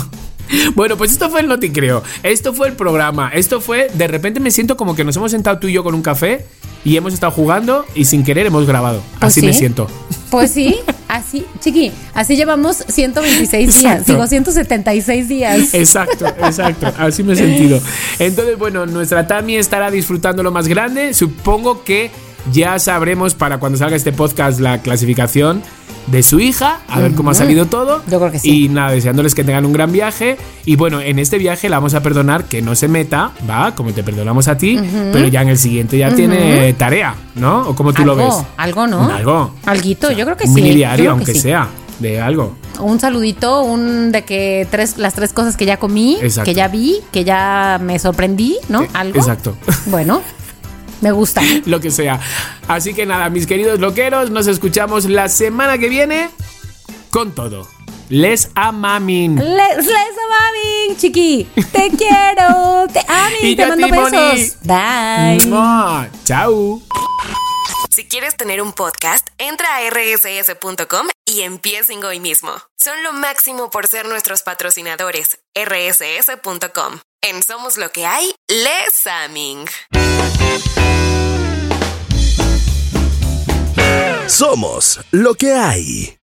Bueno, 0.74 0.96
pues 0.96 1.12
esto 1.12 1.30
fue 1.30 1.40
el 1.40 1.48
No 1.48 1.58
Te 1.58 1.72
Creo. 1.72 2.02
Esto 2.22 2.52
fue 2.52 2.68
el 2.68 2.74
programa. 2.74 3.30
Esto 3.34 3.60
fue, 3.60 3.88
de 3.92 4.06
repente 4.08 4.40
me 4.40 4.50
siento 4.50 4.76
como 4.76 4.94
que 4.94 5.04
nos 5.04 5.16
hemos 5.16 5.30
sentado 5.30 5.58
tú 5.58 5.68
y 5.68 5.72
yo 5.72 5.82
con 5.84 5.94
un 5.94 6.02
café 6.02 6.46
y 6.84 6.96
hemos 6.96 7.12
estado 7.12 7.32
jugando 7.32 7.84
y 7.94 8.04
sin 8.04 8.24
querer 8.24 8.46
hemos 8.46 8.66
grabado. 8.66 9.02
Pues 9.18 9.32
Así 9.32 9.40
sí. 9.40 9.46
me 9.46 9.52
siento. 9.52 9.86
Pues 10.30 10.52
sí, 10.52 10.76
así, 11.08 11.44
chiqui, 11.60 11.92
así 12.14 12.36
llevamos 12.36 12.76
126 12.88 13.66
días, 13.66 13.84
Exacto. 13.84 14.12
digo 14.12 14.26
176 14.26 15.28
días. 15.28 15.74
Exacto, 15.74 16.26
exacto. 16.26 16.92
Así 16.98 17.22
me 17.22 17.32
he 17.32 17.36
sentido. 17.36 17.80
Entonces, 18.18 18.56
bueno, 18.58 18.86
nuestra 18.86 19.26
Tami 19.26 19.56
estará 19.56 19.90
disfrutando 19.90 20.42
lo 20.42 20.52
más 20.52 20.68
grande. 20.68 21.12
Supongo 21.14 21.84
que 21.84 22.10
ya 22.52 22.78
sabremos 22.78 23.34
para 23.34 23.58
cuando 23.58 23.78
salga 23.78 23.96
este 23.96 24.12
podcast 24.12 24.60
la 24.60 24.80
clasificación 24.82 25.62
de 26.06 26.22
su 26.22 26.40
hija, 26.40 26.80
a 26.88 26.98
ver 26.98 27.14
cómo 27.14 27.30
ha 27.30 27.34
salido 27.34 27.66
todo. 27.66 28.02
Yo 28.10 28.18
creo 28.18 28.32
que 28.32 28.38
sí. 28.38 28.64
Y 28.64 28.68
nada, 28.68 28.90
deseándoles 28.90 29.34
que 29.34 29.44
tengan 29.44 29.64
un 29.64 29.72
gran 29.72 29.92
viaje. 29.92 30.36
Y 30.64 30.76
bueno, 30.76 31.00
en 31.00 31.18
este 31.18 31.38
viaje 31.38 31.68
la 31.68 31.76
vamos 31.76 31.94
a 31.94 32.02
perdonar 32.02 32.44
que 32.44 32.62
no 32.62 32.74
se 32.74 32.88
meta, 32.88 33.32
¿va? 33.48 33.74
Como 33.74 33.92
te 33.92 34.02
perdonamos 34.02 34.48
a 34.48 34.56
ti, 34.58 34.80
pero 35.12 35.28
ya 35.28 35.42
en 35.42 35.48
el 35.50 35.58
siguiente 35.58 35.98
ya 35.98 36.14
tiene 36.14 36.72
tarea, 36.74 37.14
¿no? 37.36 37.68
O 37.68 37.74
como 37.74 37.92
tú 37.92 38.02
algo, 38.02 38.16
lo 38.16 38.24
ves. 38.24 38.46
algo, 38.56 38.86
¿no? 38.86 39.08
Algo. 39.12 39.54
Alguito, 39.66 40.10
yo 40.10 40.24
creo 40.24 40.36
que 40.36 40.44
un 40.44 40.54
sí. 40.54 40.54
mini 40.56 40.70
yo 40.70 40.76
diario, 40.76 41.10
aunque 41.12 41.32
sí. 41.32 41.40
sea, 41.40 41.68
de 42.00 42.20
algo. 42.20 42.56
Un 42.80 42.98
saludito, 42.98 43.62
un 43.62 44.10
de 44.10 44.22
que 44.24 44.66
tres, 44.70 44.96
las 44.98 45.14
tres 45.14 45.32
cosas 45.32 45.56
que 45.56 45.66
ya 45.66 45.76
comí, 45.76 46.18
Exacto. 46.20 46.48
que 46.48 46.54
ya 46.54 46.66
vi, 46.68 46.96
que 47.12 47.24
ya 47.24 47.78
me 47.80 47.98
sorprendí, 47.98 48.56
¿no? 48.68 48.82
Eh, 48.82 48.88
Algo. 48.94 49.18
Exacto. 49.18 49.54
Bueno, 49.86 50.22
me 51.00 51.12
gusta. 51.12 51.42
lo 51.66 51.80
que 51.80 51.90
sea. 51.90 52.20
Así 52.68 52.94
que 52.94 53.06
nada, 53.06 53.30
mis 53.30 53.46
queridos 53.46 53.80
loqueros, 53.80 54.30
nos 54.30 54.46
escuchamos 54.46 55.06
la 55.06 55.28
semana 55.28 55.78
que 55.78 55.88
viene 55.88 56.30
con 57.10 57.32
todo. 57.34 57.68
Les 58.08 58.50
amamin. 58.56 59.36
Les, 59.36 59.86
les 59.86 60.96
chiqui. 60.96 61.48
Te 61.72 61.90
quiero. 61.96 62.86
Te 62.92 63.00
ami, 63.08 63.50
Y 63.50 63.56
te 63.56 63.66
mando 63.66 63.88
besos. 63.88 64.56
Bye. 64.62 65.46
Mua. 65.46 66.08
Chao. 66.24 66.82
Si 67.90 68.04
quieres 68.04 68.36
tener 68.36 68.62
un 68.62 68.72
podcast, 68.72 69.28
entra 69.38 69.68
a 69.76 69.90
rss.com 69.90 71.19
y 71.30 71.42
empiecen 71.42 72.02
hoy 72.04 72.18
mismo. 72.18 72.50
Son 72.76 73.02
lo 73.04 73.12
máximo 73.12 73.70
por 73.70 73.86
ser 73.86 74.06
nuestros 74.06 74.42
patrocinadores. 74.42 75.38
rss.com. 75.54 76.98
En 77.22 77.42
Somos 77.42 77.76
lo 77.76 77.90
que 77.92 78.04
hay, 78.06 78.34
Les 78.48 79.06
Aming. 79.06 79.66
Somos 84.26 85.00
lo 85.10 85.34
que 85.34 85.52
hay. 85.52 86.16